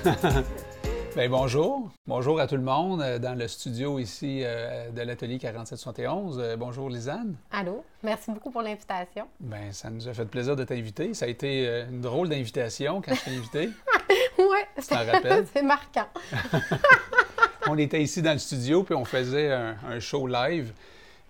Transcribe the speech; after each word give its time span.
Bien, 1.16 1.28
bonjour. 1.28 1.90
Bonjour 2.06 2.40
à 2.40 2.46
tout 2.46 2.56
le 2.56 2.62
monde 2.62 3.02
euh, 3.02 3.18
dans 3.18 3.34
le 3.36 3.48
studio 3.48 3.98
ici 3.98 4.42
euh, 4.44 4.90
de 4.90 5.02
l'atelier 5.02 5.38
4771. 5.38 6.38
Euh, 6.38 6.56
bonjour 6.56 6.88
Lisanne. 6.88 7.34
Allô, 7.50 7.84
merci 8.02 8.30
beaucoup 8.30 8.50
pour 8.50 8.62
l'invitation. 8.62 9.26
Bien, 9.40 9.72
ça 9.72 9.90
nous 9.90 10.08
a 10.08 10.14
fait 10.14 10.24
plaisir 10.24 10.56
de 10.56 10.64
t'inviter. 10.64 11.12
Ça 11.12 11.26
a 11.26 11.28
été 11.28 11.66
euh, 11.68 11.88
une 11.90 12.00
drôle 12.00 12.28
d'invitation 12.28 13.02
quand 13.02 13.14
je 13.14 13.24
t'ai 13.24 13.30
invité. 13.36 13.70
Oui, 14.38 14.58
c'est 15.52 15.62
marquant. 15.62 16.06
on 17.68 17.76
était 17.76 18.02
ici 18.02 18.22
dans 18.22 18.32
le 18.32 18.38
studio 18.38 18.82
puis 18.82 18.94
on 18.94 19.04
faisait 19.04 19.52
un, 19.52 19.76
un 19.86 20.00
show 20.00 20.26
live. 20.26 20.72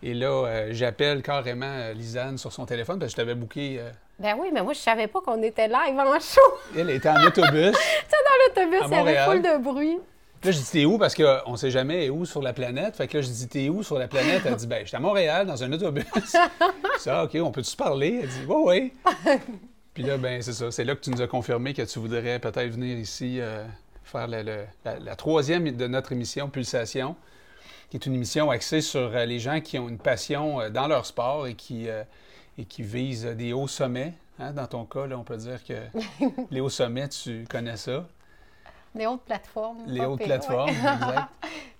Et 0.02 0.14
là, 0.14 0.70
j'appelle 0.70 1.20
carrément 1.22 1.90
Lisanne 1.92 2.38
sur 2.38 2.52
son 2.52 2.66
téléphone 2.66 2.98
parce 3.00 3.12
que 3.12 3.20
je 3.20 3.22
t'avais 3.22 3.34
booké. 3.34 3.80
Euh, 4.20 4.22
Ben 4.22 4.36
oui, 4.40 4.48
mais 4.52 4.62
moi, 4.62 4.72
je 4.72 4.78
savais 4.78 5.06
pas 5.06 5.20
qu'on 5.20 5.42
était 5.42 5.68
live 5.68 5.98
en 5.98 6.20
show. 6.20 6.40
elle 6.78 6.90
était 6.90 7.08
en 7.08 7.24
autobus. 7.24 7.72
Tu 7.76 8.16
sais, 8.16 8.16
dans 8.24 8.62
l'autobus, 8.62 8.80
il 8.86 8.92
y 8.96 8.98
avait 9.00 9.24
full 9.24 9.42
de 9.42 9.62
bruit. 9.62 9.98
Là, 10.42 10.50
je 10.52 10.56
dis, 10.58 10.70
t'es 10.70 10.84
où? 10.86 10.96
Parce 10.96 11.14
qu'on 11.14 11.56
sait 11.56 11.70
jamais 11.70 12.08
où 12.08 12.24
sur 12.24 12.40
la 12.40 12.52
planète. 12.54 12.96
Fait 12.96 13.06
que 13.06 13.18
là, 13.18 13.22
je 13.22 13.28
dis, 13.28 13.46
t'es 13.48 13.68
où 13.68 13.82
sur 13.82 13.98
la 13.98 14.08
planète? 14.08 14.42
Elle 14.46 14.56
dit, 14.56 14.66
ben, 14.66 14.84
j'étais 14.86 14.96
à 14.96 15.00
Montréal 15.00 15.46
dans 15.46 15.62
un 15.62 15.70
autobus. 15.72 16.04
ça, 16.98 17.24
OK, 17.24 17.36
on 17.42 17.50
peut-tu 17.50 17.70
se 17.70 17.76
parler? 17.76 18.20
Elle 18.22 18.28
dit, 18.28 18.44
oui, 18.48 18.92
oui. 19.26 19.38
Puis 19.92 20.02
là, 20.02 20.16
ben, 20.16 20.40
c'est 20.40 20.52
ça. 20.54 20.70
C'est 20.70 20.84
là 20.84 20.94
que 20.94 21.00
tu 21.00 21.10
nous 21.10 21.20
as 21.20 21.26
confirmé 21.26 21.74
que 21.74 21.82
tu 21.82 21.98
voudrais 21.98 22.38
peut-être 22.38 22.70
venir 22.72 22.96
ici 22.96 23.38
euh, 23.40 23.64
faire 24.04 24.28
le- 24.28 24.42
le- 24.42 24.64
la, 24.84 24.98
la 24.98 25.14
troisième 25.16 25.70
de 25.70 25.86
notre 25.86 26.12
émission, 26.12 26.48
Pulsation, 26.48 27.16
qui 27.90 27.96
est 27.98 28.06
une 28.06 28.14
émission 28.14 28.50
axée 28.50 28.80
sur 28.80 29.14
euh, 29.14 29.24
les 29.26 29.40
gens 29.40 29.60
qui 29.60 29.78
ont 29.78 29.88
une 29.90 29.98
passion 29.98 30.60
euh, 30.60 30.70
dans 30.70 30.86
leur 30.86 31.04
sport 31.04 31.48
et 31.48 31.54
qui, 31.54 31.88
euh, 31.90 32.02
et 32.60 32.64
qui 32.64 32.82
visent 32.82 33.24
des 33.24 33.52
hauts 33.52 33.68
sommets. 33.68 34.12
Hein, 34.38 34.52
Dans 34.52 34.66
ton 34.66 34.84
cas, 34.84 35.06
là, 35.06 35.18
on 35.18 35.24
peut 35.24 35.36
dire 35.36 35.64
que 35.64 35.74
les 36.50 36.60
hauts 36.60 36.68
sommets, 36.68 37.08
tu 37.08 37.46
connais 37.48 37.76
ça. 37.76 38.06
Les 38.94 39.06
hautes 39.06 39.22
plateformes. 39.22 39.78
Les 39.86 40.04
hautes 40.04 40.22
plateformes, 40.22 40.68
ouais. 40.70 40.74
exact. 40.94 41.28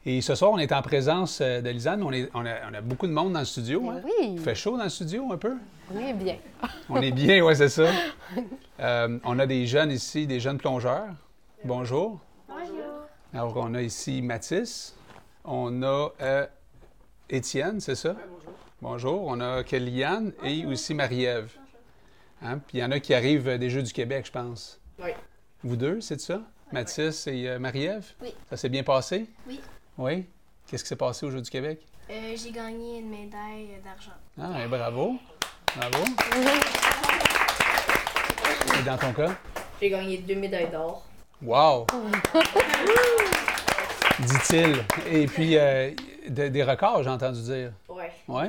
Et 0.06 0.20
ce 0.22 0.34
soir, 0.34 0.53
on 0.53 0.59
est 0.59 0.72
en 0.72 0.81
présence 0.81 1.41
euh, 1.42 1.61
de 1.61 1.69
Lisanne. 1.69 2.03
On, 2.03 2.12
est- 2.12 2.31
on 2.34 2.47
a, 2.47 2.70
on 2.70 2.75
a 2.75 2.81
beaucoup 2.81 3.06
de 3.06 3.12
monde 3.12 3.33
dans 3.34 3.41
le 3.41 3.45
studio. 3.45 3.81
Ben 3.81 3.97
hein? 3.97 4.03
oui. 4.05 4.28
Il 4.33 4.39
fait 4.41 4.55
chaud 4.55 4.78
dans 4.78 4.84
le 4.84 4.89
studio 4.91 5.31
un 5.33 5.37
peu? 5.37 5.56
On 5.95 5.98
est 5.98 6.14
bien. 6.14 6.37
On 6.89 7.00
est 7.03 7.11
bien, 7.11 7.44
oui, 7.44 7.55
c'est 7.56 7.69
ça. 7.69 7.87
Euh, 8.81 9.19
on 9.25 9.39
a 9.39 9.47
des 9.47 9.67
jeunes 9.67 9.91
ici, 9.91 10.27
des 10.27 10.41
jeunes 10.41 10.56
plongeurs. 10.56 11.09
Bonjour. 11.65 12.19
Bonjour. 12.48 13.03
Alors, 13.34 13.55
on 13.59 13.75
a 13.75 13.83
ici 13.83 14.22
Mathis. 14.22 14.97
On 15.44 15.83
a 15.83 16.09
euh, 16.22 16.47
Étienne, 17.28 17.78
c'est 17.81 17.94
ça? 17.94 18.17
Bonjour. 18.81 19.23
On 19.27 19.41
a 19.41 19.62
Kellyanne 19.64 20.33
et 20.45 20.64
aussi 20.67 20.95
Marie-Ève. 20.95 21.50
Hein? 22.42 22.59
Puis 22.67 22.78
il 22.78 22.81
y 22.81 22.84
en 22.84 22.91
a 22.91 23.00
qui 23.00 23.12
arrivent 23.14 23.48
euh, 23.48 23.59
des 23.59 23.69
Jeux 23.70 23.83
du 23.83 23.92
Québec, 23.92 24.27
je 24.27 24.33
pense. 24.33 24.81
Oui. 25.03 25.11
Vous 25.62 25.77
deux, 25.77 26.00
c'est 26.00 26.20
ça? 26.20 26.41
Mathis 26.72 27.27
et 27.27 27.48
euh, 27.48 27.59
Marie-Ève? 27.59 28.06
Oui. 28.22 28.34
Ça 28.48 28.56
s'est 28.56 28.69
bien 28.69 28.83
passé? 28.83 29.27
Oui. 29.47 29.61
Oui? 29.98 30.27
Qu'est-ce 30.67 30.84
qui 30.84 30.89
s'est 30.89 30.97
passé 30.97 31.27
au 31.27 31.31
Jeux 31.31 31.42
du 31.42 31.50
Québec? 31.50 31.81
Euh, 32.11 32.34
j'ai 32.37 32.50
gagné 32.50 32.98
une 33.00 33.11
médaille 33.11 33.69
d'argent. 33.84 34.12
Ah, 34.41 34.64
et 34.64 34.69
bravo. 34.69 35.17
Bravo. 35.77 36.05
Et 38.78 38.83
dans 38.83 38.97
ton 38.97 39.12
cas? 39.12 39.34
J'ai 39.81 39.91
gagné 39.91 40.19
deux 40.19 40.34
médailles 40.37 40.70
d'or. 40.70 41.05
Wow! 41.42 41.87
Dit-il. 44.20 44.84
Et 45.11 45.27
puis, 45.27 45.56
euh, 45.56 45.91
de- 46.28 46.48
des 46.48 46.62
records, 46.62 47.03
j'ai 47.03 47.11
entendu 47.11 47.41
dire. 47.42 47.72
Ouais. 47.89 48.11
Oui? 48.28 48.44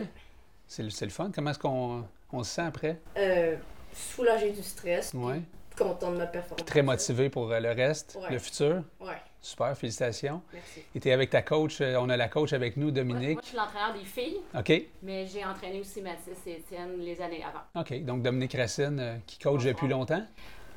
C'est 0.72 0.84
le, 0.84 0.90
le 1.02 1.10
fun. 1.10 1.30
Comment 1.36 1.52
est-ce 1.52 1.60
qu'on 1.60 2.06
on 2.32 2.44
se 2.46 2.52
sent 2.52 2.62
après? 2.62 2.98
Euh, 3.18 3.58
soulagé 3.94 4.52
du 4.52 4.64
stress. 4.64 5.12
Oui. 5.14 5.42
Content 5.78 6.12
de 6.14 6.18
ma 6.18 6.28
performance. 6.28 6.66
Très 6.66 6.82
motivé 6.82 7.30
pour 7.30 7.52
euh, 7.52 7.60
le 7.60 7.72
reste, 7.72 8.18
Ouais. 8.22 8.30
le 8.32 8.40
futur. 8.40 8.82
Ouais, 9.02 9.18
Super, 9.42 9.76
félicitations. 9.76 10.42
merci. 10.54 10.82
Et 10.96 11.02
tu 11.02 11.10
es 11.10 11.12
avec 11.12 11.30
ta 11.30 11.42
coach. 11.42 11.82
euh, 11.82 11.98
On 12.00 12.08
a 12.08 12.16
la 12.16 12.30
coach 12.30 12.54
avec 12.54 12.78
nous, 12.78 12.86
Ouais, 12.86 12.92
Dominique. 12.94 13.34
Moi, 13.34 13.42
je 13.44 13.48
suis 13.50 13.58
l'entraîneur 13.58 13.92
des 13.94 14.06
filles, 14.06 14.38
OK. 14.58 14.72
mais 15.04 15.28
j'ai 15.28 15.44
entraîné 15.44 15.82
aussi 15.82 16.02
Mathis 16.02 16.38
et 16.48 16.52
Étienne 16.60 16.98
les 17.00 17.22
années 17.22 17.44
avant. 17.44 17.82
OK. 17.82 18.06
Donc, 18.06 18.22
Dominique 18.22 18.54
Racine, 18.54 18.98
euh, 19.02 19.18
qui 19.28 19.40
coach 19.40 19.66
depuis 19.66 19.90
longtemps? 19.90 20.26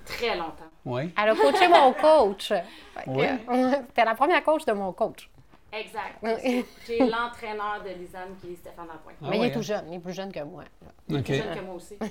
Très 0.07 0.37
longtemps. 0.37 0.71
Oui. 0.87 1.13
Elle 1.23 1.29
a 1.31 1.35
coaché 1.37 1.69
mon 1.69 1.93
coach. 1.93 2.53
Oui. 3.07 3.27
C'était 3.87 4.05
la 4.05 4.17
première 4.17 4.43
coach 4.43 4.65
de 4.65 4.73
mon 4.73 4.93
coach. 4.93 5.31
Exact. 5.77 6.19
Oui. 6.23 6.65
J'ai 6.87 6.99
l'entraîneur 7.01 7.83
de 7.85 7.91
Lisanne 8.01 8.37
qui 8.41 8.53
est 8.53 8.57
Stéphane 8.57 8.87
Lapointe. 8.87 9.17
Ah 9.23 9.27
mais 9.31 9.39
il 9.39 9.45
est 9.45 9.51
tout 9.53 9.59
hein? 9.59 9.63
jeune. 9.63 9.85
Il 9.89 9.95
est 9.95 9.99
plus 9.99 10.13
jeune 10.13 10.33
que 10.33 10.43
moi. 10.43 10.65
Il 11.09 11.17
est 11.17 11.23
plus 11.23 11.35
jeune 11.35 11.55
que 11.55 11.61
moi 11.65 11.75
aussi. 11.75 11.97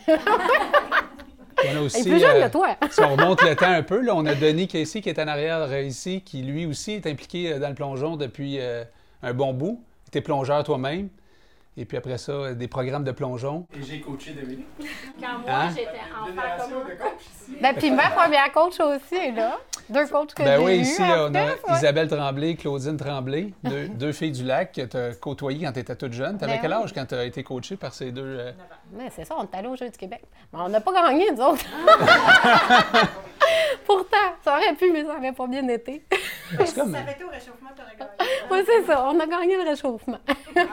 On 1.66 1.68
a 1.68 1.72
Il 1.72 1.78
aussi, 1.78 2.00
est 2.00 2.04
plus 2.04 2.20
jeune 2.20 2.38
euh, 2.38 2.48
que 2.48 2.52
toi. 2.52 2.76
Si 2.90 3.00
on 3.02 3.16
remonte 3.16 3.42
le 3.44 3.56
temps 3.56 3.70
un 3.70 3.84
peu, 3.84 4.02
là, 4.02 4.16
on 4.16 4.26
a 4.26 4.36
Denis 4.36 4.68
Casey 4.68 5.02
qui 5.02 5.10
est 5.10 5.20
en 5.20 5.28
arrière 5.28 5.62
euh, 5.62 5.82
ici, 5.82 6.22
qui 6.22 6.42
lui 6.42 6.66
aussi 6.66 6.94
est 6.94 7.08
impliqué 7.08 7.54
euh, 7.54 7.60
dans 7.60 7.70
le 7.70 7.76
plongeon 7.76 8.18
depuis 8.18 8.60
euh, 8.60 8.84
un 9.22 9.34
bon 9.34 9.54
bout. 9.54 9.82
Tu 10.12 10.18
es 10.18 10.22
plongeur 10.22 10.64
toi-même. 10.64 11.10
Et 11.76 11.86
puis 11.86 11.98
après 11.98 12.20
ça, 12.20 12.54
des 12.54 12.68
programmes 12.68 13.04
de 13.04 13.12
plongeon. 13.12 13.66
Et 13.76 13.82
j'ai 13.82 14.00
coaché 14.00 14.34
Dominique. 14.34 14.68
Quand 15.20 15.40
moi, 15.40 15.50
Hein? 15.52 15.70
j'étais 15.76 15.90
enfant 15.90 16.70
comme 16.70 16.84
de 16.92 16.96
coach 17.02 17.22
ici. 17.34 17.58
Ben, 17.60 17.74
puis 17.76 17.90
ma 17.90 18.10
première 18.12 18.52
coach 18.52 18.80
aussi 18.80 19.16
est 19.16 19.32
là. 19.32 19.58
Deux 19.90 20.06
coachs 20.08 20.34
que 20.36 20.44
Ben 20.44 20.60
j'ai 20.60 20.64
oui, 20.66 20.76
ici, 20.78 21.02
là, 21.02 21.28
on 21.30 21.34
a 21.36 21.46
ouais. 21.46 21.58
Isabelle 21.72 22.08
Tremblay, 22.08 22.56
Claudine 22.56 22.96
Tremblay, 22.96 23.54
deux, 23.64 23.88
deux 23.90 24.12
filles 24.12 24.32
du 24.32 24.44
lac 24.44 24.72
que 24.72 24.82
tu 24.82 24.96
as 24.98 25.14
côtoyées 25.16 25.66
quand 25.66 25.74
tu 25.74 25.80
étais 25.80 25.96
toute 25.96 26.14
jeune. 26.14 26.38
Tu 26.38 26.44
avais 26.44 26.54
Ben 26.54 26.62
quel 26.62 26.72
oui. 26.74 26.84
âge 26.84 26.94
quand 26.94 27.06
tu 27.08 27.16
as 27.16 27.24
été 27.26 27.44
coachée 27.44 27.76
par 27.76 27.94
ces 27.94 28.12
deux? 28.12 28.22
euh, 28.24 28.52
Mais 28.94 29.10
c'est 29.10 29.26
ça, 29.26 29.36
on 29.38 29.44
est 29.44 29.56
allé 29.58 29.68
au 29.68 29.76
Jeux 29.76 29.90
du 29.90 29.98
Québec. 29.98 30.22
Mais 30.54 30.60
on 30.62 30.70
n'a 30.70 30.80
pas 30.80 30.94
gagné, 30.94 31.32
nous 31.32 31.42
autres. 31.44 31.66
Pourtant, 33.86 34.18
ça 34.44 34.54
aurait 34.58 34.74
pu, 34.76 34.92
mais 34.92 35.04
ça 35.04 35.16
n'avait 35.16 35.34
pas 35.34 35.48
bien 35.48 35.68
été. 35.68 36.04
C'est 36.66 36.76
comme, 36.76 36.94
Ça 36.94 37.00
avait 37.00 37.12
été 37.12 37.24
au 37.24 37.30
réchauffement, 37.30 37.70
t'aurais 37.76 37.96
gagné. 37.98 38.12
Oui, 38.52 38.60
c'est 38.66 38.86
ça. 38.86 39.06
On 39.10 39.20
a 39.20 39.26
gagné 39.26 39.58
le 39.58 39.70
réchauffement. 39.70 40.20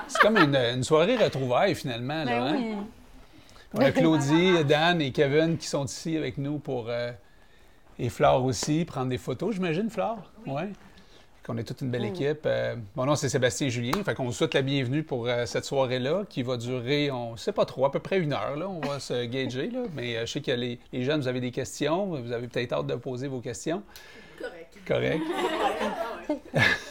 c'est 0.07 0.21
comme 0.21 0.37
une, 0.37 0.55
une 0.57 0.85
soirée 0.91 1.17
retrouvaille 1.17 1.75
finalement. 1.77 2.25
Là, 2.25 2.25
Ben 2.25 2.43
hein? 2.43 2.57
oui. 2.59 2.75
On 3.75 3.79
a 3.81 3.93
Claudie, 3.93 4.65
Dan 4.65 5.01
et 5.01 5.13
Kevin 5.13 5.57
qui 5.57 5.69
sont 5.69 5.85
ici 5.85 6.17
avec 6.17 6.37
nous 6.39 6.59
pour. 6.59 6.87
euh, 6.89 7.13
et 8.01 8.09
Flore 8.09 8.45
aussi, 8.45 8.85
prendre 8.85 9.09
des 9.11 9.19
photos, 9.19 9.55
j'imagine, 9.55 9.89
Flore? 9.91 10.19
Oui. 10.47 10.63
Qu'on 11.45 11.57
est 11.59 11.65
toute 11.65 11.81
une 11.83 11.91
belle 11.91 12.07
équipe. 12.07 12.41
Euh, 12.47 12.75
mon 12.97 13.05
nom, 13.07 13.15
c'est 13.15 13.29
Sébastien 13.29 13.69
Julien. 13.69 13.93
Fait 14.05 14.15
qu'on 14.15 14.25
vous 14.25 14.33
souhaite 14.33 14.55
la 14.55 14.63
bienvenue 14.63 15.03
pour 15.05 15.27
euh, 15.29 15.47
cette 15.47 15.65
soirée-là 15.65 16.25
qui 16.29 16.43
va 16.43 16.57
durer, 16.57 17.11
on 17.13 17.33
ne 17.33 17.37
sait 17.37 17.53
pas 17.53 17.65
trop, 17.67 17.85
à 17.85 17.93
peu 17.93 17.99
près 18.01 18.19
une 18.19 18.33
heure. 18.33 18.57
Là, 18.57 18.69
on 18.69 18.81
va 18.81 18.99
se 19.01 19.25
gager. 19.27 19.71
Là. 19.71 19.83
Mais 19.95 20.17
euh, 20.17 20.27
je 20.27 20.33
sais 20.33 20.41
que 20.41 20.51
les, 20.51 20.79
les 20.93 21.05
jeunes, 21.05 21.21
vous 21.21 21.29
avez 21.29 21.41
des 21.41 21.51
questions. 21.53 22.07
Vous 22.07 22.33
avez 22.33 22.49
peut-être 22.49 22.73
hâte 22.73 22.87
de 22.89 22.97
poser 22.97 23.29
vos 23.29 23.41
questions. 23.41 23.83
Correct. 24.41 24.79
Correct. 24.89 25.23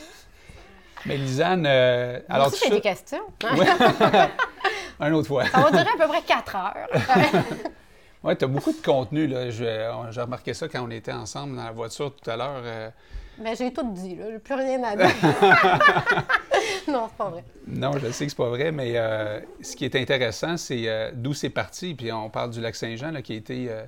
Mais 1.06 1.18
Lisanne, 1.18 1.66
euh, 1.68 2.20
alors 2.30 2.48
aussi, 2.48 2.60
ça- 2.68 2.70
des 2.70 2.82
questions. 2.82 3.24
Ouais. 3.44 3.68
Un 5.00 5.14
autre 5.14 5.28
fois. 5.28 5.46
Ça 5.46 5.60
va 5.62 5.70
durer 5.72 5.82
à 5.94 5.98
peu 6.02 6.08
près 6.08 6.22
quatre 6.22 6.56
heures. 6.56 6.88
Oui, 8.22 8.36
tu 8.36 8.44
as 8.44 8.50
beaucoup 8.50 8.74
de 8.74 8.86
contenu. 8.86 9.28
là. 9.28 9.50
J'ai 9.50 9.88
remarqué 10.22 10.54
ça 10.54 10.68
quand 10.68 10.84
on 10.86 10.90
était 10.92 11.14
ensemble 11.14 11.56
dans 11.56 11.64
la 11.64 11.72
voiture 11.72 12.14
tout 12.14 12.30
à 12.30 12.36
l'heure. 12.36 12.62
euh, 12.66 12.90
Mais 13.40 13.56
j'ai 13.56 13.72
tout 13.72 13.90
dit, 13.94 14.18
là. 14.18 14.26
J'ai 14.30 14.40
plus 14.40 14.56
rien 14.56 14.84
à 14.84 14.94
dire. 14.98 15.08
non, 16.90 17.08
c'est 17.08 17.18
pas 17.18 17.30
vrai. 17.30 17.44
Non, 17.66 17.94
je 17.98 18.12
sais 18.12 18.26
que 18.26 18.32
c'est 18.32 18.36
pas 18.38 18.50
vrai, 18.50 18.74
mais 18.74 18.92
euh, 18.98 19.40
ce 19.62 19.74
qui 19.76 19.86
est 19.86 19.96
intéressant, 19.96 20.58
c'est 20.58 20.84
euh, 20.90 21.12
d'où 21.14 21.34
c'est 21.34 21.50
parti. 21.50 21.94
Puis 21.96 22.12
on 22.12 22.30
parle 22.30 22.50
du 22.50 22.60
lac 22.60 22.76
Saint-Jean, 22.76 23.12
là, 23.12 23.22
qui 23.22 23.32
a 23.32 23.36
été 23.38 23.68
euh, 23.70 23.84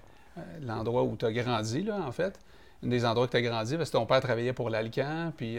l'endroit 0.62 1.04
où 1.04 1.18
tu 1.18 1.26
as 1.26 1.34
grandi, 1.34 1.84
là, 1.84 1.98
en 2.08 2.12
fait. 2.14 2.40
Un 2.86 2.88
des 2.88 3.06
endroits 3.06 3.28
que 3.28 3.32
tu 3.32 3.38
as 3.38 3.42
grandi, 3.42 3.76
parce 3.76 3.90
que 3.90 3.98
ton 3.98 4.06
père 4.06 4.22
travaillait 4.22 4.54
pour 4.54 4.70
l'Alcan, 4.70 5.34
puis 5.36 5.58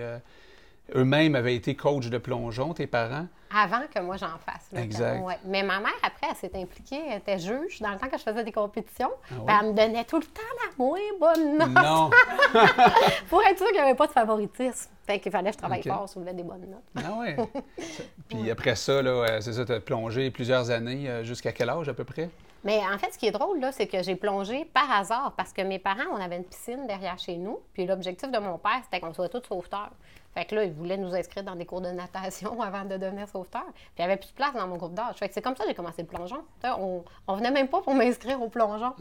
eux-mêmes 0.94 1.34
avaient 1.34 1.54
été 1.54 1.74
coach 1.74 2.08
de 2.08 2.18
plongeon, 2.18 2.74
tes 2.74 2.86
parents? 2.86 3.26
Avant 3.54 3.82
que 3.94 4.00
moi 4.00 4.16
j'en 4.16 4.38
fasse. 4.38 4.68
là, 4.72 4.80
Exact. 4.80 5.20
ouais. 5.22 5.36
Mais 5.44 5.62
ma 5.62 5.78
mère, 5.78 5.92
après, 6.02 6.28
elle 6.30 6.36
s'est 6.36 6.50
impliquée. 6.58 7.02
Elle 7.10 7.18
était 7.18 7.38
juge 7.38 7.80
dans 7.82 7.90
le 7.90 7.98
temps 7.98 8.08
que 8.08 8.16
je 8.16 8.22
faisais 8.22 8.42
des 8.44 8.52
compétitions. 8.52 9.10
Ah 9.30 9.34
ouais? 9.42 9.52
Elle 9.60 9.66
me 9.68 9.72
donnait 9.74 10.04
tout 10.04 10.16
le 10.18 10.24
temps 10.24 10.40
la 10.64 10.82
moins 10.82 10.98
bonne 11.20 11.58
note 11.58 11.68
Non! 11.68 12.10
pour 13.28 13.42
être 13.42 13.58
sûre 13.58 13.66
qu'il 13.66 13.76
n'y 13.76 13.80
avait 13.80 13.94
pas 13.94 14.06
de 14.06 14.12
favoritisme. 14.12 14.90
Fait 15.06 15.18
qu'il 15.18 15.30
fallait 15.32 15.50
que 15.50 15.54
je 15.56 15.58
travaille 15.58 15.80
Ok. 15.80 15.86
fort 15.88 16.08
voulais 16.16 16.32
des 16.32 16.42
bonnes 16.44 16.66
notes. 16.70 17.04
Ah 17.04 17.18
ouais! 17.20 17.36
Puis 18.28 18.50
après 18.50 18.74
ça, 18.76 19.02
là, 19.02 19.10
euh, 19.10 19.40
c'est 19.42 19.52
ça, 19.52 19.64
tu 19.66 19.72
as 19.72 19.80
plongé 19.80 20.30
plusieurs 20.30 20.70
années. 20.70 21.08
euh, 21.10 21.22
Jusqu'à 21.24 21.52
quel 21.52 21.68
âge 21.68 21.88
à 21.90 21.94
peu 21.94 22.04
près? 22.04 22.30
Mais 22.64 22.78
en 22.78 22.96
fait, 22.98 23.12
ce 23.12 23.18
qui 23.18 23.26
est 23.26 23.32
drôle, 23.32 23.58
là, 23.58 23.72
c'est 23.72 23.86
que 23.86 24.02
j'ai 24.02 24.14
plongé 24.14 24.64
par 24.66 24.90
hasard 24.90 25.32
parce 25.36 25.52
que 25.52 25.62
mes 25.62 25.78
parents, 25.78 26.10
on 26.12 26.16
avait 26.16 26.36
une 26.36 26.44
piscine 26.44 26.86
derrière 26.86 27.18
chez 27.18 27.36
nous. 27.36 27.60
Puis 27.74 27.86
l'objectif 27.86 28.30
de 28.30 28.38
mon 28.38 28.58
père, 28.58 28.80
c'était 28.84 29.00
qu'on 29.00 29.12
soit 29.12 29.28
tous 29.28 29.42
sauveteurs. 29.46 29.90
Fait 30.34 30.46
que 30.46 30.54
là, 30.54 30.64
il 30.64 30.72
voulait 30.72 30.96
nous 30.96 31.14
inscrire 31.14 31.42
dans 31.42 31.56
des 31.56 31.66
cours 31.66 31.80
de 31.80 31.90
natation 31.90 32.62
avant 32.62 32.84
de 32.84 32.96
devenir 32.96 33.28
sauveteur. 33.28 33.64
Puis 33.74 33.84
il 33.98 34.02
n'y 34.02 34.04
avait 34.04 34.16
plus 34.16 34.30
de 34.30 34.34
place 34.34 34.54
dans 34.54 34.66
mon 34.66 34.76
groupe 34.76 34.94
d'âge. 34.94 35.16
Fait 35.16 35.28
que 35.28 35.34
c'est 35.34 35.42
comme 35.42 35.56
ça 35.56 35.64
que 35.64 35.70
j'ai 35.70 35.74
commencé 35.74 36.02
le 36.02 36.08
plongeon. 36.08 36.42
On, 36.64 37.04
on 37.26 37.36
venait 37.36 37.50
même 37.50 37.68
pas 37.68 37.82
pour 37.82 37.94
m'inscrire 37.94 38.40
au 38.40 38.48
plongeon. 38.48 38.94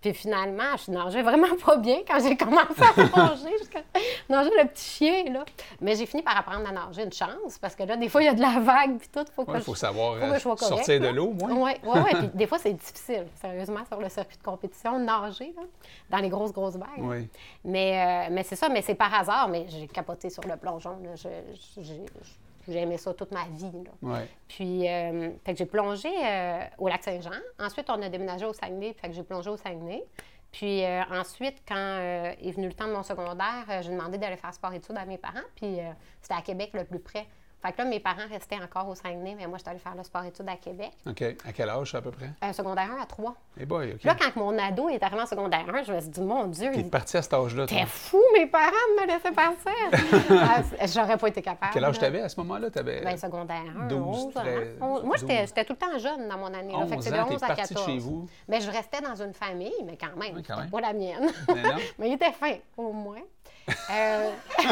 Puis 0.00 0.14
finalement, 0.14 0.76
je 0.86 0.92
nageais 0.92 1.22
vraiment 1.22 1.56
pas 1.64 1.76
bien 1.76 1.98
quand 2.06 2.20
j'ai 2.20 2.36
commencé 2.36 2.80
à 2.82 2.92
plonger. 2.92 3.58
jusqu'à 3.58 3.80
nager 4.28 4.50
le 4.56 4.68
petit 4.68 4.84
chien, 4.84 5.24
là. 5.32 5.44
Mais 5.80 5.96
j'ai 5.96 6.06
fini 6.06 6.22
par 6.22 6.36
apprendre 6.36 6.68
à 6.68 6.72
nager 6.72 7.02
une 7.02 7.12
chance, 7.12 7.58
parce 7.60 7.74
que 7.74 7.82
là, 7.82 7.96
des 7.96 8.08
fois, 8.08 8.22
il 8.22 8.26
y 8.26 8.28
a 8.28 8.34
de 8.34 8.40
la 8.40 8.60
vague, 8.60 8.96
puis 8.98 9.08
tout. 9.08 9.24
Faut 9.34 9.44
que 9.44 9.58
je- 9.58 9.64
faut 9.64 9.74
savoir 9.74 10.14
faut 10.14 10.20
que 10.20 10.24
euh, 10.26 10.34
je 10.34 10.38
sois 10.40 10.56
correcte, 10.56 10.76
sortir 10.76 11.00
de 11.00 11.08
l'eau, 11.08 11.32
moi. 11.32 11.50
Oui, 11.52 11.72
oui, 11.82 12.00
oui. 12.04 12.10
Puis 12.18 12.28
des 12.34 12.46
fois, 12.46 12.58
c'est 12.58 12.72
difficile, 12.74 13.26
sérieusement, 13.40 13.84
sur 13.88 14.00
le 14.00 14.08
circuit 14.08 14.36
de 14.38 14.42
compétition, 14.42 14.98
nager, 15.00 15.52
là, 15.56 15.62
dans 16.10 16.18
les 16.18 16.28
grosses, 16.28 16.52
grosses 16.52 16.76
vagues. 16.76 16.88
Oui. 16.98 17.28
Mais, 17.64 18.28
euh, 18.28 18.32
mais 18.32 18.44
c'est 18.44 18.56
ça, 18.56 18.68
mais 18.68 18.82
c'est 18.82 18.94
par 18.94 19.12
hasard, 19.12 19.48
mais 19.48 19.66
j'ai 19.68 19.88
capoté 19.88 20.30
sur 20.30 20.44
le 20.46 20.56
plongeon. 20.56 20.96
là. 21.02 21.16
Je- 21.16 21.82
j'ai 22.68 22.80
aimé 22.80 22.98
ça 22.98 23.14
toute 23.14 23.32
ma 23.32 23.44
vie. 23.46 23.72
Là. 23.84 24.22
Puis, 24.46 24.88
euh, 24.88 25.30
fait 25.44 25.52
que 25.52 25.58
j'ai 25.58 25.66
plongé 25.66 26.08
euh, 26.08 26.64
au 26.78 26.88
lac 26.88 27.02
Saint-Jean. 27.02 27.30
Ensuite, 27.58 27.88
on 27.90 28.00
a 28.02 28.08
déménagé 28.08 28.44
au 28.44 28.52
Saguenay, 28.52 28.94
fait 28.94 29.08
que 29.08 29.14
j'ai 29.14 29.22
plongé 29.22 29.50
au 29.50 29.56
Saguenay. 29.56 30.04
Puis 30.50 30.84
euh, 30.84 31.02
ensuite, 31.10 31.56
quand 31.66 31.74
est 31.76 32.52
venu 32.52 32.68
le 32.68 32.72
temps 32.72 32.86
de 32.86 32.92
mon 32.92 33.02
secondaire, 33.02 33.82
j'ai 33.82 33.90
demandé 33.90 34.16
d'aller 34.16 34.36
faire 34.36 34.54
sport-études 34.54 34.96
à 34.96 35.04
mes 35.04 35.18
parents. 35.18 35.46
Puis 35.56 35.78
c'était 36.22 36.34
à 36.34 36.42
Québec 36.42 36.70
le 36.72 36.84
plus 36.84 37.00
près. 37.00 37.26
Fait 37.60 37.72
que 37.72 37.78
là, 37.78 37.84
mes 37.86 37.98
parents 37.98 38.28
restaient 38.30 38.58
encore 38.62 38.88
au 38.88 38.94
Saguenay, 38.94 39.34
mais 39.36 39.46
moi, 39.48 39.58
j'étais 39.58 39.70
allée 39.70 39.80
faire 39.80 39.96
le 39.96 40.04
sport-études 40.04 40.48
à 40.48 40.54
Québec. 40.56 40.92
OK. 41.08 41.22
À 41.44 41.52
quel 41.52 41.68
âge, 41.68 41.92
à 41.94 42.00
peu 42.00 42.12
près? 42.12 42.30
Euh, 42.44 42.52
secondaire 42.52 42.88
1 42.96 43.02
à 43.02 43.06
3. 43.06 43.34
Eh 43.60 43.66
boy, 43.66 43.94
OK. 43.94 44.04
Là, 44.04 44.14
quand 44.14 44.36
mon 44.36 44.56
ado 44.56 44.88
est 44.88 45.02
arrivé 45.02 45.20
en 45.20 45.26
secondaire 45.26 45.64
1, 45.68 45.82
je 45.82 45.92
me 45.92 46.00
suis 46.00 46.08
dit, 46.10 46.20
mon 46.20 46.44
Dieu, 46.46 46.70
T'es 46.72 46.80
il 46.80 46.88
parti 46.90 47.16
à 47.16 47.22
cet 47.22 47.34
âge-là. 47.34 47.66
T'es 47.66 47.84
fou, 47.86 48.22
mes 48.32 48.46
parents 48.46 48.70
me 49.00 49.06
laisser 49.06 49.32
partir. 49.32 49.72
Ah, 50.80 50.86
J'aurais 50.86 51.16
pas 51.16 51.28
été 51.28 51.42
capable. 51.42 51.72
Quel 51.72 51.84
âge 51.84 51.98
t'avais 51.98 52.20
à 52.20 52.28
ce 52.28 52.38
moment-là? 52.40 52.70
T'avais 52.70 53.00
Ben, 53.00 53.16
secondaire 53.16 53.62
1, 53.80 53.86
12, 53.88 53.98
11 54.06 54.26
ans. 54.26 54.30
13, 54.40 54.76
On- 54.80 55.02
Moi, 55.02 55.16
j'étais 55.16 55.38
12. 55.40 55.46
j'étais 55.48 55.64
tout 55.64 55.72
le 55.72 55.78
temps 55.78 55.98
jeune 55.98 56.28
dans 56.28 56.38
mon 56.38 56.54
année. 56.54 56.72
Là. 56.72 56.86
Fait 56.86 56.90
que 56.94 56.98
11 56.98 57.04
c'est 57.04 57.10
de 57.10 57.16
ans, 57.16 57.24
t'es 57.26 57.34
11 57.34 57.42
à 57.42 57.46
parti 57.48 57.62
de 57.62 57.68
14. 57.78 57.86
chez 57.86 57.98
vous. 57.98 58.26
Mais 58.46 58.60
je 58.60 58.70
restais 58.70 59.00
dans 59.00 59.16
une 59.20 59.34
famille, 59.34 59.74
mais 59.84 59.96
quand 59.96 60.16
même, 60.16 60.36
Oui, 60.36 60.42
quand 60.46 60.58
même. 60.58 60.70
pas 60.70 60.80
la 60.80 60.92
mienne. 60.92 61.28
Mais 61.48 61.62
non. 61.62 61.70
mais 61.98 62.08
il 62.08 62.14
était 62.14 62.32
fin, 62.32 62.54
au 62.76 62.92
moins. 62.92 63.18
Euh, 63.90 64.30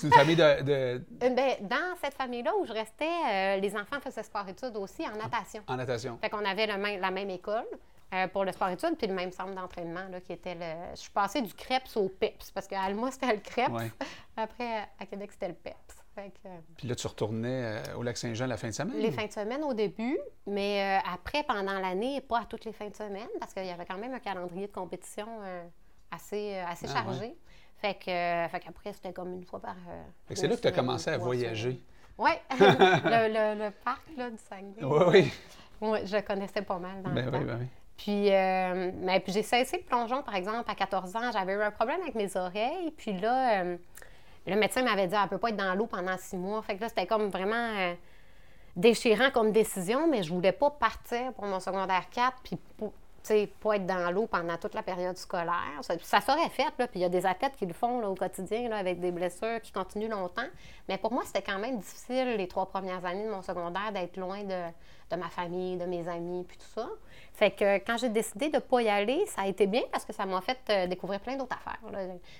C'est 0.00 0.06
une 0.06 0.12
famille 0.12 0.36
de... 0.36 0.62
de- 0.62 1.02
ben, 1.20 1.56
dans 1.68 1.96
cette 2.02 2.14
famille-là 2.14 2.52
où 2.60 2.64
je 2.66 2.72
restais, 2.72 3.04
euh, 3.30 3.56
les 3.56 3.76
enfants 3.76 4.00
faisaient 4.02 4.22
sport-études 4.22 4.76
aussi 4.76 5.06
en 5.06 5.16
natation. 5.16 5.62
en 5.66 5.76
natation. 5.76 6.18
Fait 6.20 6.30
qu'on 6.30 6.44
avait 6.44 6.66
le 6.66 6.76
même- 6.78 7.00
la 7.00 7.10
même 7.10 7.30
école 7.30 7.66
euh, 8.14 8.26
pour 8.28 8.44
le 8.44 8.52
sport-études, 8.52 8.96
puis 8.96 9.06
le 9.06 9.14
même 9.14 9.30
centre 9.30 9.54
d'entraînement, 9.54 10.00
qui 10.24 10.32
était 10.32 10.54
le... 10.54 10.94
Je 10.94 11.00
suis 11.00 11.10
passée 11.10 11.42
du 11.42 11.54
CREPS 11.54 11.96
au 11.96 12.08
PEPS, 12.08 12.50
parce 12.50 12.66
qu'à 12.66 12.80
Alma, 12.82 13.10
c'était 13.10 13.32
le 13.34 13.40
CREPS. 13.40 13.70
Ouais. 13.72 13.90
Après, 14.36 14.88
à 14.98 15.06
Québec, 15.06 15.30
c'était 15.32 15.48
le 15.48 15.54
PEPS. 15.54 15.76
Que, 16.16 16.22
euh, 16.48 16.58
Puis 16.76 16.86
là, 16.88 16.94
tu 16.96 17.06
retournais 17.06 17.62
euh, 17.88 17.96
au 17.96 18.02
Lac-Saint-Jean 18.02 18.46
la 18.46 18.56
fin 18.58 18.68
de 18.68 18.72
semaine? 18.74 18.98
les 18.98 19.10
fins 19.12 19.24
de 19.26 19.32
semaine 19.32 19.62
au 19.64 19.72
début, 19.72 20.18
mais 20.46 20.98
euh, 20.98 21.08
après, 21.14 21.44
pendant 21.44 21.78
l'année, 21.78 22.20
pas 22.20 22.40
à 22.40 22.44
toutes 22.44 22.64
les 22.66 22.72
fins 22.72 22.88
de 22.90 22.96
semaine, 22.96 23.28
parce 23.38 23.54
qu'il 23.54 23.64
y 23.64 23.70
avait 23.70 23.86
quand 23.86 23.96
même 23.96 24.12
un 24.12 24.18
calendrier 24.18 24.66
de 24.66 24.72
compétition 24.72 25.26
euh, 25.42 25.62
assez, 26.10 26.56
euh, 26.56 26.64
assez 26.66 26.86
Ah, 26.90 26.94
chargé. 27.04 27.34
Fait 27.80 27.94
que, 27.94 28.10
euh, 28.10 28.48
fait 28.48 28.60
qu'après, 28.60 28.92
c'était 28.92 29.12
comme 29.12 29.32
une 29.34 29.44
fois 29.44 29.60
par. 29.60 29.74
euh, 29.88 30.02
Fait 30.28 30.34
que 30.34 30.40
c'est 30.40 30.48
là 30.48 30.56
que 30.56 30.60
tu 30.60 30.68
as 30.68 30.72
commencé 30.72 31.10
à 31.10 31.18
voyager. 31.18 31.80
Oui, 32.18 32.30
le, 32.60 33.28
le- 33.56 33.64
le 33.64 33.70
parc 33.70 34.02
là, 34.16 34.28
du 34.30 34.36
Saguenay. 34.38 34.74
Oui, 34.82 35.04
oui. 35.08 35.32
Ouais, 35.88 36.06
je 36.06 36.16
le 36.16 36.22
connaissais 36.22 36.60
pas 36.62 36.78
mal 36.78 37.02
dans 37.02 37.10
Ben 37.10 37.24
le 37.24 37.30
oui, 37.30 37.38
temps. 37.38 37.44
ben 37.46 37.58
oui. 37.60 37.66
Puis, 37.96 38.30
euh, 38.32 38.90
mais 38.96 39.20
puis 39.20 39.32
j'ai 39.32 39.42
cessé 39.42 39.78
le 39.78 39.82
plongeon, 39.84 40.22
par 40.22 40.34
exemple, 40.34 40.70
à 40.70 40.74
14 40.74 41.16
ans. 41.16 41.30
J'avais 41.32 41.54
eu 41.54 41.62
un 41.62 41.70
problème 41.70 42.00
avec 42.02 42.14
mes 42.14 42.34
oreilles. 42.36 42.90
Puis 42.96 43.12
là, 43.18 43.62
euh, 43.62 43.76
le 44.46 44.56
médecin 44.56 44.82
m'avait 44.82 45.06
dit, 45.06 45.14
elle 45.14 45.28
peut 45.28 45.38
pas 45.38 45.48
être 45.50 45.56
dans 45.56 45.74
l'eau 45.74 45.86
pendant 45.86 46.16
six 46.18 46.36
mois. 46.36 46.60
Fait 46.62 46.76
que 46.76 46.82
là, 46.82 46.88
c'était 46.90 47.06
comme 47.06 47.28
vraiment 47.28 47.54
euh, 47.78 47.94
déchirant 48.76 49.30
comme 49.30 49.52
décision, 49.52 50.06
mais 50.08 50.22
je 50.22 50.32
voulais 50.32 50.52
pas 50.52 50.70
partir 50.70 51.32
pour 51.32 51.44
mon 51.46 51.60
secondaire 51.60 52.08
4 52.10 52.36
puis 52.42 52.56
pour- 52.76 52.92
pas 53.60 53.76
être 53.76 53.86
dans 53.86 54.10
l'eau 54.10 54.26
pendant 54.26 54.56
toute 54.56 54.74
la 54.74 54.82
période 54.82 55.16
scolaire. 55.16 55.80
Ça, 55.82 56.20
serait 56.20 56.48
fait, 56.48 56.72
là. 56.78 56.86
Puis 56.86 57.00
il 57.00 57.02
y 57.02 57.04
a 57.04 57.08
des 57.08 57.26
athlètes 57.26 57.56
qui 57.56 57.66
le 57.66 57.72
font 57.72 58.02
au 58.04 58.14
quotidien, 58.14 58.68
là, 58.68 58.76
avec 58.76 59.00
des 59.00 59.12
blessures 59.12 59.60
qui 59.62 59.72
continuent 59.72 60.10
longtemps. 60.10 60.48
Mais 60.88 60.98
pour 60.98 61.12
moi, 61.12 61.22
c'était 61.24 61.42
quand 61.42 61.58
même 61.58 61.78
difficile 61.78 62.36
les 62.36 62.48
trois 62.48 62.66
premières 62.66 63.04
années 63.04 63.24
de 63.24 63.30
mon 63.30 63.42
secondaire 63.42 63.92
d'être 63.92 64.16
loin 64.16 64.42
de, 64.42 64.62
de 65.10 65.16
ma 65.16 65.28
famille, 65.28 65.76
de 65.76 65.84
mes 65.84 66.08
amis, 66.08 66.44
puis 66.44 66.56
tout 66.56 66.80
ça. 66.80 66.88
Fait 67.34 67.50
que 67.50 67.76
quand 67.78 67.96
j'ai 67.96 68.08
décidé 68.08 68.48
de 68.48 68.56
ne 68.56 68.60
pas 68.60 68.82
y 68.82 68.88
aller, 68.88 69.24
ça 69.26 69.42
a 69.42 69.46
été 69.46 69.66
bien 69.66 69.82
parce 69.90 70.04
que 70.04 70.12
ça 70.12 70.26
m'a 70.26 70.40
fait 70.40 70.58
euh, 70.70 70.86
découvrir 70.86 71.20
plein 71.20 71.36
d'autres 71.36 71.56
affaires. 71.56 71.80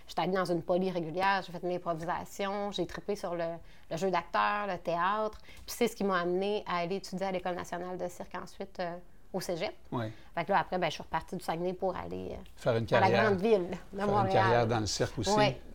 J'étais 0.06 0.22
allée 0.22 0.32
dans 0.32 0.44
une 0.44 0.62
poly 0.62 0.90
régulière, 0.90 1.42
j'ai 1.44 1.52
fait 1.52 1.62
de 1.62 1.68
l'improvisation, 1.68 2.70
j'ai 2.72 2.86
trippé 2.86 3.16
sur 3.16 3.34
le, 3.34 3.44
le 3.90 3.96
jeu 3.96 4.10
d'acteur, 4.10 4.66
le 4.66 4.78
théâtre. 4.78 5.38
Puis 5.66 5.74
c'est 5.76 5.88
ce 5.88 5.96
qui 5.96 6.04
m'a 6.04 6.20
amené 6.20 6.64
à 6.66 6.78
aller 6.78 6.96
étudier 6.96 7.26
à 7.26 7.32
l'École 7.32 7.54
nationale 7.54 7.96
de 7.96 8.08
cirque 8.08 8.34
ensuite 8.34 8.78
euh, 8.80 8.96
au 9.32 9.40
cégep. 9.40 9.72
Oui. 9.92 10.06
Fait 10.34 10.44
que 10.44 10.52
là, 10.52 10.58
après, 10.60 10.78
ben, 10.78 10.86
je 10.88 10.94
suis 10.94 11.02
repartie 11.02 11.36
du 11.36 11.44
Saguenay 11.44 11.72
pour 11.72 11.94
aller 11.96 12.30
euh, 12.32 12.36
Faire 12.56 12.76
une 12.76 12.86
à 12.90 13.00
la 13.00 13.00
carrière. 13.00 13.24
grande 13.26 13.40
ville 13.40 13.66
de 13.92 13.98
Faire 13.98 14.08
une 14.24 14.28
carrière 14.32 14.66
dans 14.66 14.80
le 14.80 14.86
cirque 14.86 15.18
aussi. 15.18 15.30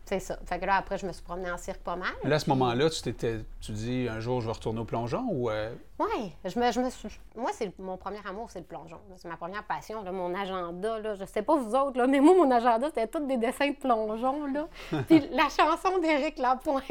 C'est 0.05 0.19
ça. 0.19 0.37
Fait 0.45 0.59
que 0.59 0.65
là, 0.65 0.75
après, 0.75 0.97
je 0.97 1.05
me 1.05 1.11
suis 1.13 1.23
promenée 1.23 1.49
en 1.51 1.57
cirque 1.57 1.79
pas 1.81 1.95
mal. 1.95 2.09
Là, 2.23 2.35
à 2.35 2.39
ce 2.39 2.49
moment-là, 2.51 2.89
tu 2.89 3.01
t'étais, 3.01 3.39
tu 3.61 3.71
dis 3.71 4.07
un 4.09 4.19
jour 4.19 4.41
je 4.41 4.45
vais 4.47 4.53
retourner 4.53 4.79
au 4.79 4.85
plongeon 4.85 5.25
ou 5.31 5.49
euh, 5.49 5.73
Oui, 5.99 6.31
je 6.45 6.59
me, 6.59 6.71
je 6.71 6.79
me 6.79 6.89
suis... 6.89 7.09
Moi, 7.35 7.51
c'est 7.53 7.71
mon 7.79 7.97
premier 7.97 8.19
amour, 8.29 8.49
c'est 8.51 8.59
le 8.59 8.65
plongeon. 8.65 8.99
C'est 9.17 9.27
ma 9.27 9.37
première 9.37 9.63
passion. 9.63 10.03
Là, 10.03 10.11
mon 10.11 10.33
agenda, 10.35 10.99
là, 10.99 11.15
je 11.15 11.25
sais 11.25 11.41
pas 11.41 11.55
vous 11.55 11.73
autres, 11.75 11.97
là, 11.97 12.05
mais 12.07 12.19
moi, 12.19 12.35
mon 12.35 12.49
agenda, 12.51 12.87
c'était 12.87 13.07
tous 13.07 13.25
des 13.25 13.37
dessins 13.37 13.69
de 13.69 13.75
plongeon. 13.75 14.45
Là. 14.45 14.67
Puis 15.07 15.27
la 15.31 15.43
chanson 15.49 15.97
d'Éric 15.99 16.37
Lapointe, 16.37 16.83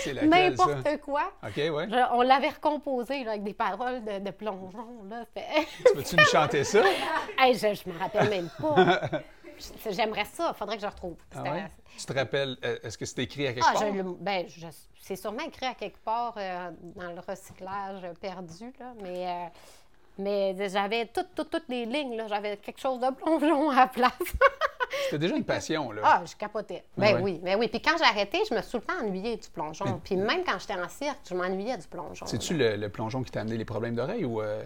c'est 0.00 0.22
n'importe 0.22 1.00
quoi. 1.02 1.32
OK, 1.42 1.56
ouais. 1.56 1.88
Je- 1.90 2.14
on 2.14 2.22
l'avait 2.22 2.50
recomposé 2.50 3.24
là, 3.24 3.30
avec 3.32 3.44
des 3.44 3.54
paroles 3.54 4.04
de, 4.04 4.18
de 4.18 4.30
plongeon. 4.30 5.04
Là. 5.08 5.24
Tu 5.34 5.94
Peux-tu 5.94 6.16
nous 6.16 6.24
chanter 6.24 6.64
ça? 6.64 6.82
Hey, 7.38 7.54
je 7.54 7.66
ne 7.66 7.92
me 7.94 7.98
rappelle 7.98 8.28
même 8.30 8.48
pas. 8.60 9.08
J'aimerais 9.90 10.24
ça. 10.24 10.52
faudrait 10.54 10.76
que 10.76 10.82
je 10.82 10.86
retrouve. 10.86 11.16
Ah 11.32 11.38
C'était- 11.38 11.50
ouais? 11.50 11.66
Tu 11.98 12.06
te 12.06 12.12
rappelles, 12.12 12.56
euh, 12.64 12.78
est-ce 12.82 12.96
que 12.96 13.04
c'est 13.04 13.18
écrit 13.20 13.46
à 13.46 13.52
quelque 13.52 13.66
Ah, 13.68 13.72
part? 13.74 13.82
je 13.94 14.00
ben, 14.02 14.46
je- 14.48 14.66
c'est 15.00 15.16
sûrement 15.16 15.42
écrit 15.46 15.66
à 15.66 15.74
quelque 15.74 15.98
part 15.98 16.34
euh, 16.38 16.70
dans 16.96 17.12
le 17.12 17.20
recyclage 17.20 18.02
perdu, 18.20 18.72
là, 18.80 18.92
mais, 19.02 19.26
euh, 19.28 19.46
mais 20.18 20.68
j'avais 20.68 21.06
toutes, 21.06 21.34
toutes, 21.34 21.50
toutes 21.50 21.68
les 21.68 21.84
lignes, 21.84 22.16
là, 22.16 22.26
j'avais 22.28 22.56
quelque 22.56 22.80
chose 22.80 23.00
de 23.00 23.10
plongeon 23.12 23.70
à 23.70 23.74
la 23.76 23.86
place. 23.88 24.12
C'était 25.04 25.18
déjà 25.18 25.36
une 25.36 25.44
passion, 25.44 25.90
là. 25.92 26.02
ah, 26.04 26.22
je 26.24 26.36
capotais. 26.36 26.84
Ben 26.96 27.16
ouais. 27.16 27.20
oui, 27.22 27.40
mais 27.42 27.54
oui. 27.54 27.68
Puis 27.68 27.80
quand 27.80 27.96
j'ai 27.96 28.04
arrêté, 28.04 28.40
je 28.48 28.54
me 28.54 28.60
suis 28.60 28.70
tout 28.72 28.76
le 28.78 28.82
temps 28.84 29.00
ennuyée 29.02 29.36
du 29.36 29.48
plongeon. 29.48 30.00
Puis 30.04 30.16
même 30.16 30.44
quand 30.44 30.58
j'étais 30.58 30.74
en 30.74 30.88
cirque, 30.88 31.18
je 31.28 31.34
m'ennuyais 31.34 31.78
du 31.78 31.86
plongeon. 31.88 32.26
C'est-tu 32.26 32.54
le, 32.54 32.76
le 32.76 32.88
plongeon 32.90 33.22
qui 33.22 33.30
t'a 33.30 33.40
amené 33.40 33.56
les 33.56 33.64
problèmes 33.64 33.94
d'oreille 33.94 34.24
ou... 34.26 34.42
euh, 34.42 34.62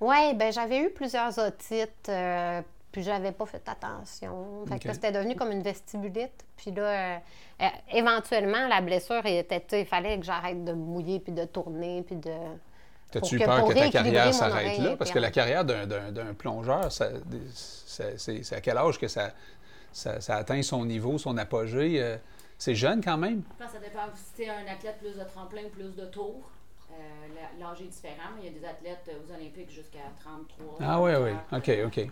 Oui, 0.00 0.32
ben 0.34 0.52
j'avais 0.52 0.78
eu 0.78 0.90
plusieurs 0.90 1.36
otites, 1.38 2.08
euh, 2.08 2.62
puis 2.94 3.02
j'avais 3.02 3.32
pas 3.32 3.44
fait 3.44 3.68
attention. 3.68 4.64
Fait 4.66 4.74
que 4.74 4.74
Ok. 4.76 4.84
là, 4.84 4.94
c'était 4.94 5.10
devenu 5.10 5.34
comme 5.34 5.50
une 5.50 5.62
vestibulite. 5.62 6.44
Puis 6.56 6.70
là, 6.70 6.82
euh, 6.82 7.16
euh, 7.62 7.66
éventuellement, 7.92 8.68
la 8.68 8.80
blessure 8.80 9.26
était, 9.26 9.58
tu 9.58 9.66
sais, 9.70 9.80
il 9.80 9.86
fallait 9.86 10.16
que 10.20 10.24
j'arrête 10.24 10.64
de 10.64 10.70
me 10.72 10.78
mouiller, 10.78 11.18
puis 11.18 11.32
de 11.32 11.44
tourner, 11.44 12.04
puis 12.06 12.14
de... 12.14 12.30
T'as-tu 13.10 13.38
peur 13.40 13.64
que 13.66 13.72
ta 13.72 13.88
carrière 13.90 14.32
s'arrête 14.32 14.78
là? 14.78 14.96
Parce 14.96 15.10
que 15.10 15.18
la 15.18 15.32
carrière 15.32 15.64
d'un- 15.64 15.86
d'un 15.86 16.12
d'un 16.12 16.34
plongeur, 16.34 16.92
ça- 16.92 17.10
ça- 17.52 18.16
c'est 18.16 18.42
c'est 18.44 18.54
à 18.56 18.60
quel 18.60 18.76
âge 18.78 18.98
que 18.98 19.08
ça, 19.08 19.30
ça, 19.92 20.20
ça 20.20 20.36
atteint 20.36 20.62
son 20.62 20.84
niveau, 20.84 21.18
son 21.18 21.36
apogée? 21.36 22.00
euh, 22.00 22.16
C'est 22.58 22.76
jeune 22.76 23.02
quand 23.02 23.16
même? 23.18 23.42
Je 23.58 23.64
pense 23.64 23.72
que 23.74 23.78
ça 23.80 23.84
dépend 23.84 24.02
si 24.14 24.44
tu 24.44 24.48
un 24.48 24.72
athlète 24.72 24.98
plus 25.00 25.16
de 25.18 25.24
tremplin 25.24 25.62
plus 25.72 25.94
de 25.96 26.04
tours. 26.06 26.48
Euh, 26.92 26.94
L'âge 27.60 27.80
est 27.82 27.86
différent, 27.86 28.30
mais 28.36 28.46
il 28.48 28.52
y 28.52 28.56
a 28.56 28.58
des 28.60 28.64
athlètes 28.64 29.10
aux 29.10 29.32
Olympiques 29.32 29.70
jusqu'à 29.70 29.98
33. 30.20 30.78
Ah 30.80 31.00
oui, 31.00 31.12
oui. 31.20 31.30
OK, 31.52 31.70
OK. 31.86 32.08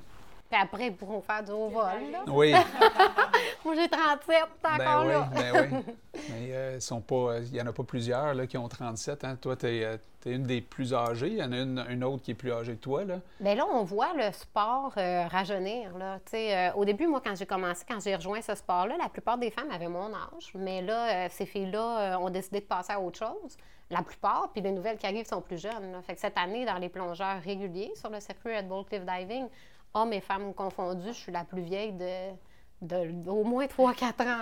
Puis 0.52 0.61
après, 0.61 0.88
ils 0.88 0.94
pourront 0.94 1.23
faire 1.23 1.42
du 1.42 1.50
haut 1.50 1.71
vol, 1.71 2.11
là. 2.12 2.25
Oui, 2.26 2.52
Moi, 3.64 3.75
j'ai 3.75 3.88
37, 3.88 4.26
t'es 4.28 4.68
encore 4.68 4.76
ben 4.76 5.04
là. 5.04 5.30
oui, 5.35 5.42
ben 5.50 5.71
oui. 5.73 5.94
Mais 6.28 6.54
euh, 6.54 6.75
ils 6.75 6.82
sont 6.82 7.00
pas, 7.00 7.14
euh, 7.14 7.40
il 7.47 7.52
n'y 7.52 7.61
en 7.62 7.66
a 7.68 7.73
pas 7.73 7.85
plusieurs 7.85 8.35
là, 8.35 8.47
qui 8.47 8.59
ont 8.59 8.68
37. 8.68 9.25
Hein. 9.25 9.37
Toi, 9.40 9.56
tu 9.56 9.66
es, 9.66 9.99
une 10.26 10.42
des 10.42 10.61
plus 10.61 10.92
âgées. 10.92 11.28
Il 11.28 11.37
y 11.38 11.42
en 11.42 11.52
a 11.52 11.56
une, 11.56 11.82
une 11.88 12.04
autre 12.04 12.23
qui 12.23 12.32
est 12.32 12.35
plus 12.35 12.52
âgée 12.52 12.75
que 12.75 12.80
toi. 12.80 13.02
Là. 13.04 13.21
Bien 13.40 13.54
là, 13.54 13.64
on 13.73 13.82
voit 13.82 14.12
le 14.14 14.30
sport 14.32 14.92
euh, 14.99 15.26
rajeunir. 15.26 15.97
Là. 15.97 16.18
Tu 16.26 16.32
sais, 16.32 16.54
euh, 16.54 16.73
au 16.75 16.85
début, 16.85 17.06
moi, 17.06 17.23
quand 17.25 17.35
j'ai 17.35 17.47
commencé, 17.47 17.87
quand 17.88 18.00
j'ai 18.00 18.14
rejoint 18.14 18.42
ce 18.42 18.54
sport-là, 18.54 18.97
la 18.99 19.09
plupart 19.09 19.38
des 19.38 19.50
femmes 19.50 19.71
avaient 19.71 19.88
mon 19.88 20.12
âge. 20.12 20.52
Mais 20.54 20.82
là, 20.82 21.25
euh, 21.25 21.28
ces 21.30 21.47
filles-là 21.47 22.14
euh, 22.14 22.18
ont 22.18 22.28
décidé 22.30 22.61
de 22.61 22.66
passer 22.66 22.92
à 22.92 23.00
autre 23.00 23.18
chose. 23.18 23.56
La 23.90 24.02
plupart, 24.02 24.50
puis 24.52 24.61
les 24.61 24.71
nouvelles 24.71 24.99
qui 24.99 25.06
arrivent 25.06 25.26
sont 25.26 25.40
plus 25.40 25.61
jeunes. 25.61 25.92
là. 25.92 26.02
Fait 26.02 26.14
que 26.14 26.21
cette 26.21 26.37
année, 26.37 26.66
dans 26.66 26.78
les 26.78 26.90
plongeurs 26.90 27.40
réguliers 27.42 27.92
sur 27.94 28.11
le 28.11 28.21
circuit 28.21 28.54
Red 28.56 28.68
Bull 28.68 28.85
Cliff 28.85 29.02
Diving, 29.04 29.49
hommes 29.94 30.12
et 30.12 30.20
femmes 30.20 30.52
confondus, 30.54 31.08
je 31.08 31.12
suis 31.12 31.32
la 31.32 31.44
plus 31.44 31.62
vieille 31.62 31.92
de, 31.92 32.30
de- 32.82 33.11
d'au 33.12 33.44
moins 33.44 33.66
3-4 33.66 34.22
ans. 34.22 34.40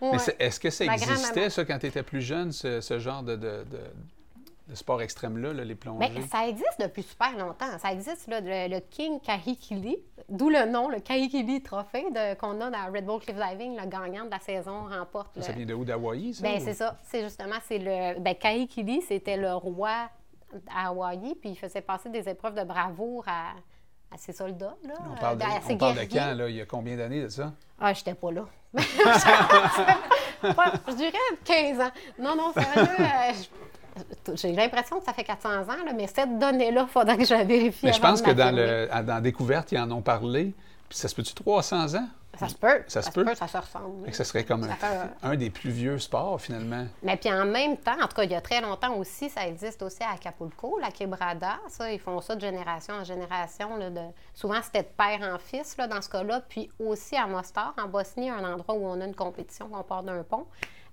ouais. 0.00 0.16
est-ce 0.38 0.60
que 0.60 0.70
ça 0.70 0.84
Ma 0.86 0.94
existait, 0.94 1.50
ça, 1.50 1.64
quand 1.64 1.78
tu 1.78 1.86
étais 1.86 2.02
plus 2.02 2.20
jeune, 2.22 2.52
ce, 2.52 2.80
ce 2.80 2.98
genre 2.98 3.22
de, 3.22 3.36
de, 3.36 3.64
de- 3.70 4.74
sport 4.74 5.02
extrême-là, 5.02 5.52
là, 5.52 5.64
les 5.64 5.74
plongées? 5.74 6.08
Ben, 6.08 6.22
ça 6.28 6.46
existe 6.46 6.80
depuis 6.80 7.02
super 7.02 7.36
longtemps. 7.36 7.76
Ça 7.80 7.92
existe, 7.92 8.28
là, 8.28 8.40
le, 8.40 8.72
le 8.72 8.80
King 8.80 9.18
Kahikili, 9.20 9.98
d'où 10.28 10.48
le 10.48 10.64
nom, 10.70 10.88
le 10.88 11.00
Kahikili 11.00 11.60
Trophée 11.60 12.06
qu'on 12.38 12.60
a 12.60 12.70
dans 12.70 12.92
Red 12.94 13.04
Bull 13.04 13.20
Cliff 13.20 13.36
Diving. 13.36 13.76
Le 13.76 13.86
gagnant 13.88 14.26
de 14.26 14.30
la 14.30 14.38
saison 14.38 14.84
remporte 14.84 15.36
le... 15.36 15.42
Ça 15.42 15.50
vient 15.52 15.66
de 15.66 15.74
où? 15.74 15.84
D'Hawaï, 15.84 16.34
ça? 16.34 16.42
Ben, 16.44 16.60
ou- 16.60 16.64
c'est 16.64 16.74
ça. 16.74 16.96
C'est 17.02 17.22
justement, 17.22 17.56
c'est 17.66 17.78
le... 17.78 18.20
Ben, 18.20 18.34
Kahikili, 18.36 19.02
c'était 19.02 19.36
le 19.36 19.52
roi 19.54 20.08
à 20.72 20.88
Hawaï, 20.88 21.34
puis 21.40 21.50
il 21.50 21.56
faisait 21.56 21.80
passer 21.80 22.08
des 22.08 22.28
épreuves 22.28 22.54
de 22.54 22.62
bravoure 22.64 23.24
à, 23.26 23.54
à 24.12 24.18
ses 24.18 24.32
soldats, 24.32 24.76
là. 24.86 24.94
On 25.10 25.20
parle 25.20 25.38
de, 25.38 25.44
euh, 25.44 25.46
on 25.68 25.76
parle 25.76 25.96
de 25.96 26.04
quand, 26.12 26.34
là? 26.34 26.48
Il 26.48 26.56
y 26.56 26.60
a 26.60 26.66
combien 26.66 26.96
d'années 26.96 27.22
de 27.22 27.28
ça? 27.28 27.52
Ah, 27.80 27.92
j'étais 27.92 28.14
pas 28.14 28.30
là. 28.32 28.44
Pas- 30.54 30.72
je 30.88 30.94
dirais 30.94 31.12
15 31.44 31.80
ans. 31.80 31.90
Non, 32.18 32.36
non, 32.36 32.52
sérieux, 32.52 32.88
j'ai 34.34 34.52
l'impression 34.52 34.98
que 34.98 35.04
ça 35.04 35.12
fait 35.12 35.24
400 35.24 35.62
ans, 35.62 35.84
là, 35.84 35.92
mais 35.94 36.06
cette 36.06 36.38
donnée-là, 36.38 36.86
il 36.88 36.92
faudrait 36.92 37.16
que 37.16 37.24
je 37.24 37.34
la 37.34 37.44
vérifie. 37.44 37.86
Mais 37.86 37.92
je 37.92 38.00
pense 38.00 38.22
que 38.22 38.30
dans, 38.30 38.54
le, 38.54 38.88
dans 39.02 39.20
Découverte, 39.20 39.72
ils 39.72 39.78
en 39.78 39.90
ont 39.90 40.02
parlé. 40.02 40.54
Puis 40.88 40.98
ça 40.98 41.08
se 41.08 41.14
peut-tu 41.14 41.34
300 41.34 41.94
ans? 41.96 42.08
Ça 42.40 42.48
se 42.48 42.54
peut. 42.54 42.82
Ça 42.88 43.02
se 43.02 43.10
peut. 43.10 43.34
Ça 43.34 43.46
se 43.46 43.56
ressemble. 43.56 44.12
Ça 44.12 44.24
serait 44.24 44.44
comme 44.44 44.64
Ça 44.64 45.08
un, 45.22 45.36
des 45.36 45.50
plus 45.50 45.70
vieux 45.70 45.98
sports, 45.98 46.40
finalement. 46.40 46.86
Mais 47.02 47.16
puis 47.16 47.32
en 47.32 47.44
même 47.44 47.76
temps, 47.76 48.00
en 48.00 48.06
tout 48.06 48.16
cas, 48.16 48.24
il 48.24 48.30
y 48.30 48.34
a 48.34 48.40
très 48.40 48.60
longtemps 48.60 48.94
aussi, 48.94 49.28
ça 49.28 49.46
existe 49.46 49.82
aussi 49.82 50.02
à 50.02 50.12
Acapulco, 50.12 50.78
la 50.78 50.90
quebrada. 50.90 51.58
Ça, 51.68 51.92
ils 51.92 52.00
font 52.00 52.20
ça 52.20 52.34
de 52.34 52.40
génération 52.40 52.94
en 52.94 53.04
génération. 53.04 53.76
là, 53.76 53.90
de... 53.90 54.00
Souvent, 54.34 54.60
c'était 54.62 54.82
de 54.82 54.88
père 54.96 55.20
en 55.22 55.38
fils 55.38 55.76
là, 55.76 55.86
dans 55.86 56.00
ce 56.00 56.08
cas-là. 56.08 56.42
Puis 56.48 56.70
aussi 56.78 57.16
à 57.16 57.26
Mostar, 57.26 57.74
en 57.78 57.88
Bosnie, 57.88 58.30
un 58.30 58.44
endroit 58.44 58.74
où 58.74 58.86
on 58.86 59.00
a 59.00 59.04
une 59.04 59.14
compétition, 59.14 59.68
on 59.72 59.82
part 59.82 60.02
d'un 60.02 60.22
pont. 60.22 60.46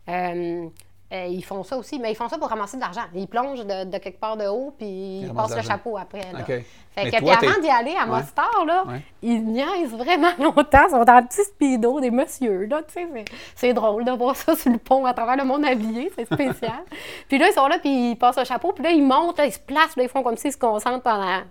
Euh, 0.10 0.68
euh, 1.14 1.26
ils 1.30 1.44
font 1.44 1.64
ça 1.64 1.78
aussi, 1.78 2.00
mais 2.00 2.12
ils 2.12 2.16
font 2.16 2.28
ça 2.28 2.38
pour 2.38 2.50
ramasser 2.50 2.76
de 2.78 2.82
l'argent. 2.82 3.02
Ils 3.16 3.28
plongent 3.28 3.66
de, 3.66 3.86
de 3.86 3.98
quelque 3.98 4.20
part 4.20 4.36
de 4.36 4.46
haut, 4.48 4.74
puis 4.78 5.22
ils 5.22 5.34
passent 5.34 5.56
le 5.56 5.62
chapeau 5.62 5.98
après. 5.98 6.20
là. 6.34 6.44
Fait 6.44 6.66
Mais 6.98 7.12
que, 7.12 7.20
toi, 7.20 7.36
puis 7.40 7.48
avant 7.48 7.62
d'y 7.62 7.70
aller 7.70 7.96
à 7.96 8.06
Ouais. 8.06 8.20
Mostar, 8.20 8.66
là, 8.66 8.84
Ouais. 8.88 9.02
ils 9.22 9.44
niaisent 9.46 9.94
vraiment 9.96 10.32
longtemps. 10.40 10.86
Ils 10.88 10.92
sont 10.92 11.04
dans 11.06 11.18
le 11.20 11.28
petit 11.28 11.44
speedo 11.44 12.00
des 12.02 12.10
messieurs, 12.12 12.66
là, 12.66 12.82
tu 12.84 12.94
sais. 12.96 13.08
c'est- 13.56 13.74
drôle 13.74 14.04
de 14.04 14.12
voir 14.12 14.36
ça 14.36 14.56
sur 14.56 14.72
le 14.72 14.80
pont 14.80 15.06
à 15.06 15.14
travers 15.14 15.38
le 15.38 15.44
monde 15.44 15.64
habillé, 15.64 16.12
c'est 16.18 16.26
spécial. 16.26 16.84
puis 17.30 17.38
là, 17.38 17.48
ils 17.50 17.54
sont 17.54 17.68
là, 17.68 17.78
puis 17.80 18.12
ils 18.12 18.16
passent 18.18 18.38
le 18.40 18.46
chapeau, 18.46 18.74
puis 18.74 18.84
là, 18.84 18.90
ils 18.90 19.04
montent, 19.04 19.38
là, 19.38 19.46
ils 19.46 19.54
se 19.54 19.60
placent, 19.60 19.96
là, 19.96 20.04
ils 20.04 20.10
font 20.10 20.24
comme 20.24 20.36
s'ils 20.38 20.52
se 20.52 20.58
concentrent 20.58 21.04
pendant 21.04 21.42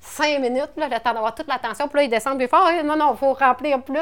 cinq 0.00 0.40
minutes, 0.40 0.72
là, 0.76 0.88
le 0.88 0.98
temps 1.00 1.12
d'avoir 1.14 1.34
toute 1.34 1.46
l'attention, 1.48 1.88
puis 1.88 1.98
là, 1.98 2.02
ils 2.04 2.10
descendent, 2.10 2.44
font 2.48 2.56
Ah, 2.60 2.82
non, 2.82 2.96
non, 2.96 3.12
il 3.14 3.18
faut 3.18 3.32
remplir 3.32 3.80
plus. 3.82 3.98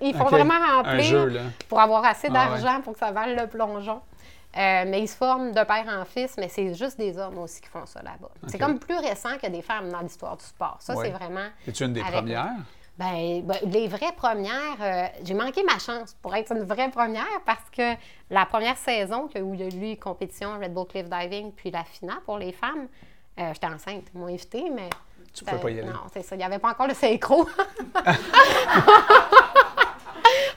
Ils 0.00 0.14
font 0.14 0.24
vraiment 0.24 0.54
remplir 0.76 1.02
jeu, 1.02 1.40
pour 1.68 1.80
avoir 1.80 2.04
assez 2.04 2.28
Ah, 2.30 2.32
d'argent 2.34 2.80
pour 2.82 2.92
que 2.92 2.98
ça 2.98 3.10
vale 3.10 3.34
le 3.36 3.46
plongeon. 3.46 4.00
Euh, 4.56 4.84
mais 4.86 5.00
ils 5.02 5.08
se 5.08 5.16
forment 5.16 5.50
de 5.50 5.64
père 5.64 5.84
en 5.88 6.04
fils, 6.04 6.36
mais 6.38 6.48
c'est 6.48 6.74
juste 6.74 6.96
des 6.96 7.18
hommes 7.18 7.38
aussi 7.38 7.60
qui 7.60 7.68
font 7.68 7.86
ça 7.86 8.00
là-bas. 8.02 8.28
C'est 8.46 8.58
comme 8.58 8.78
plus 8.78 8.96
récent 8.96 9.36
que 9.42 9.48
des 9.48 9.62
femmes 9.62 9.90
dans 9.90 9.98
l'histoire 10.00 10.36
du 10.36 10.44
sport. 10.44 10.76
Ça, 10.78 10.94
Ouais. 10.94 11.06
c'est 11.06 11.10
vraiment. 11.12 11.48
Es-tu 11.66 11.84
une 11.84 11.92
des 11.92 12.00
avec- 12.00 12.12
premières? 12.12 12.52
Ben, 12.96 13.42
ben, 13.42 13.56
les 13.64 13.88
vraies 13.88 14.12
premières, 14.16 14.76
euh, 14.80 15.06
j'ai 15.24 15.34
manqué 15.34 15.64
ma 15.64 15.80
chance 15.80 16.14
pour 16.22 16.32
être 16.36 16.52
une 16.52 16.62
vraie 16.62 16.88
première 16.92 17.26
parce 17.44 17.68
que 17.76 17.94
la 18.30 18.46
première 18.46 18.76
saison 18.76 19.28
où 19.34 19.54
il 19.54 19.60
y 19.60 19.62
a 19.64 19.66
eu 19.66 19.70
les 19.80 19.96
compétitions 19.96 20.56
Red 20.60 20.72
Bull 20.72 20.86
Cliff 20.86 21.08
Diving 21.10 21.50
puis 21.50 21.72
la 21.72 21.82
finale 21.82 22.20
pour 22.24 22.38
les 22.38 22.52
femmes, 22.52 22.86
euh, 23.40 23.50
j'étais 23.52 23.66
enceinte. 23.66 24.04
Ils 24.14 24.20
m'ont 24.20 24.28
invitée, 24.28 24.70
mais. 24.72 24.88
Tu 25.32 25.44
pouvais 25.44 25.60
pas 25.60 25.70
y 25.70 25.80
aller. 25.80 25.88
Non, 25.88 26.02
c'est 26.12 26.22
ça. 26.22 26.36
Il 26.36 26.38
n'y 26.38 26.44
avait 26.44 26.60
pas 26.60 26.70
encore 26.70 26.86
le 26.86 26.94
synchro. 26.94 27.48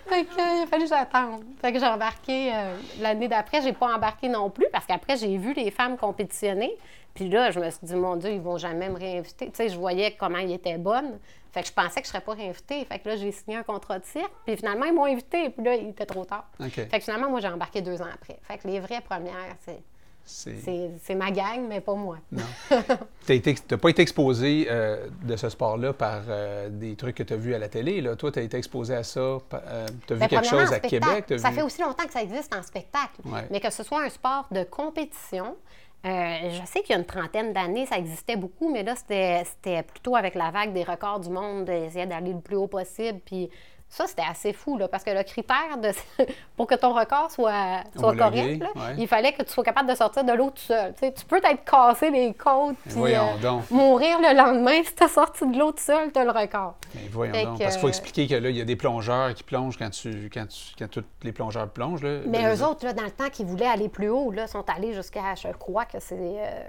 fait 0.07 0.25
que, 0.25 0.31
euh, 0.31 0.57
il 0.57 0.63
a 0.63 0.67
fallu 0.67 0.83
que 0.83 0.89
j'attende. 0.89 1.43
Fait 1.61 1.71
que 1.71 1.79
j'ai 1.79 1.85
embarqué 1.85 2.51
euh, 2.53 2.75
l'année 2.99 3.27
d'après. 3.27 3.61
J'ai 3.61 3.73
pas 3.73 3.95
embarqué 3.95 4.29
non 4.29 4.49
plus 4.49 4.67
parce 4.71 4.85
qu'après, 4.85 5.17
j'ai 5.17 5.37
vu 5.37 5.53
les 5.53 5.71
femmes 5.71 5.97
compétitionner. 5.97 6.75
Puis 7.13 7.29
là, 7.29 7.51
je 7.51 7.59
me 7.59 7.69
suis 7.69 7.79
dit, 7.83 7.95
mon 7.95 8.15
Dieu, 8.15 8.31
ils 8.31 8.41
vont 8.41 8.57
jamais 8.57 8.89
me 8.89 8.97
réinviter. 8.97 9.47
Tu 9.47 9.55
sais, 9.55 9.69
je 9.69 9.77
voyais 9.77 10.15
comment 10.19 10.37
ils 10.37 10.51
étaient 10.51 10.77
bonnes. 10.77 11.17
Fait 11.51 11.61
que 11.61 11.67
je 11.67 11.73
pensais 11.73 12.01
que 12.01 12.05
je 12.05 12.11
serais 12.11 12.21
pas 12.21 12.33
réinvitée. 12.33 12.85
Fait 12.85 12.99
que 12.99 13.09
là, 13.09 13.15
j'ai 13.15 13.31
signé 13.31 13.57
un 13.57 13.63
contrat 13.63 13.97
de 13.97 14.05
cirque. 14.05 14.31
Puis 14.45 14.57
finalement, 14.57 14.85
ils 14.85 14.93
m'ont 14.93 15.05
invitée. 15.05 15.49
Puis 15.49 15.63
là, 15.63 15.75
il 15.75 15.89
était 15.89 16.05
trop 16.05 16.25
tard. 16.25 16.47
Fait 16.59 16.87
que 16.87 16.99
finalement, 16.99 17.29
moi, 17.29 17.39
j'ai 17.39 17.47
embarqué 17.47 17.81
deux 17.81 18.01
ans 18.01 18.09
après. 18.13 18.37
Fait 18.43 18.57
que 18.57 18.67
les 18.67 18.79
vraies 18.79 19.01
premières, 19.01 19.55
c'est, 19.65 19.81
C'est... 20.27 21.15
ma 21.15 21.31
gang, 21.31 21.65
mais 21.67 21.81
pas 21.81 21.95
moi. 21.95 22.17
Non. 22.31 22.43
Tu 23.25 23.41
n'as 23.71 23.77
pas 23.77 23.89
été 23.89 24.01
exposé 24.01 24.67
euh, 24.69 25.07
de 25.23 25.35
ce 25.35 25.49
sport-là 25.49 25.91
par 25.91 26.21
euh, 26.29 26.69
des 26.69 26.95
trucs 26.95 27.15
que 27.15 27.23
tu 27.23 27.33
as 27.33 27.37
vus 27.37 27.53
à 27.53 27.59
la 27.59 27.67
télé. 27.67 27.99
Là. 27.99 28.15
Toi, 28.15 28.31
tu 28.31 28.39
as 28.39 28.41
été 28.41 28.55
exposé 28.57 28.95
à 28.95 29.03
ça. 29.03 29.37
tu 29.49 29.55
as 29.55 30.15
vu 30.15 30.19
Ben, 30.19 30.27
quelque 30.27 30.47
chose 30.47 30.71
à. 30.71 30.79
Québec. 30.79 31.25
Ça 31.37 31.49
vu- 31.49 31.55
fait 31.55 31.61
aussi 31.61 31.81
longtemps 31.81 32.05
que 32.05 32.13
ça 32.13 32.21
existe 32.21 32.55
en 32.55 32.63
spectacle. 32.63 33.19
Ouais. 33.25 33.45
Mais 33.51 33.59
que 33.59 33.69
ce 33.69 33.83
soit 33.83 34.03
un 34.03 34.09
sport 34.09 34.47
de 34.51 34.63
compétition, 34.63 35.57
euh, 36.05 36.09
je 36.51 36.65
sais 36.65 36.81
qu'il 36.81 36.91
y 36.91 36.93
a 36.93 36.99
une 36.99 37.05
trentaine 37.05 37.51
d'années, 37.53 37.85
ça 37.85 37.97
existait 37.97 38.37
beaucoup, 38.37 38.71
mais 38.71 38.83
là, 38.83 38.95
c'était 38.95 39.43
c'était 39.45 39.83
plutôt 39.83 40.15
avec 40.15 40.35
la 40.35 40.51
vague 40.51 40.71
des 40.73 40.83
records 40.83 41.19
du 41.19 41.29
monde, 41.29 41.65
d'essayer 41.65 42.05
d'aller 42.05 42.33
le 42.33 42.39
plus 42.39 42.55
haut 42.55 42.67
possible. 42.67 43.19
Puis 43.25 43.49
ça, 43.89 44.05
c'était 44.05 44.23
assez 44.29 44.51
fou, 44.51 44.77
là, 44.77 44.87
parce 44.87 45.03
que 45.03 45.11
le 45.11 45.23
critère 45.23 45.77
de, 45.81 45.91
pour 46.57 46.67
que 46.67 46.75
ton 46.75 46.93
record 46.93 47.31
soit, 47.31 47.83
soit 47.97 48.15
correct, 48.15 48.61
là, 48.61 48.69
ouais. 48.75 48.95
il 48.97 49.07
fallait 49.07 49.31
que 49.31 49.43
tu 49.43 49.51
sois 49.51 49.63
capable 49.63 49.89
de 49.89 49.95
sortir 49.95 50.23
de 50.23 50.33
l'eau 50.33 50.49
tout 50.49 50.61
seul. 50.61 50.93
Tu 50.99 51.25
peux 51.25 51.39
t'être 51.39 51.63
cassé 51.63 52.11
les 52.11 52.33
côtes 52.33 52.75
puis 52.83 53.15
euh, 53.15 53.59
mourir 53.71 54.19
le 54.19 54.35
lendemain 54.35 54.83
si 54.83 54.93
tu 54.93 55.03
as 55.03 55.07
sorti 55.07 55.47
de 55.47 55.57
l'eau 55.57 55.71
tout 55.71 55.83
seul, 55.83 56.11
tu 56.11 56.19
as 56.19 56.25
le 56.25 56.31
record. 56.31 56.75
Mais 56.95 57.07
voyons 57.09 57.33
Fait 57.33 57.45
donc. 57.45 57.57
que, 57.57 57.63
Parce 57.63 57.75
qu'il 57.75 57.81
faut 57.81 57.87
euh, 57.87 57.91
expliquer 57.91 58.27
que 58.27 58.35
là, 58.35 58.49
il 58.49 58.57
y 58.57 58.61
a 58.61 58.65
des 58.65 58.75
plongeurs 58.75 59.33
qui 59.33 59.43
plongent 59.43 59.77
quand, 59.77 59.89
tu, 59.89 60.29
quand, 60.33 60.47
tu, 60.47 60.75
quand 60.77 60.89
tous 60.89 61.05
les 61.23 61.31
plongeurs 61.31 61.69
plongent. 61.69 62.03
Là. 62.03 62.19
Mais 62.27 62.43
Ben, 62.43 62.55
eux 62.55 62.63
autres, 62.63 62.85
là, 62.85 62.93
dans 62.93 63.03
le 63.03 63.11
temps 63.11 63.29
qu'ils 63.29 63.45
voulaient 63.45 63.67
aller 63.67 63.89
plus 63.89 64.09
haut, 64.09 64.31
là, 64.31 64.47
sont 64.47 64.65
allés 64.69 64.93
jusqu'à, 64.93 65.33
je 65.35 65.47
crois 65.57 65.85
que 65.85 65.99
c'est 65.99 66.15
euh, 66.19 66.63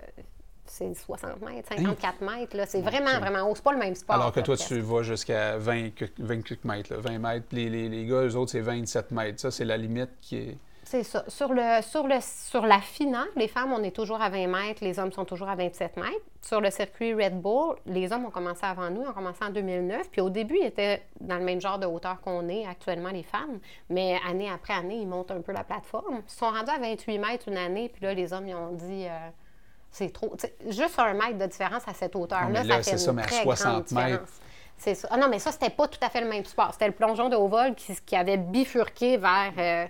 c'est 0.69 0.95
60 0.95 1.41
mètres, 1.43 1.69
54 1.69 2.21
mètres. 2.21 2.57
là. 2.57 2.67
C'est 2.67 2.81
vraiment, 2.81 3.19
vraiment 3.19 3.51
haut. 3.51 3.55
C'est 3.55 3.65
pas 3.65 3.73
le 3.73 3.79
même 3.79 3.95
sport. 3.95 4.17
Alors 4.17 4.33
que 4.33 4.41
toi, 4.41 4.55
presque. 4.55 4.69
tu 4.69 4.81
vas 4.81 5.03
jusqu'à 5.03 5.57
20, 5.59 5.91
que- 5.95 6.05
20 6.19 6.43
quelques 6.43 6.65
mètres. 6.65 6.93
là, 6.95 7.01
20 7.01 7.19
mètres. 7.19 7.47
Les, 7.53 7.69
les, 7.69 7.89
les 7.89 8.07
gars, 8.07 8.23
eux 8.23 8.37
autres, 8.37 8.53
c'est 8.53 8.61
27 8.61 9.11
mètres. 9.11 9.41
Ça, 9.41 9.51
c'est 9.51 9.65
la 9.65 9.77
limite 9.77 10.11
qui 10.21 10.37
est. 10.37 10.59
C'est 10.85 11.03
ça. 11.03 11.23
Sur, 11.29 11.53
le, 11.53 11.83
sur, 11.83 12.07
le, 12.09 12.15
sur 12.23 12.65
la 12.65 12.81
finale, 12.81 13.27
les 13.37 13.47
femmes, 13.49 13.75
on 13.75 13.83
est 13.83 13.95
toujours 13.95 14.23
à 14.23 14.31
20 14.31 14.47
mètres, 14.47 14.83
les 14.83 14.99
hommes 14.99 15.13
sont 15.13 15.27
toujours 15.27 15.51
à 15.51 15.55
27 15.55 15.99
mètres. 15.99 16.09
Sur 16.41 16.63
le 16.63 16.71
circuit 16.71 17.13
Red 17.13 17.39
Bull, 17.43 17.77
les 17.85 18.11
hommes 18.11 18.25
ont 18.25 18.31
commencé 18.31 18.65
avant 18.65 18.89
nous, 18.89 19.03
ont 19.03 19.13
commencé 19.13 19.45
en 19.45 19.51
2009. 19.51 20.09
Puis 20.11 20.23
au 20.23 20.31
début, 20.31 20.57
ils 20.59 20.65
étaient 20.67 21.03
dans 21.21 21.37
le 21.37 21.45
même 21.45 21.61
genre 21.61 21.79
de 21.79 21.85
hauteur 21.85 22.19
qu'on 22.23 22.49
est 22.49 22.65
actuellement, 22.65 23.11
les 23.11 23.23
femmes. 23.23 23.59
Mais 23.91 24.19
année 24.27 24.49
après 24.49 24.73
année, 24.73 24.97
ils 25.03 25.07
montent 25.07 25.31
un 25.31 25.43
peu 25.43 25.53
la 25.53 25.63
plateforme. 25.63 26.23
Ils 26.27 26.33
sont 26.33 26.47
rendus 26.47 26.71
à 26.71 26.79
28 26.79 27.19
mètres 27.19 27.49
une 27.49 27.59
année, 27.59 27.91
puis 27.93 28.03
là, 28.07 28.15
les 28.15 28.33
hommes, 28.33 28.49
ils 28.49 28.55
ont 28.55 28.73
dit. 28.73 29.05
euh, 29.09 29.29
c'est 29.91 30.13
trop. 30.13 30.35
Juste 30.69 30.99
un 30.99 31.15
mètre 31.15 31.39
de 31.39 31.47
différence 31.47 31.83
à 31.89 31.95
cette 31.95 32.15
hauteur-là, 32.15 32.61
Ah, 32.61 32.65
là, 32.65 32.77
ça 32.77 32.83
c'est 32.83 32.91
fait 32.93 32.99
ça, 32.99 33.11
une 33.11 33.17
mais 33.17 33.23
à 33.23 33.27
très 33.27 33.43
60 33.43 33.73
grande 33.73 33.85
différence. 33.85 34.11
mètres. 34.11 34.25
C'est 34.77 34.95
ça. 34.95 35.09
Ah 35.11 35.17
non, 35.17 35.29
mais 35.29 35.39
ça, 35.41 35.51
c'était 35.51 35.71
pas 35.71 35.89
tout 35.89 35.99
à 36.03 36.09
fait 36.09 36.21
le 36.21 36.29
même 36.29 36.45
sport. 36.45 36.71
C'était 36.73 36.87
le 36.87 36.93
plongeon 36.93 37.29
de 37.29 37.35
haut 37.37 37.49
vol 37.49 37.75
qui, 37.75 37.97
qui 38.07 38.15
avait 38.15 38.37
bifurqué 38.37 39.17
vers 39.17 39.53
euh, 39.59 39.87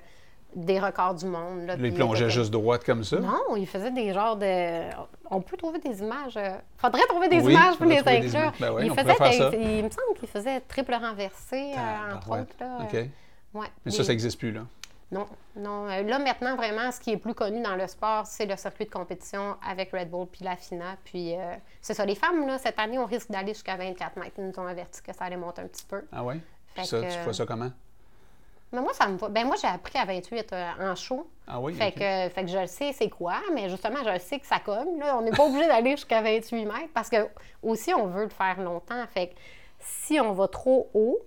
des 0.56 0.80
records 0.80 1.14
du 1.14 1.26
monde. 1.26 1.66
Là, 1.66 1.76
plongeaient 1.76 2.24
était- 2.24 2.30
juste 2.30 2.50
droite 2.50 2.84
comme 2.84 3.04
ça? 3.04 3.18
Non, 3.18 3.54
ils 3.56 3.66
faisaient 3.66 3.90
des 3.90 4.14
genres 4.14 4.36
de. 4.36 4.88
On 5.30 5.42
peut 5.42 5.58
trouver 5.58 5.78
des 5.78 6.00
images. 6.00 6.38
euh, 6.38 6.56
Faudrait 6.78 7.02
trouver 7.06 7.28
des 7.28 7.40
Oui, 7.40 7.52
images 7.52 7.76
pour 7.76 7.84
les 7.84 8.00
des 8.02 8.08
inclure. 8.08 8.52
Ben 8.58 8.72
oui, 8.72 8.88
des- 8.88 8.94
ça. 9.36 9.50
Il 9.52 9.84
me 9.84 9.90
semble 9.90 10.18
qu'ils 10.18 10.28
faisaient 10.28 10.60
triple 10.60 10.94
renversé, 10.94 11.72
euh, 11.76 12.14
entre 12.16 12.30
autres. 12.30 12.54
Là, 12.58 12.78
OK. 12.80 12.92
ouais. 12.94 13.10
Mais 13.54 13.66
Des- 13.84 13.90
ça, 13.90 14.04
ça 14.04 14.12
n'existe 14.12 14.38
plus, 14.38 14.52
là. 14.52 14.62
Non, 15.10 15.26
non. 15.56 15.88
Euh, 15.88 16.02
Là, 16.02 16.18
maintenant, 16.18 16.54
vraiment, 16.56 16.90
ce 16.90 17.00
qui 17.00 17.12
est 17.12 17.16
plus 17.16 17.34
connu 17.34 17.62
dans 17.62 17.76
le 17.76 17.86
sport, 17.86 18.26
c'est 18.26 18.44
le 18.46 18.56
circuit 18.56 18.84
de 18.84 18.90
compétition 18.90 19.56
avec 19.66 19.90
Red 19.92 20.10
Bull 20.10 20.26
puis 20.26 20.44
la 20.44 20.56
FINA. 20.56 20.96
Puis, 21.04 21.34
euh, 21.34 21.54
c'est 21.80 21.94
ça. 21.94 22.04
Les 22.04 22.14
femmes, 22.14 22.46
là, 22.46 22.58
cette 22.58 22.78
année, 22.78 22.98
on 22.98 23.06
risque 23.06 23.30
d'aller 23.30 23.54
jusqu'à 23.54 23.76
24 23.76 24.16
mètres. 24.16 24.34
Ils 24.38 24.44
nous 24.48 24.58
ont 24.60 24.66
averti 24.66 25.02
que 25.02 25.14
ça 25.14 25.24
allait 25.24 25.36
monter 25.36 25.62
un 25.62 25.66
petit 25.66 25.86
peu. 25.86 26.02
Ah 26.12 26.22
Puis 26.74 26.86
ça, 26.86 27.00
que- 27.00 27.10
tu 27.12 27.18
vois 27.24 27.32
ça 27.32 27.46
comment? 27.46 27.70
Mais 28.70 28.82
moi, 28.82 28.92
ça 28.92 29.08
me 29.08 29.16
va. 29.16 29.28
Ben, 29.30 29.46
moi, 29.46 29.56
j'ai 29.60 29.66
appris 29.68 29.98
à 29.98 30.04
28 30.04 30.52
euh, 30.52 30.70
en 30.78 30.94
show. 30.94 31.26
Ah 31.46 31.58
oui? 31.58 31.72
Fait, 31.72 31.90
que, 31.92 32.34
fait 32.34 32.42
que 32.44 32.48
je 32.48 32.58
le 32.58 32.66
sais, 32.66 32.92
c'est 32.92 33.08
quoi, 33.08 33.36
mais 33.54 33.70
justement, 33.70 33.96
je 34.04 34.10
le 34.10 34.18
sais 34.18 34.38
que 34.38 34.46
ça 34.46 34.58
cogne. 34.58 34.98
Là. 34.98 35.16
On 35.16 35.22
n'est 35.22 35.30
pas 35.30 35.46
obligé 35.46 35.66
d'aller 35.66 35.92
jusqu'à 35.92 36.20
28 36.20 36.66
mètres 36.66 36.92
parce 36.92 37.08
que 37.08 37.16
aussi, 37.62 37.94
on 37.94 38.08
veut 38.08 38.24
le 38.24 38.28
faire 38.28 38.60
longtemps. 38.60 39.02
Fait 39.14 39.28
que 39.28 39.34
si 39.78 40.20
on 40.20 40.34
va 40.34 40.48
trop 40.48 40.90
haut, 40.92 41.18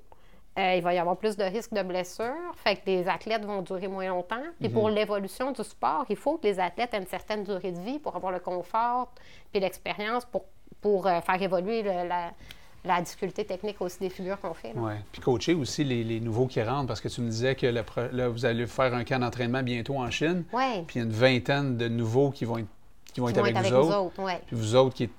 euh, 0.59 0.75
il 0.75 0.81
va 0.83 0.93
y 0.93 0.97
avoir 0.97 1.15
plus 1.17 1.37
de 1.37 1.43
risques 1.43 1.73
de 1.73 1.81
blessures. 1.81 2.33
Fait 2.55 2.75
que 2.75 2.81
les 2.87 3.07
athlètes 3.07 3.45
vont 3.45 3.61
durer 3.61 3.87
moins 3.87 4.07
longtemps. 4.09 4.43
Puis 4.59 4.69
pour 4.69 4.89
Mhm. 4.89 4.95
l'évolution 4.95 5.51
du 5.51 5.63
sport, 5.63 6.05
il 6.09 6.15
faut 6.17 6.37
que 6.37 6.47
les 6.47 6.59
athlètes 6.59 6.93
aient 6.93 6.99
une 6.99 7.07
certaine 7.07 7.43
durée 7.43 7.71
de 7.71 7.79
vie 7.79 7.99
pour 7.99 8.15
avoir 8.15 8.31
le 8.33 8.39
confort 8.39 9.09
puis 9.51 9.61
l'expérience 9.61 10.25
pour, 10.25 10.43
pour 10.81 11.07
euh, 11.07 11.21
faire 11.21 11.41
évoluer 11.41 11.83
le- 11.83 12.07
la, 12.07 12.31
la 12.83 12.99
difficulté 13.01 13.45
technique 13.45 13.79
aussi 13.79 13.99
des 13.99 14.09
figures 14.09 14.39
qu'on 14.41 14.53
fait. 14.53 14.73
Oui. 14.75 14.93
Puis 15.11 15.21
coacher 15.21 15.53
aussi 15.53 15.83
les, 15.83 16.03
les 16.03 16.19
nouveaux 16.19 16.47
qui 16.47 16.61
rentrent, 16.61 16.87
parce 16.87 16.99
que 16.99 17.07
tu 17.07 17.21
me 17.21 17.29
disais 17.29 17.55
que 17.55 17.67
le 17.67 17.83
là, 18.11 18.27
vous 18.27 18.43
allez 18.45 18.65
faire 18.67 18.93
un 18.93 19.03
camp 19.03 19.19
d'entraînement 19.19 19.61
bientôt 19.63 19.95
en 19.97 20.09
Chine, 20.11 20.43
Ouais. 20.51 20.83
puis 20.87 20.95
il 20.95 20.99
y 20.99 21.01
a 21.01 21.05
une 21.05 21.13
vingtaine 21.13 21.77
de 21.77 21.87
nouveaux 21.87 22.31
qui 22.31 22.43
vont 22.43 22.57
être, 22.57 22.67
qui 23.13 23.19
vont 23.21 23.27
Ils 23.27 23.31
être 23.31 23.37
vont 23.37 23.43
avec, 23.43 23.55
être 23.55 23.59
avec 23.59 23.71
vous 23.73 23.89
nous 23.89 23.95
autres. 23.95 24.21
ouais. 24.23 24.41
Puis 24.47 24.55
vous 24.55 24.75
autres 24.75 24.95
qui, 24.95 25.09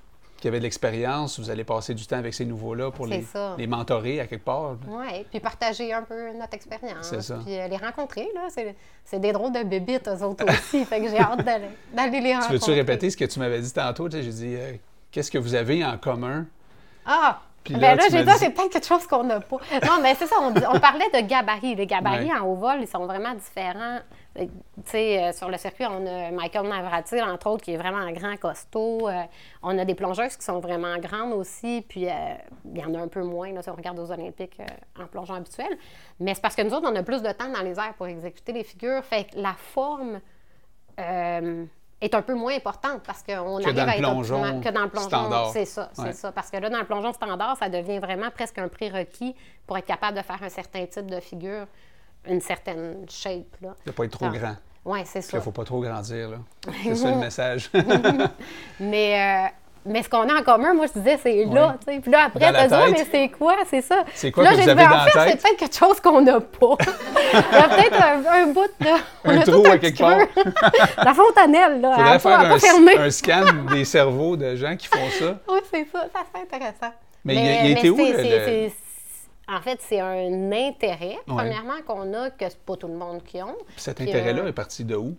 qui 0.43 0.49
avaient 0.49 0.57
de 0.59 0.63
l'expérience, 0.63 1.39
vous 1.39 1.49
allez 1.49 1.63
passer 1.63 1.93
du 1.93 2.05
temps 2.05 2.17
avec 2.17 2.33
ces 2.33 2.43
nouveaux-là 2.43 2.91
pour 2.91 3.07
les, 3.07 3.23
les 3.57 3.65
mentorer 3.65 4.19
à 4.19 4.27
quelque 4.27 4.43
part. 4.43 4.75
Oui, 4.89 5.25
puis 5.31 5.39
partager 5.39 5.93
un 5.93 6.01
peu 6.01 6.33
notre 6.33 6.53
expérience. 6.53 7.07
C'est 7.07 7.21
ça. 7.21 7.39
Puis 7.45 7.57
euh, 7.57 7.69
les 7.69 7.77
rencontrer, 7.77 8.27
là. 8.35 8.49
C'est, 9.05 9.19
des 9.19 9.31
drôles 9.31 9.53
de 9.53 9.63
bébites, 9.63 10.09
eux 10.09 10.21
autres 10.21 10.43
aussi. 10.43 10.83
fait 10.89 10.99
que 10.99 11.07
j'ai 11.07 11.17
hâte 11.17 11.45
d'aller, 11.45 11.69
les 11.95 12.19
Tu 12.19 12.33
rencontrer. 12.33 12.53
veux-tu 12.55 12.71
répéter 12.71 13.09
ce 13.09 13.15
que 13.15 13.23
tu 13.23 13.39
m'avais 13.39 13.61
dit 13.61 13.71
tantôt? 13.71 14.09
Tu 14.09 14.21
J'ai 14.21 14.31
dit, 14.31 14.55
euh, 14.57 14.73
qu'est-ce 15.11 15.31
que 15.31 15.37
vous 15.37 15.55
avez 15.55 15.85
en 15.85 15.97
commun? 15.97 16.45
Ah! 17.05 17.39
Puis 17.63 17.75
là, 17.75 17.79
ben 17.79 17.95
là, 17.95 18.03
tu 18.03 18.11
j'ai 18.11 18.25
m'as 18.25 18.33
dit, 18.33 18.39
c'est 18.39 18.49
peut-être 18.49 18.69
quelque 18.69 18.85
chose 18.85 19.07
qu'on 19.07 19.23
n'a 19.23 19.39
pas. 19.39 19.55
Non, 19.85 20.01
mais 20.01 20.13
c'est 20.15 20.27
ça, 20.27 20.35
on, 20.41 20.79
parlait 20.81 21.09
de 21.13 21.25
gabarits. 21.25 21.75
Les 21.75 21.87
gabarits 21.87 22.25
Ouais. 22.25 22.37
en 22.37 22.45
haut 22.45 22.55
vol, 22.55 22.79
ils 22.81 22.87
sont 22.89 23.05
vraiment 23.05 23.33
différents. 23.33 23.99
Euh, 24.39 24.45
Tu 24.77 24.81
sais, 24.85 25.31
sur 25.33 25.47
le 25.49 25.57
circuit, 25.57 25.85
on 25.85 26.05
a 26.07 26.31
Michael 26.31 26.67
Navratil, 26.67 27.21
entre 27.21 27.47
autres, 27.51 27.63
qui 27.63 27.73
est 27.73 27.77
vraiment 27.77 27.97
un 27.99 28.11
grand 28.11 28.35
costaud. 28.37 29.07
Euh, 29.07 29.21
on 29.61 29.77
a 29.77 29.85
des 29.85 29.93
plongeuses 29.95 30.35
qui 30.35 30.43
sont 30.43 30.59
vraiment 30.59 30.97
grandes 30.97 31.33
aussi. 31.33 31.85
Puis, 31.87 32.09
euh, 32.09 32.11
il 32.73 32.79
y 32.81 32.83
en 32.83 32.93
a 32.95 32.99
un 32.99 33.07
peu 33.07 33.21
moins, 33.23 33.51
là, 33.53 33.61
si 33.61 33.69
on 33.69 33.75
regarde 33.75 33.99
aux 33.99 34.11
Olympiques 34.11 34.59
en 34.99 35.05
plongeon 35.05 35.35
habituel. 35.35 35.77
Mais 36.19 36.33
c'est 36.33 36.41
parce 36.41 36.55
que 36.55 36.63
nous 36.63 36.73
autres, 36.73 36.89
on 36.91 36.95
a 36.95 37.03
plus 37.03 37.21
de 37.21 37.31
temps 37.31 37.49
dans 37.49 37.61
les 37.61 37.77
airs 37.77 37.93
pour 37.95 38.07
exécuter 38.07 38.51
les 38.53 38.63
figures. 38.63 39.03
Fait 39.05 39.25
que 39.25 39.37
la 39.39 39.53
forme 39.53 40.19
est 40.97 42.13
un 42.15 42.21
peu 42.21 42.33
moins 42.33 42.55
importante 42.55 43.01
parce 43.05 43.23
qu'on 43.23 43.55
arrive 43.57 43.73
dans 43.73 43.83
le 43.85 43.89
à 43.89 43.97
être 43.97 44.03
optimal- 44.09 44.61
que 44.61 44.69
dans 44.69 44.83
le 44.83 44.89
plongeon. 44.89 45.07
standard. 45.07 45.49
C'est 45.51 45.65
ça, 45.65 45.89
c'est 45.93 46.01
Ouais. 46.01 46.11
ça. 46.13 46.31
Parce 46.31 46.49
que 46.51 46.57
là, 46.57 46.69
dans 46.69 46.79
le 46.79 46.85
plongeon 46.85 47.13
standard, 47.13 47.55
ça 47.57 47.69
devient 47.69 47.99
vraiment 47.99 48.29
presque 48.29 48.57
un 48.57 48.67
prérequis 48.67 49.35
pour 49.65 49.77
être 49.77 49.85
capable 49.85 50.17
de 50.17 50.21
faire 50.23 50.41
un 50.43 50.49
certain 50.49 50.85
type 50.85 51.09
de 51.09 51.19
figure, 51.19 51.65
une 52.27 52.41
certaine 52.41 53.05
shape. 53.09 53.55
Là. 53.61 53.69
Il 53.85 53.89
ne 53.89 53.91
pas 53.91 54.05
être 54.05 54.11
trop 54.17 54.29
grand. 54.29 54.55
Oui, 54.85 54.99
c'est 55.05 55.19
Il 55.19 55.23
ça. 55.23 55.37
ne 55.37 55.41
faut 55.41 55.51
pas 55.51 55.63
trop 55.63 55.79
grandir. 55.79 56.29
là. 56.31 56.37
C'est 56.83 56.95
ça 56.95 57.09
le 57.11 57.15
message. 57.17 57.69
Mais, 58.79 59.45
euh, 59.45 59.47
mais 59.85 60.01
ce 60.01 60.07
qu'on 60.09 60.29
a 60.29 60.39
en 60.39 60.43
commun, 60.43 60.73
moi, 60.73 60.85
je 60.87 60.97
disais, 60.97 61.19
c'est 61.21 61.43
là. 61.43 61.75
Tu. 61.85 61.99
Puis 61.99 62.09
là, 62.11 62.25
après, 62.27 62.51
la 62.53 62.67
t'as 62.69 62.85
dit, 62.85 62.91
mais 62.93 63.05
c'est 63.11 63.27
quoi? 63.29 63.55
C'est 63.69 63.81
ça. 63.81 64.05
C'est 64.13 64.31
quoi 64.31 64.45
Puis 64.45 64.53
que 64.53 64.57
là, 64.59 64.63
vous 64.63 64.69
avez 64.69 64.83
Ben, 64.85 64.89
dans 64.89 64.95
en 64.95 65.05
fait, 65.07 65.29
c'est 65.31 65.41
peut-être 65.41 65.57
quelque 65.57 65.75
chose 65.75 65.99
qu'on 65.99 66.21
n'a 66.21 66.39
pas. 66.39 66.75
Il 67.33 67.57
y 67.57 67.61
a 67.61 67.67
peut-être 67.69 68.01
un, 68.01 68.23
un 68.43 68.45
bout 68.47 68.69
de. 68.79 68.87
On 69.25 69.29
Un 69.31 69.37
a 69.39 69.43
trou 69.43 69.61
tout 69.61 69.69
à 69.71 69.77
quelque 69.77 69.97
creux. 69.97 70.27
la 71.03 71.13
fontanelle, 71.13 71.81
là. 71.81 71.95
Il 71.97 71.97
faudrait 71.97 72.13
a 72.15 72.19
faire 72.19 72.37
pas, 72.37 72.45
un, 72.45 72.49
pas 72.49 72.59
fermé. 72.59 72.97
un 72.97 73.09
scan 73.11 73.43
des 73.71 73.83
cerveaux 73.83 74.37
de 74.37 74.55
gens 74.55 74.75
qui 74.77 74.87
font 74.87 75.09
ça. 75.19 75.37
Oui, 75.49 75.59
c'est 75.69 75.85
ça. 75.91 75.99
Ça 76.13 76.19
serait 76.31 76.43
intéressant. 76.43 76.93
Mais 77.25 77.35
il 77.35 77.39
a- 77.39 77.65
il 77.65 77.71
était 77.77 77.89
où, 77.89 77.97
le- 77.97 78.69
En 79.47 79.61
fait, 79.61 79.79
c'est 79.81 79.99
un 79.99 80.51
intérêt, 80.51 81.17
premièrement, 81.25 81.81
qu'on 81.85 82.13
a, 82.13 82.29
que 82.29 82.47
c'est 82.49 82.59
pas 82.63 82.77
tout 82.77 82.87
le 82.87 82.95
monde 82.95 83.23
qui 83.23 83.41
ont. 83.41 83.57
Puis 83.67 83.75
cet 83.81 83.99
intérêt-là 83.99 84.43
euh, 84.43 84.47
est 84.47 84.53
parti 84.53 84.85
de 84.85 84.95
où? 84.95 85.15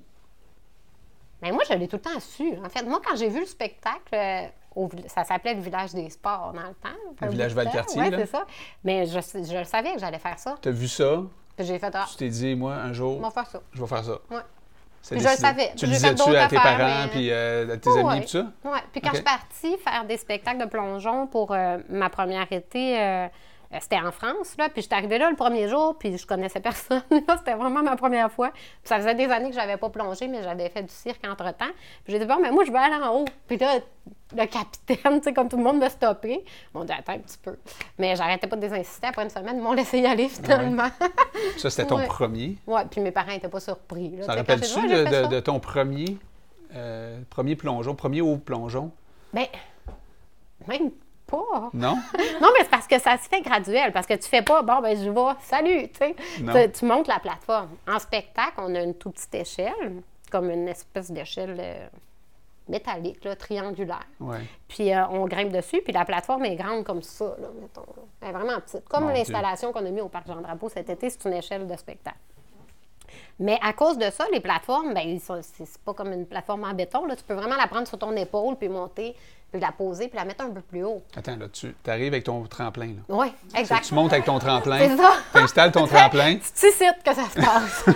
Mais 1.43 1.53
moi, 1.53 1.63
je 1.69 1.75
l'ai 1.75 1.89
tout 1.89 1.97
le 1.97 2.03
temps 2.03 2.21
su. 2.21 2.55
En 2.65 2.69
fait, 2.71 2.83
moi, 2.85 3.01
quand 3.05 3.17
j'ai 3.17 3.29
vu 3.29 3.41
le 3.41 3.47
spectacle, 3.47 4.15
euh, 4.15 4.47
au 4.75 4.89
ça 5.09 5.25
s'appelait 5.25 5.55
le 5.55 5.61
village 5.61 5.93
des 5.93 6.09
sports 6.09 6.53
dans 6.55 6.63
le 6.69 6.75
temps. 6.75 6.99
Le 7.21 7.29
village 7.29 7.55
Valcartier, 7.55 8.01
Oui, 8.01 8.09
c'est 8.17 8.27
ça. 8.27 8.47
Mais 8.83 9.05
je, 9.07 9.21
je 9.21 9.59
le 9.59 9.65
savais 9.65 9.93
que 9.93 9.99
j'allais 10.01 10.19
faire 10.19 10.39
ça. 10.39 10.55
Tu 10.63 10.69
as 10.71 10.73
vu 10.73 10.89
ça? 10.89 11.23
Puis 11.57 11.67
j'ai 11.67 11.79
fait, 11.79 11.93
ah, 11.95 12.07
Tu 12.11 12.17
t'es 12.17 12.29
dit, 12.31 12.55
moi, 12.55 12.75
un 12.77 12.93
jour, 12.95 13.19
on 13.19 13.21
va 13.23 13.31
faire 13.31 13.47
ça. 13.47 13.61
je 13.73 13.81
vais 13.81 13.87
faire 13.87 14.05
ça. 14.05 14.19
C'est 15.03 15.17
Puis 15.17 15.25
je 15.25 15.29
le 15.31 15.37
savais. 15.37 15.71
Tu 15.77 15.85
le 15.85 15.93
disais-tu 15.93 16.23
à 16.35 16.49
tes 16.49 16.57
affaires, 16.57 16.79
parents, 16.79 17.03
mais- 17.05 17.11
puis 17.11 17.31
euh, 17.31 17.75
à 17.75 17.77
tes 17.77 17.91
Oh, 17.91 17.99
amis, 17.99 18.09
ouais. 18.09 18.21
tout 18.23 18.29
ça? 18.29 18.47
Ouais. 18.65 18.79
Puis 18.91 19.03
quand 19.03 19.11
je 19.11 19.17
suis 19.17 19.23
partie 19.25 19.77
faire 19.77 20.07
des 20.07 20.17
spectacles 20.17 20.61
de 20.65 20.65
plongeon 20.65 21.27
pour 21.27 21.53
euh, 21.53 21.77
ma 21.91 22.09
première 22.09 22.51
été, 22.51 22.99
c'était 23.81 23.99
en 24.01 24.11
France, 24.13 24.55
là. 24.59 24.69
Puis 24.69 24.83
j'étais 24.83 24.95
arrivée 24.95 25.19
là 25.19 25.31
le 25.31 25.37
premier 25.37 25.69
jour, 25.69 25.97
puis 25.99 26.17
je 26.17 26.27
connaissais 26.27 26.61
personne. 26.61 27.03
c'était 27.11 27.55
vraiment 27.55 27.83
ma 27.83 27.97
première 27.97 28.31
fois. 28.31 28.51
Puis 28.51 28.63
ça 28.85 28.97
faisait 28.99 29.15
des 29.15 29.27
années 29.27 29.51
que 29.51 29.55
j'avais 29.57 29.77
pas 29.77 29.89
plongé, 29.91 30.29
mais 30.29 30.43
j'avais 30.43 30.69
fait 30.71 30.83
du 30.83 30.93
cirque 30.93 31.25
entre-temps. 31.27 31.73
Puis 32.05 32.13
j'ai 32.13 32.19
dit, 32.19 32.27
bon, 32.27 32.39
mais 32.41 32.51
moi, 32.51 32.65
je 32.65 32.73
vais 32.73 32.79
aller 32.79 33.03
en 33.05 33.15
haut. 33.21 33.25
Puis 33.47 33.57
là, 33.59 33.79
le 34.37 34.47
capitaine, 34.47 35.19
tu 35.21 35.23
sais, 35.25 35.33
comme 35.33 35.49
tout 35.49 35.57
le 35.57 35.63
monde 35.63 35.79
m'a 35.79 35.91
stoppé. 35.91 36.45
M'ont 36.75 36.85
dit, 36.85 36.93
attends 36.93 37.13
un 37.13 37.19
petit 37.19 37.39
peu. 37.39 37.57
Mais 37.99 38.17
j'arrêtais 38.17 38.47
pas 38.47 38.57
de 38.57 38.63
les 38.67 38.73
insister. 38.73 39.07
Après 39.07 39.23
une 39.25 39.31
semaine, 39.31 39.57
ils 39.57 39.63
m'ont 39.63 39.73
laissé 39.73 39.99
y 40.01 40.07
aller 40.07 40.29
finalement. 40.29 40.89
Ça, 41.57 41.71
c'était 41.71 41.87
ton 41.87 41.97
Ouais. 41.99 42.07
premier? 42.07 42.57
ouais, 42.67 42.85
puis 42.91 43.01
mes 43.01 43.11
parents 43.13 43.33
étaient 43.33 43.49
pas 43.49 43.61
surpris. 43.61 44.17
là. 44.17 44.25
Ça 44.25 44.35
rappelle-tu 44.35 44.79
Ouais, 44.81 45.27
de, 45.29 45.41
ton 45.41 45.61
premier, 45.61 46.19
euh, 46.75 47.21
premier 47.31 47.55
plongeon, 47.57 47.95
premier 47.95 48.21
haut 48.21 48.37
plongeon? 48.37 48.91
Ben, 49.33 49.47
même 50.69 50.91
pas. 51.27 51.71
Non? 51.73 51.97
Non, 52.41 52.49
mais 52.53 52.61
c'est 52.65 52.71
parce 52.71 52.87
que 52.87 52.99
ça 52.99 53.17
se 53.17 53.29
fait 53.29 53.41
graduel, 53.41 53.93
parce 53.93 54.07
que 54.07 54.15
tu 54.15 54.29
fais 54.29 54.43
pas, 54.43 54.63
bon, 54.63 54.81
ben 54.81 54.97
je 54.97 55.09
vais, 55.09 55.35
salut, 55.43 55.89
tu 55.89 55.99
sais. 55.99 56.85
Montes 56.87 57.09
la 57.09 57.19
plateforme. 57.19 57.71
En 57.89 57.99
spectacle, 57.99 58.55
on 58.59 58.75
a 58.75 58.81
une 58.83 58.95
toute 58.95 59.15
petite 59.15 59.35
échelle, 59.35 60.03
comme 60.31 60.51
une 60.51 60.69
espèce 60.69 61.11
d'échelle 61.11 61.57
euh, 61.59 61.87
métallique, 62.69 63.25
là, 63.25 63.37
triangulaire. 63.37 64.07
Ouais. 64.21 64.41
Puis 64.69 64.93
euh, 64.93 65.07
on 65.09 65.27
grimpe 65.27 65.53
dessus, 65.53 65.81
puis 65.83 65.93
la 65.93 66.05
plateforme 66.05 66.45
est 66.45 66.57
grande 66.57 66.85
comme 66.85 67.03
ça, 67.03 67.37
là, 67.41 67.49
mettons. 67.61 67.83
là. 67.97 68.03
Elle 68.23 68.29
est 68.29 68.33
vraiment 68.33 68.61
petite. 68.61 68.89
Comme 68.89 69.09
l'installation 69.09 69.73
qu'on 69.73 69.85
a 69.87 69.91
mis 69.91 70.01
au 70.01 70.09
Parc 70.09 70.27
Jean-Drapeau 70.27 70.69
cet 70.69 70.91
été, 70.91 71.09
c'est 71.11 71.25
une 71.25 71.35
échelle 71.35 71.67
de 71.67 71.77
spectacle. 71.77 72.17
Mais 73.39 73.59
à 73.63 73.73
cause 73.73 73.99
de 73.99 74.11
ça, 74.11 74.27
les 74.33 74.41
plateformes, 74.41 74.95
ben, 74.95 75.19
c'est 75.19 75.79
pas 75.85 75.93
comme 75.95 76.13
une 76.13 76.27
plateforme 76.27 76.65
en 76.65 76.73
béton. 76.73 77.05
Là. 77.07 77.17
Tu 77.17 77.25
peux 77.25 77.35
vraiment 77.35 77.57
la 77.57 77.67
prendre 77.67 77.87
sur 77.87 77.99
ton 77.99 78.15
épaule, 78.17 78.57
puis 78.57 78.69
monter, 78.69 79.15
puis 79.55 79.61
la 79.61 79.71
poser, 79.71 80.09
puis 80.09 80.19
la 80.19 80.25
mettre 80.25 80.43
un 80.43 80.51
peu 80.51 80.61
plus 80.63 80.83
haut. 80.83 81.01
Attends, 81.17 81.37
là, 81.37 81.47
tu 81.53 81.73
arrives 81.87 82.13
avec 82.13 82.25
ton 82.25 82.43
tremplin. 82.47 82.87
Là. 82.87 83.03
Oui, 83.09 83.29
exact. 83.57 83.85
Tu 83.85 83.95
montes 83.95 84.13
avec 84.13 84.25
ton 84.25 84.41
tremplin, 84.41 84.81
C'est 84.81 84.97
ça. 84.97 85.13
tu 85.33 85.39
installes 85.39 85.71
ton 85.71 85.87
tremplin. 85.87 86.39
C'est 86.53 86.71
ici 86.71 86.85
que 87.05 87.15
ça 87.15 87.23
se 87.23 87.41
passe. 87.41 87.85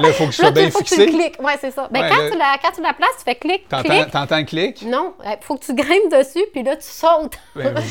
Là, 0.00 0.08
il 0.08 0.14
faut 0.14 0.24
que 0.24 0.30
je 0.30 0.36
sois 0.36 0.50
bien 0.52 0.64
il 0.64 0.70
faut 0.70 0.78
que 0.78 0.84
tu 0.84 0.94
cliques. 1.06 1.36
Oui, 1.38 1.52
c'est 1.60 1.70
ça. 1.72 1.86
Ben, 1.90 2.00
Ouais, 2.00 2.08
quand, 2.08 2.16
là- 2.16 2.30
tu 2.30 2.38
la, 2.38 2.56
quand 2.62 2.70
tu 2.74 2.80
la 2.80 2.94
places, 2.94 3.16
tu 3.18 3.24
fais 3.24 3.34
clic, 3.34 3.68
T'entends, 3.68 4.04
t'entends 4.10 4.38
le 4.38 4.44
clic? 4.44 4.82
Non, 4.86 5.12
il 5.22 5.36
faut 5.42 5.56
que 5.56 5.64
tu 5.66 5.74
grimpes 5.74 6.10
dessus, 6.10 6.46
puis 6.50 6.62
là, 6.62 6.76
tu 6.76 6.88
sautes. 6.88 7.36
Ben, 7.54 7.74
donc. 7.74 7.84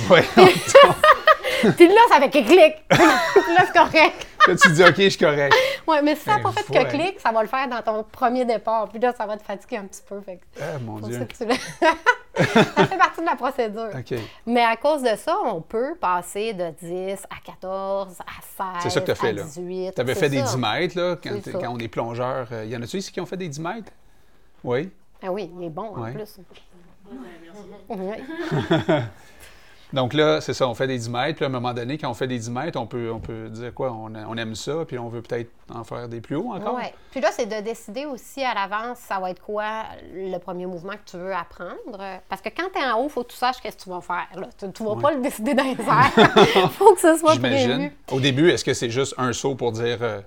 puis 1.77 1.87
là, 1.89 2.01
ça 2.09 2.19
fait 2.21 2.29
clic, 2.31 2.47
clic. 2.47 2.75
puis 2.89 3.53
là, 3.53 3.65
c'est 3.67 3.73
correct. 3.73 4.27
Là, 4.47 4.55
tu 4.55 4.71
dis, 4.71 4.83
OK, 4.83 4.95
je 4.97 5.09
suis 5.09 5.17
correct. 5.19 5.53
Oui, 5.87 5.97
mais 6.03 6.15
si 6.15 6.21
ça 6.23 6.31
n'a 6.31 6.37
Ben, 6.37 6.43
pas 6.43 6.51
fait 6.61 6.73
que 6.85 6.89
clic, 6.89 7.19
ça 7.19 7.31
va 7.31 7.41
le 7.41 7.47
faire 7.47 7.67
dans 7.67 7.81
ton 7.81 8.03
premier 8.03 8.45
départ. 8.45 8.87
Puis 8.89 8.99
là, 8.99 9.13
ça 9.15 9.25
va 9.25 9.37
te 9.37 9.43
fatiguer 9.43 9.77
un 9.77 9.85
petit 9.85 10.01
peu. 10.07 10.19
Fait 10.21 10.37
que 10.37 10.61
Ah, 10.61 10.79
mon 10.79 10.99
Dieu. 10.99 11.19
ça 11.19 11.25
que 11.25 11.33
tu 11.35 11.45
le- 11.45 11.55
ça 12.45 12.85
fait 12.85 12.97
partie 12.97 13.21
de 13.21 13.25
la 13.25 13.35
procédure. 13.35 13.89
OK. 13.93 14.13
Mais 14.45 14.63
à 14.63 14.75
cause 14.77 15.01
de 15.03 15.15
ça, 15.17 15.35
on 15.45 15.61
peut 15.61 15.95
passer 15.99 16.53
de 16.53 16.69
10 16.81 17.23
à 17.29 17.35
14 17.45 18.17
à 18.21 18.41
16 18.81 18.83
C'est 18.83 18.89
ça 18.91 18.99
que 19.01 19.05
tu 19.05 19.11
as 19.11 19.15
fait, 19.15 19.29
à 19.29 19.33
là. 19.33 19.43
18. 19.43 19.93
Tu 19.95 20.01
avais 20.01 20.15
fait 20.15 20.29
des 20.29 20.39
ça. 20.39 20.55
10 20.55 20.57
mètres, 20.57 20.97
là, 20.99 21.15
quand, 21.21 21.73
on 21.73 21.77
est 21.79 21.87
plongeur. 21.87 22.47
Euh, 22.51 22.65
y 22.65 22.75
en 22.77 22.81
a-tu 22.81 22.97
ici 22.97 23.11
qui 23.11 23.19
ont 23.21 23.25
fait 23.25 23.37
des 23.37 23.49
10 23.49 23.59
mètres? 23.59 23.91
Oui. 24.63 24.89
Ah 25.21 25.31
oui, 25.31 25.51
il 25.59 25.65
est 25.65 25.69
bon 25.69 25.95
en 25.95 26.01
Ouais. 26.01 26.13
plus. 26.13 26.37
Oui. 27.89 28.15
Donc 29.91 30.13
là, 30.13 30.39
c'est 30.39 30.53
ça, 30.53 30.67
on 30.67 30.75
fait 30.75 30.85
des 30.87 30.97
10 30.99 31.09
mètres. 31.09 31.35
Puis 31.37 31.45
à 31.45 31.47
un 31.47 31.51
moment 31.51 31.73
donné, 31.73 31.97
quand 31.97 32.09
on 32.09 32.13
fait 32.13 32.27
des 32.27 32.37
10 32.37 32.51
mètres, 32.51 32.79
on 32.79 32.85
peut, 32.85 33.11
on 33.11 33.19
peut 33.19 33.49
dire 33.49 33.73
quoi? 33.73 33.91
On, 33.91 34.13
on 34.13 34.37
aime 34.37 34.53
ça, 34.53 34.85
puis 34.87 34.99
on 34.99 35.09
veut 35.09 35.21
peut-être 35.23 35.49
en 35.73 35.83
faire 35.83 36.07
des 36.07 36.21
plus 36.21 36.35
hauts 36.35 36.53
encore. 36.53 36.75
Ouais. 36.75 36.93
Puis 37.11 37.19
là, 37.21 37.29
c'est 37.31 37.47
de 37.47 37.61
décider 37.63 38.05
aussi 38.05 38.43
à 38.43 38.53
l'avance, 38.53 38.99
ça 38.99 39.19
va 39.19 39.31
être 39.31 39.41
quoi 39.41 39.83
le 40.13 40.37
premier 40.37 40.65
mouvement 40.67 40.93
que 40.93 41.09
tu 41.09 41.17
veux 41.17 41.33
apprendre. 41.33 41.99
Parce 42.29 42.41
que 42.41 42.49
quand 42.49 42.69
tu 42.73 42.79
es 42.79 42.85
en 42.85 42.99
haut, 42.99 43.05
il 43.07 43.09
faut 43.09 43.23
que 43.23 43.31
tu 43.31 43.37
saches 43.37 43.59
qu'est-ce 43.61 43.77
que 43.77 43.83
tu 43.83 43.89
vas 43.89 44.01
faire. 44.01 44.27
Là. 44.39 44.47
Tu 44.57 44.65
ne 44.65 44.87
vas 44.87 44.93
Ouais. 44.95 45.01
pas 45.01 45.11
le 45.11 45.21
décider 45.21 45.53
dans 45.55 45.63
les 45.63 45.71
airs. 45.79 46.35
Il 46.55 46.69
faut 46.69 46.93
que 46.93 47.01
ce 47.01 47.17
soit 47.17 47.33
J'imagine. 47.33 47.69
prévu. 47.69 47.91
Au 48.11 48.19
début, 48.19 48.49
est-ce 48.51 48.63
que 48.63 48.73
c'est 48.73 48.89
juste 48.91 49.15
un 49.17 49.33
saut 49.33 49.55
pour 49.55 49.71
dire 49.71 49.97
euh, 50.01 50.21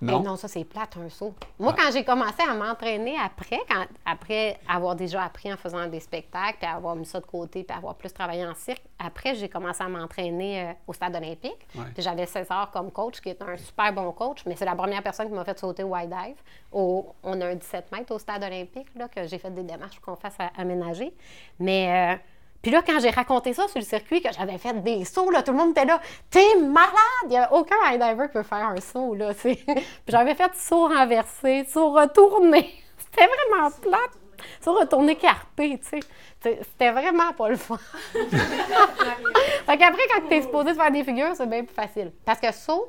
Non? 0.00 0.20
non, 0.22 0.36
ça, 0.36 0.46
c'est 0.46 0.64
plate, 0.64 0.96
un 0.96 1.08
saut. 1.08 1.34
Moi, 1.58 1.74
quand 1.76 1.90
j'ai 1.92 2.04
commencé 2.04 2.40
à 2.48 2.54
m'entraîner 2.54 3.16
après, 3.18 3.58
quand, 3.68 3.84
après 4.06 4.56
avoir 4.68 4.94
déjà 4.94 5.24
appris 5.24 5.52
en 5.52 5.56
faisant 5.56 5.86
des 5.88 5.98
spectacles, 6.00 6.58
puis 6.60 6.68
avoir 6.68 6.94
mis 6.94 7.04
ça 7.04 7.18
de 7.18 7.26
côté, 7.26 7.64
puis 7.64 7.76
avoir 7.76 7.96
plus 7.96 8.12
travaillé 8.12 8.46
en 8.46 8.54
cirque, 8.54 8.82
après, 8.98 9.34
j'ai 9.34 9.48
commencé 9.48 9.82
à 9.82 9.88
m'entraîner 9.88 10.62
euh, 10.68 10.72
au 10.86 10.92
stade 10.92 11.16
olympique. 11.16 11.66
Ouais. 11.74 11.84
Puis 11.94 12.02
j'avais 12.02 12.26
César 12.26 12.70
comme 12.70 12.92
coach, 12.92 13.20
qui 13.20 13.30
est 13.30 13.42
un 13.42 13.56
super 13.56 13.92
bon 13.92 14.12
coach, 14.12 14.44
mais 14.46 14.54
c'est 14.54 14.64
la 14.64 14.76
première 14.76 15.02
personne 15.02 15.26
qui 15.28 15.34
m'a 15.34 15.44
fait 15.44 15.58
sauter 15.58 15.82
au 15.82 15.88
wide 15.94 16.10
dive. 16.10 16.36
Au- 16.70 17.14
on 17.24 17.40
a 17.40 17.46
un 17.48 17.54
17 17.56 17.90
mètres 17.90 18.14
au 18.14 18.18
stade 18.20 18.44
olympique, 18.44 18.88
là, 18.94 19.08
que 19.08 19.26
j'ai 19.26 19.38
fait 19.38 19.50
des 19.50 19.64
démarches 19.64 20.00
pour 20.00 20.14
qu'on 20.14 20.20
fasse 20.20 20.36
à- 20.38 20.52
aménager. 20.60 21.12
Mais... 21.58 22.14
euh, 22.14 22.18
puis 22.62 22.72
là, 22.72 22.82
quand 22.82 22.98
j'ai 23.00 23.10
raconté 23.10 23.52
ça 23.52 23.68
sur 23.68 23.78
le 23.78 23.84
circuit, 23.84 24.20
que 24.20 24.32
j'avais 24.32 24.58
fait 24.58 24.74
des 24.82 25.04
sauts, 25.04 25.30
là, 25.30 25.42
tout 25.42 25.52
le 25.52 25.58
monde 25.58 25.70
était 25.70 25.84
là, 25.84 26.00
t'es 26.28 26.56
malade! 26.56 26.92
Il 27.24 27.30
n'y 27.30 27.38
a 27.38 27.52
aucun 27.52 27.76
high 27.84 28.00
diver 28.00 28.26
qui 28.26 28.32
peut 28.32 28.42
faire 28.42 28.66
un 28.66 28.80
saut, 28.80 29.14
là. 29.14 29.32
Puis 29.42 29.64
j'avais 30.08 30.34
fait 30.34 30.52
saut 30.56 30.88
renversé, 30.88 31.66
saut 31.70 31.92
retourné. 31.92 32.74
C'était 32.98 33.26
vraiment 33.26 33.70
plate. 33.70 34.18
Saut 34.60 34.74
retourné 34.74 35.16
carpé, 35.16 35.78
tu 35.78 36.00
sais. 36.00 36.60
C'était 36.62 36.90
vraiment 36.90 37.32
pas 37.32 37.48
le 37.48 37.56
fun. 37.56 37.78
fait 38.12 39.76
qu'après, 39.76 40.02
quand 40.12 40.28
t'es 40.28 40.42
supposé 40.42 40.74
faire 40.74 40.90
des 40.90 41.04
figures, 41.04 41.34
c'est 41.34 41.48
bien 41.48 41.64
plus 41.64 41.74
facile. 41.74 42.12
Parce 42.24 42.40
que 42.40 42.52
saut, 42.52 42.88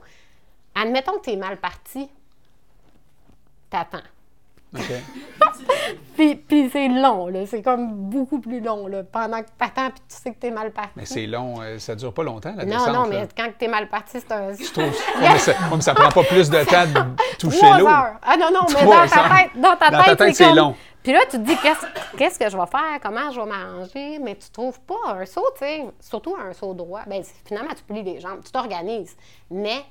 admettons 0.75 1.13
que 1.13 1.25
t'es 1.25 1.35
mal 1.35 1.57
parti, 1.57 2.09
t'attends. 3.69 4.03
OK. 4.75 4.81
Puis, 6.15 6.35
puis 6.35 6.69
c'est 6.71 6.89
long, 6.89 7.27
là. 7.27 7.45
C'est 7.45 7.61
comme 7.61 7.93
beaucoup 7.93 8.39
plus 8.39 8.59
long, 8.59 8.87
là. 8.87 9.03
Pendant 9.03 9.41
que 9.41 9.47
t'attends, 9.57 9.89
puis 9.89 10.01
tu 10.09 10.15
sais 10.17 10.31
que 10.33 10.37
t'es 10.37 10.51
mal 10.51 10.71
parti. 10.71 10.91
Mais 10.97 11.05
c'est 11.05 11.25
long, 11.25 11.61
euh, 11.61 11.79
ça 11.79 11.95
dure 11.95 12.13
pas 12.13 12.23
longtemps, 12.23 12.53
la 12.57 12.65
Non, 12.65 12.71
descente. 12.77 12.93
non, 12.93 13.03
là. 13.03 13.21
mais 13.21 13.27
quand 13.35 13.49
t'es 13.57 13.69
mal 13.69 13.87
parti, 13.87 14.17
c'est 14.19 14.31
un. 14.33 14.53
Je 14.53 14.69
trouve. 14.71 14.83
Ouais, 14.83 14.91
mais, 15.21 15.37
ça, 15.37 15.51
ouais, 15.53 15.57
mais 15.75 15.81
ça 15.81 15.93
prend 15.95 16.09
pas 16.11 16.23
plus 16.23 16.49
de 16.49 16.63
temps 16.65 16.85
de 16.85 17.37
toucher 17.39 17.65
l'eau. 17.79 17.87
Ah 17.87 18.35
non, 18.37 18.47
non, 18.53 18.59
mais 18.67 18.83
dans 18.85 19.07
ta 19.07 19.29
tête, 19.29 19.51
dans 19.61 19.75
ta 19.77 19.89
Dans 19.91 20.03
tête, 20.03 20.17
tête, 20.17 20.27
c'est 20.29 20.33
c'est 20.43 20.45
comme- 20.49 20.57
long. 20.57 20.75
Puis 21.01 21.13
là, 21.13 21.19
tu 21.29 21.37
te 21.37 21.43
dis, 21.43 21.55
qu'est-ce 21.61 21.85
qu'est-ce 22.17 22.37
que 22.37 22.49
je 22.49 22.57
vais 22.57 22.67
faire? 22.67 22.99
Comment 23.01 23.31
je 23.31 23.39
vais 23.39 23.47
m'arranger? 23.47 24.19
Mais 24.21 24.35
tu 24.35 24.49
trouves 24.51 24.79
pas 24.81 25.13
un 25.13 25.25
saut, 25.25 25.45
tu 25.57 25.59
sais, 25.65 25.85
surtout 26.01 26.35
un 26.37 26.51
saut 26.53 26.73
droit. 26.73 27.01
Bien, 27.07 27.21
finalement, 27.45 27.71
tu 27.73 27.83
plies 27.83 28.03
les 28.03 28.19
jambes, 28.19 28.41
tu 28.45 28.51
t'organises. 28.51 29.15
Mais 29.49 29.85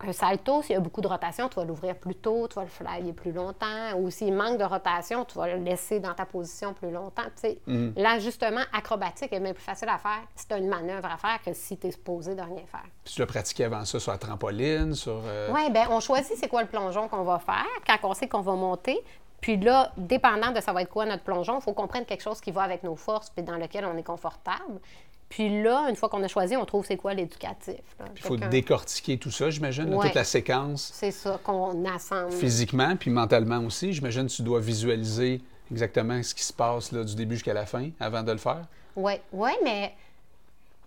un 0.00 0.12
salto, 0.12 0.62
s'il 0.62 0.74
y 0.74 0.76
a 0.76 0.80
beaucoup 0.80 1.00
de 1.00 1.08
rotation, 1.08 1.48
tu 1.48 1.56
vas 1.56 1.64
l'ouvrir 1.64 1.96
plus 1.96 2.14
tôt, 2.14 2.46
tu 2.48 2.54
vas 2.54 2.62
le 2.62 2.68
flyer 2.68 3.12
plus 3.14 3.32
longtemps. 3.32 3.94
Ou 3.96 4.10
s'il 4.10 4.32
manque 4.32 4.56
de 4.58 4.64
rotation, 4.64 5.24
tu 5.24 5.36
vas 5.36 5.48
le 5.48 5.62
laisser 5.62 5.98
dans 5.98 6.14
ta 6.14 6.24
position 6.24 6.72
plus 6.72 6.90
longtemps. 6.92 7.24
Tu 7.34 7.40
sais, 7.40 7.58
L'ajustement 7.96 8.60
acrobatique 8.72 9.32
est 9.32 9.40
bien 9.40 9.52
plus 9.52 9.62
facile 9.62 9.88
à 9.88 9.98
faire 9.98 10.20
si 10.36 10.46
tu 10.46 10.54
as 10.54 10.58
une 10.58 10.68
manœuvre 10.68 11.08
à 11.12 11.16
faire 11.16 11.40
que 11.44 11.52
si 11.52 11.76
tu 11.76 11.88
es 11.88 11.90
supposé 11.90 12.34
de 12.36 12.42
rien 12.42 12.62
faire. 12.70 12.84
Puis 13.04 13.14
tu 13.14 13.20
l'as 13.20 13.26
pratiqué 13.26 13.64
avant 13.64 13.84
ça 13.84 13.98
sur 13.98 14.12
la 14.12 14.18
trampoline, 14.18 14.94
sur. 14.94 15.20
euh, 15.26 15.50
Oui, 15.52 15.68
bien, 15.70 15.88
on 15.90 15.98
choisit 16.00 16.36
c'est 16.36 16.48
quoi 16.48 16.62
le 16.62 16.68
plongeon 16.68 17.08
qu'on 17.08 17.24
va 17.24 17.38
faire 17.40 17.66
quand 17.86 18.08
on 18.08 18.14
sait 18.14 18.28
qu'on 18.28 18.40
va 18.42 18.52
monter. 18.54 18.98
Puis 19.40 19.56
là, 19.56 19.92
dépendant 19.96 20.50
de 20.50 20.60
ça 20.60 20.72
va 20.72 20.82
être 20.82 20.90
quoi 20.90 21.06
notre 21.06 21.22
plongeon, 21.22 21.58
il 21.58 21.62
faut 21.62 21.72
qu'on 21.72 21.86
prenne 21.86 22.04
quelque 22.04 22.22
chose 22.22 22.40
qui 22.40 22.50
va 22.50 22.62
avec 22.62 22.82
nos 22.82 22.96
forces 22.96 23.30
puis 23.30 23.44
dans 23.44 23.56
lequel 23.56 23.84
on 23.84 23.96
est 23.96 24.02
confortable. 24.02 24.80
Puis 25.28 25.62
là, 25.62 25.86
une 25.90 25.96
fois 25.96 26.08
qu'on 26.08 26.22
a 26.22 26.28
choisi, 26.28 26.56
on 26.56 26.64
trouve 26.64 26.86
c'est 26.86 26.96
quoi 26.96 27.12
l'éducatif. 27.14 27.80
Il 28.16 28.22
faut 28.22 28.36
que 28.36 28.46
décortiquer 28.46 29.18
tout 29.18 29.30
ça, 29.30 29.50
j'imagine, 29.50 29.92
Ouais. 29.94 30.06
toute 30.06 30.14
la 30.14 30.24
séquence 30.24 30.90
C'est 30.94 31.10
ça 31.10 31.38
qu'on 31.44 31.84
assemble. 31.84 32.32
physiquement 32.32 32.96
puis 32.96 33.10
mentalement 33.10 33.58
aussi. 33.58 33.92
J'imagine 33.92 34.26
que 34.26 34.32
tu 34.32 34.42
dois 34.42 34.60
visualiser 34.60 35.40
exactement 35.70 36.22
ce 36.22 36.34
qui 36.34 36.42
se 36.42 36.52
passe 36.52 36.92
là, 36.92 37.04
du 37.04 37.14
début 37.14 37.34
jusqu'à 37.34 37.52
la 37.52 37.66
fin 37.66 37.90
avant 38.00 38.22
de 38.22 38.32
le 38.32 38.38
faire. 38.38 38.62
Oui, 38.96 39.12
ouais, 39.32 39.56
mais 39.62 39.92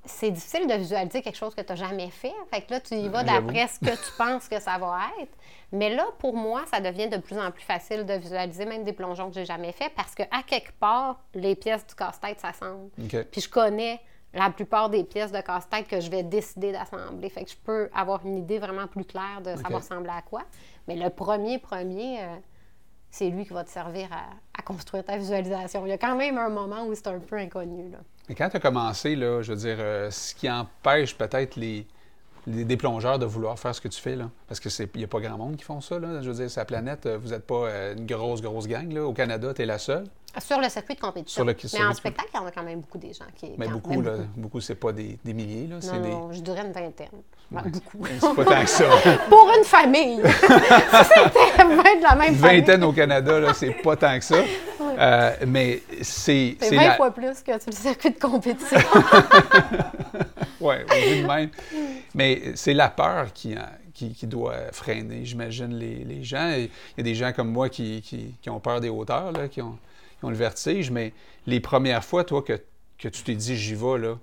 c'est 0.06 0.32
difficile 0.32 0.65
de 0.67 0.73
visualiser 0.73 1.21
quelque 1.21 1.38
chose 1.38 1.54
que 1.54 1.62
tu 1.62 1.69
n'as 1.71 1.75
jamais 1.75 2.10
fait. 2.10 2.34
Fait 2.51 2.62
que 2.63 2.71
là, 2.73 2.80
tu 2.80 2.95
y 2.95 3.08
vas 3.08 3.23
d'après 3.23 3.67
ce 3.67 3.80
que 3.80 3.91
tu 3.95 4.12
penses 4.17 4.47
que 4.47 4.60
ça 4.60 4.80
va 4.80 4.97
être. 5.21 5.32
Mais 5.71 5.93
là, 5.93 6.08
pour 6.17 6.36
moi, 6.36 6.63
ça 6.71 6.82
devient 6.82 7.08
de 7.08 7.17
plus 7.17 7.38
en 7.38 7.51
plus 7.51 7.62
facile 7.63 8.06
de 8.08 8.13
visualiser 8.15 8.65
même 8.65 8.84
des 8.84 8.93
plongeons 8.93 9.30
que 9.30 9.36
j'ai 9.36 9.45
jamais 9.45 9.71
fait 9.71 9.91
parce 9.95 10.15
qu'à 10.15 10.25
quelque 10.47 10.71
part, 10.80 11.19
les 11.36 11.56
pièces 11.56 11.86
du 11.86 11.93
casse-tête 11.93 12.39
s'assemblent. 12.39 12.89
Puis 13.32 13.41
je 13.41 13.47
connais 13.49 14.01
la 14.34 14.50
plupart 14.50 14.89
des 14.89 15.04
pièces 15.04 15.32
de 15.32 15.41
casse-tête 15.41 15.88
que 15.88 16.00
je 16.00 16.10
vais 16.10 16.24
décider 16.24 16.72
d'assembler. 16.72 17.30
Fait 17.30 17.44
que 17.44 17.50
je 17.52 17.56
peux 17.63 17.89
avoir 17.94 18.26
une 18.26 18.38
idée 18.38 18.60
vraiment 18.60 18.88
plus 18.88 19.04
claire 19.06 19.41
de 19.44 19.56
ça 19.58 19.67
va 19.70 19.78
ressembler 19.78 20.12
à 20.15 20.22
quoi. 20.22 20.44
Mais 20.88 20.96
le 20.96 21.10
premier, 21.10 21.60
premier, 21.60 22.22
euh, 22.22 22.28
c'est 23.10 23.30
lui 23.30 23.46
qui 23.46 23.52
va 23.54 23.63
te 23.65 23.70
servir 23.70 24.08
à, 24.12 24.24
à 24.58 24.62
construire 24.62 25.04
ta 25.04 25.17
visualisation. 25.17 25.86
Il 25.86 25.89
y 25.89 25.94
a 25.94 25.98
quand 25.98 26.15
même 26.15 26.38
un 26.38 26.50
moment 26.50 26.86
où 26.86 26.96
c'est 26.96 27.08
un 27.08 27.20
peu 27.20 27.36
inconnu. 27.38 27.89
Là. 27.91 27.98
Mais 28.30 28.36
quand 28.36 28.48
tu 28.50 28.56
as 28.56 28.60
commencé, 28.62 29.15
là, 29.17 29.41
je 29.41 29.52
veux 29.52 29.58
dire, 29.60 29.76
euh, 29.80 30.10
ce 30.12 30.34
qui 30.34 30.50
empêche 30.50 31.17
peut-être 31.17 31.58
les, 31.58 31.86
les- 32.48 32.63
des 32.63 32.78
plongeurs 32.78 33.20
de 33.20 33.26
vouloir 33.26 33.60
faire 33.60 33.76
ce 33.76 33.82
que 33.82 33.89
tu 33.89 34.00
fais, 34.00 34.15
là, 34.15 34.30
parce 34.48 34.62
qu'il 34.62 34.72
n'y 34.96 35.04
a 35.04 35.08
pas 35.08 35.20
grand 35.20 35.38
monde 35.38 35.58
qui 35.58 35.65
font 35.65 35.82
ça, 35.82 36.00
là, 36.00 36.22
je 36.22 36.30
veux 36.30 36.36
dire, 36.38 36.50
c'est 36.50 36.62
la 36.62 36.65
planète, 36.65 37.06
euh, 37.06 37.17
vous 37.17 37.32
n'êtes 37.32 37.46
pas 37.46 37.70
une 37.98 38.06
grosse, 38.06 38.41
grosse 38.41 38.67
gang, 38.67 38.89
là. 38.94 39.04
Au 39.04 39.12
Canada, 39.13 39.54
tu 39.54 39.62
es 39.62 39.65
la 39.65 39.78
seule. 39.78 40.06
Sur 40.39 40.60
le 40.60 40.70
circuit 40.70 40.96
de 40.96 41.00
compétition. 41.02 41.44
Sur 41.44 41.46
le 41.46 41.56
Mais 41.74 41.86
en 41.86 41.94
spectacle, 41.94 42.30
il 42.34 42.38
y 42.38 42.39
en 42.39 42.46
a 42.46 42.52
quand 42.52 42.63
même 42.63 42.80
beaucoup 42.82 42.98
des 42.98 43.13
gens 43.13 43.26
qui. 43.36 43.52
Mais 43.58 43.67
beaucoup, 43.67 43.89
même 43.91 44.04
là, 44.04 44.13
beaucoup, 44.38 44.62
c'est 44.62 44.76
pas 44.76 44.91
des, 44.94 45.17
des 45.26 45.34
milliers, 45.34 45.67
là, 45.67 45.76
Non, 45.94 46.02
des... 46.02 46.10
non, 46.10 46.32
je 46.34 46.39
dirais 46.41 46.62
une 46.65 46.72
vingtaine. 46.72 47.08
Ouais, 47.52 47.62
Beaucoup. 47.65 48.06
C'est 48.08 48.36
pas 48.36 48.46
tant 48.46 48.62
que 48.62 48.70
ça. 48.70 48.86
Pour 49.30 49.52
une 49.58 49.65
famille. 49.65 50.22
c'était 50.24 51.63
20 51.63 51.76
de 51.76 52.04
la 52.04 52.15
même 52.15 52.34
Une 52.34 52.39
famille. 52.39 52.60
vingtaine 52.62 52.84
au 52.86 52.94
Canada, 52.94 53.39
là, 53.41 53.54
c'est 53.54 53.72
pas 53.72 53.96
tant 53.98 54.17
que 54.17 54.24
ça. 54.24 54.38
Euh, 54.98 55.36
mais 55.48 55.82
c'est... 56.02 56.56
C'est 56.60 56.70
c'est 56.70 56.76
20 56.78 56.84
la- 56.84 56.96
fois 56.96 57.12
plus 57.12 57.41
que 57.41 57.60
sur 57.60 57.70
le 57.72 57.76
circuit 57.76 58.12
de 58.12 58.20
compétition. 58.20 58.80
Oui, 60.60 60.76
au 60.86 61.22
de 61.24 61.28
même. 61.28 61.50
Mais 62.13 62.52
c'est 62.56 62.74
la 62.76 62.89
peur 62.89 63.34
qui, 63.34 63.56
en- 63.58 63.91
qui, 63.94 64.13
qui 64.13 64.28
doit 64.28 64.54
freiner, 64.72 65.26
j'imagine, 65.26 65.74
les, 65.76 66.04
les 66.04 66.24
gens. 66.24 66.52
Il 66.56 66.70
y 66.98 67.02
a 67.02 67.04
des 67.04 67.15
gens 67.15 67.32
comme 67.34 67.50
moi 67.52 67.67
qui, 67.70 68.02
qui- 68.02 68.36
qui 68.41 68.50
ont 68.50 68.60
peur 68.60 68.80
des 68.80 68.89
hauteurs, 68.89 69.32
là, 69.32 69.48
qui, 69.48 69.62
ont, 69.62 69.78
qui 70.21 70.25
ont 70.25 70.29
le 70.29 70.36
vertige, 70.36 70.91
mais 70.91 71.13
les 71.47 71.60
premières 71.60 72.05
fois, 72.05 72.23
toi, 72.23 72.41
que, 72.43 72.62
que 72.99 73.07
tu 73.10 73.23
t'es 73.23 73.34
dit, 73.36 73.57
j'y 73.57 73.73
vais, 73.73 73.97
là, 73.97 74.17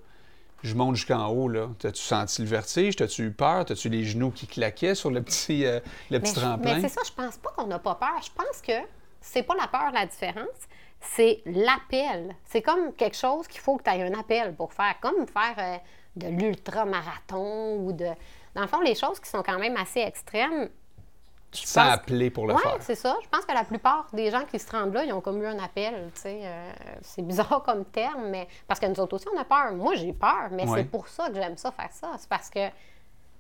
je 0.63 0.75
monte 0.75 0.95
jusqu'en 0.97 1.27
haut, 1.29 1.49
là, 1.49 1.69
t'as-tu 1.81 2.01
senti 2.03 2.41
le 2.43 2.49
vertige? 2.49 2.95
T'as-tu 2.97 3.25
eu 3.27 3.31
peur? 3.33 3.65
T'as-tu 3.65 3.89
les 3.89 4.05
genoux 4.05 4.31
qui 4.31 4.47
claquaient 4.47 4.95
sur 4.95 5.11
le 5.11 5.23
petit, 5.23 5.67
euh, 5.67 5.81
le 6.11 6.21
mais 6.21 6.27
je- 6.29 6.35
tremplin? 6.35 6.75
mais 6.77 6.81
c'est 6.81 6.89
ça, 6.89 7.01
je 7.05 7.13
pense 7.13 7.37
pas 7.37 7.51
qu'on 7.51 7.67
n'a 7.67 7.79
pas 7.81 7.97
peur. 7.97 8.15
Je 8.25 8.31
pense 8.31 8.63
que 8.63 8.73
c'est 9.21 9.43
pas 9.43 9.55
la 9.57 9.67
peur 9.67 9.91
la 9.93 10.07
différence, 10.07 10.47
c'est 11.01 11.43
l'appel. 11.47 12.35
C'est 12.45 12.63
comme 12.63 12.93
quelque 12.93 13.17
chose 13.17 13.47
qu'il 13.49 13.61
faut 13.61 13.77
que 13.77 13.83
tu 13.85 13.91
aies 13.91 14.03
un 14.03 14.19
appel 14.19 14.55
pour 14.55 14.73
faire, 14.73 14.95
comme 15.01 15.27
faire 15.27 15.55
euh, 15.59 15.77
de 16.17 16.29
l'ultra-marathon 16.29 17.77
ou 17.85 17.93
de. 17.93 18.07
Dans 18.55 18.63
le 18.63 18.69
fond, 18.69 18.81
les 18.81 18.95
choses 18.95 19.19
qui 19.21 19.29
sont 19.29 19.43
quand 19.43 19.59
même 19.59 19.77
assez 19.77 20.01
extrêmes. 20.01 20.69
Tu 21.51 21.67
sens 21.67 21.85
pense- 21.85 21.95
appelé 21.95 22.31
pour 22.31 22.47
le 22.47 22.55
Oui, 22.55 22.61
faire. 22.63 22.77
c'est 22.81 22.95
ça. 22.95 23.17
Je 23.23 23.29
pense 23.29 23.45
que 23.47 23.53
la 23.55 23.65
plupart 23.65 24.07
des 24.13 24.31
gens 24.31 24.45
qui 24.45 24.59
se 24.59 24.71
rendent 24.71 24.93
là, 24.93 25.05
ils 25.05 25.13
ont 25.13 25.21
comme 25.21 25.43
eu 25.43 25.47
un 25.47 25.59
appel. 25.59 26.11
euh, 26.27 26.73
c'est 27.03 27.23
bizarre 27.23 27.63
comme 27.65 27.85
terme, 27.87 28.29
mais 28.29 28.47
parce 28.67 28.79
que 28.81 28.87
nous 28.87 29.01
autres 29.01 29.17
aussi, 29.17 29.27
on 29.35 29.39
a 29.41 29.45
peur. 29.45 29.73
Moi, 29.73 29.95
j'ai 29.95 30.13
peur, 30.13 30.49
mais 30.51 30.67
Ouais. 30.69 30.79
c'est 30.81 30.85
pour 30.91 31.09
ça 31.09 31.29
que 31.29 31.35
j'aime 31.35 31.57
ça 31.57 31.71
faire 31.73 31.91
ça. 31.93 32.13
C'est 32.19 32.29
parce 32.29 32.51
que 32.51 32.69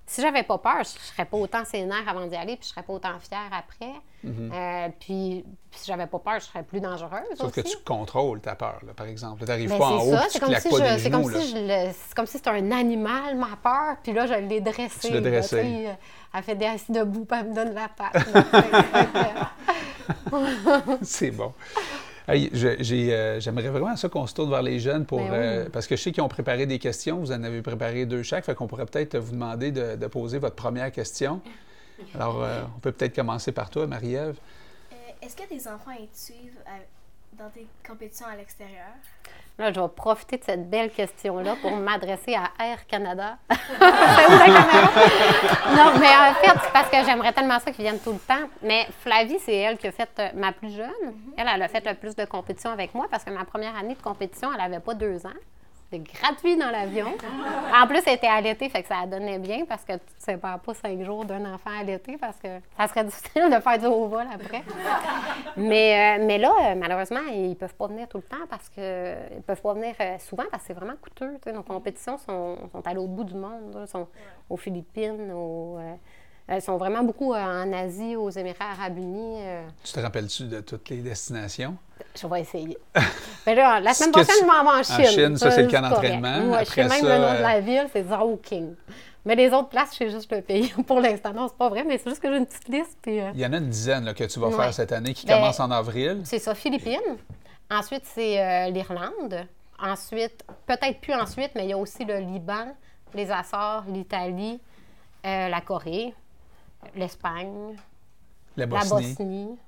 si 0.08 0.22
j'avais 0.22 0.42
pas 0.42 0.58
peur, 0.58 0.78
je 0.80 0.88
serais 1.12 1.24
pas 1.26 1.36
autant 1.36 1.64
sénère 1.64 2.02
avant 2.08 2.26
d'y 2.26 2.34
aller, 2.34 2.56
puis 2.56 2.64
je 2.64 2.68
serais 2.70 2.82
pas 2.82 2.92
autant 2.94 3.18
fière 3.20 3.50
après. 3.52 3.92
Euh, 4.24 4.88
puis, 4.98 5.44
puis 5.70 5.80
si 5.80 5.86
j'avais 5.86 6.06
pas 6.08 6.18
peur, 6.18 6.40
je 6.40 6.46
serais 6.46 6.62
plus 6.64 6.80
dangereuse. 6.80 7.22
Sauf 7.36 7.52
que 7.52 7.60
tu 7.60 7.76
contrôles 7.84 8.40
ta 8.40 8.56
peur, 8.56 8.80
là, 8.86 8.92
par 8.96 9.06
exemple. 9.06 9.40
Tu 9.44 9.46
n'arrives 9.46 9.68
Ben, 9.70 9.78
pas 9.78 9.86
en 9.86 10.00
c'est 10.00 10.06
haut 10.08 10.16
ça, 10.16 10.26
tu 10.32 10.40
comme, 10.40 10.48
claques 10.48 10.62
si 10.62 10.68
pas 10.70 10.76
je, 10.76 10.82
des 10.94 10.98
c'est 10.98 11.10
comme 11.10 11.32
si 11.32 11.52
c'est 11.52 12.14
comme 12.16 12.26
si 12.26 12.32
c'était 12.38 12.50
un 12.50 12.70
animal, 12.72 13.36
ma 13.36 13.56
peur, 13.62 13.96
puis 14.02 14.12
là, 14.12 14.26
je 14.26 14.34
l'ai 14.34 14.60
dressé. 14.60 15.08
Tu 15.08 15.14
l'as 15.14 15.20
dressé. 15.20 15.86
euh, 15.88 15.92
Elle 16.34 16.42
fait 16.42 16.56
des 16.56 16.66
assis 16.66 16.90
debout, 16.90 17.24
puis 17.24 17.38
elle 17.40 17.48
me 17.50 17.54
donne 17.54 17.74
la 17.74 17.88
patte. 17.88 18.26
C'est 21.02 21.30
bon. 21.30 21.52
Hey, 22.28 22.50
euh, 22.54 23.40
J'aimerais 23.40 23.68
vraiment 23.70 23.96
ça 23.96 24.08
qu'on 24.10 24.26
se 24.26 24.34
tourne 24.34 24.50
vers 24.50 24.62
les 24.62 24.78
jeunes 24.78 25.06
pour 25.06 25.18
Ben 25.20 25.30
oui. 25.30 25.36
euh, 25.36 25.68
parce 25.72 25.86
que 25.86 25.96
je 25.96 26.02
sais 26.02 26.12
qu'ils 26.12 26.22
ont 26.22 26.28
préparé 26.28 26.66
des 26.66 26.78
questions. 26.78 27.18
Vous 27.18 27.32
en 27.32 27.42
avez 27.42 27.62
préparé 27.62 28.04
deux 28.04 28.22
chaque, 28.22 28.44
fait 28.44 28.54
qu'on 28.54 28.66
pourrait 28.66 28.84
peut-être 28.86 29.16
vous 29.16 29.32
demander 29.32 29.72
de, 29.72 29.96
de 29.96 30.06
poser 30.08 30.38
votre 30.38 30.56
première 30.56 30.92
question. 30.92 31.40
Alors, 32.14 32.42
euh, 32.42 32.62
on 32.76 32.80
peut 32.80 32.92
peut-être 32.92 33.14
commencer 33.16 33.50
par 33.52 33.70
toi, 33.70 33.86
Marie-Ève. 33.86 34.36
Euh, 34.92 34.96
Est-ce 35.22 35.36
que 35.36 35.48
tes 35.48 35.66
enfants 35.68 35.90
ils 35.98 36.06
te 36.08 36.18
suivent 36.18 36.58
dans 37.38 37.48
tes 37.48 37.66
compétitions 37.86 38.26
à 38.26 38.36
l'extérieur? 38.36 38.92
Là, 39.58 39.72
je 39.72 39.80
vais 39.80 39.88
profiter 39.88 40.36
de 40.38 40.44
cette 40.44 40.70
belle 40.70 40.90
question-là 40.90 41.56
pour 41.60 41.72
m'adresser 41.72 42.36
à 42.36 42.50
Air 42.64 42.86
Canada. 42.86 43.38
Non, 45.76 45.98
mais 45.98 46.06
en 46.06 46.34
fait, 46.34 46.58
c'est 46.62 46.72
parce 46.72 46.88
que 46.88 47.04
j'aimerais 47.04 47.32
tellement 47.32 47.58
ça 47.58 47.72
qu'ils 47.72 47.82
viennent 47.84 47.98
tout 47.98 48.12
le 48.12 48.18
temps. 48.20 48.48
Mais 48.62 48.86
Flavie, 49.00 49.38
c'est 49.40 49.56
elle 49.56 49.76
qui 49.76 49.88
a 49.88 49.92
fait 49.92 50.08
euh, 50.20 50.28
ma 50.34 50.52
plus 50.52 50.70
jeune. 50.70 50.86
Elle, 51.36 51.48
elle 51.52 51.62
a 51.62 51.68
fait 51.68 51.84
le 51.84 51.94
plus 51.94 52.14
de 52.14 52.24
compétitions 52.24 52.70
avec 52.70 52.94
moi 52.94 53.06
parce 53.10 53.24
que 53.24 53.30
ma 53.30 53.44
première 53.44 53.76
année 53.76 53.94
de 53.94 54.02
compétition, 54.02 54.50
elle 54.52 54.58
n'avait 54.60 54.80
pas 54.82 54.94
deux 54.94 55.26
ans. 55.26 55.30
C'était 55.90 56.12
gratuit 56.12 56.56
dans 56.56 56.70
l'avion. 56.70 57.06
En 57.74 57.86
plus, 57.86 58.02
elle 58.06 58.14
était 58.14 58.26
allaitée, 58.26 58.68
fait 58.68 58.82
que 58.82 58.88
ça 58.88 59.06
donnait 59.06 59.38
bien 59.38 59.64
parce 59.64 59.84
que 59.84 59.92
tu 59.92 60.00
ne 60.18 60.34
sépares 60.34 60.60
pas 60.60 60.74
cinq 60.74 61.02
jours 61.02 61.24
d'un 61.24 61.54
enfant 61.54 61.70
allaité 61.80 62.18
parce 62.18 62.36
que 62.38 62.48
ça 62.76 62.88
serait 62.88 63.04
difficile 63.06 63.48
de 63.50 63.58
faire 63.58 63.78
du 63.78 63.86
haut 63.86 64.06
vol 64.06 64.26
après. 64.32 64.62
Mais, 65.56 66.18
euh, 66.18 66.24
mais 66.26 66.36
là, 66.36 66.52
euh, 66.60 66.74
malheureusement, 66.74 67.20
ils 67.32 67.50
ne 67.50 67.54
peuvent 67.54 67.74
pas 67.74 67.86
venir 67.86 68.06
tout 68.06 68.18
le 68.18 68.22
temps 68.22 68.46
parce 68.50 68.68
que 68.68 69.14
ils 69.34 69.42
peuvent 69.42 69.62
pas 69.62 69.72
venir 69.72 69.94
euh, 70.00 70.18
souvent 70.18 70.44
parce 70.50 70.64
que 70.64 70.66
c'est 70.68 70.74
vraiment 70.74 70.96
coûteux. 71.00 71.38
Nos 71.52 71.62
compétitions 71.62 72.18
sont, 72.18 72.58
sont 72.70 72.86
à 72.86 72.92
l'autre 72.92 73.08
bout 73.08 73.24
du 73.24 73.34
monde. 73.34 73.86
sont 73.86 74.08
aux 74.50 74.56
Philippines, 74.58 75.32
aux, 75.32 75.78
elles 76.48 76.62
sont 76.62 76.76
vraiment 76.78 77.02
beaucoup 77.04 77.32
euh, 77.34 77.36
en 77.64 77.72
Asie, 77.72 78.16
aux 78.16 78.30
Émirats 78.30 78.72
arabes 78.78 78.98
unis. 78.98 79.38
euh. 79.42 79.62
Tu 79.84 79.92
te 79.92 80.00
rappelles-tu 80.00 80.44
de 80.44 80.60
toutes 80.60 80.88
les 80.88 80.96
destinations? 80.98 81.76
je 82.20 82.26
vais 82.26 82.40
essayer. 82.40 82.76
Mais 83.46 83.54
là, 83.54 83.78
la 83.80 83.92
semaine 83.94 84.10
prochaine, 84.12 84.34
tu- 84.38 84.44
je 84.44 84.46
m'en 84.46 84.62
vais 84.64 84.78
en 84.80 84.82
Chine. 84.82 85.04
Chine, 85.06 85.36
ça, 85.36 85.50
c'est 85.52 85.62
le 85.62 85.68
camp 85.70 85.82
d'entraînement. 85.82 86.50
Ouais, 86.52 86.64
je 86.64 86.70
sais 86.70 86.80
même 86.82 86.90
ça, 86.90 87.02
le 87.18 87.22
nom 87.24 87.32
de 87.32 87.36
euh, 87.38 87.42
la 87.42 87.60
ville, 87.60 87.86
c'est 87.92 88.02
Zhaoqing. 88.08 88.74
Mais 89.24 89.34
les 89.36 89.50
autres 89.52 89.68
places, 89.68 89.90
je 89.92 89.96
sais 89.98 90.10
juste 90.10 90.32
le 90.32 90.40
pays 90.40 90.68
pour 90.86 91.00
l'instant. 91.00 91.32
Non, 91.32 91.46
c'est 91.48 91.56
pas 91.58 91.68
vrai, 91.68 91.84
mais 91.84 91.98
c'est 91.98 92.08
juste 92.10 92.22
que 92.22 92.28
j'ai 92.30 92.38
une 92.38 92.46
petite 92.46 92.68
liste. 92.68 92.96
Puis, 93.02 93.20
euh, 93.20 93.30
Il 93.34 93.40
y 93.40 93.46
en 93.46 93.52
a 93.52 93.58
une 93.58 93.68
dizaine 93.68 94.04
là, 94.04 94.14
que 94.14 94.24
tu 94.24 94.40
vas 94.40 94.48
Ouais. 94.48 94.56
faire 94.56 94.74
cette 94.74 94.90
année 94.92 95.12
qui 95.14 95.26
Ben, 95.26 95.34
commence 95.38 95.60
en 95.60 95.70
avril. 95.70 96.22
C'est 96.24 96.38
ça, 96.38 96.54
Philippines. 96.54 96.98
Ensuite, 97.70 98.02
c'est 98.04 98.40
euh, 98.40 98.70
l'Irlande. 98.70 99.46
Ensuite, 99.80 100.44
peut-être 100.66 101.00
plus 101.00 101.14
ensuite, 101.14 101.50
mais 101.54 101.64
il 101.64 101.70
y 101.70 101.72
a 101.72 101.78
aussi 101.78 102.04
le 102.04 102.18
Liban, 102.18 102.74
les 103.14 103.30
Açores, 103.30 103.84
l'Italie, 103.92 104.60
euh, 105.26 105.48
la 105.48 105.60
Corée, 105.60 106.14
l'Espagne, 106.94 107.76
La 108.56 108.66
la 108.66 108.66
Bosnie. 108.66 109.14
Bosnie. 109.14 109.58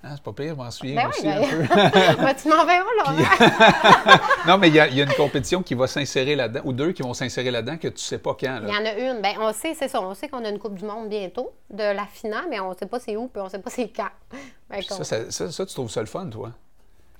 Ah, 0.00 0.10
c'est 0.14 0.22
pas 0.22 0.32
pire, 0.32 0.50
je 0.50 0.54
m'en 0.54 0.70
souviens 0.70 0.94
Ben 0.94 1.08
aussi 1.08 1.22
oui, 1.22 1.28
un 1.28 1.40
ben- 1.40 1.66
peu. 1.66 2.22
Ben, 2.22 2.34
tu 2.34 2.48
m'en 2.48 2.64
verras, 2.64 2.84
là. 3.04 4.20
Non, 4.46 4.56
mais 4.56 4.68
il 4.68 4.74
y, 4.76 4.80
a- 4.80 4.86
il 4.86 4.94
y 4.96 5.00
a 5.00 5.04
une 5.04 5.12
compétition 5.14 5.60
qui 5.60 5.74
va 5.74 5.88
s'insérer 5.88 6.36
là-dedans, 6.36 6.60
ou 6.66 6.72
deux 6.72 6.92
qui 6.92 7.02
vont 7.02 7.14
s'insérer 7.14 7.50
là-dedans 7.50 7.78
que 7.78 7.88
tu 7.88 7.98
sais 7.98 8.18
pas 8.18 8.36
quand. 8.38 8.60
Il 8.62 8.68
y 8.72 8.76
en 8.76 8.84
a 8.86 8.92
une. 8.96 9.20
Ben, 9.20 9.34
on 9.40 9.52
sait, 9.52 9.74
c'est 9.74 9.88
ça. 9.88 10.00
On 10.00 10.14
sait 10.14 10.28
qu'on 10.28 10.44
a 10.44 10.50
une 10.50 10.60
Coupe 10.60 10.76
du 10.76 10.84
Monde 10.84 11.08
bientôt 11.08 11.52
de 11.70 11.82
la 11.82 12.06
finale, 12.06 12.44
mais 12.48 12.60
on 12.60 12.70
ne 12.70 12.76
sait 12.76 12.86
pas 12.86 13.00
c'est 13.00 13.16
où, 13.16 13.26
puis 13.26 13.40
on 13.40 13.46
ne 13.46 13.50
sait 13.50 13.58
pas 13.58 13.70
c'est 13.70 13.88
quand. 13.88 14.08
Ben, 14.70 14.80
ça, 14.82 15.02
ça, 15.30 15.50
ça, 15.50 15.66
tu 15.66 15.74
trouves 15.74 15.90
ça 15.90 16.00
le 16.00 16.06
fun, 16.06 16.26
toi? 16.28 16.52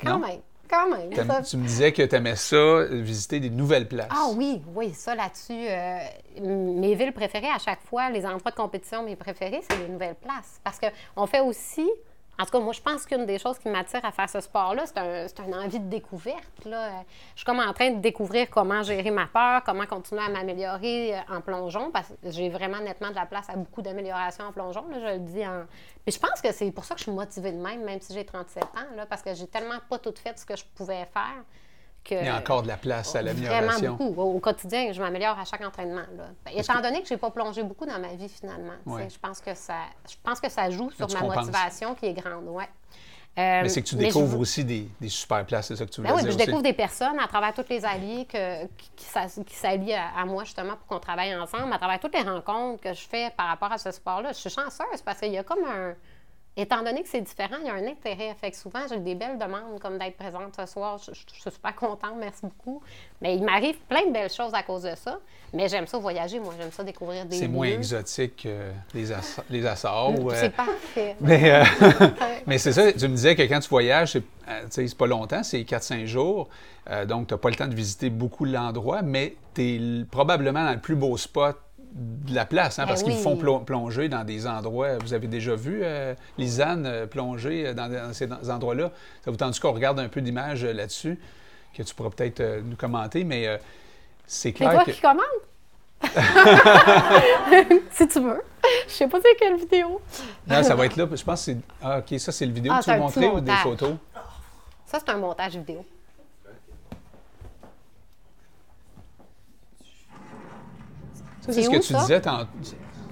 quand 0.00 0.10
non? 0.20 0.24
même. 0.24 0.38
Quand 0.68 0.88
même. 0.90 1.10
T'aimes- 1.10 1.26
ça- 1.26 1.42
Tu 1.42 1.56
me 1.56 1.66
disais 1.66 1.92
que 1.92 2.02
tu 2.02 2.14
aimais 2.14 2.36
ça, 2.36 2.84
visiter 2.90 3.40
des 3.40 3.50
nouvelles 3.50 3.88
places. 3.88 4.08
Ah 4.10 4.28
oui, 4.34 4.60
oui, 4.74 4.92
ça 4.94 5.14
là-dessus. 5.14 5.52
euh, 5.68 5.98
mes 6.40 6.94
villes 6.94 7.12
préférées, 7.12 7.48
à 7.54 7.58
chaque 7.58 7.80
fois, 7.82 8.10
les 8.10 8.24
endroits 8.26 8.50
de 8.50 8.56
compétition, 8.56 9.02
mes 9.02 9.16
préférés, 9.16 9.60
c'est 9.70 9.78
les 9.78 9.88
nouvelles 9.88 10.14
places. 10.16 10.60
Parce 10.62 10.78
qu'on 10.78 11.26
fait 11.26 11.40
aussi 11.40 11.88
En 12.40 12.44
tout 12.44 12.52
cas, 12.52 12.60
moi, 12.60 12.72
je 12.72 12.80
pense 12.80 13.04
qu'une 13.04 13.26
des 13.26 13.38
choses 13.38 13.58
qui 13.58 13.68
m'attire 13.68 14.04
à 14.04 14.12
faire 14.12 14.30
ce 14.30 14.40
sport-là, 14.40 14.84
c'est 14.86 14.98
un, 14.98 15.44
une 15.44 15.54
envie 15.56 15.80
de 15.80 15.88
découverte. 15.88 16.64
Là. 16.64 17.02
Je 17.34 17.40
suis 17.40 17.44
comme 17.44 17.58
en 17.58 17.72
train 17.72 17.90
de 17.90 18.00
découvrir 18.00 18.48
comment 18.48 18.84
gérer 18.84 19.10
ma 19.10 19.26
peur, 19.26 19.62
comment 19.64 19.86
continuer 19.86 20.22
à 20.22 20.28
m'améliorer 20.28 21.16
euh, 21.16 21.20
en 21.36 21.40
plongeon, 21.40 21.90
parce 21.90 22.08
que 22.08 22.30
j'ai 22.30 22.48
vraiment 22.48 22.78
nettement 22.78 23.10
de 23.10 23.16
la 23.16 23.26
place 23.26 23.50
à 23.50 23.56
beaucoup 23.56 23.82
d'amélioration 23.82 24.44
en 24.44 24.52
plongeon, 24.52 24.84
là, 24.88 25.00
je 25.00 25.14
le 25.14 25.18
dis. 25.18 25.44
En... 25.44 25.64
Puis 26.04 26.14
je 26.14 26.20
pense 26.20 26.40
que 26.40 26.52
c'est 26.52 26.70
pour 26.70 26.84
ça 26.84 26.94
que 26.94 27.00
je 27.00 27.04
suis 27.04 27.12
motivée 27.12 27.50
de 27.50 27.60
même, 27.60 27.82
même 27.82 28.00
si 28.00 28.14
j'ai 28.14 28.24
37 28.24 28.62
ans, 28.62 28.96
là, 28.96 29.06
parce 29.06 29.22
que 29.22 29.34
j'ai 29.34 29.48
tellement 29.48 29.78
pas 29.90 29.98
tout 29.98 30.14
fait 30.16 30.38
ce 30.38 30.46
que 30.46 30.56
je 30.56 30.64
pouvais 30.76 31.06
faire. 31.06 31.42
Que... 32.08 32.14
Il 32.14 32.24
y 32.24 32.28
a 32.28 32.36
encore 32.38 32.62
de 32.62 32.68
la 32.68 32.76
place 32.78 33.14
à 33.14 33.20
Vraiment 33.22 33.42
l'amélioration. 33.42 33.94
beaucoup. 33.96 34.20
Au, 34.22 34.38
quotidien, 34.38 34.92
je 34.92 35.00
m'améliore 35.02 35.38
à 35.38 35.44
chaque 35.44 35.60
entraînement. 35.62 36.06
Là. 36.16 36.24
Ben, 36.44 36.52
étant 36.56 36.80
donné 36.80 37.02
que 37.02 37.08
je 37.08 37.12
n'ai 37.14 37.18
pas 37.18 37.30
plongé 37.30 37.62
beaucoup 37.62 37.84
dans 37.84 37.98
ma 37.98 38.14
vie, 38.14 38.28
finalement, 38.28 38.72
Ouais. 38.86 39.08
je, 39.10 39.18
pense 39.18 39.40
que 39.40 39.54
ça, 39.54 39.74
je 40.08 40.14
pense 40.22 40.40
que 40.40 40.48
ça 40.48 40.70
joue 40.70 40.90
sur 40.90 41.06
ma 41.12 41.20
compenses. 41.20 41.36
motivation 41.46 41.94
qui 41.94 42.06
est 42.06 42.14
grande. 42.14 42.48
Ouais. 42.48 42.68
Mais 43.36 43.68
c'est 43.68 43.82
que 43.82 43.86
tu 43.88 43.94
je 43.94 44.00
découvres 44.00 44.34
veux- 44.34 44.38
aussi 44.38 44.64
des, 44.64 44.88
des 45.00 45.08
super 45.08 45.44
places, 45.46 45.68
c'est 45.68 45.76
ça 45.76 45.84
que 45.86 45.90
tu 45.90 46.00
voulais 46.00 46.08
ben 46.12 46.16
oui, 46.16 46.22
dire 46.22 46.28
puis 46.30 46.32
je 46.32 46.38
aussi. 46.38 46.46
découvre 46.46 46.62
des 46.64 46.72
personnes 46.72 47.20
à 47.20 47.28
travers 47.28 47.54
tous 47.54 47.66
les 47.70 47.84
alliés 47.84 48.24
que, 48.24 48.64
qui, 48.96 49.54
s'allient 49.54 49.94
à, 49.94 50.08
à 50.18 50.24
moi, 50.24 50.42
justement, 50.42 50.74
pour 50.76 50.86
qu'on 50.88 50.98
travaille 50.98 51.36
ensemble, 51.36 51.72
à 51.72 51.78
travers 51.78 52.00
toutes 52.00 52.14
les 52.14 52.22
rencontres 52.28 52.82
que 52.82 52.92
je 52.94 53.06
fais 53.06 53.30
par 53.36 53.46
rapport 53.46 53.70
à 53.70 53.78
ce 53.78 53.92
sport-là. 53.92 54.32
Je 54.32 54.38
suis 54.38 54.50
chanceuse 54.50 55.02
parce 55.04 55.20
qu'il 55.20 55.32
y 55.32 55.38
a 55.38 55.44
comme 55.44 55.64
un. 55.64 55.94
Étant 56.60 56.82
donné 56.82 57.02
que 57.04 57.08
c'est 57.08 57.20
différent, 57.20 57.54
il 57.60 57.66
y 57.68 57.70
a 57.70 57.74
un 57.74 57.86
intérêt. 57.86 58.34
Fait 58.40 58.50
que 58.50 58.56
souvent, 58.56 58.80
j'ai 58.88 58.98
des 58.98 59.14
belles 59.14 59.38
demandes 59.38 59.78
comme 59.80 59.96
d'être 59.96 60.16
présente 60.16 60.56
ce 60.58 60.66
soir. 60.66 60.98
Je, 60.98 61.12
je- 61.14 61.20
je 61.34 61.40
suis 61.40 61.50
super 61.52 61.74
contente, 61.76 62.14
merci 62.18 62.40
beaucoup. 62.42 62.82
Mais 63.22 63.36
il 63.36 63.44
m'arrive 63.44 63.76
plein 63.88 64.04
de 64.06 64.12
belles 64.12 64.28
choses 64.32 64.52
à 64.54 64.64
cause 64.64 64.82
de 64.82 64.94
ça. 64.96 65.20
Mais 65.54 65.68
j'aime 65.68 65.86
ça 65.86 65.98
voyager, 65.98 66.40
moi. 66.40 66.52
J'aime 66.58 66.72
ça 66.72 66.82
découvrir 66.82 67.24
des 67.26 67.36
C'est 67.38 67.46
moins 67.48 67.68
exotique 67.68 68.42
que 68.42 68.70
les, 68.92 69.12
Açores- 69.12 69.44
les 69.50 69.64
Açores. 69.64 70.18
ou, 70.20 70.30
euh, 70.32 70.34
C'est 70.36 70.50
parfait. 70.50 71.14
Mais, 71.20 71.50
euh, 71.50 71.64
mais 72.46 72.58
c'est 72.58 72.72
ça, 72.72 72.92
tu 72.92 73.06
me 73.06 73.14
disais 73.14 73.36
que 73.36 73.42
quand 73.42 73.60
tu 73.60 73.68
voyages, 73.68 74.12
c'est 74.12 74.22
euh, 74.48 74.62
c'est 74.70 74.96
pas 74.98 75.06
longtemps, 75.06 75.42
c'est 75.44 75.60
4-5 75.60 76.06
jours. 76.06 76.48
Euh, 76.90 77.04
donc, 77.06 77.28
tu 77.28 77.34
n'as 77.34 77.38
pas 77.38 77.50
le 77.50 77.54
temps 77.54 77.68
de 77.68 77.74
visiter 77.74 78.10
beaucoup 78.10 78.44
l'endroit, 78.44 79.02
mais 79.02 79.36
tu 79.54 79.62
es 79.62 80.04
probablement 80.10 80.64
dans 80.64 80.72
le 80.72 80.80
plus 80.80 80.96
beau 80.96 81.16
spot 81.16 81.56
de 81.92 82.34
la 82.34 82.44
place, 82.44 82.78
hein, 82.78 82.82
Ben 82.84 82.88
parce 82.88 83.02
qu'ils 83.02 83.12
oui. 83.14 83.22
font 83.22 83.36
plo- 83.36 83.64
plonger 83.64 84.08
dans 84.08 84.24
des 84.24 84.46
endroits. 84.46 84.98
Vous 84.98 85.14
avez 85.14 85.26
déjà 85.26 85.54
vu 85.54 85.80
euh, 85.82 86.14
Lisanne 86.36 86.86
euh, 86.86 87.06
plonger 87.06 87.74
dans, 87.74 87.90
dans 87.90 88.12
ces 88.12 88.28
endroits-là? 88.50 88.90
Ça 89.24 89.30
vous 89.30 89.36
tente 89.36 89.58
qu'on 89.58 89.72
regarde 89.72 89.98
un 90.00 90.08
peu 90.08 90.20
d'images 90.20 90.64
euh, 90.64 90.72
là-dessus, 90.72 91.18
que 91.76 91.82
tu 91.82 91.94
pourras 91.94 92.10
peut-être 92.10 92.40
euh, 92.40 92.60
nous 92.64 92.76
commenter, 92.76 93.24
mais 93.24 93.46
euh, 93.48 93.56
c'est 94.26 94.48
C'est 94.48 94.52
clair 94.52 94.72
toi 94.72 94.84
que. 94.84 94.90
qui 94.90 95.00
commande? 95.00 95.24
si 97.92 98.06
tu 98.08 98.20
veux. 98.20 98.42
Je 98.86 98.92
sais 98.92 99.08
pas 99.08 99.18
c'est 99.22 99.34
quelle 99.36 99.56
vidéo. 99.56 100.00
Non, 100.46 100.62
ça 100.62 100.74
va 100.74 100.86
être 100.86 100.96
là. 100.96 101.06
Je 101.12 101.24
pense 101.24 101.40
que 101.46 101.52
c'est. 101.52 101.56
Ah, 101.82 101.98
OK, 101.98 102.18
ça, 102.20 102.30
c'est 102.32 102.46
le 102.46 102.52
vidéo 102.52 102.72
Ah, 102.74 102.78
que 102.78 102.84
tu 102.84 102.90
c'est 102.90 102.96
veux 102.98 103.02
un 103.02 103.06
petit 103.08 103.18
montrer 103.20 103.36
ou 103.36 103.40
des 103.40 103.52
photos? 103.62 103.94
Ça, 104.86 104.98
c'est 105.00 105.10
un 105.10 105.16
montage 105.16 105.56
vidéo. 105.56 105.84
C'est 111.52 111.62
ce 111.62 111.70
que 111.70 111.76
où, 111.76 111.80
tu 111.80 111.92
ça? 111.92 111.98
disais 112.00 112.20
tant- 112.20 112.46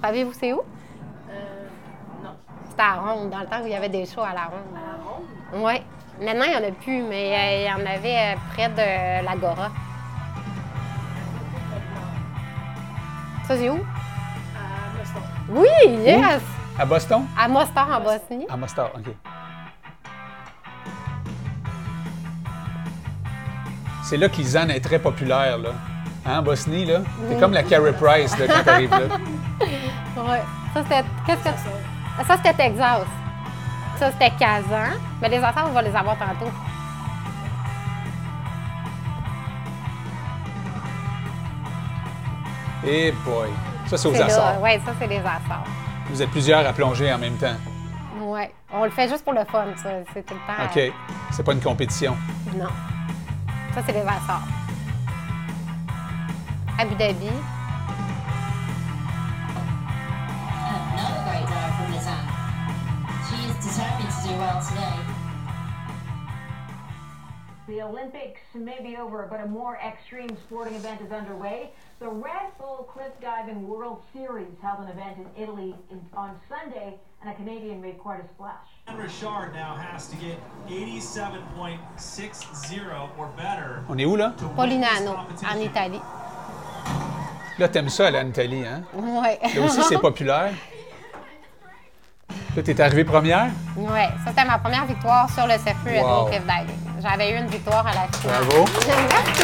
Savez-vous 0.03 0.33
c'est 0.33 0.53
où? 0.53 0.59
Euh, 0.59 1.33
non. 2.23 2.29
C'était 2.69 2.81
à 2.81 2.95
Ronde, 2.95 3.29
dans 3.29 3.39
le 3.39 3.45
temps 3.47 3.61
où 3.61 3.65
il 3.65 3.71
y 3.71 3.75
avait 3.75 3.89
des 3.89 4.05
shows 4.05 4.21
à 4.21 4.33
la 4.33 4.45
Ronde. 4.45 4.75
À 4.75 5.03
Ronde? 5.03 5.65
Oui. 5.65 5.81
Maintenant, 6.19 6.45
il 6.45 6.49
n'y 6.59 6.65
en 6.65 6.69
a 6.69 6.71
plus, 6.71 7.03
mais 7.03 7.35
euh, 7.35 7.61
il 7.61 7.67
y 7.67 7.71
en 7.71 7.85
avait 7.85 8.33
euh, 8.35 8.39
près 8.53 8.69
de 8.69 9.23
l'Agora. 9.25 9.69
Ça, 13.47 13.55
c'est 13.55 13.69
où? 13.69 13.75
À 13.75 14.97
Moston. 14.97 15.21
Oui, 15.49 15.89
yes! 16.03 16.41
À 16.79 16.85
Boston? 16.85 17.25
À 17.39 17.47
Mostar, 17.47 17.89
en 17.89 18.01
Bosnie. 18.01 18.45
À 18.49 18.57
Mostar, 18.57 18.89
OK. 18.95 19.13
C'est 24.03 24.17
là 24.17 24.29
que 24.29 24.37
Lisanne 24.37 24.71
est 24.71 24.79
très 24.79 24.99
populaire, 24.99 25.57
là. 25.57 25.71
Hein, 26.27 26.39
en 26.39 26.41
Bosnie, 26.41 26.85
là? 26.85 26.99
C'est 27.29 27.39
comme 27.39 27.53
la 27.53 27.63
Carey 27.63 27.93
Price, 27.93 28.37
là, 28.37 28.47
quand 28.47 28.63
t'arrives 28.63 28.91
là. 28.91 28.99
Ouais. 30.17 30.41
Ça, 30.73 30.81
c'était. 30.83 31.03
Qu'est-ce 31.25 31.43
que. 31.43 32.25
Ça, 32.27 32.37
c'était 32.37 32.53
Texas. 32.53 33.05
Ça, 33.97 34.11
c'était 34.11 34.31
Kazan. 34.31 34.97
Mais 35.21 35.29
les 35.29 35.39
enfants, 35.39 35.65
on 35.67 35.73
va 35.73 35.81
les 35.83 35.95
avoir 35.95 36.17
tantôt. 36.17 36.51
Eh 42.85 43.11
boy! 43.23 43.49
Ça, 43.85 43.97
c'est 43.97 44.07
aux 44.07 44.21
Açores. 44.21 44.61
Oui, 44.61 44.71
ça, 44.85 44.93
c'est 44.99 45.07
les 45.07 45.19
Açores. 45.19 45.67
Vous 46.09 46.21
êtes 46.21 46.31
plusieurs 46.31 46.65
à 46.65 46.73
plonger 46.73 47.13
en 47.13 47.19
même 47.19 47.37
temps. 47.37 47.55
Oui. 48.21 48.41
On 48.73 48.83
le 48.83 48.91
fait 48.91 49.07
juste 49.07 49.23
pour 49.23 49.33
le 49.33 49.45
fun, 49.45 49.65
ça. 49.81 49.89
C'est 50.13 50.25
tout 50.25 50.33
le 50.33 50.39
temps. 50.47 50.63
OK. 50.65 50.93
C'est 51.31 51.43
pas 51.43 51.53
une 51.53 51.61
compétition. 51.61 52.17
Non. 52.55 52.65
Ça, 53.75 53.81
c'est 53.85 53.93
les 53.93 54.01
Açores. 54.01 54.56
Abu 56.79 56.95
Dhabi. 56.95 57.29
Another 60.93 61.21
great 61.25 61.45
dive 61.49 61.73
from 61.75 61.87
Lisanne. 61.93 62.29
She 63.27 63.37
is 63.49 63.55
determined 63.65 64.11
to 64.13 64.19
do 64.27 64.33
well 64.37 64.59
today. 64.61 64.97
The 67.67 67.81
Olympics 67.81 68.39
may 68.55 68.79
be 68.81 68.95
over, 68.95 69.27
but 69.29 69.41
a 69.41 69.45
more 69.47 69.77
extreme 69.85 70.29
sporting 70.47 70.75
event 70.75 71.01
is 71.01 71.11
underway. 71.11 71.71
The 71.99 72.07
Red 72.07 72.55
Bull 72.57 72.87
Cliff 72.93 73.11
Diving 73.21 73.67
World 73.67 74.01
Series 74.13 74.47
held 74.61 74.79
an 74.85 74.89
event 74.89 75.17
in 75.17 75.27
Italy 75.41 75.75
in, 75.91 75.99
on 76.15 76.39
Sunday, 76.47 76.97
and 77.21 77.29
a 77.29 77.33
Canadian 77.35 77.81
made 77.81 77.97
quite 77.97 78.21
a 78.23 78.27
splash. 78.35 78.55
And 78.87 78.97
Richard 78.97 79.51
now 79.53 79.75
has 79.75 80.07
to 80.09 80.15
get 80.15 80.37
87.60 80.69 83.09
or 83.17 83.27
better 83.35 83.83
On 83.89 83.99
est 83.99 84.05
où, 84.05 84.15
là? 84.15 84.31
to 84.37 84.45
Polinano, 84.55 85.17
en. 85.43 85.59
Italie. 85.61 86.01
Là, 87.59 87.67
t'aimes 87.67 87.89
ça, 87.89 88.09
en 88.11 88.27
Italie, 88.27 88.63
hein? 88.65 88.83
Oui. 88.93 89.27
Là 89.55 89.61
aussi, 89.65 89.81
c'est 89.83 89.97
populaire. 89.97 90.51
Là, 92.55 92.63
t'es 92.63 92.79
arrivé 92.81 93.03
première? 93.03 93.47
Oui, 93.75 93.87
ça 94.23 94.29
c'était 94.29 94.45
ma 94.45 94.57
première 94.59 94.85
victoire 94.85 95.29
sur 95.31 95.45
le 95.47 95.53
CFU 95.55 95.95
Red 95.97 96.03
Wow. 96.03 96.25
Cliff 96.25 96.41
Diving. 96.41 97.01
J'avais 97.01 97.31
eu 97.31 97.37
une 97.37 97.47
victoire 97.47 97.85
à 97.87 97.93
la 97.93 98.07
finale. 98.17 98.43
Bravo. 98.45 98.65
Merci. 99.09 99.43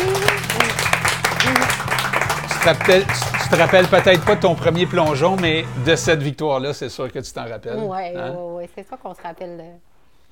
Tu 2.49 2.59
te 2.59 2.65
rappelles, 2.69 3.05
tu 3.43 3.49
te 3.49 3.55
rappelles 3.55 3.87
peut-être 3.87 4.25
pas 4.25 4.35
de 4.35 4.39
ton 4.41 4.55
premier 4.55 4.85
plongeon, 4.85 5.35
mais 5.39 5.65
de 5.85 5.95
cette 5.95 6.21
victoire-là, 6.21 6.73
c'est 6.73 6.89
sûr 6.89 7.11
que 7.11 7.19
tu 7.19 7.31
t'en 7.31 7.47
rappelles. 7.47 7.77
Oui, 7.77 7.97
hein? 8.15 8.33
oui, 8.37 8.63
oui. 8.63 8.69
C'est 8.75 8.87
ça 8.87 8.95
qu'on 8.97 9.13
se 9.13 9.21
rappelle. 9.21 9.59
euh, 9.59 9.73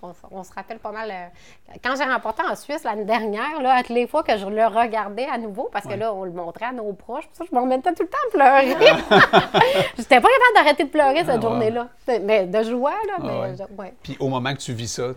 On, 0.04 0.14
se- 0.14 0.20
on 0.32 0.44
se 0.44 0.52
rappelle 0.54 0.80
pas 0.80 0.92
mal. 0.92 1.12
euh, 1.12 1.76
Quand 1.84 1.94
j'ai 1.96 2.04
remporté 2.06 2.42
en 2.44 2.56
Suisse 2.56 2.84
l'année 2.84 3.06
dernière, 3.06 3.62
là, 3.62 3.78
toutes 3.82 3.90
les 3.96 4.08
fois 4.08 4.24
que 4.24 4.36
je 4.38 4.48
le 4.48 4.66
regardais 4.66 5.28
à 5.28 5.38
nouveau, 5.38 5.70
parce 5.72 5.86
que 5.86 5.94
là, 5.94 6.12
on 6.14 6.24
le 6.24 6.32
montrait 6.32 6.66
à 6.66 6.72
nos 6.72 6.92
proches, 6.94 7.28
pour 7.28 7.36
ça, 7.38 7.44
je 7.50 7.56
me 7.56 7.62
remettais 7.62 7.94
tout 7.94 8.04
le 8.04 8.10
temps 8.10 8.18
à 8.28 8.32
pleurer. 8.32 8.76
J'étais 9.98 10.20
pas 10.20 10.28
capable 10.28 10.56
d'arrêter 10.56 10.84
de 10.86 10.90
pleurer 10.90 11.20
cette 11.20 11.30
Ah, 11.30 11.36
ouais. 11.36 11.42
journée-là. 11.42 11.88
Mais 12.24 12.46
de 12.48 12.64
joie, 12.64 12.92
là, 13.08 13.14
Ah, 13.20 13.24
mais 13.24 13.78
ouais. 13.84 13.94
Puis 14.02 14.18
au 14.20 14.28
moment 14.30 14.54
que 14.54 14.60
tu 14.60 14.74
vis 14.74 14.88
ça, 14.92 15.10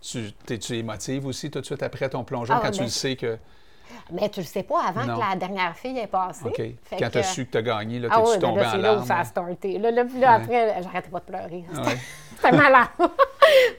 tu 0.00 0.32
t'es-tu 0.46 0.76
émotive 0.78 1.26
aussi 1.26 1.50
tout 1.50 1.60
de 1.60 1.66
suite 1.66 1.82
après 1.82 2.08
ton 2.08 2.24
plongeon 2.24 2.54
Ah, 2.56 2.60
quand 2.64 2.70
tu 2.70 2.78
ben, 2.78 2.84
le 2.84 2.90
sais 2.90 3.16
que. 3.16 3.38
Mais 4.10 4.28
tu 4.30 4.40
le 4.40 4.46
sais 4.46 4.62
pas 4.62 4.84
avant 4.88 5.04
Non. 5.04 5.14
que 5.16 5.20
la 5.30 5.36
dernière 5.36 5.76
fille 5.76 5.98
est 5.98 6.06
passée. 6.06 6.46
OK. 6.46 6.56
Fait 6.56 6.96
Quand 6.98 7.10
tu 7.10 7.18
as 7.18 7.22
su 7.22 7.44
que 7.46 7.50
tu 7.52 7.58
as 7.58 7.62
gagné, 7.62 7.98
là, 7.98 8.08
Ah 8.10 8.20
oui, 8.22 8.30
ben 8.34 8.40
tombé 8.40 8.60
là, 8.62 8.68
en 8.68 8.70
c'est 8.72 8.78
là 8.78 8.92
où 8.92 8.94
larmes? 8.96 9.06
ça 9.06 9.18
a 9.18 9.24
starté. 9.24 9.78
Là, 9.78 9.90
là, 9.90 10.04
puis 10.06 10.18
là, 10.18 10.32
après, 10.34 10.82
j'arrêtais 10.82 11.10
pas 11.10 11.20
de 11.20 11.24
pleurer. 11.24 11.64
Ouais. 11.74 11.98
c'était 12.50 12.56
malade. 12.56 12.88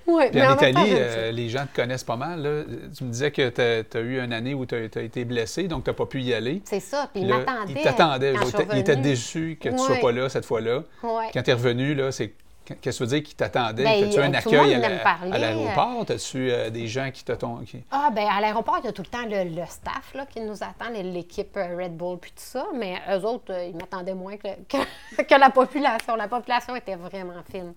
oui, 0.08 0.24
Puis 0.32 0.40
mais 0.40 0.48
en 0.48 0.52
en 0.52 0.56
temps, 0.56 0.68
Italie, 0.68 0.92
euh, 0.94 1.32
les 1.32 1.50
gens 1.50 1.66
te 1.66 1.76
connaissent 1.76 2.04
pas 2.04 2.16
mal. 2.16 2.42
là. 2.42 2.64
Tu 2.96 3.04
me 3.04 3.10
disais 3.10 3.32
que 3.32 3.50
tu 3.50 3.98
as, 3.98 4.02
eu 4.02 4.20
une 4.24 4.34
année 4.34 4.54
où 4.54 4.66
tu 4.66 4.76
as, 4.76 5.02
été 5.02 5.26
blessé, 5.26 5.68
donc 5.68 5.84
tu 5.84 5.90
n'as 5.90 5.94
pas 5.94 6.06
pu 6.06 6.22
y 6.22 6.34
aller. 6.34 6.62
C'est 6.66 6.80
ça. 6.80 7.10
Puis 7.14 7.22
ils 7.24 7.28
m'attendaient. 7.28 7.74
Ils 7.74 7.82
t'attendaient. 7.82 8.34
Ils 8.74 8.78
étaient 8.80 8.96
déçus 8.96 9.58
que 9.60 9.70
tu 9.70 9.76
ne 9.76 9.80
sois 9.80 9.98
pas 9.98 10.12
là 10.12 10.30
cette 10.30 10.46
fois-là. 10.46 10.84
Ouais. 11.04 11.30
Quand 11.34 11.42
tu 11.44 11.50
es 11.50 11.54
revenu, 11.54 11.96
là, 11.96 12.12
c'est. 12.12 12.34
Qu'est-ce 12.66 13.00
que 13.00 13.04
tu 13.04 13.10
veux 13.10 13.18
dire 13.18 13.24
qu'ils 13.24 13.36
t'attendaient? 13.36 13.84
Ben, 13.84 14.06
As-tu 14.06 14.20
un 14.22 14.34
accueil 14.34 14.74
à 14.76 14.78
venait 14.80 15.02
la- 15.32 15.38
l'aéroport? 15.38 16.06
As-tu 16.10 16.50
euh, 16.50 16.70
des 16.70 16.88
gens 16.88 17.12
qui 17.12 17.26
te 17.26 17.34
t'ont. 17.34 17.58
qui- 17.58 17.84
Ah, 17.92 18.10
ben 18.10 18.26
à 18.26 18.40
l'aéroport, 18.40 18.78
il 18.82 18.86
y 18.86 18.88
a 18.88 18.94
tout 18.94 19.02
le 19.02 19.10
temps 19.10 19.26
le, 19.30 19.44
le 19.54 19.66
staff 19.68 20.14
là, 20.16 20.26
qui 20.26 20.40
nous 20.40 20.64
attend, 20.64 20.90
l'équipe 20.94 21.58
euh, 21.58 21.76
Red 21.78 21.98
Bull, 21.98 22.20
puis 22.20 22.32
tout 22.32 22.38
ça. 22.38 22.66
Mais 22.74 22.96
eux 23.12 23.26
autres, 23.26 23.52
euh, 23.52 23.66
ils 23.66 23.76
m'attendaient 23.76 24.14
moins 24.14 24.38
que, 24.38 24.48
que, 24.70 24.78
que 25.24 25.36
la 25.38 25.50
population. 25.50 26.16
La 26.16 26.30
population 26.30 26.74
était 26.78 26.96
vraiment 26.96 27.34
fine. 27.52 27.74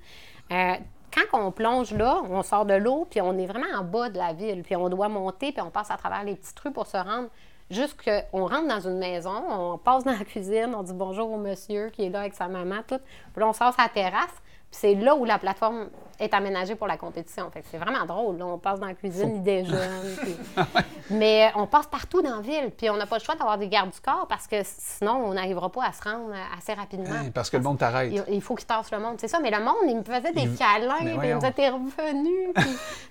Euh, 0.52 0.74
quand 1.12 1.46
on 1.46 1.50
plonge 1.50 1.92
là, 1.92 2.20
on 2.28 2.42
sort 2.42 2.66
de 2.66 2.74
l'eau, 2.74 3.06
puis 3.10 3.20
on 3.20 3.36
est 3.38 3.46
vraiment 3.46 3.78
en 3.78 3.84
bas 3.84 4.10
de 4.10 4.18
la 4.18 4.32
ville, 4.32 4.62
puis 4.62 4.76
on 4.76 4.88
doit 4.88 5.08
monter, 5.08 5.52
puis 5.52 5.62
on 5.62 5.70
passe 5.70 5.90
à 5.90 5.96
travers 5.96 6.24
les 6.24 6.36
petites 6.36 6.58
rues 6.60 6.72
pour 6.72 6.86
se 6.86 6.96
rendre. 6.96 7.28
Jusqu'on 7.68 8.46
rentre 8.46 8.68
dans 8.68 8.80
une 8.80 8.98
maison, 8.98 9.42
on 9.48 9.78
passe 9.78 10.04
dans 10.04 10.12
la 10.12 10.24
cuisine, 10.24 10.74
on 10.76 10.82
dit 10.82 10.92
bonjour 10.92 11.30
au 11.30 11.36
monsieur 11.36 11.90
qui 11.90 12.04
est 12.04 12.10
là 12.10 12.20
avec 12.20 12.34
sa 12.34 12.48
maman, 12.48 12.76
tout. 12.86 12.98
Puis 13.32 13.40
là, 13.40 13.48
on 13.48 13.52
sort 13.52 13.74
la 13.78 13.88
terrasse. 13.88 14.34
C'est 14.78 14.94
là 14.94 15.14
où 15.16 15.24
la 15.24 15.38
plateforme 15.38 15.86
est 16.20 16.32
aménagée 16.34 16.74
pour 16.74 16.86
la 16.86 16.96
compétition. 16.98 17.50
Fait 17.50 17.60
que 17.60 17.66
c'est 17.70 17.78
vraiment 17.78 18.04
drôle. 18.04 18.36
là. 18.38 18.46
On 18.46 18.58
passe 18.58 18.78
dans 18.78 18.86
la 18.86 18.94
cuisine, 18.94 19.36
ils 19.36 19.42
déjeunent. 19.42 20.16
puis- 20.22 20.36
Mais 21.10 21.50
on 21.54 21.66
passe 21.66 21.86
partout 21.86 22.20
dans 22.22 22.36
la 22.36 22.42
ville. 22.42 22.70
Puis 22.76 22.88
on 22.90 22.96
n'a 22.96 23.06
pas 23.06 23.16
le 23.18 23.22
choix 23.22 23.34
d'avoir 23.36 23.56
des 23.58 23.68
gardes 23.68 23.90
du 23.90 24.00
corps 24.00 24.26
parce 24.28 24.46
que 24.46 24.56
sinon, 24.64 25.22
on 25.26 25.34
n'arrivera 25.34 25.70
pas 25.70 25.84
à 25.86 25.92
se 25.92 26.02
rendre 26.02 26.32
assez 26.58 26.74
rapidement. 26.74 27.08
Hein, 27.14 27.30
parce 27.34 27.48
que 27.50 27.56
le 27.56 27.62
monde 27.62 27.78
t'arrête. 27.78 28.12
Il, 28.12 28.34
il 28.34 28.42
faut 28.42 28.54
qu'il 28.54 28.66
tasse 28.66 28.90
le 28.90 28.98
monde. 28.98 29.16
C'est 29.18 29.28
ça, 29.28 29.38
mais 29.40 29.50
le 29.50 29.60
monde, 29.60 29.76
il 29.86 29.96
me 29.96 30.02
faisait 30.04 30.32
des 30.32 30.42
Il- 30.42 30.56
câlins, 30.56 30.96
puis 30.98 31.08
il 31.10 31.18
me 31.34 31.34
disait, 31.40 31.52
t'es 31.52 31.68
revenu. 31.70 32.52
Puis, 32.54 32.64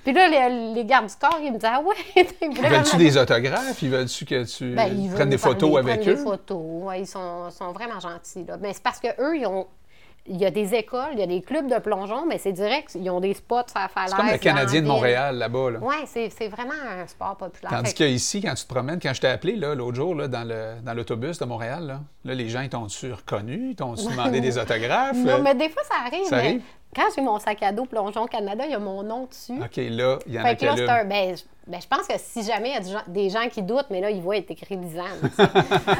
puis 0.03 0.13
là, 0.13 0.27
les, 0.49 0.73
les 0.73 0.85
gardes 0.85 1.07
du 1.07 1.15
corps, 1.15 1.39
ils 1.41 1.51
me 1.51 1.57
disaient, 1.57 1.71
ah 1.73 1.81
ouais. 1.81 2.27
Ils 2.41 2.55
voulaient 2.55 2.69
Veulent-tu 2.69 2.97
des 2.97 3.17
autographes? 3.17 3.81
Ils 3.81 3.89
veulent-tu 3.89 4.25
que 4.25 4.43
tu 4.45 4.73
Ben, 4.75 4.85
ils 4.87 5.11
prennes 5.11 5.29
des 5.29 5.35
nous 5.37 5.41
parler, 5.41 5.59
photos 5.59 5.69
ils 5.71 5.77
avec 5.77 6.01
prennent 6.01 6.13
eux? 6.13 6.15
des 6.17 6.23
photos. 6.23 6.57
Ouais, 6.61 7.01
ils 7.01 7.07
sont, 7.07 7.49
sont 7.51 7.71
vraiment 7.71 7.99
gentils. 7.99 8.45
Là. 8.45 8.57
Mais 8.59 8.73
c'est 8.73 8.83
parce 8.83 8.99
qu'eux, 8.99 9.37
ils 9.37 9.45
ont. 9.47 9.65
Il 10.27 10.37
y 10.37 10.45
a 10.45 10.49
des 10.49 10.73
écoles, 10.73 11.09
il 11.13 11.19
y 11.19 11.23
a 11.23 11.27
des 11.27 11.41
clubs 11.41 11.67
de 11.67 11.77
plongeon, 11.77 12.25
mais 12.27 12.39
c'est 12.39 12.51
direct, 12.51 12.95
ils 12.99 13.07
ont 13.11 13.19
des 13.19 13.35
spots 13.35 13.57
à 13.75 13.81
la 13.83 13.87
falaise. 13.87 14.09
C'est 14.11 14.15
comme 14.17 14.31
le 14.31 14.37
Canadien 14.39 14.81
de. 14.81 14.87
Montréal, 14.87 15.37
là-bas. 15.37 15.71
Là. 15.71 15.79
Oui, 15.81 15.95
c'est 16.07 16.47
vraiment 16.47 16.73
un 16.73 17.05
sport 17.05 17.37
populaire. 17.37 17.69
Tandis 17.71 17.93
qu'ici, 17.93 18.41
quand 18.41 18.55
tu 18.55 18.63
te 18.65 18.73
promènes, 18.73 18.99
quand 18.99 19.13
je 19.13 19.21
t'ai 19.21 19.27
appelé 19.27 19.55
l'autre 19.55 19.93
jour 19.95 20.15
là, 20.15 20.27
dans 20.27 20.43
le- 20.47 20.81
dans 20.83 20.93
l'autobus 20.95 21.37
de 21.37 21.45
Montréal, 21.45 21.85
là, 21.85 21.99
là, 22.23 22.33
les 22.33 22.49
gens 22.49 22.61
ils 22.61 22.69
t'ont-tu 22.69 23.13
reconnu? 23.13 23.69
Ils 23.71 23.75
t'ont-tu 23.75 24.07
demandé 24.07 24.41
des 24.41 24.57
autographes? 24.57 25.15
Non, 25.17 25.41
mais 25.43 25.53
des 25.53 25.69
fois, 25.69 25.83
ça 25.83 25.95
arrive. 26.07 26.25
Ça 26.25 26.37
mais 26.37 26.41
arrive? 26.47 26.61
Quand 26.95 27.03
j'ai 27.15 27.21
mon 27.21 27.37
sac 27.39 27.61
à 27.63 27.71
dos 27.71 27.85
Plongeon 27.85 28.25
Canada, 28.25 28.63
il 28.65 28.71
y 28.71 28.75
a 28.75 28.79
mon 28.79 29.03
nom 29.03 29.25
dessus. 29.25 29.53
OK, 29.61 29.75
là, 29.77 30.17
il 30.25 30.33
y 30.33 30.39
en 30.39 30.43
a 30.45 30.47
Fait 30.49 30.55
que 30.55 30.65
là, 30.65 30.73
c'est 30.77 30.87
un. 30.89 31.03
Ben, 31.05 31.35
je, 31.35 31.43
ben, 31.67 31.81
je 31.81 31.87
pense 31.87 32.07
que 32.07 32.13
si 32.17 32.43
jamais 32.43 32.69
il 32.79 32.89
y 32.89 32.95
a 32.95 33.03
des 33.07 33.29
gens, 33.29 33.49
qui 33.49 33.61
doutent, 33.61 33.87
mais 33.89 33.99
là, 34.01 34.09
ils 34.09 34.21
voient 34.21 34.37
être 34.37 34.51
écrit 34.51 34.77
Lisanne. 34.77 35.05
fait 35.35 35.45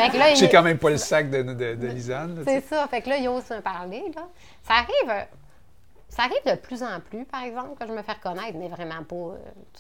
que 0.10 0.18
là, 0.18 0.32
il- 0.32 0.50
quand 0.50 0.64
même 0.64 0.78
pas 0.78 0.90
le 0.92 0.98
sac 0.98 1.30
de, 1.30 1.42
de, 1.44 1.54
de 1.76 1.88
Lisanne. 1.88 2.44
C'est 2.48 2.62
ça. 2.62 2.88
Fait 2.88 3.02
que 3.02 3.10
là, 3.10 3.18
ils 3.18 3.28
osent 3.28 3.50
me 3.50 3.60
parler. 3.62 4.04
Là. 4.16 4.28
Ça 4.64 4.74
arrive. 4.76 5.10
euh, 5.10 5.24
Ça 6.08 6.24
arrive 6.24 6.46
de 6.46 6.56
plus 6.62 6.82
en 6.82 7.00
plus, 7.02 7.26
par 7.26 7.44
exemple, 7.44 7.72
que 7.78 7.86
je 7.86 7.92
me 7.92 8.02
fais 8.02 8.14
reconnaître, 8.14 8.58
mais 8.58 8.70
vraiment 8.70 9.04
pas. 9.04 9.36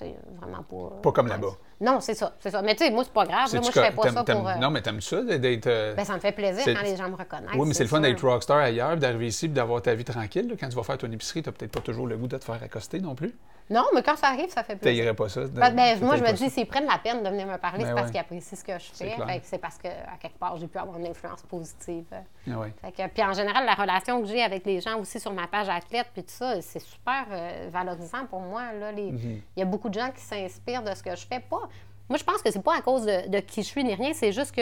euh, 0.05 0.11
vraiment 0.41 0.63
pas. 0.63 0.95
euh, 0.97 1.01
Pas 1.01 1.11
comme 1.13 1.27
ouais. 1.27 1.31
là-bas. 1.31 1.53
Non, 1.81 1.99
c'est 1.99 2.13
ça, 2.13 2.33
c'est 2.39 2.51
ça. 2.51 2.61
Mais 2.61 2.73
tu 2.75 2.85
sais, 2.85 2.91
moi, 2.91 3.03
c'est 3.03 3.11
pas 3.13 3.25
grave. 3.25 3.53
là. 3.53 3.59
Moi, 3.59 3.69
je 3.73 3.79
fais 3.81 3.91
pas 3.91 4.09
ça 4.09 4.23
pour. 4.23 4.47
euh, 4.47 4.55
Non, 4.55 4.69
mais 4.69 4.81
t'aimes 4.81 5.01
ça 5.01 5.21
d'être. 5.21 5.67
euh, 5.67 5.93
ben, 5.93 6.05
ça 6.05 6.13
me 6.13 6.19
fait 6.19 6.31
plaisir 6.31 6.63
quand 6.65 6.83
les 6.83 6.95
gens 6.95 7.09
me 7.09 7.15
reconnaissent. 7.15 7.49
oui, 7.55 7.67
mais 7.67 7.73
c'est 7.73 7.83
le 7.83 7.89
fun 7.89 7.99
d'être 7.99 8.25
rockstar 8.25 8.57
ailleurs, 8.59 8.95
d'arriver 8.97 9.27
ici, 9.27 9.49
d'avoir 9.49 9.81
ta 9.81 9.93
vie 9.93 10.05
tranquille. 10.05 10.47
là. 10.49 10.55
Quand 10.59 10.69
tu 10.69 10.75
vas 10.75 10.83
faire 10.83 10.97
ton 10.97 11.11
épicerie, 11.11 11.43
t'as 11.43 11.51
peut-être 11.51 11.71
pas 11.71 11.81
toujours 11.81 12.07
le 12.07 12.17
goût 12.17 12.27
de 12.27 12.37
te 12.37 12.45
faire 12.45 12.61
accoster 12.63 12.99
non 13.01 13.13
plus. 13.15 13.33
Non, 13.67 13.83
mais 13.95 14.03
quand 14.03 14.15
ça 14.15 14.27
arrive, 14.27 14.49
ça 14.51 14.63
fait 14.63 14.75
plaisir. 14.75 14.99
T'haïrais 15.01 15.15
pas 15.15 15.27
ça. 15.27 15.41
Ben, 15.47 15.71
ben, 15.75 15.99
moi, 15.99 16.17
je 16.17 16.21
me 16.23 16.31
dis, 16.33 16.51
s'ils 16.51 16.67
prennent 16.67 16.85
la 16.85 16.99
peine 16.99 17.23
de 17.23 17.29
venir 17.29 17.47
me 17.47 17.57
parler, 17.57 17.79
Ben 17.83 17.87
c'est 17.89 17.93
parce 17.95 18.05
ouais. 18.05 18.11
qu'ils 18.11 18.21
apprécient 18.21 18.57
ce 18.59 18.63
que 18.63 18.73
je 18.77 18.85
fais. 18.93 19.09
Fait 19.25 19.41
c'est 19.43 19.57
parce 19.57 19.79
que, 19.79 19.87
à 19.87 20.17
quelque 20.21 20.37
part, 20.37 20.55
j'ai 20.57 20.67
pu 20.67 20.77
avoir 20.77 20.99
une 20.99 21.07
influence 21.07 21.41
positive. 21.41 22.05
Ah 22.13 22.59
ouais. 22.59 22.71
Fait 22.79 22.91
que, 22.91 23.07
puis 23.11 23.23
en 23.23 23.33
général, 23.33 23.65
la 23.65 23.73
relation 23.73 24.21
que 24.21 24.27
j'ai 24.27 24.43
avec 24.43 24.67
les 24.67 24.81
gens 24.81 24.99
aussi 24.99 25.19
sur 25.19 25.33
ma 25.33 25.47
page 25.47 25.67
athlète, 25.67 26.05
puis 26.13 26.21
tout 26.23 26.29
ça, 26.31 26.61
c'est 26.61 26.79
super 26.79 27.25
euh, 27.31 27.67
valorisant 27.71 28.27
pour 28.29 28.41
moi. 28.41 28.71
Là, 28.79 28.91
les- 28.91 29.11
Mhm. 29.11 29.41
Il 29.55 29.59
y 29.59 29.63
a 29.63 29.65
beaucoup 29.65 29.89
de 29.89 29.95
gens 29.99 30.11
qui 30.11 30.21
s'inspirent 30.21 30.83
de 30.83 30.93
ce 30.93 31.01
que 31.01 31.15
je 31.15 31.25
fais. 31.25 31.39
Pas, 31.39 31.67
moi, 32.09 32.17
je 32.17 32.23
pense 32.23 32.41
que 32.41 32.51
c'est 32.51 32.61
pas 32.63 32.77
à 32.77 32.81
cause 32.81 33.05
de, 33.05 33.27
de 33.29 33.39
qui 33.39 33.61
je 33.63 33.67
suis 33.67 33.83
ni 33.83 33.93
rien, 33.95 34.11
c'est 34.13 34.31
juste 34.31 34.53
que 34.55 34.61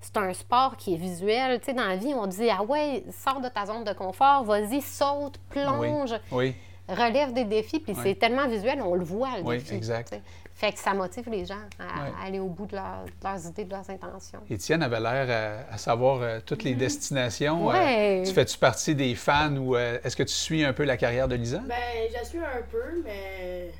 c'est 0.00 0.16
un 0.16 0.32
sport 0.32 0.76
qui 0.76 0.94
est 0.94 0.98
visuel. 0.98 1.60
Tu 1.60 1.66
sais, 1.66 1.72
dans 1.74 1.86
la 1.86 1.96
vie, 1.96 2.12
on 2.14 2.26
dit 2.26 2.48
Ah 2.50 2.62
ouais, 2.64 3.04
sors 3.24 3.40
de 3.40 3.48
ta 3.48 3.66
zone 3.66 3.84
de 3.84 3.92
confort, 3.92 4.42
vas-y, 4.44 4.80
saute, 4.82 5.38
plonge, 5.50 6.14
Oui. 6.32 6.54
relève 6.88 7.32
des 7.32 7.44
défis, 7.44 7.78
puis 7.80 7.94
c'est 8.02 8.16
tellement 8.16 8.48
visuel, 8.48 8.82
on 8.82 8.94
le 8.96 9.04
voit, 9.04 9.36
le 9.38 9.44
Oui, 9.44 9.58
défi. 9.58 9.74
exact. 9.74 10.08
tu 10.10 10.16
sais. 10.16 10.22
Fait 10.54 10.70
que 10.72 10.78
ça 10.78 10.92
motive 10.94 11.28
les 11.30 11.44
gens 11.46 11.54
à, 11.80 12.24
aller 12.26 12.38
au 12.38 12.46
bout 12.46 12.66
de, 12.66 12.76
leur- 12.76 13.04
de 13.04 13.24
leurs 13.26 13.46
idées, 13.46 13.64
de 13.64 13.70
leurs 13.70 13.88
intentions. 13.90 14.38
Étienne 14.50 14.82
avait 14.82 15.00
l'air 15.00 15.64
à, 15.70 15.74
à 15.74 15.78
savoir 15.78 16.20
euh, 16.20 16.40
toutes 16.44 16.62
les 16.62 16.74
destinations. 16.74 17.70
Euh, 17.72 18.24
tu 18.24 18.32
fais-tu 18.32 18.58
partie 18.58 18.94
des 18.94 19.14
fans 19.16 19.56
ou 19.56 19.74
euh, 19.74 19.98
est-ce 20.04 20.14
que 20.14 20.22
tu 20.22 20.34
suis 20.34 20.62
un 20.64 20.72
peu 20.72 20.84
la 20.84 20.96
carrière 20.96 21.26
de 21.26 21.34
Lisanne? 21.36 21.64
Ben, 21.66 21.74
j'en 22.16 22.24
suis 22.24 22.38
un 22.38 22.62
peu, 22.70 23.02
mais. 23.04 23.70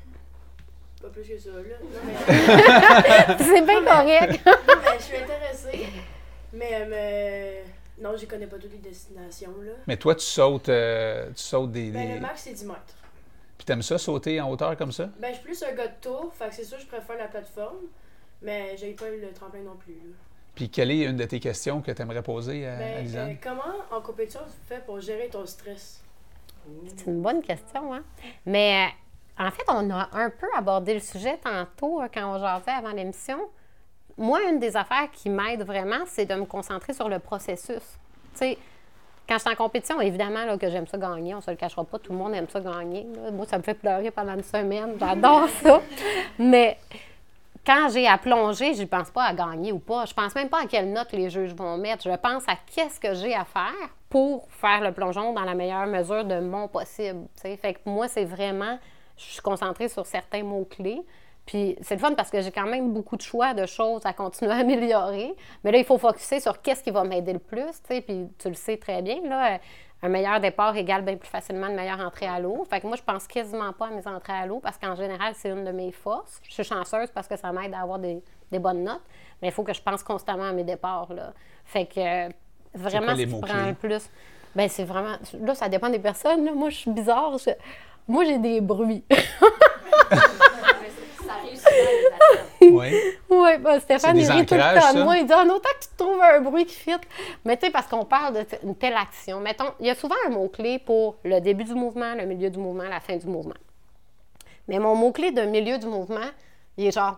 Pas 1.03 1.09
plus 1.09 1.27
que 1.27 1.37
ça, 1.37 1.49
là. 1.49 1.77
Non, 1.81 1.99
mais, 3.37 3.43
c'est 3.45 3.61
bien 3.61 3.83
correct. 3.83 4.45
non, 4.45 4.53
mais 4.67 4.97
je 4.99 5.03
suis 5.03 5.17
intéressée. 5.17 5.87
Mais, 6.53 6.85
mais. 6.87 7.63
Non, 7.99 8.15
je 8.17 8.25
connais 8.25 8.47
pas 8.47 8.57
toutes 8.57 8.71
les 8.71 8.77
destinations, 8.79 9.53
là. 9.63 9.73
Mais 9.85 9.97
toi, 9.97 10.15
tu 10.15 10.25
sautes, 10.25 10.69
euh, 10.69 11.27
tu 11.35 11.43
sautes 11.43 11.71
des. 11.71 11.91
Ben, 11.91 12.07
des- 12.07 12.13
le 12.15 12.19
max, 12.21 12.43
c'est 12.43 12.53
10 12.53 12.65
mètres. 12.65 12.79
Puis 13.57 13.65
t'aimes 13.65 13.81
ça, 13.81 13.97
sauter 13.97 14.39
en 14.41 14.49
hauteur 14.49 14.75
comme 14.77 14.91
ça? 14.91 15.09
Ben, 15.19 15.27
je 15.29 15.35
suis 15.35 15.43
plus 15.43 15.63
un 15.63 15.73
gars 15.73 15.87
de 15.87 15.93
tour, 16.01 16.31
fait 16.33 16.49
que 16.49 16.55
c'est 16.55 16.63
sûr, 16.63 16.79
je 16.79 16.85
préfère 16.87 17.17
la 17.17 17.27
plateforme. 17.27 17.77
Mais 18.41 18.75
j'ai 18.77 18.91
pas 18.93 19.09
eu 19.09 19.19
le 19.21 19.31
tremplin 19.31 19.59
non 19.61 19.75
plus, 19.77 19.93
là. 19.93 20.15
Puis 20.55 20.69
quelle 20.69 20.91
est 20.91 21.03
une 21.05 21.15
de 21.17 21.25
tes 21.25 21.39
questions 21.39 21.81
que 21.81 21.91
tu 21.91 22.01
aimerais 22.01 22.21
poser 22.23 22.65
à, 22.67 22.75
à 22.75 22.77
Ben, 22.77 23.03
Lisanne? 23.03 23.29
euh, 23.31 23.33
comment 23.43 23.75
en 23.97 24.01
compétition 24.01 24.41
tu 24.45 24.53
fais 24.73 24.81
pour 24.85 24.99
gérer 25.01 25.27
ton 25.31 25.45
stress? 25.45 26.01
C'est 26.95 27.07
une 27.07 27.21
bonne 27.21 27.41
question, 27.41 27.93
hein? 27.93 28.03
Mais 28.45 28.85
euh, 28.87 28.91
en 29.39 29.51
fait, 29.51 29.63
on 29.67 29.89
a 29.89 30.09
un 30.13 30.29
peu 30.29 30.47
abordé 30.55 30.93
le 30.93 30.99
sujet 30.99 31.39
tantôt 31.43 32.01
euh, 32.01 32.07
quand 32.13 32.35
on 32.35 32.39
jasait 32.39 32.71
avant 32.71 32.91
l'émission. 32.91 33.37
Moi, 34.17 34.41
une 34.49 34.59
des 34.59 34.77
affaires 34.77 35.09
qui 35.11 35.29
m'aide 35.29 35.63
vraiment, 35.63 36.03
c'est 36.05 36.25
de 36.25 36.35
me 36.35 36.45
concentrer 36.45 36.93
sur 36.93 37.09
le 37.09 37.19
processus. 37.19 37.97
Tu 38.37 38.55
quand 39.27 39.35
je 39.35 39.39
suis 39.39 39.51
en 39.51 39.55
compétition, 39.55 40.01
évidemment 40.01 40.43
là, 40.43 40.57
que 40.57 40.69
j'aime 40.69 40.85
ça 40.85 40.97
gagner, 40.97 41.33
on 41.33 41.39
se 41.39 41.49
le 41.49 41.55
cachera 41.55 41.85
pas, 41.85 41.97
tout 41.97 42.11
le 42.11 42.17
monde 42.17 42.33
aime 42.33 42.49
ça 42.49 42.59
gagner. 42.59 43.07
Moi, 43.31 43.45
ça 43.45 43.57
me 43.57 43.63
fait 43.63 43.73
pleurer 43.73 44.11
pendant 44.11 44.33
une 44.33 44.43
semaine, 44.43 44.95
j'adore 44.99 45.47
ça. 45.63 45.81
Mais 46.37 46.77
quand 47.65 47.89
j'ai 47.93 48.07
à 48.07 48.17
plonger, 48.17 48.73
je 48.73 48.83
pense 48.83 49.09
pas 49.09 49.23
à 49.23 49.33
gagner 49.33 49.71
ou 49.71 49.79
pas. 49.79 50.05
Je 50.05 50.13
pense 50.13 50.35
même 50.35 50.49
pas 50.49 50.63
à 50.63 50.65
quelle 50.65 50.91
note 50.91 51.11
les 51.13 51.29
juges 51.29 51.53
vont 51.55 51.77
mettre. 51.77 52.03
Je 52.03 52.15
pense 52.17 52.43
à 52.47 52.55
qu'est-ce 52.73 52.99
que 52.99 53.13
j'ai 53.13 53.33
à 53.33 53.45
faire 53.45 53.89
pour 54.09 54.47
faire 54.51 54.81
le 54.81 54.91
plongeon 54.91 55.33
dans 55.33 55.43
la 55.43 55.55
meilleure 55.55 55.87
mesure 55.87 56.25
de 56.25 56.39
mon 56.39 56.67
possible. 56.67 57.25
Fait 57.37 57.57
que 57.57 57.79
moi, 57.85 58.09
c'est 58.09 58.25
vraiment, 58.25 58.77
je 59.27 59.33
suis 59.33 59.41
concentrée 59.41 59.89
sur 59.89 60.05
certains 60.05 60.43
mots-clés. 60.43 61.01
Puis 61.45 61.75
c'est 61.81 61.95
le 61.95 61.99
fun 61.99 62.13
parce 62.13 62.29
que 62.29 62.39
j'ai 62.41 62.51
quand 62.51 62.65
même 62.67 62.93
beaucoup 62.93 63.17
de 63.17 63.21
choix 63.21 63.53
de 63.53 63.65
choses 63.65 64.05
à 64.05 64.13
continuer 64.13 64.51
à 64.53 64.55
améliorer. 64.59 65.35
Mais 65.63 65.71
là, 65.71 65.77
il 65.77 65.83
faut 65.85 65.97
focuser 65.97 66.39
sur 66.39 66.61
qu'est-ce 66.61 66.83
qui 66.83 66.91
va 66.91 67.03
m'aider 67.03 67.33
le 67.33 67.39
plus. 67.39 67.65
tu 67.65 67.95
sais. 67.95 68.01
Puis 68.01 68.29
tu 68.39 68.47
le 68.47 68.53
sais 68.55 68.77
très 68.77 69.01
bien, 69.01 69.17
là, 69.27 69.59
un 70.01 70.09
meilleur 70.09 70.39
départ 70.39 70.75
égale 70.75 71.01
bien 71.03 71.15
plus 71.17 71.29
facilement 71.29 71.67
une 71.67 71.75
meilleure 71.75 71.99
entrée 71.99 72.27
à 72.27 72.39
l'eau. 72.39 72.65
Fait 72.69 72.79
que 72.81 72.87
moi, 72.87 72.95
je 72.97 73.01
pense 73.03 73.27
quasiment 73.27 73.71
pas 73.73 73.87
à 73.87 73.89
mes 73.89 74.05
entrées 74.07 74.33
à 74.33 74.45
l'eau 74.45 74.59
parce 74.59 74.77
qu'en 74.77 74.95
général, 74.95 75.33
c'est 75.35 75.49
une 75.49 75.63
de 75.65 75.71
mes 75.71 75.91
forces. 75.91 76.39
Je 76.43 76.53
suis 76.53 76.63
chanceuse 76.63 77.09
parce 77.11 77.27
que 77.27 77.35
ça 77.37 77.51
m'aide 77.51 77.73
à 77.73 77.81
avoir 77.81 77.99
des, 77.99 78.21
des 78.51 78.59
bonnes 78.59 78.83
notes. 78.83 79.01
Mais 79.41 79.49
il 79.49 79.51
faut 79.53 79.63
que 79.63 79.73
je 79.73 79.81
pense 79.81 80.01
constamment 80.03 80.43
à 80.43 80.51
mes 80.53 80.63
départs. 80.63 81.13
Là. 81.13 81.33
Fait 81.65 81.85
que 81.85 81.99
euh, 81.99 82.29
vraiment, 82.73 83.07
ce 83.15 83.21
qui 83.23 83.25
prend 83.41 83.53
le 83.67 83.73
plus, 83.75 84.09
ben 84.55 84.69
c'est 84.69 84.83
vraiment. 84.85 85.15
Là, 85.41 85.55
ça 85.55 85.67
dépend 85.69 85.89
des 85.89 85.99
personnes. 85.99 86.45
là. 86.45 86.51
Moi, 86.53 86.69
je 86.69 86.77
suis 86.77 86.91
bizarre. 86.91 87.37
je- 87.37 87.51
Moi, 88.07 88.25
j'ai 88.25 88.37
des 88.37 88.61
bruits. 88.61 89.03
Oui. 92.61 92.91
Oui, 93.29 93.57
ben 93.59 93.79
Stéphane, 93.79 94.17
il 94.17 94.29
rit 94.31 94.45
tout 94.45 94.55
le 94.55 94.79
temps 94.79 94.93
de 94.93 95.03
moi. 95.03 95.17
Il 95.17 95.25
dit 95.25 95.33
en 95.33 95.47
autant 95.49 95.69
que 95.79 95.85
tu 95.85 95.89
trouves 95.97 96.21
un 96.21 96.41
bruit 96.41 96.65
qui 96.65 96.75
fit. 96.75 96.91
Mais 97.45 97.57
tu 97.57 97.65
sais, 97.65 97.71
parce 97.71 97.87
qu'on 97.87 98.05
parle 98.05 98.45
d'une 98.63 98.75
telle 98.75 98.95
action. 98.95 99.39
Mettons, 99.39 99.71
il 99.79 99.87
y 99.87 99.89
a 99.89 99.95
souvent 99.95 100.15
un 100.27 100.29
mot-clé 100.29 100.79
pour 100.79 101.15
le 101.23 101.39
début 101.39 101.63
du 101.63 101.73
mouvement, 101.73 102.13
le 102.15 102.25
milieu 102.25 102.49
du 102.49 102.59
mouvement, 102.59 102.83
la 102.83 102.99
fin 102.99 103.17
du 103.17 103.27
mouvement. 103.27 103.55
Mais 104.67 104.79
mon 104.79 104.95
mot-clé 104.95 105.31
de 105.31 105.41
milieu 105.41 105.77
du 105.77 105.87
mouvement, 105.87 106.29
il 106.77 106.87
est 106.87 106.91
genre. 106.91 107.17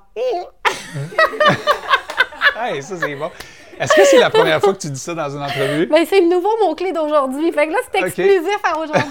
Hey, 2.57 2.81
ça, 2.83 2.97
c'est 2.97 3.15
bon. 3.15 3.29
Est-ce 3.79 3.93
que 3.93 4.05
c'est 4.05 4.19
la 4.19 4.29
première 4.29 4.59
fois 4.61 4.73
que 4.73 4.79
tu 4.79 4.89
dis 4.89 4.99
ça 4.99 5.13
dans 5.13 5.29
une 5.29 5.41
entrevue? 5.41 5.85
Ben, 5.87 6.05
c'est 6.05 6.21
le 6.21 6.27
nouveau 6.27 6.49
mot-clé 6.65 6.91
d'aujourd'hui. 6.91 7.51
Fait 7.51 7.67
que 7.67 7.73
là, 7.73 7.79
c'est 7.91 7.99
exclusif 8.01 8.59
à 8.63 8.77
aujourd'hui. 8.79 9.03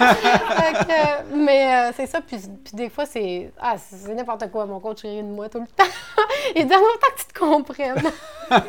Euh, 0.90 1.36
mais 1.36 1.74
euh, 1.74 1.92
c'est 1.96 2.06
ça. 2.06 2.20
Puis, 2.20 2.38
puis 2.64 2.72
des 2.74 2.88
fois, 2.88 3.06
c'est. 3.06 3.52
Ah, 3.60 3.76
c'est 3.78 4.12
n'importe 4.14 4.50
quoi. 4.50 4.66
Mon 4.66 4.80
coach 4.80 5.02
rit 5.02 5.22
de 5.22 5.28
moi 5.28 5.48
tout 5.48 5.60
le 5.60 5.66
temps. 5.76 5.90
Il 6.56 6.66
dit 6.66 6.74
en 6.74 6.78
autant 6.78 7.06
que 7.14 7.20
tu 7.20 7.26
te 7.32 7.38
comprennes. 7.38 8.02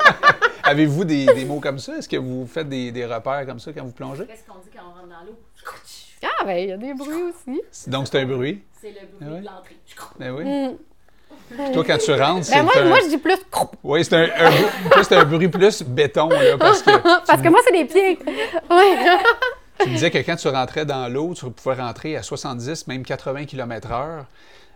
Avez-vous 0.64 1.04
des, 1.06 1.26
des 1.26 1.46
mots 1.46 1.60
comme 1.60 1.80
ça? 1.80 1.98
Est-ce 1.98 2.08
que 2.10 2.18
vous 2.18 2.46
faites 2.46 2.70
des, 2.70 2.92
des 2.92 3.06
repères 3.06 3.46
comme 3.48 3.60
ça 3.60 3.72
quand 3.74 3.84
vous 3.84 3.92
plongez? 3.92 4.26
Qu'est-ce 4.26 4.44
qu'on 4.46 4.60
dit 4.60 4.70
quand 4.76 4.84
on 4.88 4.94
rentre 4.94 5.08
dans 5.08 5.26
l'eau? 5.26 5.38
Ah, 6.24 6.46
ben, 6.46 6.58
il 6.58 6.70
y 6.70 6.72
a 6.72 6.78
des 6.78 6.94
bruits 6.94 7.24
aussi. 7.24 7.62
Donc, 7.90 8.08
c'est 8.08 8.20
un 8.20 8.26
bruit. 8.26 8.62
C'est 8.80 8.90
le 8.90 9.08
bruit 9.08 9.20
Ah 9.22 9.34
ouais? 9.34 9.40
de 9.42 9.46
l'entrée. 9.46 9.78
Ben 10.20 10.32
oui. 10.32 10.44
Mm. 10.46 10.78
Puis 11.50 11.72
toi, 11.74 11.84
quand 11.86 11.98
tu 11.98 12.14
rentres, 12.14 12.46
c'est 12.46 12.56
Ben, 12.56 12.64
moi, 12.64 12.74
un... 12.78 12.86
moi, 12.86 13.00
je 13.04 13.10
dis 13.10 13.18
plus. 13.18 13.38
Oui, 13.84 14.04
c'est 14.06 14.16
un, 14.16 14.24
un 14.24 15.04
c'est 15.04 15.16
un 15.16 15.26
bruit 15.26 15.50
plus 15.50 15.84
béton, 15.84 16.30
là, 16.30 16.58
parce 16.60 16.82
que 16.82 16.98
Parce 17.26 17.42
que 17.42 17.50
moi, 17.50 17.60
c'est 17.66 17.74
des 17.74 17.86
pieds. 17.86 18.20
Oui. 18.70 18.86
tu 19.80 19.90
me 19.90 19.94
disais 19.94 20.12
que 20.12 20.20
quand 20.20 20.36
tu 20.36 20.48
rentrais 20.48 20.86
dans 20.86 21.12
l'eau, 21.12 21.34
tu 21.34 21.50
pouvais 21.52 21.76
rentrer 21.76 22.16
à 22.16 22.24
70, 22.24 22.88
même 22.88 23.04
80 23.04 23.46
km/h. 23.46 24.24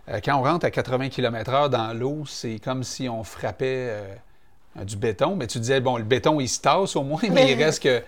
Euh, 0.08 0.20
quand 0.24 0.36
on 0.36 0.42
rentre 0.42 0.66
à 0.66 0.70
80 0.70 1.08
km/h 1.08 1.68
dans 1.68 1.92
l'eau, 1.98 2.24
c'est 2.26 2.60
comme 2.62 2.84
si 2.84 3.08
on 3.08 3.24
frappait 3.24 3.88
euh, 3.90 4.14
du 4.84 4.96
béton. 4.96 5.34
Mais 5.36 5.46
tu 5.46 5.58
disais, 5.58 5.80
bon, 5.80 5.96
le 5.96 6.04
béton, 6.04 6.40
il 6.40 6.48
se 6.48 6.60
tasse 6.60 6.94
au 6.96 7.02
moins, 7.02 7.20
mais 7.30 7.52
il 7.52 7.62
reste 7.62 7.82
que 7.82 8.02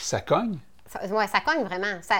ça 0.00 0.20
cogne. 0.20 0.58
Ça, 0.86 1.06
ouais, 1.06 1.26
ça 1.26 1.40
cogne 1.40 1.64
vraiment. 1.64 1.98
Ça... 2.02 2.16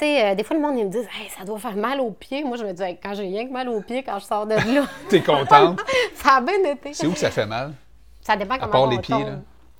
Tu 0.00 0.06
sais, 0.06 0.24
euh, 0.30 0.34
des 0.34 0.44
fois, 0.44 0.56
le 0.56 0.62
monde, 0.62 0.78
ils 0.78 0.86
me 0.86 0.90
disent 0.90 1.08
hey, 1.20 1.28
ça 1.28 1.44
doit 1.44 1.58
faire 1.58 1.76
mal 1.76 2.00
aux 2.00 2.10
pieds. 2.12 2.42
Moi, 2.42 2.56
je 2.56 2.64
me 2.64 2.72
dis 2.72 2.82
Hey, 2.82 2.98
quand 3.02 3.12
j'ai 3.14 3.22
rien 3.24 3.46
que 3.46 3.52
mal 3.52 3.68
aux 3.68 3.82
pieds, 3.82 4.02
quand 4.02 4.18
je 4.18 4.24
sors 4.24 4.46
de 4.46 4.54
là, 4.54 4.86
T'es 5.10 5.22
contente? 5.22 5.80
ça 6.14 6.36
a 6.36 6.40
bien 6.40 6.64
été. 6.64 6.94
C'est 6.94 7.06
où 7.06 7.12
que 7.12 7.18
ça 7.18 7.30
fait 7.30 7.44
mal? 7.46 7.74
Ça 8.22 8.34
dépend 8.36 8.56
comment 8.58 8.70
part 8.72 8.82
on 8.84 8.90
les 8.90 8.98
pieds, 8.98 9.14
tombe. 9.14 9.26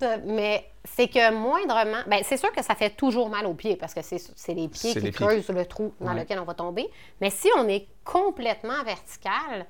là. 0.03 0.09
Euh, 0.09 0.17
Mais 0.27 0.67
c'est 0.85 1.09
que 1.09 1.33
moindrement. 1.33 2.03
Ben, 2.07 2.21
c'est 2.25 2.37
sûr 2.37 2.53
que 2.53 2.63
ça 2.63 2.75
fait 2.75 2.91
toujours 2.91 3.29
mal 3.31 3.47
aux 3.47 3.55
pieds 3.55 3.77
parce 3.77 3.95
que 3.95 4.03
c'est 4.03 4.19
c'est 4.19 4.55
les 4.55 4.69
pieds 4.69 4.93
C'est 4.93 5.01
qui 5.01 5.07
les 5.07 5.13
pieds. 5.13 5.27
creusent 5.27 5.49
le 5.49 5.65
trou 5.67 5.95
dans 6.01 6.13
Ouais. 6.13 6.21
lequel 6.21 6.39
on 6.39 6.45
va 6.45 6.55
tomber. 6.55 6.89
Mais 7.21 7.31
si 7.31 7.49
on 7.57 7.67
est 7.69 7.87
complètement 8.05 8.83
vertical, 8.85 9.67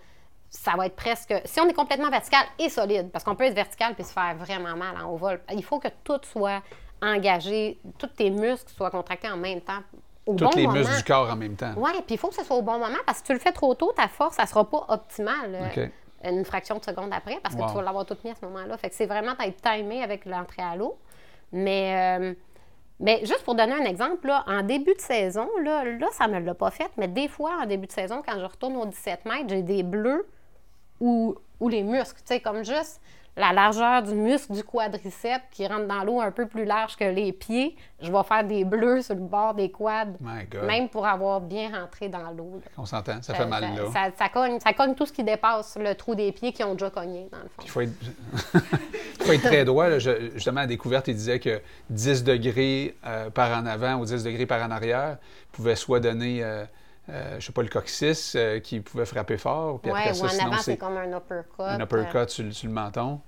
ça 0.48 0.72
va 0.76 0.86
être 0.86 0.96
presque. 0.96 1.34
Si 1.44 1.60
on 1.60 1.68
est 1.68 1.72
complètement 1.74 2.10
vertical 2.10 2.42
et 2.58 2.68
solide, 2.68 3.10
parce 3.12 3.24
qu'on 3.24 3.36
peut 3.36 3.44
être 3.44 3.54
vertical 3.54 3.94
puis 3.94 4.04
se 4.04 4.12
faire 4.12 4.34
vraiment 4.36 4.76
mal 4.76 4.96
en 5.00 5.10
haut 5.10 5.16
vol, 5.16 5.40
il 5.52 5.62
faut 5.64 5.78
que 5.78 5.88
tout 6.04 6.20
soit 6.22 6.60
engagé, 7.02 7.78
tous 7.98 8.08
tes 8.08 8.30
muscles 8.30 8.72
soient 8.72 8.90
contractés 8.90 9.30
en 9.30 9.36
même 9.36 9.60
temps. 9.60 9.78
Au 10.26 10.34
Tous 10.34 10.44
bon 10.44 10.50
les 10.54 10.66
moment. 10.66 10.78
muscles 10.78 10.96
du 10.96 11.04
corps 11.04 11.30
en 11.30 11.36
même 11.36 11.56
temps. 11.56 11.72
Oui, 11.76 11.90
puis 12.06 12.14
il 12.14 12.18
faut 12.18 12.28
que 12.28 12.34
ce 12.34 12.44
soit 12.44 12.56
au 12.56 12.62
bon 12.62 12.78
moment 12.78 12.98
parce 13.06 13.18
que 13.20 13.26
si 13.26 13.32
tu 13.32 13.32
le 13.32 13.38
fais 13.38 13.52
trop 13.52 13.74
tôt, 13.74 13.92
ta 13.92 14.06
force, 14.08 14.36
ça 14.36 14.46
sera 14.46 14.68
pas 14.68 14.84
optimale 14.88 15.72
euh, 15.76 15.86
une 16.24 16.44
fraction 16.44 16.76
de 16.78 16.84
seconde 16.84 17.10
après 17.12 17.38
parce 17.42 17.54
que 17.54 17.60
Wow. 17.62 17.68
tu 17.68 17.74
vas 17.76 17.82
l'avoir 17.82 18.04
toute 18.06 18.22
mis 18.24 18.30
à 18.30 18.34
ce 18.34 18.44
moment-là. 18.46 18.76
Fait 18.76 18.90
que 18.90 18.94
c'est 18.94 19.06
vraiment 19.06 19.34
d'être 19.34 19.60
timé 19.62 20.02
avec 20.02 20.24
l'entrée 20.26 20.62
à 20.62 20.76
l'eau. 20.76 20.98
Mais, 21.52 22.18
euh, 22.20 22.34
mais 23.00 23.20
juste 23.24 23.42
pour 23.44 23.54
donner 23.54 23.72
un 23.72 23.84
exemple, 23.86 24.26
là, 24.28 24.44
en 24.46 24.62
début 24.62 24.94
de 24.94 25.00
saison, 25.00 25.48
là, 25.62 25.84
là 25.84 26.06
ça 26.12 26.28
ne 26.28 26.38
me 26.38 26.44
l'a 26.44 26.54
pas 26.54 26.70
fait, 26.70 26.90
mais 26.98 27.08
des 27.08 27.26
fois, 27.28 27.52
en 27.62 27.66
début 27.66 27.86
de 27.86 27.92
saison, 27.92 28.22
quand 28.24 28.38
je 28.38 28.44
retourne 28.44 28.76
aux 28.76 28.86
17 28.86 29.24
mètres, 29.24 29.48
j'ai 29.48 29.62
des 29.62 29.82
bleus 29.82 30.28
ou, 31.00 31.34
ou 31.58 31.68
les 31.68 31.82
muscles, 31.82 32.20
tu 32.20 32.34
sais, 32.34 32.40
comme 32.40 32.62
juste 32.64 33.00
la 33.40 33.52
largeur 33.52 34.02
du 34.02 34.14
muscle 34.14 34.52
du 34.52 34.62
quadriceps 34.62 35.44
qui 35.50 35.66
rentre 35.66 35.86
dans 35.88 36.04
l'eau 36.04 36.20
un 36.20 36.30
peu 36.30 36.46
plus 36.46 36.64
large 36.64 36.96
que 36.96 37.04
les 37.04 37.32
pieds, 37.32 37.76
je 38.00 38.10
vais 38.12 38.22
faire 38.22 38.44
des 38.44 38.64
bleus 38.64 39.02
sur 39.02 39.14
le 39.14 39.20
bord 39.22 39.54
des 39.54 39.70
quads, 39.70 40.06
même 40.66 40.88
pour 40.88 41.06
avoir 41.06 41.40
bien 41.40 41.70
rentré 41.80 42.08
dans 42.08 42.30
l'eau. 42.30 42.60
On 42.78 42.86
s'entend, 42.86 43.20
ça 43.22 43.34
fait 43.34 43.46
mal 43.46 43.62
là. 43.62 43.82
Ça, 43.92 44.08
ça 44.18 44.28
cogne, 44.28 44.60
ça 44.60 44.72
cogne 44.72 44.94
tout 44.94 45.06
ce 45.06 45.12
qui 45.12 45.24
dépasse 45.24 45.76
le 45.80 45.94
trou 45.94 46.14
des 46.14 46.30
pieds 46.32 46.52
qui 46.52 46.62
ont 46.64 46.72
déjà 46.74 46.90
cogné, 46.90 47.28
dans 47.32 47.38
le 47.38 47.48
fond. 47.48 47.62
Il 47.64 47.70
faut 47.70 47.80
être, 47.80 47.92
il 48.54 49.26
faut 49.26 49.32
être 49.32 49.42
très 49.42 49.64
droit. 49.64 49.88
là. 49.88 49.98
Je- 49.98 50.30
justement, 50.34 50.58
à 50.60 50.64
la 50.64 50.66
découverte, 50.68 51.08
il 51.08 51.14
disait 51.14 51.40
que 51.40 51.60
10 51.90 52.24
degrés 52.24 52.96
euh, 53.06 53.30
par 53.30 53.50
en 53.58 53.66
avant 53.66 53.94
ou 53.96 54.04
10 54.04 54.24
degrés 54.24 54.46
par 54.46 54.62
en 54.66 54.70
arrière 54.70 55.18
pouvaient 55.52 55.76
soit 55.76 56.00
donner, 56.00 56.42
euh, 56.42 56.64
euh, 57.08 57.36
je 57.40 57.46
sais 57.46 57.52
pas, 57.52 57.62
le 57.62 57.68
coccyx 57.68 58.34
euh, 58.36 58.60
qui 58.60 58.80
pouvait 58.80 59.04
frapper 59.06 59.36
fort. 59.36 59.80
Puis 59.80 59.90
Ouais, 59.90 59.98
après 60.00 60.10
ou 60.12 60.14
ça, 60.14 60.24
en 60.26 60.28
sinon, 60.28 60.52
avant, 60.52 60.62
c'est 60.62 60.76
comme 60.76 60.96
un 60.96 61.16
uppercut. 61.16 61.60
un 61.62 61.80
euh, 61.80 61.84
uppercut 61.84 62.30
sur 62.30 62.68
le 62.68 62.72
menton. 62.74 63.20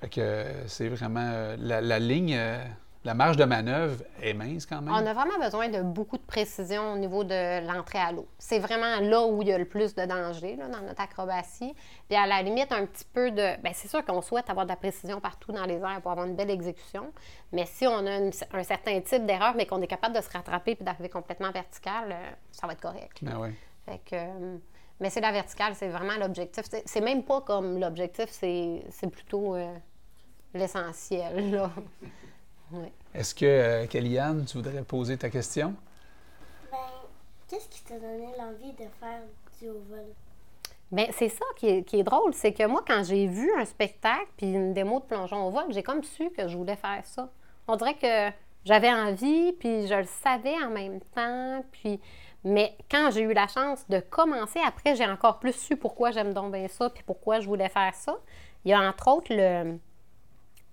Fait 0.00 0.08
que 0.08 0.20
euh, 0.20 0.66
c'est 0.68 0.88
vraiment... 0.88 1.20
euh, 1.32 1.56
la, 1.58 1.80
la 1.80 1.98
ligne, 1.98 2.34
euh, 2.36 2.62
la 3.04 3.14
marge 3.14 3.36
de 3.36 3.44
manœuvre 3.44 4.02
est 4.20 4.34
mince 4.34 4.66
quand 4.66 4.82
même. 4.82 4.92
On 4.92 5.06
a 5.06 5.14
vraiment 5.14 5.38
besoin 5.40 5.68
de 5.68 5.80
beaucoup 5.80 6.18
de 6.18 6.22
précision 6.24 6.92
au 6.92 6.96
niveau 6.98 7.22
de 7.24 7.64
l'entrée 7.66 8.00
à 8.00 8.10
l'eau. 8.12 8.26
C'est 8.38 8.58
vraiment 8.58 8.98
là 9.00 9.24
où 9.26 9.40
il 9.42 9.48
y 9.48 9.52
a 9.52 9.58
le 9.58 9.64
plus 9.64 9.94
de 9.94 10.04
danger 10.04 10.56
là, 10.56 10.66
dans 10.68 10.80
notre 10.82 11.00
acrobatie. 11.00 11.72
Puis 12.08 12.16
à 12.18 12.26
la 12.26 12.42
limite, 12.42 12.72
un 12.72 12.84
petit 12.84 13.04
peu 13.14 13.30
de. 13.30 13.62
Bien, 13.62 13.72
c'est 13.72 13.86
sûr 13.88 14.04
qu'on 14.04 14.20
souhaite 14.22 14.50
avoir 14.50 14.66
de 14.66 14.70
la 14.70 14.76
précision 14.76 15.20
partout 15.20 15.52
dans 15.52 15.64
les 15.64 15.76
airs 15.76 16.00
pour 16.02 16.10
avoir 16.10 16.26
une 16.26 16.34
belle 16.34 16.50
exécution. 16.50 17.12
Mais 17.52 17.64
si 17.64 17.86
on 17.86 18.04
a 18.06 18.16
une- 18.16 18.32
un 18.52 18.62
certain 18.64 19.00
type 19.00 19.24
d'erreur, 19.24 19.54
mais 19.56 19.66
qu'on 19.66 19.80
est 19.80 19.86
capable 19.86 20.16
de 20.16 20.20
se 20.20 20.28
rattraper 20.30 20.74
puis 20.74 20.84
d'arriver 20.84 21.08
complètement 21.08 21.52
vertical, 21.52 22.14
ça 22.50 22.66
va 22.66 22.72
être 22.72 22.82
correct. 22.82 23.18
Ben 23.22 23.38
ouais. 23.38 23.54
Fait 23.86 24.00
que, 24.04 24.16
mais 25.00 25.10
c'est 25.10 25.20
la 25.20 25.32
verticale, 25.32 25.74
c'est 25.74 25.88
vraiment 25.88 26.16
l'objectif. 26.18 26.64
C'est- 26.84 27.00
même 27.00 27.22
pas 27.22 27.40
comme 27.42 27.78
l'objectif, 27.78 28.26
c'est 28.30 28.82
c'est 28.90 29.08
plutôt 29.10 29.54
euh, 29.54 29.72
l'essentiel. 30.54 31.50
là. 31.52 31.70
Ouais. 32.72 32.90
Est-ce 33.14 33.32
que, 33.32 33.44
euh, 33.46 33.86
Kellyanne, 33.86 34.44
tu 34.44 34.56
voudrais 34.56 34.82
poser 34.82 35.16
ta 35.16 35.30
question? 35.30 35.72
Ben, 36.72 36.78
qu'est-ce 37.48 37.68
qui 37.68 37.80
t'a 37.84 37.94
donné 37.94 38.26
l'envie 38.36 38.72
de 38.72 38.88
faire 38.98 39.20
du 39.60 39.68
haut 39.68 39.82
vol? 39.88 40.04
Bien, 40.90 41.06
c'est 41.12 41.28
ça 41.28 41.44
qui 41.56 41.68
est, 41.68 41.82
qui 41.84 42.00
est 42.00 42.02
drôle, 42.02 42.34
c'est 42.34 42.52
que 42.52 42.66
moi, 42.66 42.82
quand 42.84 43.04
j'ai 43.04 43.28
vu 43.28 43.52
un 43.56 43.64
spectacle 43.64 44.26
puis 44.36 44.52
une 44.52 44.74
démo 44.74 44.98
de 44.98 45.04
plongeon 45.04 45.46
au 45.46 45.50
vol, 45.52 45.66
j'ai 45.70 45.84
comme 45.84 46.02
su 46.02 46.28
que 46.30 46.48
je 46.48 46.56
voulais 46.56 46.74
faire 46.74 47.02
ça. 47.04 47.30
On 47.68 47.76
dirait 47.76 47.94
que 47.94 48.34
j'avais 48.64 48.92
envie, 48.92 49.52
puis 49.52 49.86
je 49.86 49.94
le 49.94 50.04
savais 50.24 50.56
en 50.64 50.70
même 50.70 50.98
temps, 51.14 51.64
puis... 51.70 52.00
Mais 52.46 52.76
quand 52.88 53.10
j'ai 53.10 53.22
eu 53.22 53.32
la 53.32 53.48
chance 53.48 53.84
de 53.88 53.98
commencer, 53.98 54.60
après, 54.64 54.94
j'ai 54.94 55.04
encore 55.04 55.40
plus 55.40 55.52
su 55.52 55.76
pourquoi 55.76 56.12
j'aime 56.12 56.32
donc 56.32 56.52
bien 56.52 56.68
ça, 56.68 56.88
puis 56.88 57.02
pourquoi 57.04 57.40
je 57.40 57.48
voulais 57.48 57.68
faire 57.68 57.92
ça. 57.92 58.16
Il 58.64 58.70
y 58.70 58.72
a 58.72 58.80
entre 58.80 59.08
autres 59.08 59.34
le... 59.34 59.80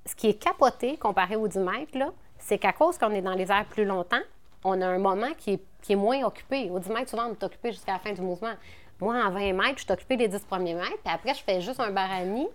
Ce 0.06 0.14
qui 0.16 0.28
est 0.30 0.36
capoté 0.36 0.98
comparé 0.98 1.36
aux 1.36 1.48
10 1.48 1.58
mètres, 1.58 1.98
là, 1.98 2.12
c'est 2.38 2.60
qu'à 2.60 2.74
cause 2.74 3.00
qu'on 3.00 3.10
est 3.10 3.24
dans 3.24 3.34
les 3.34 3.52
airs 3.52 3.66
plus 3.66 3.86
longtemps, 3.86 4.22
on 4.64 4.80
a 4.82 4.86
un 4.86 5.00
moment 5.00 5.34
qui 5.36 5.54
est, 5.54 5.64
qui 5.82 5.94
est 5.94 5.96
moins 5.96 6.24
occupé. 6.24 6.70
Au 6.70 6.78
10 6.78 6.90
mètres, 6.90 7.10
souvent, 7.10 7.26
on 7.30 7.32
est 7.32 7.44
occupé 7.44 7.72
jusqu'à 7.72 7.94
la 7.94 8.00
fin 8.00 8.12
du 8.12 8.22
mouvement. 8.22 8.54
Moi, 9.00 9.16
en 9.16 9.32
20 9.32 9.54
mètres, 9.54 9.80
je 9.80 9.86
suis 9.86 9.94
occupée 9.94 10.18
les 10.18 10.28
10 10.28 10.42
premiers 10.42 10.76
mètres, 10.76 11.00
puis 11.04 11.12
après, 11.12 11.34
je 11.34 11.42
fais 11.42 11.60
juste 11.60 11.80
un 11.80 11.90
barani. 11.90 12.48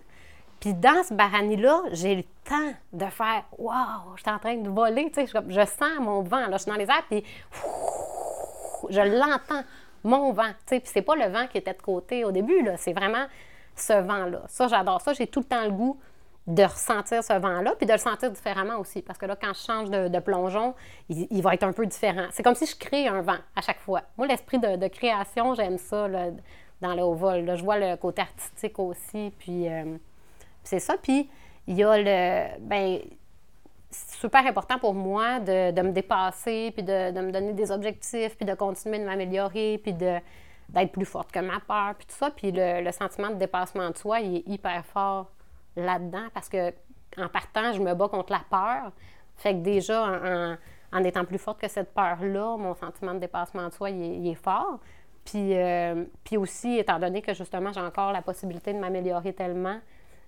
Puis 0.61 0.73
dans 0.73 1.03
ce 1.03 1.13
barani-là, 1.13 1.81
j'ai 1.91 2.15
le 2.15 2.23
temps 2.45 2.73
de 2.93 3.05
faire 3.07 3.43
Waouh, 3.57 4.15
je 4.15 4.21
suis 4.21 4.31
en 4.31 4.39
train 4.39 4.55
de 4.55 4.69
voler, 4.69 5.11
tu 5.11 5.25
sais, 5.25 5.27
je, 5.27 5.53
je 5.53 5.65
sens 5.65 5.99
mon 5.99 6.21
vent, 6.21 6.47
là, 6.47 6.53
je 6.53 6.59
suis 6.59 6.71
dans 6.71 6.77
les 6.77 6.85
airs, 6.85 7.03
puis 7.09 7.23
je 8.89 9.01
l'entends, 9.01 9.63
mon 10.03 10.31
vent, 10.31 10.51
puis 10.65 10.81
c'est 10.85 11.01
pas 11.01 11.15
le 11.15 11.25
vent 11.31 11.47
qui 11.47 11.57
était 11.57 11.73
de 11.73 11.81
côté 11.81 12.23
au 12.23 12.31
début, 12.31 12.61
là, 12.63 12.77
c'est 12.77 12.93
vraiment 12.93 13.25
ce 13.75 13.93
vent-là. 13.93 14.43
Ça, 14.47 14.67
j'adore 14.67 15.01
ça, 15.01 15.13
j'ai 15.13 15.27
tout 15.27 15.39
le 15.39 15.45
temps 15.45 15.63
le 15.63 15.71
goût 15.71 15.99
de 16.47 16.63
ressentir 16.63 17.23
ce 17.23 17.33
vent-là, 17.33 17.75
puis 17.77 17.85
de 17.85 17.91
le 17.91 17.99
sentir 17.99 18.31
différemment 18.31 18.77
aussi, 18.79 19.01
parce 19.01 19.19
que 19.19 19.25
là, 19.25 19.35
quand 19.35 19.53
je 19.53 19.59
change 19.59 19.89
de, 19.89 20.19
plongeon, 20.19 20.73
il, 21.09 21.41
va 21.41 21.53
être 21.53 21.63
un 21.63 21.73
peu 21.73 21.85
différent. 21.85 22.25
C'est 22.31 22.41
comme 22.41 22.55
si 22.55 22.65
je 22.65 22.75
crée 22.75 23.07
un 23.07 23.21
vent 23.21 23.37
à 23.55 23.61
chaque 23.61 23.79
fois. 23.79 24.01
Moi, 24.17 24.25
l'esprit 24.27 24.57
de, 24.57 24.87
création, 24.87 25.53
j'aime 25.53 25.77
ça, 25.77 26.07
là, 26.07 26.29
dans 26.81 26.95
le 26.95 27.03
haut 27.03 27.13
vol. 27.13 27.45
là. 27.45 27.55
Je 27.55 27.63
vois 27.63 27.77
le 27.77 27.95
côté 27.97 28.21
artistique 28.21 28.79
aussi, 28.79 29.31
puis 29.37 29.67
euh, 29.67 29.97
c'est 30.63 30.79
ça. 30.79 30.95
Puis 31.01 31.29
il 31.67 31.75
y 31.75 31.83
a 31.83 31.97
le... 31.97 32.59
Ben, 32.61 32.99
super 33.91 34.45
important 34.45 34.77
pour 34.79 34.93
moi 34.93 35.39
de, 35.39 35.71
de 35.71 35.81
me 35.81 35.91
dépasser, 35.91 36.71
puis 36.73 36.83
de, 36.83 37.11
de 37.11 37.21
me 37.21 37.31
donner 37.31 37.53
des 37.53 37.71
objectifs, 37.71 38.35
puis 38.37 38.45
de 38.45 38.53
continuer 38.53 38.99
de 38.99 39.05
m'améliorer, 39.05 39.79
puis 39.81 39.93
de, 39.93 40.17
d'être 40.69 40.91
plus 40.91 41.05
forte 41.05 41.31
que 41.31 41.39
ma 41.39 41.59
peur, 41.59 41.95
puis 41.97 42.05
tout 42.07 42.15
ça. 42.15 42.29
Puis 42.31 42.51
le, 42.51 42.81
le 42.83 42.91
sentiment 42.91 43.29
de 43.29 43.35
dépassement 43.35 43.89
de 43.89 43.97
soi, 43.97 44.19
il 44.19 44.37
est 44.37 44.47
hyper 44.47 44.85
fort 44.85 45.31
là-dedans 45.75 46.27
parce 46.33 46.49
que 46.49 46.71
en 47.17 47.27
partant, 47.27 47.73
je 47.73 47.81
me 47.81 47.93
bats 47.95 48.07
contre 48.07 48.31
la 48.31 48.41
peur. 48.49 48.91
Fait 49.37 49.53
que 49.53 49.59
déjà, 49.59 50.03
en, 50.03 50.55
en- 50.97 51.03
étant 51.03 51.25
plus 51.25 51.39
forte 51.39 51.59
que 51.59 51.67
cette 51.67 51.93
peur-là, 51.93 52.55
mon 52.57 52.75
sentiment 52.75 53.13
de 53.15 53.19
dépassement 53.19 53.67
de 53.67 53.73
soi, 53.73 53.89
il 53.89 54.27
est 54.27 54.35
fort. 54.35 54.79
Puis, 55.25 55.57
euh, 55.57 56.05
puis 56.23 56.37
aussi, 56.37 56.77
étant 56.77 56.99
donné 56.99 57.21
que 57.21 57.33
justement, 57.33 57.71
j'ai 57.73 57.81
encore 57.81 58.11
la 58.11 58.21
possibilité 58.21 58.73
de 58.73 58.79
m'améliorer 58.79 59.33
tellement, 59.33 59.79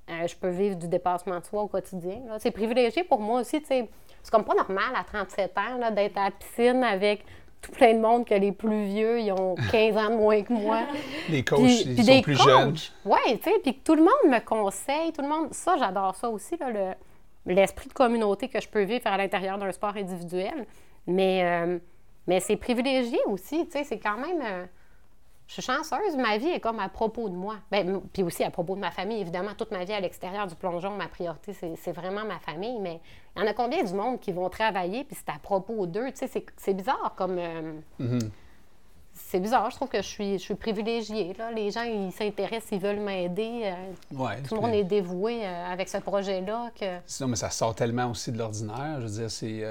euh, 0.09 0.27
je 0.27 0.35
peux 0.35 0.49
vivre 0.49 0.75
du 0.75 0.87
dépassement 0.87 1.39
de 1.39 1.45
soi 1.45 1.61
au 1.63 1.67
quotidien. 1.67 2.19
C'est 2.39 2.51
privilégié 2.51 3.03
pour 3.03 3.19
moi 3.19 3.41
aussi. 3.41 3.61
C'est 3.65 3.87
comme 4.31 4.43
pas 4.43 4.53
normal 4.55 4.93
à 4.95 5.03
37 5.03 5.57
ans 5.57 5.91
d'être 5.91 6.17
à 6.17 6.25
la 6.25 6.31
piscine 6.31 6.83
avec 6.83 7.23
tout 7.61 7.71
plein 7.71 7.93
de 7.93 7.99
monde 7.99 8.25
que 8.25 8.33
les 8.33 8.51
plus 8.51 8.85
vieux, 8.85 9.19
ils 9.19 9.31
ont 9.31 9.55
15 9.71 9.97
ans 9.97 10.09
de 10.09 10.15
moins 10.15 10.41
que 10.41 10.51
moi. 10.51 10.81
Les 11.29 11.43
coachs, 11.43 11.59
Puis- 11.59 11.81
ils 11.85 11.95
puis 11.95 12.03
sont 12.05 12.11
des 12.13 12.21
plus 12.21 12.37
coachs. 12.37 12.45
jeunes. 12.47 12.75
Oui, 13.05 13.19
tu 13.37 13.43
sais, 13.51 13.59
puis 13.63 13.75
que 13.77 13.83
tout 13.83 13.95
le 13.95 14.01
monde 14.01 14.31
me 14.33 14.39
conseille, 14.43 15.13
tout 15.13 15.21
le 15.21 15.27
monde. 15.29 15.53
Ça, 15.53 15.75
j'adore 15.77 16.15
ça 16.15 16.29
aussi, 16.29 16.55
le- 16.59 16.93
l'esprit 17.53 17.87
de 17.87 17.93
communauté 17.93 18.47
que 18.47 18.59
je 18.59 18.67
peux 18.67 18.81
vivre 18.83 19.05
à 19.07 19.17
l'intérieur 19.17 19.57
d'un 19.57 19.71
sport 19.71 19.95
individuel. 19.95 20.65
Mais, 21.07 21.41
euh, 21.43 21.77
mais 22.27 22.39
c'est 22.39 22.55
privilégié 22.57 23.19
aussi, 23.27 23.65
tu 23.65 23.71
sais, 23.71 23.83
c'est 23.83 23.99
quand 23.99 24.17
même. 24.17 24.41
euh, 24.43 24.65
je 25.53 25.61
suis 25.61 25.63
chanceuse, 25.63 26.15
ma 26.15 26.37
vie 26.37 26.47
est 26.47 26.61
comme 26.61 26.79
à 26.79 26.87
propos 26.87 27.27
de 27.27 27.35
moi. 27.35 27.55
Ben, 27.71 27.99
puis 28.13 28.23
aussi 28.23 28.41
à 28.41 28.49
propos 28.51 28.73
de 28.75 28.79
ma 28.79 28.89
famille, 28.89 29.19
évidemment. 29.19 29.51
Toute 29.57 29.71
ma 29.71 29.83
vie 29.83 29.91
à 29.91 29.99
l'extérieur 29.99 30.47
du 30.47 30.55
plongeon, 30.55 30.91
ma 30.91 31.09
priorité, 31.09 31.53
c'est 31.53 31.91
vraiment 31.91 32.23
ma 32.23 32.39
famille. 32.39 32.79
Mais 32.79 33.01
il 33.35 33.41
y 33.41 33.43
en 33.43 33.47
a 33.47 33.53
combien 33.53 33.83
du 33.83 33.93
monde 33.93 34.21
qui 34.21 34.31
vont 34.31 34.47
travailler, 34.47 35.03
puis 35.03 35.17
c'est 35.19 35.29
à 35.29 35.39
propos 35.39 35.85
d'eux? 35.87 36.09
Tu 36.11 36.25
sais, 36.25 36.45
c'est- 36.55 36.73
bizarre 36.73 37.13
comme. 37.17 37.37
euh, 37.37 38.19
c'est 39.13 39.41
bizarre, 39.41 39.69
je 39.71 39.75
trouve 39.75 39.89
que 39.89 39.97
je 40.01 40.07
suis, 40.07 40.33
je 40.39 40.43
suis 40.43 40.55
privilégiée. 40.55 41.33
Là. 41.37 41.51
Les 41.51 41.69
gens, 41.69 41.83
ils 41.83 42.13
s'intéressent, 42.13 42.71
ils 42.71 42.79
veulent 42.79 42.99
m'aider. 43.01 43.63
euh, 43.65 44.15
Ouais, 44.17 44.41
tout 44.43 44.55
le 44.55 44.61
monde 44.61 44.73
est 44.73 44.85
dévoué 44.85 45.45
euh, 45.45 45.65
avec 45.69 45.89
ce 45.89 45.97
projet-là. 45.97 46.71
Que... 46.79 46.97
Sinon, 47.05 47.27
mais 47.27 47.35
ça 47.35 47.49
sort 47.49 47.75
tellement 47.75 48.09
aussi 48.09 48.31
de 48.31 48.37
l'ordinaire. 48.37 49.01
Je 49.01 49.05
veux 49.07 49.11
dire, 49.19 49.29
c'est. 49.29 49.65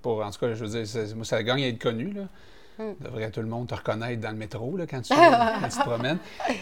pour, 0.00 0.24
en 0.24 0.30
tout 0.30 0.38
cas, 0.38 0.54
je 0.54 0.64
veux 0.64 0.82
dire, 0.84 1.16
moi, 1.16 1.24
ça 1.24 1.42
gagne 1.42 1.64
à 1.64 1.68
être 1.68 1.82
connu. 1.82 2.12
Là. 2.12 2.22
Hmm. 2.78 2.92
Devrait 3.00 3.30
tout 3.30 3.40
le 3.40 3.46
monde 3.46 3.68
te 3.68 3.74
reconnaître 3.74 4.20
dans 4.20 4.30
le 4.30 4.36
métro 4.36 4.76
là, 4.76 4.86
quand, 4.86 5.00
tu, 5.00 5.14
quand 5.14 5.68
tu 5.68 5.76
te 5.78 5.80
promènes. 5.82 6.18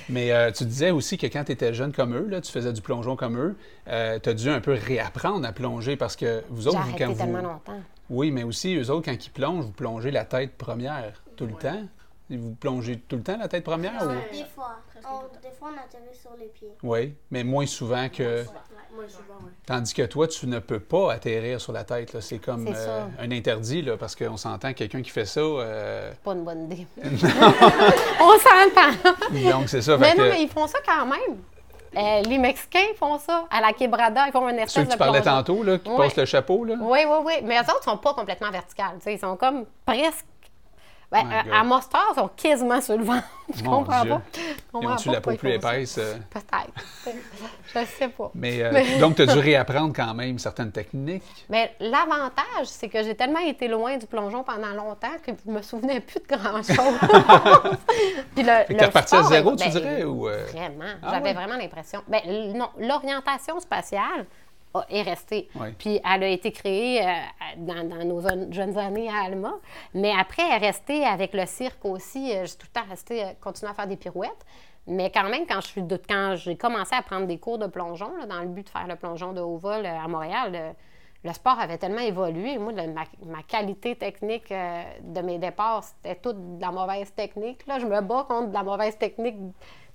Mais 0.08 0.30
euh, 0.32 0.50
tu 0.50 0.64
disais 0.64 0.90
aussi 0.90 1.16
que 1.16 1.26
quand 1.26 1.44
tu 1.44 1.52
étais 1.52 1.72
jeune 1.72 1.92
comme 1.92 2.14
eux, 2.14 2.26
là, 2.28 2.40
tu 2.40 2.52
faisais 2.52 2.72
du 2.72 2.82
plongeon 2.82 3.16
comme 3.16 3.38
eux, 3.38 3.56
tu 3.86 4.28
as 4.28 4.34
dû 4.34 4.50
un 4.50 4.60
peu 4.60 4.72
réapprendre 4.72 5.46
à 5.46 5.52
plonger 5.52 5.96
parce 5.96 6.16
que 6.16 6.42
vous 6.50 6.68
autres, 6.68 6.80
vous, 6.80 6.96
quand 6.98 7.14
tellement 7.14 7.38
vous. 7.40 7.46
longtemps. 7.46 7.80
Oui, 8.10 8.30
mais 8.30 8.42
aussi, 8.42 8.74
eux 8.76 8.90
autres, 8.90 9.06
quand 9.10 9.26
ils 9.26 9.30
plongent, 9.30 9.64
vous 9.64 9.72
plongez 9.72 10.10
la 10.10 10.24
tête 10.24 10.56
première 10.58 11.22
tout 11.36 11.46
le 11.46 11.54
temps. 11.54 11.82
Vous 12.30 12.54
plongez 12.54 12.98
tout 12.98 13.16
le 13.16 13.22
temps 13.22 13.36
la 13.38 13.48
tête 13.48 13.64
première? 13.64 13.92
ou- 14.02 14.08
Des 14.08 14.44
fois. 14.44 14.76
On- 15.04 15.40
des 15.42 15.50
fois, 15.54 15.70
on 15.74 15.78
atterrit 15.78 16.16
sur 16.16 16.30
les 16.38 16.46
pieds. 16.46 16.72
Oui, 16.82 17.14
mais 17.30 17.42
moins 17.44 17.66
souvent 17.66 18.08
que. 18.08 18.44
Moi. 18.94 19.04
Tandis 19.66 19.94
que 19.94 20.02
toi, 20.02 20.28
tu 20.28 20.46
ne 20.46 20.58
peux 20.58 20.80
pas 20.80 21.12
atterrir 21.12 21.60
sur 21.60 21.72
la 21.72 21.84
tête. 21.84 22.20
C'est 22.20 22.38
comme 22.38 22.66
euh, 22.68 23.04
un 23.20 23.30
interdit, 23.30 23.82
là, 23.82 23.96
parce 23.96 24.14
qu'on 24.16 24.36
s'entend 24.36 24.72
quelqu'un 24.72 25.02
qui 25.02 25.10
fait 25.10 25.24
ça. 25.24 25.40
euh, 25.40 26.12
Pas 26.24 26.32
une 26.32 26.44
bonne 26.44 26.64
idée. 26.64 26.86
On 28.20 28.38
s'entend. 28.38 29.50
Donc, 29.58 29.68
c'est 29.68 29.82
ça. 29.82 29.96
Mais 29.98 30.10
fait 30.10 30.18
non, 30.18 30.24
que- 30.24 30.28
mais 30.30 30.42
ils 30.42 30.48
font 30.48 30.66
ça 30.66 30.78
quand 30.86 31.06
même. 31.06 31.38
Euh, 31.94 32.22
les 32.22 32.38
Mexicains 32.38 32.88
font 32.98 33.18
ça. 33.18 33.44
À 33.50 33.60
la 33.60 33.72
quebrada, 33.72 34.26
ils 34.26 34.32
font 34.32 34.46
un 34.46 34.50
Ceux 34.52 34.58
espèce 34.60 34.74
que 34.84 34.88
tu 34.88 34.94
de 34.94 34.98
parlais 34.98 35.20
plongeon. 35.20 35.36
tantôt, 35.42 35.62
là, 35.62 35.78
qui 35.78 35.90
Ouais. 35.90 35.96
passent 35.98 36.16
le 36.16 36.24
chapeau, 36.24 36.64
là. 36.64 36.74
Oui, 36.80 37.00
oui, 37.06 37.16
oui. 37.24 37.32
Mais 37.44 37.56
eux 37.58 37.70
autres 37.70 37.84
sont 37.84 37.98
pas 37.98 38.14
complètement 38.14 38.50
verticales. 38.50 38.94
tu 38.98 39.04
sais, 39.04 39.14
Ils 39.14 39.18
sont 39.20 39.36
comme 39.36 39.64
presque. 39.84 40.24
Ben, 41.12 41.26
à 41.52 41.62
Mostar, 41.62 42.06
ils 42.12 42.20
sont 42.20 42.30
quasiment 42.34 42.80
sur 42.80 42.96
le 42.96 43.04
ventre. 43.04 43.24
Je 43.54 43.62
Mon 43.64 43.78
comprends 43.78 44.02
Dieu. 44.02 44.10
pas? 44.12 44.22
Ils 44.80 44.86
ont-tu 44.86 45.10
la 45.10 45.20
peau 45.20 45.34
plus 45.34 45.52
épaisse? 45.52 45.98
euh? 45.98 46.16
Peut-être. 46.30 47.14
Je 47.74 47.84
sais 47.98 48.08
pas. 48.08 48.30
Mais, 48.34 48.62
euh, 48.62 48.98
donc, 48.98 49.16
tu 49.16 49.22
as 49.22 49.26
dû 49.26 49.38
réapprendre 49.38 49.92
quand 49.94 50.14
même 50.14 50.38
certaines 50.38 50.72
techniques. 50.72 51.22
Mais 51.50 51.74
l'avantage, 51.80 52.64
c'est 52.64 52.88
que 52.88 53.02
j'ai 53.02 53.14
tellement 53.14 53.40
été 53.40 53.68
loin 53.68 53.98
du 53.98 54.06
plongeon 54.06 54.42
pendant 54.42 54.70
longtemps 54.70 55.18
que 55.22 55.32
je 55.44 55.50
me 55.52 55.60
souvenais 55.60 56.00
plus 56.00 56.20
de 56.20 56.34
grand-chose. 56.34 56.76
Puis 58.34 58.42
le, 58.44 58.86
reparti 58.86 59.14
à 59.14 59.22
zéro, 59.24 59.50
tu 59.54 59.64
ben, 59.64 59.70
dirais? 59.70 60.04
Ou, 60.04 60.28
euh, 60.28 60.46
Vraiment. 60.50 60.94
Ah 61.02 61.08
J'avais 61.10 61.24
ouais? 61.26 61.34
vraiment 61.34 61.56
l'impression. 61.56 62.00
Ben, 62.08 62.20
non, 62.54 62.70
l'orientation 62.78 63.60
spatiale 63.60 64.24
est 64.88 65.02
restée. 65.02 65.48
Ouais. 65.54 65.74
Puis 65.78 66.00
elle 66.04 66.22
a 66.22 66.28
été 66.28 66.52
créée 66.52 67.02
euh, 67.02 67.10
dans, 67.58 67.88
dans 67.88 68.04
nos 68.04 68.20
jeunes 68.50 68.78
années 68.78 69.08
à 69.08 69.24
Alma. 69.26 69.54
Mais 69.94 70.12
après, 70.18 70.42
elle 70.50 70.62
est 70.62 70.66
restée 70.66 71.04
avec 71.04 71.32
le 71.34 71.46
cirque 71.46 71.84
aussi. 71.84 72.32
Euh, 72.34 72.44
J'ai 72.46 72.54
tout 72.56 72.66
le 72.74 72.80
temps 72.80 72.88
resté, 72.88 73.22
euh, 73.22 73.26
continué 73.40 73.70
à 73.70 73.74
faire 73.74 73.86
des 73.86 73.96
pirouettes. 73.96 74.44
Mais 74.86 75.10
quand 75.10 75.28
même, 75.28 75.46
quand 75.46 75.60
je 75.60 75.68
suis 75.68 75.82
de- 75.82 76.00
quand 76.08 76.34
j'ai 76.36 76.56
commencé 76.56 76.94
à 76.94 77.02
prendre 77.02 77.26
des 77.26 77.38
cours 77.38 77.58
de 77.58 77.66
plongeon, 77.68 78.10
là, 78.18 78.26
dans 78.26 78.40
le 78.40 78.48
but 78.48 78.64
de 78.64 78.70
faire 78.70 78.86
le 78.88 78.96
plongeon 78.96 79.32
de 79.32 79.40
haut 79.40 79.56
vol 79.56 79.86
à 79.86 80.08
Montréal, 80.08 80.50
le, 80.52 81.28
le 81.28 81.32
sport 81.32 81.56
avait 81.60 81.78
tellement 81.78 82.00
évolué. 82.00 82.58
Moi, 82.58 82.72
le- 82.72 82.92
ma, 82.92 83.04
ma 83.24 83.42
qualité 83.44 83.94
technique 83.94 84.50
euh, 84.50 84.82
de 85.02 85.20
mes 85.20 85.38
départs, 85.38 85.84
c'était 85.84 86.16
toute 86.16 86.56
de 86.58 86.60
la 86.60 86.72
mauvaise 86.72 87.14
technique. 87.14 87.64
Là, 87.68 87.78
je 87.78 87.86
me 87.86 88.00
bats 88.00 88.26
contre 88.28 88.48
de 88.48 88.54
la 88.54 88.64
mauvaise 88.64 88.98
technique 88.98 89.36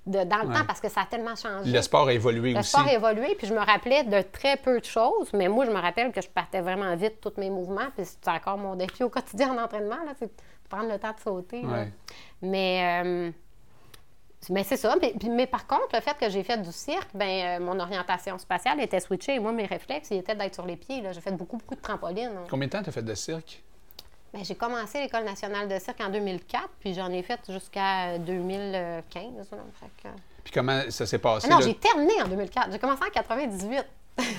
de- 0.08 0.24
dans 0.24 0.38
le 0.38 0.48
Ouais. 0.48 0.54
temps 0.54 0.64
parce 0.66 0.80
que 0.80 0.88
ça 0.88 1.02
a 1.02 1.06
tellement 1.06 1.36
changé. 1.36 1.70
le 1.70 1.82
sport 1.82 2.08
a 2.08 2.12
évolué 2.12 2.52
Le 2.52 2.60
aussi. 2.60 2.70
sport 2.70 2.86
a 2.86 2.92
évolué, 2.92 3.34
puis 3.36 3.46
je 3.46 3.54
me 3.54 3.60
rappelais 3.60 4.04
de 4.04 4.22
très 4.22 4.56
peu 4.56 4.80
de 4.80 4.84
choses, 4.84 5.30
mais 5.32 5.48
moi, 5.48 5.64
je 5.66 5.70
me 5.70 5.78
rappelle 5.80 6.10
que 6.12 6.20
je 6.20 6.28
partais 6.28 6.60
vraiment 6.60 6.94
vite 6.96 7.20
tous 7.20 7.34
mes 7.38 7.50
mouvements, 7.50 7.90
puis 7.96 8.04
c'est 8.06 8.28
encore 8.30 8.58
mon 8.58 8.74
défi 8.74 9.02
au 9.04 9.08
quotidien 9.10 9.52
en 9.56 9.62
entraînement, 9.62 10.02
là, 10.04 10.12
c'est 10.18 10.26
de 10.26 10.32
prendre 10.68 10.90
le 10.90 10.98
temps 10.98 11.12
de 11.12 11.20
sauter. 11.20 11.62
là. 11.62 11.84
Mais, 12.42 13.02
euh, 13.04 13.30
mais 14.50 14.64
c'est 14.64 14.76
ça. 14.76 14.94
Puis- 15.00 15.28
mais 15.30 15.46
par 15.46 15.66
contre, 15.66 15.88
le 15.94 16.00
fait 16.00 16.16
que 16.18 16.28
j'ai 16.30 16.42
fait 16.42 16.58
du 16.58 16.72
cirque, 16.72 17.08
ben, 17.14 17.60
euh, 17.60 17.64
mon 17.64 17.78
orientation 17.80 18.38
spatiale 18.38 18.80
était 18.80 19.00
switchée. 19.00 19.34
Et 19.34 19.38
moi, 19.40 19.52
mes 19.52 19.66
réflexes, 19.66 20.10
ils 20.10 20.18
étaient 20.18 20.34
d'être 20.36 20.54
sur 20.54 20.64
les 20.66 20.76
pieds. 20.76 21.00
là. 21.02 21.12
J'ai 21.12 21.20
fait 21.20 21.32
beaucoup, 21.32 21.56
beaucoup 21.56 21.74
de 21.74 21.80
trampoline. 21.80 22.30
hein. 22.36 22.44
Combien 22.48 22.66
de 22.68 22.72
temps 22.72 22.82
tu 22.82 22.88
as 22.88 22.92
fait 22.92 23.02
de 23.02 23.14
cirque? 23.14 23.62
Ben, 24.32 24.44
j'ai 24.44 24.54
commencé 24.54 25.00
l'École 25.00 25.24
nationale 25.24 25.68
de 25.68 25.78
cirque 25.78 26.00
en 26.00 26.10
2004, 26.10 26.68
puis 26.80 26.92
j'en 26.94 27.10
ai 27.10 27.22
fait 27.22 27.40
jusqu'à 27.48 28.18
2015. 28.18 29.50
là. 29.52 29.58
Fait 29.80 29.90
que- 30.02 30.08
Puis 30.44 30.52
comment 30.52 30.82
ça 30.90 31.06
s'est 31.06 31.18
passé? 31.18 31.46
Ah 31.50 31.54
non, 31.54 31.58
là? 31.60 31.66
j'ai 31.66 31.74
terminé 31.74 32.12
en 32.22 32.28
2004. 32.28 32.70
J'ai 32.72 32.78
commencé 32.78 33.02
en 33.04 33.10
98. 33.10 33.84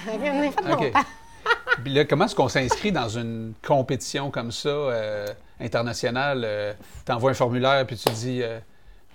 J'en 0.06 0.44
ai 0.44 0.52
fait. 0.52 0.94
Puis 1.84 1.94
là, 1.94 2.06
comment 2.06 2.26
est-ce 2.26 2.36
qu'on 2.36 2.50
s'inscrit 2.50 2.92
dans 2.92 3.08
une 3.10 3.54
compétition 3.66 4.30
comme 4.30 4.52
ça, 4.52 4.70
euh, 4.70 5.26
internationale? 5.60 6.76
tu 7.06 7.12
envoies 7.12 7.32
un 7.32 7.36
formulaire, 7.36 7.86
puis 7.88 7.96
tu 7.98 8.10
dis 8.10 8.42
euh, 8.44 8.60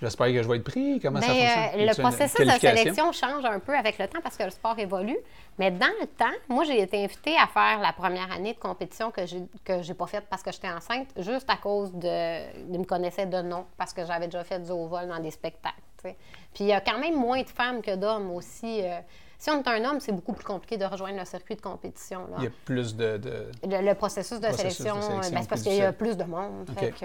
J'espère 0.03 0.27
que 0.27 0.43
je 0.43 0.49
vais 0.49 0.57
être 0.57 0.65
pris. 0.65 0.99
Comment 1.01 1.21
ça 1.21 1.29
Ben, 1.29 1.35
fonctionne? 1.35 1.81
euh, 1.81 1.87
le 1.87 2.01
processus 2.03 2.47
de 2.47 2.51
sélection 2.61 3.13
change 3.13 3.45
un 3.45 3.59
peu 3.61 3.77
avec 3.77 3.99
le 3.99 4.07
temps 4.09 4.21
parce 4.23 4.37
que 4.37 4.43
le 4.43 4.51
sport 4.51 4.79
évolue. 4.79 5.17
Mais 5.59 5.71
dans 5.71 5.87
le 6.01 6.07
temps, 6.07 6.33
moi, 6.49 6.65
j'ai 6.65 6.81
été 6.83 7.03
invitée 7.05 7.37
à 7.37 7.47
faire 7.47 7.79
la 7.81 7.93
première 7.93 8.31
année 8.33 8.53
de 8.55 8.59
compétition 8.59 9.11
que 9.11 9.25
j'ai 9.25 9.43
que 9.65 9.83
j'ai 9.83 9.95
pas 9.95 10.07
faite 10.07 10.25
parce 10.29 10.43
que 10.43 10.51
j'étais 10.53 10.69
enceinte, 10.69 11.09
juste 11.19 11.49
à 11.49 11.57
cause 11.57 11.93
de, 11.95 12.73
de 12.73 12.79
me 12.79 12.85
connaissais 12.85 13.27
de 13.27 13.41
nom, 13.41 13.65
parce 13.79 13.93
que 13.95 14.05
j'avais 14.05 14.27
déjà 14.27 14.43
fait 14.45 14.59
du 14.59 14.71
haut 14.73 14.87
vol 14.89 15.07
dans 15.09 15.21
des 15.21 15.31
spectacles. 15.31 15.77
Puis 16.03 16.15
il 16.61 16.67
y 16.67 16.73
a 16.73 16.81
quand 16.83 16.99
même 16.99 17.17
moins 17.17 17.41
de 17.43 17.49
femmes 17.49 17.81
que 17.81 17.95
d'hommes 17.97 18.31
aussi. 18.33 18.83
euh. 18.83 18.99
Si 19.45 19.51
on 19.51 19.61
est 19.63 19.69
un 19.69 19.85
homme, 19.85 20.01
c'est 20.01 20.13
beaucoup 20.13 20.33
plus 20.33 20.45
compliqué 20.45 20.79
de 20.79 20.87
rejoindre 20.87 21.19
le 21.19 21.25
circuit 21.27 21.55
de 21.55 21.61
compétition. 21.61 22.21
là. 22.31 22.37
Il 22.39 22.45
y 22.45 22.47
a 22.47 22.51
plus 22.65 22.97
de. 22.97 23.19
de- 23.19 23.51
Le, 23.63 23.83
le 23.87 23.95
processus 23.95 24.41
de 24.41 24.47
Processus 24.47 24.77
sélection, 24.79 24.97
euh, 24.97 25.03
sélection, 25.03 25.31
ben, 25.35 25.43
c'est 25.43 25.49
parce 25.51 25.63
qu'il 25.63 25.75
y 25.75 25.83
a 25.83 25.93
plus 25.93 26.17
de 26.17 26.25
monde. 26.25 26.67
Fait 26.79 26.91
que- 26.93 27.05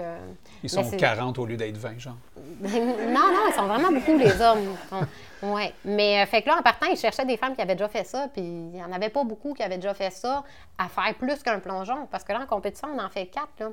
Ils 0.62 0.70
sont 0.70 0.82
c'est- 0.84 0.96
40 0.96 1.38
au 1.38 1.44
lieu 1.44 1.58
d'être 1.58 1.76
20, 1.76 1.98
genre. 1.98 2.16
non, 2.62 2.68
non, 2.70 3.48
ils 3.48 3.54
sont 3.54 3.66
vraiment 3.66 3.92
beaucoup, 3.92 4.16
les 4.16 4.40
hommes. 4.40 4.74
Oui. 5.42 5.72
Mais 5.84 6.22
euh, 6.22 6.26
fait 6.26 6.40
que 6.42 6.48
là, 6.48 6.56
en 6.58 6.62
partant, 6.62 6.86
ils 6.86 6.96
cherchaient 6.96 7.26
des 7.26 7.36
femmes 7.36 7.54
qui 7.54 7.60
avaient 7.62 7.74
déjà 7.74 7.88
fait 7.88 8.04
ça, 8.04 8.28
puis 8.32 8.42
il 8.42 8.70
n'y 8.70 8.82
en 8.82 8.92
avait 8.92 9.08
pas 9.10 9.24
beaucoup 9.24 9.52
qui 9.54 9.62
avaient 9.62 9.76
déjà 9.78 9.92
fait 9.94 10.10
ça 10.10 10.42
à 10.78 10.88
faire 10.88 11.14
plus 11.18 11.42
qu'un 11.42 11.60
plongeon. 11.60 12.06
Parce 12.10 12.24
que 12.24 12.32
là, 12.32 12.40
en 12.40 12.46
compétition, 12.46 12.88
on 12.94 13.02
en 13.02 13.08
fait 13.10 13.26
quatre. 13.26 13.48
Là. 13.58 13.68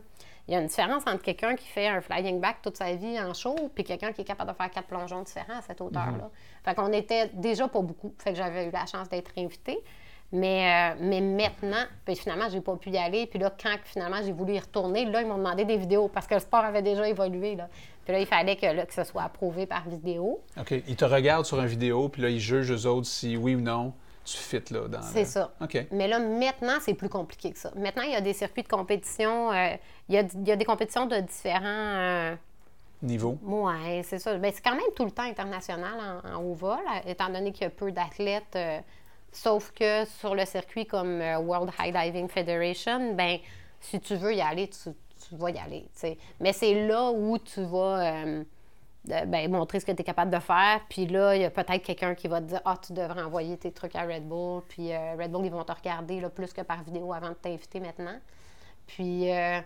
Il 0.47 0.53
y 0.53 0.57
a 0.57 0.61
une 0.61 0.67
différence 0.67 1.03
entre 1.05 1.21
quelqu'un 1.21 1.55
qui 1.55 1.67
fait 1.67 1.87
un 1.87 1.99
flying 1.99 2.39
back 2.39 2.57
toute 2.61 2.77
sa 2.77 2.93
vie 2.95 3.19
en 3.19 3.33
show, 3.33 3.55
puis 3.75 3.83
quelqu'un 3.83 4.13
qui 4.13 4.21
est 4.21 4.25
capable 4.25 4.51
de 4.51 4.55
faire 4.55 4.69
quatre 4.71 4.87
plongeons 4.87 5.21
différents 5.23 5.57
à 5.59 5.61
cette 5.61 5.81
hauteur-là. 5.81 6.29
Fait 6.63 6.73
qu'on 6.73 6.91
était 6.93 7.29
déjà 7.33 7.67
pas 7.67 7.81
beaucoup. 7.81 8.13
Fait 8.17 8.31
que 8.31 8.37
j'avais 8.37 8.67
eu 8.67 8.71
la 8.71 8.85
chance 8.85 9.09
d'être 9.09 9.31
invitée. 9.37 9.79
Mais, 10.31 10.93
euh, 10.93 10.99
mais 10.99 11.21
maintenant, 11.21 11.85
puis 12.03 12.15
finalement, 12.15 12.49
j'ai 12.49 12.59
pas 12.59 12.75
pu 12.75 12.89
y 12.89 12.97
aller. 12.97 13.27
Puis 13.27 13.39
là, 13.39 13.49
quand 13.61 13.75
finalement 13.85 14.17
j'ai 14.23 14.33
voulu 14.33 14.55
y 14.55 14.59
retourner, 14.59 15.05
là, 15.05 15.21
ils 15.21 15.27
m'ont 15.27 15.37
demandé 15.37 15.63
des 15.63 15.77
vidéos 15.77 16.09
parce 16.09 16.27
que 16.27 16.33
le 16.33 16.41
sport 16.41 16.65
avait 16.65 16.81
déjà 16.81 17.07
évolué. 17.07 17.55
Là. 17.55 17.69
Puis 18.03 18.13
là, 18.13 18.19
il 18.19 18.25
fallait 18.25 18.57
que, 18.57 18.65
là, 18.65 18.85
que 18.85 18.93
ce 18.93 19.05
soit 19.05 19.23
approuvé 19.23 19.65
par 19.65 19.87
vidéo. 19.87 20.41
OK. 20.59 20.71
Ils 20.87 20.95
te 20.97 21.05
regardent 21.05 21.45
sur 21.45 21.59
une 21.59 21.67
vidéo, 21.67 22.09
puis 22.09 22.21
là, 22.21 22.29
ils 22.29 22.41
jugent 22.41 22.71
eux 22.71 22.87
autres 22.87 23.07
si 23.07 23.37
oui 23.37 23.55
ou 23.55 23.61
non 23.61 23.93
tu 24.29 24.37
fit 24.37 24.61
là. 24.73 24.87
dans 24.87 25.01
C'est 25.01 25.21
le- 25.21 25.25
ça. 25.25 25.53
Mais 25.91 26.07
là, 26.07 26.19
maintenant, 26.19 26.77
c'est 26.81 26.93
plus 26.93 27.09
compliqué 27.09 27.51
que 27.51 27.57
ça. 27.57 27.71
Maintenant, 27.75 28.03
il 28.03 28.11
y 28.11 28.15
a 28.15 28.21
des 28.21 28.33
circuits 28.33 28.63
de 28.63 28.67
compétition. 28.67 29.51
euh, 29.51 29.75
il, 30.09 30.15
y 30.15 30.17
a, 30.17 30.21
il 30.21 30.47
y 30.47 30.51
a 30.51 30.55
des 30.55 30.65
compétitions 30.65 31.05
de 31.05 31.17
différents. 31.19 31.61
euh, 31.63 32.35
Niveau. 33.01 33.37
Oui, 33.43 34.03
c'est 34.03 34.19
ça. 34.19 34.35
Ben, 34.37 34.51
c'est 34.53 34.61
quand 34.63 34.71
même 34.75 34.81
tout 34.95 35.05
le 35.05 35.11
temps 35.11 35.23
international 35.23 36.21
en, 36.25 36.35
en 36.35 36.41
haut 36.43 36.53
vol, 36.55 36.77
euh, 36.79 37.09
étant 37.11 37.29
donné 37.29 37.51
qu'il 37.51 37.63
y 37.63 37.67
a 37.67 37.69
peu 37.69 37.91
d'athlètes. 37.91 38.55
euh, 38.55 38.79
sauf 39.31 39.71
que 39.71 40.03
sur 40.05 40.33
le 40.35 40.45
circuit 40.45 40.85
comme 40.87 41.21
World 41.21 41.71
High 41.79 41.93
Diving 41.95 42.27
Federation, 42.27 43.13
ben 43.13 43.37
si 43.79 43.99
tu 43.99 44.15
veux 44.15 44.33
y 44.33 44.41
aller, 44.41 44.67
tu, 44.69 44.89
tu 45.29 45.35
vas 45.35 45.51
y 45.51 45.59
aller. 45.59 45.85
Mais 46.39 46.53
c'est 46.53 46.87
là 46.87 47.11
où 47.11 47.37
tu 47.37 47.61
vas 47.63 48.25
euh, 49.11 49.25
ben, 49.25 49.49
montrer 49.51 49.79
ce 49.79 49.85
que 49.85 49.91
tu 49.91 50.01
es 50.01 50.03
capable 50.03 50.31
de 50.31 50.39
faire. 50.39 50.81
Puis 50.89 51.07
là, 51.07 51.35
il 51.35 51.41
y 51.41 51.45
a 51.45 51.49
peut-être 51.49 51.83
quelqu'un 51.83 52.15
qui 52.15 52.27
va 52.27 52.41
te 52.41 52.45
dire 52.45 52.61
Ah, 52.65 52.75
tu 52.85 52.93
devrais 52.93 53.21
envoyer 53.21 53.57
tes 53.57 53.71
trucs 53.71 53.95
à 53.95 54.03
Red 54.03 54.27
Bull. 54.27 54.61
Puis 54.67 54.93
euh, 54.93 55.15
Red 55.17 55.31
Bull, 55.31 55.45
ils 55.45 55.51
vont 55.51 55.63
te 55.63 55.71
regarder 55.71 56.19
là, 56.19 56.29
plus 56.29 56.53
que 56.53 56.61
par 56.61 56.83
vidéo 56.83 57.13
avant 57.13 57.29
de 57.29 57.35
t'inviter 57.35 57.79
maintenant. 57.79 58.19
Puis, 58.87 59.31
euh, 59.31 59.59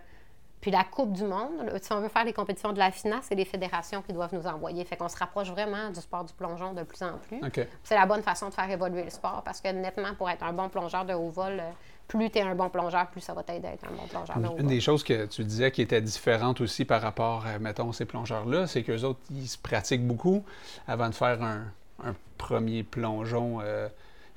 puis 0.60 0.72
la 0.72 0.84
Coupe 0.84 1.14
du 1.14 1.24
Monde, 1.24 1.66
là, 1.66 1.74
si 1.82 1.92
on 1.94 2.02
veut 2.02 2.10
faire 2.10 2.26
les 2.26 2.34
compétitions 2.34 2.74
de 2.74 2.80
la 2.80 2.92
FINA, 2.92 3.20
c'est 3.22 3.36
les 3.36 3.46
fédérations 3.46 4.02
qui 4.02 4.14
doivent 4.14 4.34
nous 4.34 4.48
envoyer. 4.48 4.84
Fait 4.86 4.98
qu'on 4.98 5.10
se 5.10 5.18
rapproche 5.18 5.50
vraiment 5.50 5.90
du 5.90 6.00
sport 6.00 6.24
du 6.24 6.34
plongeon 6.34 6.74
de 6.74 6.84
plus 6.84 7.02
en 7.04 7.18
plus. 7.18 7.40
C'est 7.84 7.96
la 7.96 8.06
bonne 8.06 8.24
façon 8.24 8.50
de 8.50 8.54
faire 8.54 8.70
évoluer 8.70 9.04
le 9.04 9.10
sport 9.10 9.42
parce 9.44 9.62
que 9.62 9.70
nettement, 9.70 10.14
pour 10.16 10.30
être 10.30 10.44
un 10.44 10.54
bon 10.54 10.70
plongeur 10.70 11.06
de 11.06 11.14
haut 11.14 11.30
vol, 11.30 11.60
euh, 11.60 11.72
plus 12.12 12.30
tu 12.30 12.38
es 12.38 12.42
un 12.42 12.56
bon 12.56 12.70
plongeur, 12.70 13.08
plus 13.08 13.22
ça 13.22 13.34
va 13.34 13.44
t'aider 13.44 13.68
à 13.68 13.74
être 13.74 13.86
un 13.86 13.96
bon 13.96 14.08
plongeur 14.08 14.56
Une 14.60 14.68
des 14.68 14.82
choses 14.82 15.04
que 15.04 15.26
tu 15.26 15.44
disais 15.44 15.72
qui 15.72 15.82
était 15.82 16.02
différente 16.02 16.62
aussi 16.62 16.86
par 16.86 17.02
rapport, 17.02 17.46
à, 17.46 17.58
mettons, 17.60 17.92
ces 17.92 18.06
plongeurs-là, 18.06 18.68
c'est 18.68 18.84
qu'eux 18.84 19.02
autres, 19.04 19.20
ils 19.32 19.48
se 19.48 19.58
pratiquent 19.58 20.06
beaucoup 20.06 20.44
avant 20.88 21.10
de 21.10 21.16
faire 21.16 21.42
un, 21.42 21.64
un 22.04 22.14
premier 22.38 22.84
plongeon. 22.84 23.60
euh, 23.64 23.88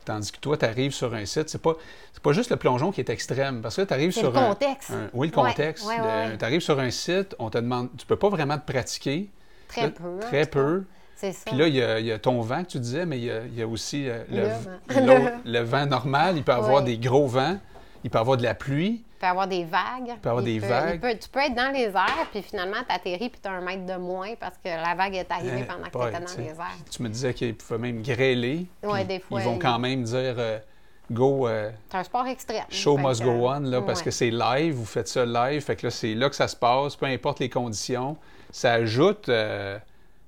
tandis 0.04 0.30
que 0.32 0.38
toi, 0.38 0.56
tu 0.58 0.66
arrives 0.66 0.92
sur 0.92 1.14
un 1.14 1.24
site, 1.24 1.48
c'est 1.48 1.62
pas, 1.62 1.72
c'est 2.12 2.22
pas 2.22 2.32
juste 2.32 2.50
le 2.50 2.56
plongeon 2.56 2.92
qui 2.92 3.00
est 3.00 3.08
extrême, 3.08 3.62
parce 3.62 3.76
que 3.76 3.82
tu 3.82 3.92
arrives 3.94 4.10
sur 4.12 4.32
le 4.32 4.38
un- 4.38 4.48
contexte. 4.50 4.90
un- 4.90 5.08
oui, 5.14 5.28
le 5.28 5.32
contexte. 5.34 5.86
ouais, 5.86 5.98
ouais, 5.98 6.06
ouais. 6.06 6.36
Tu 6.38 6.44
arrives 6.44 6.60
sur 6.60 6.78
un 6.78 6.90
site, 6.90 7.34
on 7.38 7.48
te 7.50 7.56
demande, 7.58 7.88
tu 7.96 8.04
peux 8.06 8.16
pas 8.16 8.28
vraiment 8.28 8.58
te 8.58 8.70
pratiquer. 8.70 9.30
Très 9.68 9.90
peu. 9.90 10.18
Très 10.20 10.46
peu. 10.46 10.84
C'est 11.16 11.32
ça. 11.32 11.42
Puis 11.46 11.56
là, 11.56 11.68
il 11.68 11.74
y, 11.74 11.82
a, 11.82 12.00
il 12.00 12.06
y 12.06 12.12
a 12.12 12.18
ton 12.18 12.40
vent 12.40 12.62
que 12.64 12.68
tu 12.70 12.78
disais, 12.80 13.06
mais 13.06 13.18
il 13.18 13.24
y 13.24 13.30
a, 13.30 13.40
il 13.46 13.54
y 13.58 13.62
a 13.62 13.66
aussi 13.66 14.08
euh, 14.08 14.24
le, 14.30 14.42
vent. 14.42 15.06
l'eau- 15.06 15.30
le 15.44 15.60
vent 15.60 15.86
normal. 15.86 16.36
Il 16.36 16.42
peut 16.44 16.52
avoir 16.52 16.82
des 16.82 16.98
gros 16.98 17.26
vents, 17.26 17.56
il 18.02 18.10
peut 18.10 18.18
avoir 18.18 18.36
de 18.36 18.42
la 18.42 18.54
pluie. 18.54 19.02
Il 19.06 19.18
peut 19.20 19.26
y 19.26 19.30
avoir 19.30 19.48
des 19.48 19.64
vagues. 19.64 20.08
Il 20.08 20.16
peut 20.16 20.28
y 20.28 20.28
avoir 20.28 20.42
des 20.44 20.60
peut- 20.60 20.66
vagues. 20.66 21.00
peut- 21.00 21.18
tu 21.18 21.28
peux 21.30 21.40
être 21.40 21.54
dans 21.54 21.72
les 21.72 21.84
airs, 21.84 22.26
puis 22.30 22.42
finalement, 22.42 22.76
tu 22.86 22.94
atterris, 22.94 23.30
puis 23.30 23.40
tu 23.42 23.48
as 23.48 23.52
un 23.52 23.60
mètre 23.62 23.86
de 23.86 23.94
moins 23.96 24.34
parce 24.38 24.56
que 24.62 24.68
la 24.68 24.94
vague 24.94 25.14
est 25.14 25.30
arrivée 25.30 25.62
Euh, 25.62 25.64
pendant 25.64 25.84
que 25.88 26.10
tu 26.10 26.16
étais 26.16 26.24
dans 26.36 26.42
les 26.42 26.50
airs. 26.58 26.78
Tu 26.90 27.02
me 27.02 27.08
disais 27.08 27.32
qu'ils 27.32 27.54
pouvaient 27.54 27.78
même 27.78 28.02
grêler. 28.02 28.66
Puis 28.82 29.04
des 29.04 29.20
fois, 29.20 29.40
Ils 29.40 29.44
vont 29.44 29.58
quand 29.58 29.78
même 29.78 30.02
dire 30.02 30.34
euh, 30.36 30.58
go, 31.10 31.46
euh, 31.48 31.70
C'est 31.90 31.96
un 31.98 32.04
sport 32.04 32.26
extrême. 32.26 32.64
show 32.70 32.98
must 32.98 33.20
que, 33.20 33.24
go 33.26 33.48
on, 33.48 33.60
là, 33.60 33.80
parce 33.82 34.00
ouais. 34.00 34.04
que 34.06 34.10
c'est 34.10 34.30
live, 34.30 34.74
vous 34.74 34.84
faites 34.84 35.08
ça 35.08 35.24
live. 35.24 35.62
Fait 35.62 35.76
que 35.76 35.86
là, 35.86 35.90
c'est 35.90 36.14
là 36.14 36.28
que 36.28 36.36
ça 36.36 36.48
se 36.48 36.56
passe, 36.56 36.96
peu 36.96 37.06
importe 37.06 37.38
les 37.40 37.48
conditions. 37.48 38.16
Ça 38.50 38.72
ajoute. 38.72 39.28
euh, 39.30 39.78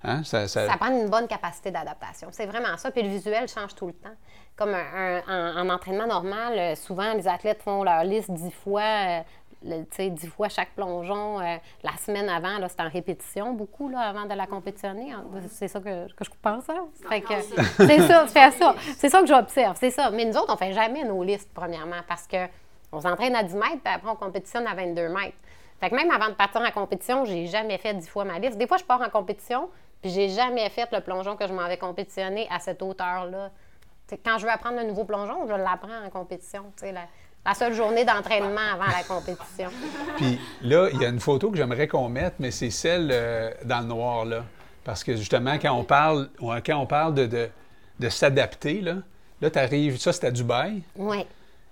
hein, 0.07 0.22
ça, 0.24 0.46
ça- 0.48 0.66
Ça 0.68 0.76
prend 0.76 0.88
une 0.90 1.09
bonne 1.09 1.26
capacité 1.26 1.70
d'adaptation. 1.70 2.28
C'est 2.32 2.46
vraiment 2.46 2.76
ça. 2.76 2.90
Puis 2.90 3.02
le 3.02 3.09
visuel 3.09 3.48
change 3.48 3.74
tout 3.74 3.86
le 3.88 3.92
temps. 3.94 4.14
Comme 4.57 4.74
un- 4.74 5.20
un- 5.28 5.62
en, 5.64 5.68
en 5.68 5.74
entraînement 5.74 6.07
normal, 6.07 6.54
euh, 6.59 6.74
souvent, 6.74 7.12
les 7.14 7.28
athlètes 7.28 7.62
font 7.62 7.82
leur 7.84 8.04
liste 8.04 8.30
dix 8.30 8.50
fois, 8.50 8.80
euh, 8.82 9.20
le- 9.64 9.82
tu 9.84 9.96
sais, 9.96 10.11
dix 10.11 10.28
fois 10.28 10.48
chaque 10.48 10.70
plongeon. 10.74 11.40
euh, 11.40 11.57
la 11.82 11.92
semaine 11.98 12.28
avant, 12.28 12.59
là, 12.59 12.68
c'est 12.68 12.80
en 12.80 12.88
répétition 12.88 13.52
beaucoup, 13.52 13.88
là, 13.88 14.00
avant 14.00 14.24
de 14.24 14.34
la 14.34 14.46
compétitionner. 14.46 15.12
C'est 15.50 15.68
ça 15.68 15.80
que, 15.80 16.07
que 16.12 16.24
je 16.24 16.30
pense. 16.40 16.68
Hein? 16.70 16.86
C'est 17.76 18.00
ça, 18.09 18.26
c'est 18.28 18.50
ça. 18.52 18.74
C'est 18.96 19.09
ça 19.11 19.20
que 19.20 19.26
j'observe, 19.26 19.76
c'est 19.78 19.90
ça. 19.90 20.11
Mais 20.11 20.24
nous 20.24 20.36
autres, 20.36 20.52
on 20.52 20.57
fait 20.57 20.72
jamais 20.72 21.04
nos 21.04 21.22
listes, 21.22 21.50
premièrement, 21.52 22.00
parce 22.09 22.26
que 22.26 22.36
on 22.92 23.00
s'entraîne 23.00 23.34
à 23.34 23.42
10 23.42 23.54
mètres, 23.57 23.80
puis 23.84 23.92
après, 23.92 24.09
on 24.11 24.14
compétitionne 24.16 24.66
à 24.66 24.74
22 24.74 25.09
mètres. 25.09 25.36
Fait 25.80 25.90
que 25.90 25.94
même 25.94 26.11
avant 26.11 26.28
de 26.28 26.34
partir 26.34 26.62
en 26.62 26.70
compétition, 26.70 27.24
j'ai 27.26 27.46
jamais 27.46 27.76
fait 27.76 27.92
10 27.92 28.09
fois 28.09 28.24
ma 28.24 28.38
liste. 28.38 28.57
Des 28.57 28.66
fois, 28.66 28.78
je 28.78 28.84
pars 28.84 29.02
en 29.02 29.11
compétition, 29.11 29.68
Puis 30.03 30.11
j'ai 30.11 30.28
jamais 30.28 30.68
fait 30.70 30.88
le 30.92 31.01
plongeon 31.01 31.36
que 31.36 31.47
je 31.47 31.53
m'en 31.53 31.66
vais 31.68 31.78
compétitionner 31.78 32.47
à 32.51 32.59
cette 32.61 32.82
hauteur-là. 32.82 33.51
T'sais, 34.07 34.18
quand 34.24 34.38
je 34.38 34.44
veux 34.44 34.53
apprendre 34.53 34.78
un 34.78 34.84
nouveau 34.84 35.05
plongeon, 35.05 35.47
je 35.49 35.55
l'apprends 35.55 36.05
en 36.05 36.11
compétition. 36.11 36.64
La, 36.82 37.03
la 37.44 37.55
seule 37.55 37.74
journée 37.74 38.05
d'entraînement 38.05 38.61
avant 38.74 38.86
la 38.86 39.03
compétition. 39.03 39.70
Puis 40.16 40.38
là, 40.62 40.88
il 40.92 41.01
y 41.01 41.05
a 41.05 41.09
une 41.09 41.20
photo 41.20 41.51
que 41.51 41.57
j'aimerais 41.57 41.88
qu'on 41.88 42.09
mette, 42.09 42.34
mais 42.38 42.51
c'est 42.53 42.70
celle 42.70 43.11
euh, 43.12 43.51
dans 43.64 43.80
le 43.80 43.86
noir, 43.86 44.24
là. 44.24 44.44
Parce 44.84 45.03
que 45.03 45.16
justement, 45.16 45.55
quand 45.61 45.72
on 45.72 45.82
parle, 45.82 46.28
ouais, 46.40 46.62
quand 46.64 46.76
on 46.76 46.86
parle 46.86 47.14
de, 47.14 47.26
de, 47.26 47.49
de 47.99 48.09
s'adapter, 48.09 48.80
là, 48.80 48.94
là 49.40 49.51
tu 49.51 49.59
arrives, 49.59 49.99
ça 49.99 50.12
c'est 50.12 50.26
à 50.26 50.30
Dubaï, 50.30 50.82
Oui. 50.94 51.26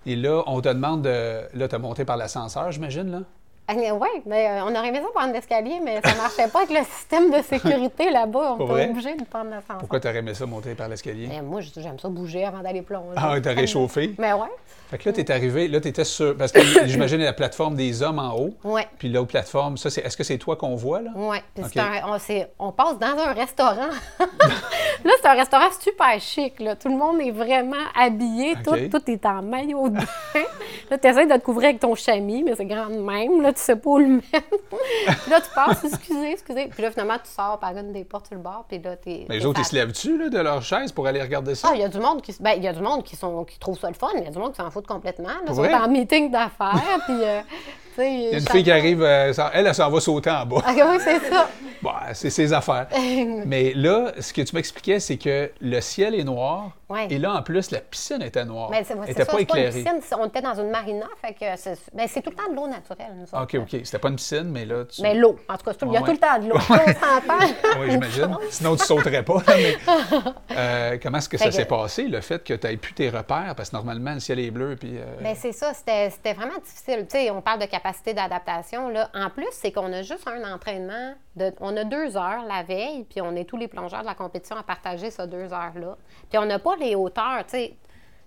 et 0.06 0.16
là, 0.16 0.42
on 0.46 0.60
te 0.60 0.68
demande 0.68 1.02
de. 1.02 1.42
Là, 1.54 1.68
tu 1.68 1.74
as 1.76 1.78
monté 1.78 2.04
par 2.04 2.16
l'ascenseur, 2.16 2.72
j'imagine, 2.72 3.10
là? 3.12 3.20
Oui, 3.68 4.08
mais 4.26 4.46
euh, 4.48 4.64
on 4.64 4.74
aurait 4.74 4.88
aimé 4.88 5.00
ça 5.00 5.08
prendre 5.14 5.32
l'escalier, 5.32 5.80
mais 5.82 6.00
ça 6.04 6.14
marchait 6.16 6.48
pas 6.48 6.62
avec 6.62 6.78
le 6.78 6.84
système 6.84 7.30
de 7.30 7.42
sécurité 7.42 8.10
là-bas. 8.10 8.56
On 8.58 8.76
était 8.76 8.90
obligé 8.90 9.14
de 9.14 9.24
prendre 9.24 9.50
l'ascenseur. 9.50 9.78
Pourquoi 9.78 10.00
tu 10.00 10.08
aurais 10.08 10.18
aimé 10.18 10.34
ça 10.34 10.44
monter 10.44 10.74
par 10.74 10.88
l'escalier? 10.88 11.28
Moi, 11.42 11.62
j'aime 11.62 11.98
ça 11.98 12.08
bouger 12.08 12.44
avant 12.44 12.60
d'aller 12.60 12.82
plonger. 12.82 13.16
Ah, 13.16 13.36
t'as 13.42 13.54
réchauffé? 13.54 14.14
Mais 14.18 14.34
ouais. 14.34 14.48
Fait 14.90 14.98
que 14.98 15.08
là, 15.08 15.12
tu 15.14 15.20
es 15.20 15.30
arrivé, 15.30 15.66
là, 15.66 15.80
tu 15.80 15.88
étais 15.88 16.04
sur. 16.04 16.36
Parce 16.36 16.52
que 16.52 16.60
j'imagine 16.86 17.20
la 17.22 17.32
plateforme 17.32 17.74
des 17.74 18.02
hommes 18.02 18.18
en 18.18 18.36
haut. 18.36 18.54
Ouais. 18.64 18.86
Puis 18.98 19.08
l'autre 19.08 19.28
plateforme, 19.28 19.78
ça, 19.78 19.88
c'est. 19.88 20.02
Est-ce 20.02 20.16
que 20.16 20.24
c'est 20.24 20.36
toi 20.36 20.56
qu'on 20.56 20.74
voit, 20.74 21.00
là? 21.00 21.10
Oui, 21.16 21.38
puis 21.54 21.80
un- 21.80 22.18
on, 22.58 22.70
passe 22.72 22.98
dans 22.98 23.18
un 23.18 23.32
restaurant. 23.32 23.88
là, 24.20 25.12
c'est 25.20 25.26
un 25.26 25.34
restaurant 25.34 25.70
super 25.80 26.20
chic. 26.20 26.60
Là. 26.60 26.76
Tout 26.76 26.88
le 26.88 26.96
monde 26.96 27.18
est 27.22 27.30
vraiment 27.30 27.76
habillé. 27.98 28.56
Tout, 28.62 28.76
tout 28.90 29.10
est 29.10 29.24
en 29.24 29.40
maillot 29.42 29.88
de 29.88 29.96
bain. 29.96 30.44
là, 30.90 30.98
tu 30.98 31.08
essaies 31.08 31.26
de 31.26 31.32
te 31.32 31.40
couvrir 31.40 31.70
avec 31.70 31.80
ton 31.80 31.94
chamis, 31.94 32.42
mais 32.42 32.54
c'est 32.54 32.66
grand 32.66 32.88
de 32.88 32.98
même. 32.98 33.40
Là, 33.40 33.53
tu 33.54 33.60
sais 33.60 33.76
pas 33.76 33.90
où 33.90 33.98
le 33.98 34.08
mettre. 34.08 34.30
puis 34.30 35.30
là, 35.30 35.40
tu 35.40 35.50
passes, 35.54 35.84
excusez, 35.84 36.32
excusez. 36.32 36.68
Puis 36.68 36.82
là, 36.82 36.90
finalement, 36.90 37.16
tu 37.22 37.30
sors 37.30 37.58
par 37.58 37.76
une 37.76 37.92
des 37.92 38.04
portes 38.04 38.26
sur 38.26 38.36
le 38.36 38.42
bord, 38.42 38.64
puis 38.68 38.80
là, 38.80 38.96
t'es... 38.96 39.26
Mais 39.28 39.38
les 39.38 39.46
autres, 39.46 39.60
ils 39.60 39.64
se 39.64 39.74
lèvent-tu, 39.74 40.18
là, 40.18 40.28
de 40.28 40.38
leur 40.38 40.62
chaise 40.62 40.92
pour 40.92 41.06
aller 41.06 41.22
regarder 41.22 41.54
ça? 41.54 41.68
Ah, 41.70 41.74
il 41.74 41.80
y 41.80 41.84
a 41.84 41.88
du 41.88 41.98
monde 41.98 42.22
qui, 42.22 42.34
ben, 42.40 42.52
il 42.56 42.62
y 42.62 42.68
a 42.68 42.72
du 42.72 42.82
monde 42.82 43.02
qui, 43.02 43.16
sont, 43.16 43.44
qui 43.44 43.58
trouve 43.58 43.78
ça 43.78 43.88
le 43.88 43.94
fun, 43.94 44.08
il 44.16 44.24
y 44.24 44.26
a 44.26 44.30
du 44.30 44.38
monde 44.38 44.52
qui 44.52 44.58
s'en 44.58 44.70
fout 44.70 44.86
complètement. 44.86 45.28
Là, 45.28 45.40
ils 45.48 45.54
sont 45.54 45.62
en 45.62 45.88
meeting 45.88 46.30
d'affaires, 46.30 47.00
puis, 47.06 47.22
euh. 47.22 47.40
Il 47.98 48.30
y 48.30 48.34
a 48.34 48.38
une 48.38 48.48
fille 48.48 48.64
qui 48.64 48.70
arrive, 48.72 49.02
euh, 49.02 49.32
elle, 49.52 49.66
elle 49.66 49.74
s'en 49.74 49.90
va 49.90 50.00
sauter 50.00 50.30
en 50.30 50.46
bas. 50.46 50.62
Ah, 50.66 50.72
oui, 50.74 50.98
c'est 51.02 51.20
ça. 51.30 51.48
Bon, 51.82 51.90
c'est 52.14 52.30
ses 52.30 52.50
affaires. 52.54 52.86
Mais 53.44 53.74
là, 53.74 54.12
ce 54.18 54.32
que 54.32 54.40
tu 54.40 54.56
m'expliquais, 54.56 55.00
c'est 55.00 55.18
que 55.18 55.50
le 55.60 55.80
ciel 55.82 56.14
est 56.14 56.24
noir. 56.24 56.70
Ouais. 56.88 57.08
Et 57.10 57.18
là, 57.18 57.34
en 57.34 57.42
plus, 57.42 57.70
la 57.72 57.80
piscine 57.80 58.22
était 58.22 58.44
noire. 58.46 58.70
Mais 58.70 58.84
c'est 58.84 58.94
n'était 58.98 59.24
ça, 59.24 59.30
pas 59.32 59.38
une 59.40 59.46
piscine, 59.46 60.00
on 60.18 60.26
était 60.26 60.40
dans 60.40 60.54
une 60.54 60.70
marina, 60.70 61.04
fait 61.22 61.34
que 61.34 61.44
c'est 61.56 61.76
ben, 61.92 62.06
c'est 62.08 62.22
tout 62.22 62.30
le 62.30 62.36
temps 62.36 62.50
de 62.50 62.56
l'eau 62.56 62.68
naturelle, 62.68 63.12
nous 63.18 63.24
autres. 63.24 63.42
OK, 63.42 63.54
OK. 63.56 63.80
C'était 63.84 63.98
pas 63.98 64.08
une 64.08 64.16
piscine, 64.16 64.44
mais 64.44 64.64
là, 64.64 64.84
tu... 64.86 65.02
Mais 65.02 65.14
l'eau, 65.14 65.38
en 65.46 65.56
tout 65.58 65.64
cas, 65.64 65.72
il 65.82 65.92
y 65.92 65.96
a 65.96 66.00
Ouais. 66.00 66.06
tout 66.06 66.12
le 66.12 66.18
temps 66.18 66.38
de 66.38 66.48
l'eau. 66.48 66.58
S'entend. 66.60 67.54
Oui, 67.80 67.90
j'imagine. 67.90 68.36
Sinon, 68.48 68.76
tu 68.76 68.84
sauterais 68.86 69.22
pas. 69.22 69.42
là, 69.46 69.54
mais, 69.56 69.76
euh, 70.56 70.98
comment 71.02 71.18
est-ce 71.18 71.28
que 71.28 71.36
ça 71.36 71.46
que- 71.46 71.50
s'est 71.50 71.64
passé, 71.66 72.04
le 72.04 72.20
fait 72.22 72.42
que 72.42 72.54
tu 72.54 72.66
n'aies 72.66 72.76
plus 72.76 72.94
tes 72.94 73.10
repères? 73.10 73.54
Parce 73.56 73.70
que 73.70 73.76
normalement, 73.76 74.14
le 74.14 74.20
ciel 74.20 74.38
est 74.38 74.50
bleu, 74.50 74.76
puis... 74.76 74.96
euh, 74.96 75.04
Ben, 75.22 75.34
c'est 75.38 75.52
ça, 75.52 75.72
c'était 75.74 76.08
c'était 76.10 76.32
vraiment 76.34 76.58
difficile. 76.64 77.06
Tu 77.10 77.18
sais, 77.18 77.30
on 77.30 77.40
parle 77.42 77.60
de 77.60 77.66
capacité 77.84 78.14
d'adaptation. 78.14 78.88
là. 78.88 79.10
En 79.14 79.28
plus, 79.30 79.46
c'est 79.52 79.70
qu'on 79.72 79.92
a 79.92 80.02
juste 80.02 80.26
un 80.26 80.52
entraînement. 80.54 81.14
De, 81.36 81.52
on 81.60 81.76
a 81.76 81.84
deux 81.84 82.16
heures 82.16 82.44
la 82.48 82.62
veille, 82.62 83.04
puis 83.04 83.20
on 83.20 83.34
est 83.36 83.44
tous 83.44 83.56
les 83.56 83.68
plongeurs 83.68 84.00
de 84.00 84.06
la 84.06 84.14
compétition 84.14 84.56
à 84.56 84.62
partager 84.62 85.10
ces 85.10 85.26
deux 85.26 85.52
heures-là. 85.52 85.96
Puis 86.30 86.38
on 86.38 86.46
n'a 86.46 86.58
pas 86.58 86.76
les 86.76 86.94
hauteurs, 86.94 87.44
tu 87.44 87.50
sais. 87.50 87.74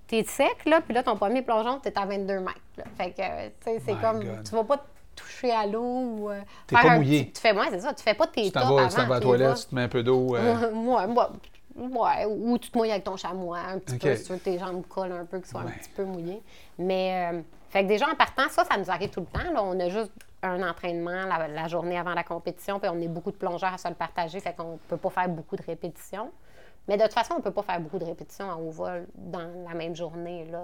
T'es 0.07 0.23
sec, 0.23 0.63
là, 0.65 0.79
puis 0.79 0.93
là, 0.93 1.03
ton 1.03 1.17
premier 1.17 1.41
plongeon, 1.41 1.79
t'es 1.79 1.97
à 1.97 2.05
22 2.05 2.39
mètres. 2.39 2.53
là. 2.77 2.83
Fait 2.97 3.11
que, 3.11 3.15
tu 3.47 3.53
sais, 3.61 3.81
c'est 3.85 3.99
comme... 3.99 4.23
God. 4.23 4.43
Tu 4.47 4.55
vas 4.55 4.63
pas 4.63 4.77
te 4.77 4.83
toucher 5.17 5.51
à 5.51 5.65
l'eau 5.65 5.81
ou... 5.83 6.29
euh, 6.29 6.39
T'es 6.65 6.75
pas 6.75 6.95
mouillé. 6.95 7.23
petit- 7.25 7.33
Tu 7.33 7.41
fais, 7.41 7.51
ouais, 7.51 7.65
c'est 7.71 7.81
ça. 7.81 7.93
Tu 7.93 8.03
fais 8.03 8.13
pas 8.13 8.27
tes 8.27 8.43
tu 8.43 8.51
tops 8.51 8.63
t'en 8.65 8.75
vas, 8.75 8.81
avant. 8.83 8.89
tu 8.89 8.95
t'en 8.95 9.05
vas 9.07 9.15
à 9.15 9.19
la 9.19 9.25
toilette, 9.25 9.55
tu 9.57 9.65
te 9.65 9.75
mets 9.75 9.81
un 9.81 9.87
peu 9.89 10.03
d'eau. 10.03 10.35
euh, 10.37 10.71
Ouais, 10.71 11.07
moi, 11.07 11.31
ouais, 11.75 12.25
ou 12.25 12.57
tu 12.57 12.71
te 12.71 12.77
mouilles 12.77 12.91
avec 12.91 13.03
ton 13.03 13.17
chamois 13.17 13.59
un 13.59 13.79
petit 13.79 13.97
peu, 13.97 14.15
si 14.15 14.23
tu 14.23 14.31
veux 14.31 14.37
que 14.37 14.43
tes 14.45 14.57
jambes 14.59 14.85
collent 14.87 15.11
un 15.11 15.25
peu, 15.25 15.39
qu'ils 15.39 15.47
soient 15.47 15.61
Ouais. 15.63 15.71
un 15.75 15.77
petit 15.79 15.89
peu 15.93 16.05
mouillées. 16.05 16.41
Mais, 16.79 17.29
euh, 17.33 17.41
fait 17.69 17.83
que 17.83 17.87
déjà 17.87 18.07
en 18.09 18.15
partant, 18.15 18.47
ça, 18.49 18.63
ça 18.65 18.77
nous 18.77 18.89
arrive 18.89 19.09
tout 19.09 19.21
le 19.21 19.25
temps. 19.25 19.51
Là. 19.53 19.61
On 19.63 19.79
a 19.79 19.89
juste 19.89 20.11
un 20.43 20.67
entraînement 20.67 21.25
la, 21.25 21.47
la 21.47 21.67
journée 21.67 21.97
avant 21.97 22.13
la 22.13 22.23
compétition, 22.23 22.79
puis 22.79 22.89
on 22.93 22.99
est 23.01 23.07
beaucoup 23.07 23.31
de 23.31 23.37
plongeurs 23.37 23.73
à 23.73 23.77
se 23.77 23.87
le 23.87 23.95
partager, 23.95 24.39
fait 24.39 24.55
qu'on 24.55 24.77
peut 24.87 24.97
pas 24.97 25.09
faire 25.09 25.29
beaucoup 25.29 25.55
de 25.55 25.63
répétitions. 25.63 26.29
Mais 26.87 26.95
de 26.95 27.03
toute 27.03 27.13
façon, 27.13 27.33
on 27.37 27.41
peut 27.41 27.51
pas 27.51 27.63
faire 27.63 27.79
beaucoup 27.81 27.99
de 27.99 28.05
répétitions 28.05 28.49
en 28.49 28.59
haut 28.59 28.71
vol 28.71 29.07
dans 29.15 29.49
la 29.67 29.73
même 29.75 29.95
journée. 29.95 30.45
Là. 30.51 30.61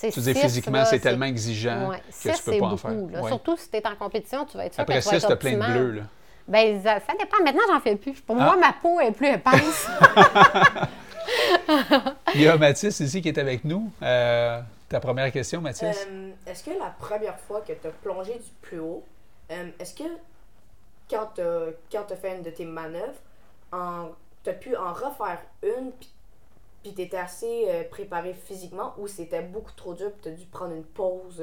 Tu 0.00 0.20
dis 0.20 0.34
physiquement, 0.34 0.84
c'est 0.84 1.00
tellement 1.00 1.26
exigeant 1.26 1.90
Ouais, 1.90 1.98
que 2.22 2.36
tu 2.36 2.42
peux 2.44 2.58
pas 2.58 2.66
en 2.66 2.76
faire. 2.76 2.90
là. 2.92 3.20
Ouais. 3.22 3.28
Surtout 3.28 3.56
si 3.56 3.68
tu 3.70 3.76
es 3.76 3.86
en 3.86 3.96
compétition, 3.96 4.44
tu 4.46 4.56
vas 4.56 4.66
être 4.66 4.74
sûr 4.74 4.82
Après 4.82 4.98
que 5.00 5.04
tu 5.04 5.10
vas 5.10 5.16
être 5.16 5.34
plein 5.34 5.52
de 5.52 5.72
bleus. 5.72 5.90
Là. 5.92 6.02
Ben, 6.48 6.80
ça, 6.82 7.00
ça 7.00 7.12
dépend. 7.18 7.42
Maintenant, 7.44 7.60
j'en 7.68 7.80
fais 7.80 7.96
plus. 7.96 8.20
Pour 8.20 8.36
Ah. 8.40 8.44
moi, 8.44 8.56
ma 8.56 8.72
peau 8.72 8.98
est 9.00 9.12
plus 9.12 9.28
épaisse. 9.28 9.88
Il 12.34 12.42
y 12.42 12.48
a 12.48 12.56
Mathis 12.56 13.00
ici 13.00 13.20
qui 13.20 13.28
est 13.28 13.38
avec 13.38 13.64
nous. 13.64 13.90
Euh, 14.02 14.60
ta 14.90 15.00
première 15.00 15.30
question, 15.30 15.60
Mathis? 15.60 16.06
Euh, 16.08 16.32
est-ce 16.46 16.64
que 16.64 16.78
la 16.78 16.90
première 16.90 17.38
fois 17.38 17.60
que 17.62 17.72
tu 17.72 17.86
as 17.86 17.90
plongé 17.90 18.34
du 18.34 18.50
plus 18.60 18.80
haut, 18.80 19.04
euh, 19.50 19.70
est-ce 19.78 19.94
que 19.94 20.04
quand 21.08 21.30
tu 21.34 21.40
as, 21.40 22.16
fait 22.16 22.36
une 22.36 22.42
de 22.42 22.50
tes 22.50 22.64
manœuvres, 22.64 23.18
tu 24.42 24.50
as 24.50 24.52
pu 24.52 24.76
en 24.76 24.92
refaire 24.92 25.40
une, 25.62 25.92
puis- 25.92 26.12
tu 26.82 27.02
étais 27.02 27.16
assez 27.16 27.66
euh, 27.68 27.84
préparé 27.88 28.34
physiquement, 28.34 28.94
ou 28.98 29.06
c'était 29.06 29.42
beaucoup 29.42 29.72
trop 29.76 29.94
dur, 29.94 30.10
puis 30.12 30.22
tu 30.22 30.28
as 30.28 30.32
dû 30.32 30.46
prendre 30.46 30.74
une 30.74 30.84
pause? 30.84 31.40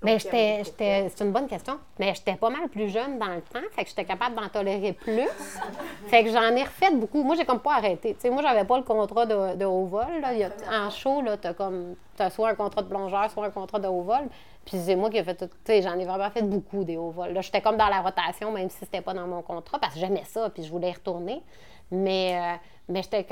Euh, 0.00 0.04
Mais 0.04 0.18
j'étais, 0.18 0.62
terme? 0.76 1.08
c'est 1.14 1.24
une 1.24 1.32
bonne 1.32 1.46
question. 1.48 1.78
Mais 1.98 2.14
j'étais 2.14 2.34
pas 2.36 2.50
mal 2.50 2.68
plus 2.68 2.88
jeune 2.88 3.18
dans 3.18 3.34
le 3.34 3.40
temps, 3.42 3.60
fait 3.72 3.82
que 3.84 3.88
j'étais 3.90 4.04
capable 4.04 4.36
d'en 4.36 4.48
tolérer 4.48 4.92
plus. 4.92 5.28
fait 6.06 6.24
que 6.24 6.30
j'en 6.30 6.54
ai 6.54 6.62
refait 6.62 6.90
beaucoup. 6.92 7.22
Moi, 7.22 7.34
j'ai 7.36 7.44
comme 7.44 7.60
pas 7.60 7.74
arrêté. 7.74 8.16
Sais, 8.18 8.30
moi, 8.30 8.42
j'avais 8.42 8.64
pas 8.64 8.76
le 8.76 8.84
contrat 8.84 9.26
de, 9.26 9.56
de 9.56 9.64
haut 9.64 9.84
vol. 9.86 10.06
Là. 10.20 10.32
Il 10.32 10.38
y 10.38 10.44
a- 10.44 10.50
en 10.70 10.90
show, 10.90 11.20
là, 11.22 11.36
t'as 11.36 11.52
comme, 11.54 11.94
t'as 12.16 12.30
soit 12.30 12.50
un 12.50 12.54
contrat 12.54 12.82
de 12.82 12.88
plongeur, 12.88 13.30
soit 13.30 13.46
un 13.46 13.50
contrat 13.50 13.78
de 13.80 13.88
haut 13.88 14.02
vol. 14.02 14.28
Puis 14.64 14.78
c'est 14.78 14.96
moi 14.96 15.08
qui 15.10 15.16
ai 15.16 15.24
fait 15.24 15.34
tout. 15.34 15.46
Tu 15.46 15.52
sais, 15.64 15.82
j'en 15.82 15.98
ai 15.98 16.04
vraiment 16.04 16.30
fait 16.30 16.42
beaucoup 16.42 16.84
des 16.84 16.96
hauts 16.96 17.10
vols. 17.10 17.32
Là, 17.32 17.40
j'étais 17.40 17.60
comme 17.62 17.76
dans 17.76 17.88
la 17.88 18.00
rotation, 18.00 18.52
même 18.52 18.68
si 18.70 18.78
c'était 18.78 19.00
pas 19.00 19.14
dans 19.14 19.26
mon 19.26 19.42
contrat, 19.42 19.78
parce 19.78 19.94
que 19.94 20.00
j'aimais 20.00 20.24
ça, 20.26 20.48
puis 20.50 20.62
je 20.62 20.70
voulais 20.70 20.90
y 20.90 20.92
retourner. 20.92 21.42
Mais, 21.90 22.38
euh, 22.38 22.56
mais 22.90 23.02
j'étais, 23.02 23.26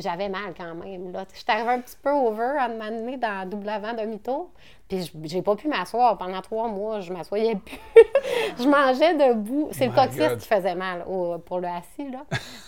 j'avais 0.00 0.28
mal 0.28 0.54
quand 0.56 0.74
même. 0.74 1.12
Là. 1.12 1.24
J'étais 1.34 1.52
arrivée 1.52 1.70
un 1.70 1.80
petit 1.80 1.96
peu 2.02 2.10
over 2.10 2.56
à 2.58 2.68
moment 2.68 2.90
donné 2.90 3.16
dans 3.16 3.48
double 3.48 3.68
avant 3.68 3.92
demi-tour. 3.94 4.50
Puis 4.88 5.02
je- 5.04 5.28
j'ai 5.28 5.42
pas 5.42 5.54
pu 5.56 5.68
m'asseoir 5.68 6.18
pendant 6.18 6.40
trois 6.40 6.68
mois. 6.68 7.00
Je 7.00 7.12
m'assoyais 7.12 7.56
plus. 7.56 7.78
je 8.58 8.64
mangeais 8.68 9.14
debout. 9.14 9.68
C'est 9.72 9.86
le 9.86 9.92
coccyx 9.92 10.18
God. 10.28 10.38
qui 10.38 10.46
faisait 10.48 10.74
mal 10.74 11.04
au- 11.08 11.38
pour 11.38 11.60
le 11.60 11.68
assis. 11.68 12.10
Là. 12.10 12.20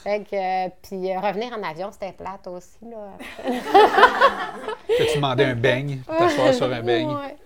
fait 0.02 0.20
que, 0.24 0.36
euh, 0.66 0.68
puis 0.82 1.10
euh, 1.14 1.20
revenir 1.20 1.52
en 1.56 1.62
avion, 1.62 1.90
c'était 1.92 2.12
plate 2.12 2.46
aussi. 2.46 2.78
Là. 2.90 3.08
Que 4.88 5.10
tu 5.10 5.16
demandais 5.16 5.44
un 5.44 5.54
beigne, 5.54 6.00
t'asseoir 6.18 6.54
sur 6.54 6.72
un 6.72 6.82
beigne. 6.82 7.08
Ouais. 7.08 7.36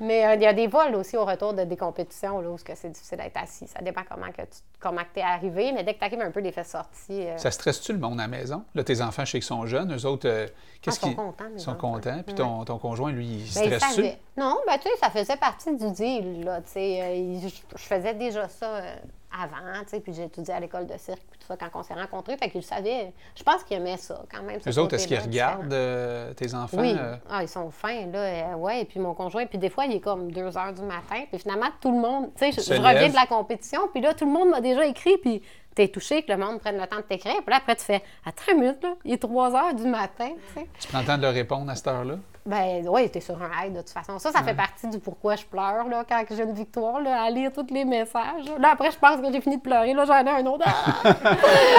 Mais 0.00 0.26
euh, 0.26 0.34
il 0.34 0.42
y 0.42 0.46
a 0.46 0.52
des 0.52 0.66
vols 0.66 0.94
aussi 0.96 1.16
au 1.16 1.24
retour 1.24 1.54
de 1.54 1.64
des 1.64 1.76
compétitions 1.76 2.40
là, 2.40 2.50
où 2.50 2.58
c'est 2.58 2.64
que 2.66 2.74
c'est 2.74 2.90
difficile 2.90 3.18
d'être 3.18 3.36
assis. 3.42 3.66
Ça 3.66 3.80
dépend 3.80 4.02
comment 4.08 4.26
que 4.30 4.42
tu 4.42 4.58
comment 4.78 5.00
que 5.02 5.18
es 5.20 5.22
arrivé, 5.22 5.72
mais 5.72 5.84
dès 5.84 5.94
que 5.94 5.98
tu 6.00 6.04
arrives 6.04 6.20
un 6.20 6.30
peu 6.30 6.42
des 6.42 6.52
fesses 6.52 6.70
sorties. 6.70 7.26
euh, 7.26 7.38
Ça 7.38 7.50
stresse-tu 7.50 7.92
le 7.92 7.98
monde 7.98 8.18
à 8.20 8.24
la 8.24 8.28
maison? 8.28 8.62
Là, 8.74 8.84
tes 8.84 9.00
enfants, 9.00 9.24
je 9.24 9.32
sais 9.32 9.38
qu'ils 9.38 9.46
sont 9.46 9.64
jeunes. 9.66 9.94
Eux 9.96 10.04
autres, 10.06 10.28
euh, 10.28 10.46
qu'est-ce 10.82 10.98
Ah, 11.02 11.08
ils 11.08 11.08
sont 11.08 11.08
qu'ils 11.08 11.16
contents, 11.16 11.44
mes 11.52 11.58
sont 11.58 11.74
contents. 11.74 12.22
Puis 12.26 12.34
ton, 12.34 12.64
ton 12.64 12.78
conjoint, 12.78 13.10
lui, 13.10 13.26
il 13.26 13.54
Ben, 13.54 13.78
stresse-tu? 13.78 14.02
Non, 14.36 14.56
ben, 14.66 14.76
tu 14.78 14.82
sais, 14.88 14.96
ça 15.00 15.10
faisait 15.10 15.36
partie 15.36 15.74
du 15.76 15.90
deal, 15.92 16.44
là, 16.44 16.60
tu 16.60 16.72
sais. 16.72 17.16
Je 17.48 17.76
je 17.76 17.82
faisais 17.82 18.14
déjà 18.14 18.48
ça 18.48 18.66
euh, 18.66 18.96
avant, 19.32 19.82
tu 19.82 19.88
sais, 19.90 20.00
puis 20.00 20.14
j'ai 20.14 20.24
étudié 20.24 20.54
à 20.54 20.60
l'école 20.60 20.86
de 20.86 20.96
cirque, 20.96 21.22
puis 21.30 21.38
tout 21.38 21.46
ça, 21.46 21.56
quand 21.56 21.68
on 21.78 21.82
s'est 21.82 21.94
rencontrés, 21.94 22.36
fait 22.36 22.48
qu'il 22.48 22.62
savait. 22.62 23.12
Je 23.34 23.42
pense 23.42 23.62
qu'il 23.64 23.76
aimait 23.76 23.96
ça, 23.96 24.22
quand 24.32 24.42
même. 24.42 24.60
Eux 24.66 24.78
autres, 24.78 24.94
est-ce 24.94 25.06
qu'ils 25.06 25.18
regardent 25.18 25.72
euh, 25.72 26.32
tes 26.34 26.54
enfants? 26.54 26.78
Oui. 26.80 26.94
euh? 26.98 27.16
Ah, 27.28 27.42
ils 27.42 27.48
sont 27.48 27.70
fins, 27.70 28.06
là. 28.06 28.18
euh, 28.18 28.54
ouais, 28.54 28.82
et 28.82 28.84
puis 28.84 28.98
mon 29.00 29.14
conjoint, 29.14 29.46
puis 29.46 29.58
des 29.58 29.68
fois, 29.70 29.84
il 29.84 29.96
est 29.96 30.00
comme 30.00 30.30
2 30.32 30.56
heures 30.56 30.72
du 30.72 30.82
matin, 30.82 31.24
puis 31.30 31.38
finalement, 31.38 31.68
tout 31.80 31.90
le 31.92 32.00
monde, 32.00 32.30
tu 32.36 32.50
sais, 32.50 32.62
je, 32.62 32.80
reviens 32.80 33.08
de 33.08 33.14
la 33.14 33.26
compétition, 33.26 33.80
puis 33.92 34.00
là, 34.00 34.14
tout 34.14 34.24
le 34.24 34.32
monde 34.32 34.50
m'a 34.50 34.60
déjà 34.60 34.86
écrit, 34.86 35.16
puis 35.18 35.42
t'es 35.74 35.88
touché 35.88 36.22
que 36.22 36.32
le 36.32 36.38
monde 36.38 36.58
prenne 36.60 36.78
le 36.80 36.86
temps 36.86 36.96
de 36.96 37.02
t'écrire, 37.02 37.36
puis 37.36 37.50
là, 37.50 37.56
après, 37.58 37.76
tu 37.76 37.84
fais, 37.84 38.02
attends 38.24 38.52
une 38.52 38.60
minute, 38.60 38.82
là, 38.82 38.94
il 39.04 39.12
est 39.12 39.18
3 39.22 39.54
heures 39.54 39.74
du 39.74 39.84
matin, 39.84 40.30
tu 40.54 40.60
sais. 40.60 40.66
Tu 40.80 40.88
prends 40.88 41.00
le 41.00 41.06
temps 41.06 41.16
de 41.18 41.22
leur 41.22 41.34
répondre 41.34 41.70
à 41.70 41.74
cette 41.74 41.88
heure-là? 41.88 42.16
Ben 42.46 42.86
oui, 42.88 43.10
t'es 43.10 43.20
sur 43.20 43.34
un 43.42 43.50
high 43.64 43.72
de 43.72 43.80
toute 43.80 43.90
façon. 43.90 44.18
Ça, 44.20 44.30
ça 44.30 44.42
fait 44.42 44.54
partie 44.54 44.86
du 44.88 44.98
pourquoi 45.00 45.34
je 45.36 45.44
pleure 45.44 45.88
là, 45.88 46.04
quand 46.08 46.22
j'ai 46.30 46.42
une 46.44 46.52
victoire, 46.52 47.00
là, 47.00 47.22
à 47.24 47.30
lire 47.30 47.50
tous 47.52 47.66
les 47.74 47.84
messages. 47.84 48.44
Là, 48.60 48.70
après, 48.72 48.90
je 48.92 48.98
pense 48.98 49.16
que 49.20 49.32
j'ai 49.32 49.40
fini 49.40 49.56
de 49.56 49.62
pleurer. 49.62 49.92
Là, 49.94 50.04
j'en 50.04 50.24
ai 50.24 50.30
un 50.42 50.46
autre. 50.46 50.64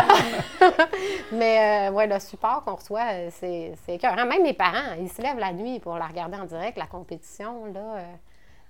Mais 1.31 1.89
euh, 1.89 1.91
ouais, 1.93 2.07
le 2.07 2.19
support 2.19 2.63
qu'on 2.65 2.75
reçoit, 2.75 3.05
euh, 3.13 3.29
c'est 3.31 3.73
c'est 3.85 3.95
écœurant. 3.95 4.25
Même 4.25 4.43
mes 4.43 4.53
parents, 4.53 4.95
ils 4.99 5.09
se 5.09 5.21
lèvent 5.21 5.39
la 5.39 5.53
nuit 5.53 5.79
pour 5.79 5.95
la 5.97 6.07
regarder 6.07 6.37
en 6.37 6.45
direct, 6.45 6.77
la 6.77 6.85
compétition. 6.87 7.65
Là, 7.73 7.79
euh, 7.79 8.03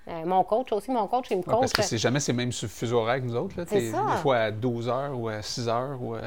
euh, 0.09 0.25
mon 0.25 0.43
coach 0.43 0.71
aussi, 0.71 0.91
mon 0.91 1.07
coach, 1.07 1.27
il 1.31 1.37
me 1.37 1.41
Ouais, 1.41 1.47
parce 1.47 1.73
coach. 1.73 1.73
que 1.73 1.81
c'est 1.83 1.97
jamais 1.97 2.19
ces 2.19 2.33
mêmes 2.33 2.51
fuseaux 2.51 2.99
horaires 2.99 3.17
que 3.21 3.25
nous 3.25 3.35
autres. 3.35 3.55
là. 3.57 3.63
C'est 3.67 3.79
T'es 3.79 3.91
ça. 3.91 4.03
Des 4.11 4.17
fois 4.21 4.37
à 4.37 4.51
12 4.51 4.87
heures 4.89 5.17
ou 5.19 5.27
à 5.29 5.41
6 5.41 5.67
heures. 5.67 5.97
Ou 6.01 6.13
à- 6.15 6.21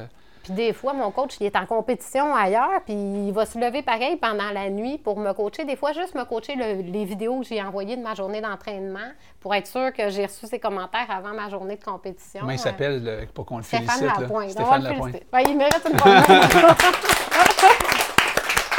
Puis 0.51 0.57
des 0.67 0.73
fois, 0.73 0.93
mon 0.95 1.11
coach, 1.13 1.37
il 1.39 1.47
est 1.47 1.55
en 1.55 1.65
compétition 1.65 2.35
ailleurs, 2.35 2.81
puis 2.85 2.95
il 2.95 3.33
va 3.33 3.47
se 3.47 3.57
lever 3.59 3.83
pareil 3.83 4.17
pendant 4.17 4.51
la 4.53 4.69
nuit 4.69 4.99
pour 4.99 5.17
me 5.19 5.33
coacher. 5.33 5.65
Des 5.65 5.77
fois, 5.77 5.93
juste 5.93 6.15
me 6.17 6.25
coacher 6.25 6.57
le- 6.57 6.83
les 6.83 7.05
vidéos 7.05 7.41
que 7.41 7.47
j'ai 7.47 7.63
envoyées 7.63 7.97
de 7.97 8.03
ma 8.03 8.15
journée 8.15 8.41
d'entraînement 8.41 8.99
pour 9.39 9.55
être 9.55 9.69
sûr 9.69 9.93
que 9.93 10.09
j'ai 10.11 10.27
reçu 10.27 10.47
ses 10.47 10.59
commentaires 10.59 11.07
avant 11.09 11.35
ma 11.35 11.49
journée 11.49 11.77
de 11.77 11.85
compétition. 11.85 12.41
Comment 12.41 12.53
il 12.53 12.59
s'appelle 12.59 13.29
pour 13.33 13.47
qu'on 13.47 13.59
le 13.59 13.63
Stéphane 13.63 13.87
félicite? 13.87 14.07
là? 14.17 14.21
Lapointe. 14.23 14.51
Stéphane 14.51 14.83
le 14.83 14.89
Lapointe. 14.91 15.17
Ben, 15.33 15.41
il 15.47 15.57
mérite 15.57 15.83
une 15.89 15.97
bonne 15.97 16.23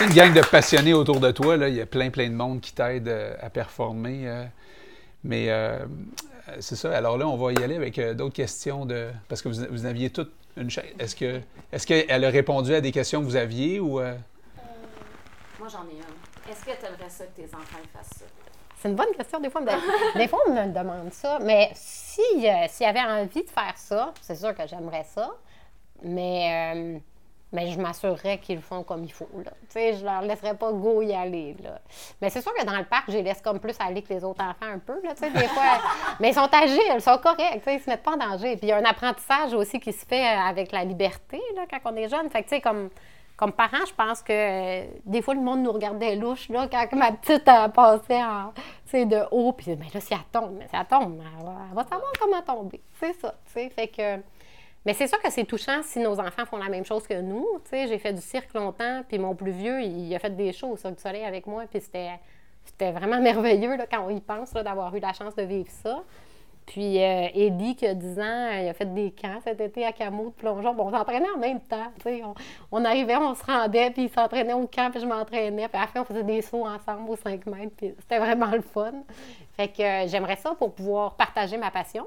une 0.09 0.13
gang 0.13 0.33
de 0.33 0.41
passionnés 0.41 0.93
autour 0.93 1.19
de 1.19 1.31
toi. 1.31 1.57
Là. 1.57 1.69
Il 1.69 1.75
y 1.75 1.81
a 1.81 1.85
plein, 1.85 2.09
plein 2.09 2.27
de 2.29 2.33
monde 2.35 2.59
qui 2.59 2.73
t'aide 2.73 3.07
euh, 3.07 3.33
à 3.41 3.49
performer. 3.49 4.23
euh. 4.27 4.43
mais 5.23 5.45
euh, 5.49 5.77
c'est 6.59 6.75
ça. 6.75 6.91
Alors 6.95 7.17
là, 7.17 7.27
on 7.27 7.37
va 7.37 7.53
y 7.53 7.63
aller 7.63 7.75
avec 7.75 7.99
d'autres 8.15 8.33
questions. 8.35 8.85
de 8.85 9.09
Parce 9.29 9.41
que 9.41 9.49
vous, 9.49 9.61
vous 9.69 9.85
aviez 9.85 10.09
toutes 10.09 10.33
une 10.57 10.69
chaîne. 10.69 10.85
Est-ce 10.99 11.15
que 11.15 11.41
est-ce 11.71 11.87
qu'elle 11.87 12.23
a 12.25 12.29
répondu 12.29 12.73
à 12.73 12.81
des 12.81 12.91
questions 12.91 13.19
que 13.21 13.25
vous 13.25 13.35
aviez 13.35 13.79
ou. 13.79 13.99
euh, 13.99 14.15
Moi, 15.59 15.67
j'en 15.69 15.83
ai 15.87 15.93
une. 15.93 16.51
Est-ce 16.51 16.61
que 16.65 16.71
tu 16.79 16.85
aimerais 16.85 17.09
ça 17.09 17.25
que 17.25 17.41
tes 17.41 17.45
enfants 17.55 17.77
fassent 17.93 18.19
ça? 18.19 18.25
C'est 18.81 18.89
une 18.89 18.95
bonne 18.95 19.13
question. 19.15 19.39
Des 19.39 19.49
fois, 19.49 19.61
on 19.61 19.65
me, 19.65 20.17
des 20.19 20.27
fois, 20.27 20.39
on 20.47 20.53
me 20.53 20.73
demande 20.73 21.13
ça. 21.13 21.37
Mais 21.41 21.69
si, 21.75 22.21
euh, 22.35 22.65
s'il 22.67 22.85
y 22.85 22.89
avait 22.89 22.99
envie 22.99 23.43
de 23.43 23.49
faire 23.49 23.73
ça, 23.77 24.11
c'est 24.21 24.35
sûr 24.35 24.55
que 24.55 24.65
j'aimerais 24.67 25.03
ça. 25.03 25.29
Mais, 26.03 26.73
euh, 26.75 26.97
mais 27.51 27.67
je 27.67 27.79
m'assurerais 27.79 28.37
qu'ils 28.37 28.55
le 28.55 28.61
font 28.61 28.83
comme 28.83 29.03
il 29.03 29.11
faut. 29.11 29.27
Là. 29.43 29.51
Tu 29.61 29.73
sais, 29.73 29.93
je 29.93 30.05
leur 30.05 30.21
laisserais 30.21 30.55
pas 30.55 30.71
go 30.71 31.01
y 31.01 31.13
aller. 31.13 31.55
Là. 31.61 31.79
Mais 32.21 32.29
c'est 32.29 32.41
sûr 32.41 32.53
que 32.53 32.65
dans 32.65 32.77
le 32.77 32.85
parc, 32.85 33.05
je 33.09 33.17
les 33.17 33.23
laisse 33.23 33.41
comme 33.41 33.59
plus 33.59 33.75
aller 33.79 34.01
que 34.01 34.13
les 34.13 34.23
autres 34.23 34.41
enfants 34.41 34.71
un 34.73 34.79
peu. 34.79 35.01
Là, 35.03 35.13
tu 35.13 35.23
sais, 35.23 35.31
des 35.31 35.47
fois. 35.47 35.79
mais 36.19 36.29
ils 36.29 36.33
sont 36.33 36.49
agiles, 36.53 36.79
ils 36.93 37.01
sont 37.01 37.17
corrects. 37.17 37.57
tu 37.57 37.63
sais, 37.63 37.75
Ils 37.75 37.81
se 37.81 37.89
mettent 37.89 38.03
pas 38.03 38.13
en 38.13 38.17
danger. 38.17 38.55
Puis 38.55 38.67
il 38.67 38.69
y 38.69 38.71
a 38.71 38.77
un 38.77 38.85
apprentissage 38.85 39.53
aussi 39.53 39.79
qui 39.79 39.91
se 39.91 40.05
fait 40.05 40.25
euh, 40.25 40.39
avec 40.39 40.71
la 40.71 40.85
liberté 40.85 41.41
là, 41.55 41.63
quand 41.69 41.91
on 41.91 41.95
est 41.95 42.07
jeune. 42.07 42.29
Fait 42.29 42.43
que, 42.43 42.49
tu 42.49 42.55
sais, 42.55 42.61
comme 42.61 42.89
comme 43.37 43.53
parents, 43.53 43.85
je 43.87 43.93
pense 43.95 44.21
que 44.21 44.31
euh, 44.31 44.85
des 45.03 45.23
fois, 45.23 45.33
le 45.33 45.41
monde 45.41 45.63
nous 45.63 45.71
regardait 45.71 46.15
louche, 46.15 46.47
là, 46.49 46.67
quand 46.71 46.93
ma 46.93 47.11
petite 47.11 47.41
elle 47.47 47.71
passait 47.71 48.23
en, 48.23 48.53
tu 48.53 48.61
sais, 48.85 49.05
de 49.05 49.19
haut. 49.31 49.51
Puis, 49.53 49.75
mais 49.77 49.87
là, 49.91 49.99
si 49.99 50.13
elle 50.13 50.19
tombe, 50.31 50.57
mais 50.59 50.67
si 50.67 50.75
elle 50.75 50.85
tombe, 50.85 51.19
elle 51.19 51.43
va, 51.43 51.53
elle 51.67 51.75
va 51.75 51.83
savoir 51.83 52.11
comment 52.19 52.41
tomber. 52.43 52.81
C'est 52.99 53.13
ça, 53.19 53.33
tu 53.47 53.53
sais. 53.53 53.69
Fait 53.69 53.87
que... 53.87 54.21
Mais 54.85 54.93
c'est 54.93 55.07
sûr 55.07 55.21
que 55.21 55.31
c'est 55.31 55.45
touchant 55.45 55.81
si 55.83 55.99
nos 55.99 56.19
enfants 56.19 56.45
font 56.45 56.57
la 56.57 56.69
même 56.69 56.85
chose 56.85 57.05
que 57.07 57.19
nous. 57.21 57.45
J'ai 57.71 57.99
fait 57.99 58.13
du 58.13 58.21
cirque 58.21 58.53
longtemps, 58.53 59.03
puis 59.07 59.19
mon 59.19 59.35
plus 59.35 59.51
vieux, 59.51 59.81
il 59.81 60.13
a 60.15 60.19
fait 60.19 60.35
des 60.35 60.51
shows 60.53 60.69
au 60.69 60.77
Cirque 60.77 60.99
Soleil 60.99 61.23
avec 61.23 61.45
moi, 61.45 61.65
puis 61.69 61.81
c'était, 61.81 62.19
c'était 62.65 62.91
vraiment 62.91 63.21
merveilleux, 63.21 63.77
là, 63.77 63.85
quand 63.85 64.03
on 64.05 64.09
y 64.09 64.21
pense, 64.21 64.53
là, 64.53 64.63
d'avoir 64.63 64.95
eu 64.95 64.99
la 64.99 65.13
chance 65.13 65.35
de 65.35 65.43
vivre 65.43 65.69
ça. 65.69 66.03
Puis 66.65 67.03
euh, 67.03 67.27
Eddie, 67.33 67.75
qui 67.75 67.85
a 67.85 67.93
10 67.93 68.19
ans, 68.19 68.49
il 68.61 68.69
a 68.69 68.73
fait 68.73 68.91
des 68.93 69.11
camps 69.11 69.39
cet 69.43 69.59
été 69.59 69.85
à 69.85 69.91
Camo 69.91 70.25
de 70.25 70.29
plongeon. 70.29 70.73
Bon, 70.73 70.87
on 70.87 70.91
s'entraînait 70.91 71.29
en 71.35 71.39
même 71.39 71.59
temps. 71.59 71.91
On, 72.05 72.33
on 72.71 72.85
arrivait, 72.85 73.17
on 73.17 73.33
se 73.33 73.43
rendait, 73.43 73.89
puis 73.91 74.03
il 74.03 74.09
s'entraînait 74.09 74.53
au 74.53 74.67
camp, 74.67 74.89
puis 74.91 75.01
je 75.01 75.05
m'entraînais. 75.05 75.67
Puis 75.67 75.81
après, 75.81 75.99
on 75.99 76.05
faisait 76.05 76.23
des 76.23 76.41
sauts 76.41 76.65
ensemble 76.65 77.09
aux 77.09 77.15
5 77.17 77.45
mètres. 77.47 77.75
Puis 77.75 77.93
c'était 77.99 78.19
vraiment 78.19 78.51
le 78.51 78.61
fun. 78.61 78.93
Fait 79.57 79.67
que 79.67 79.81
euh, 79.81 80.07
j'aimerais 80.07 80.37
ça 80.37 80.53
pour 80.55 80.73
pouvoir 80.73 81.15
partager 81.15 81.57
ma 81.57 81.71
passion. 81.71 82.05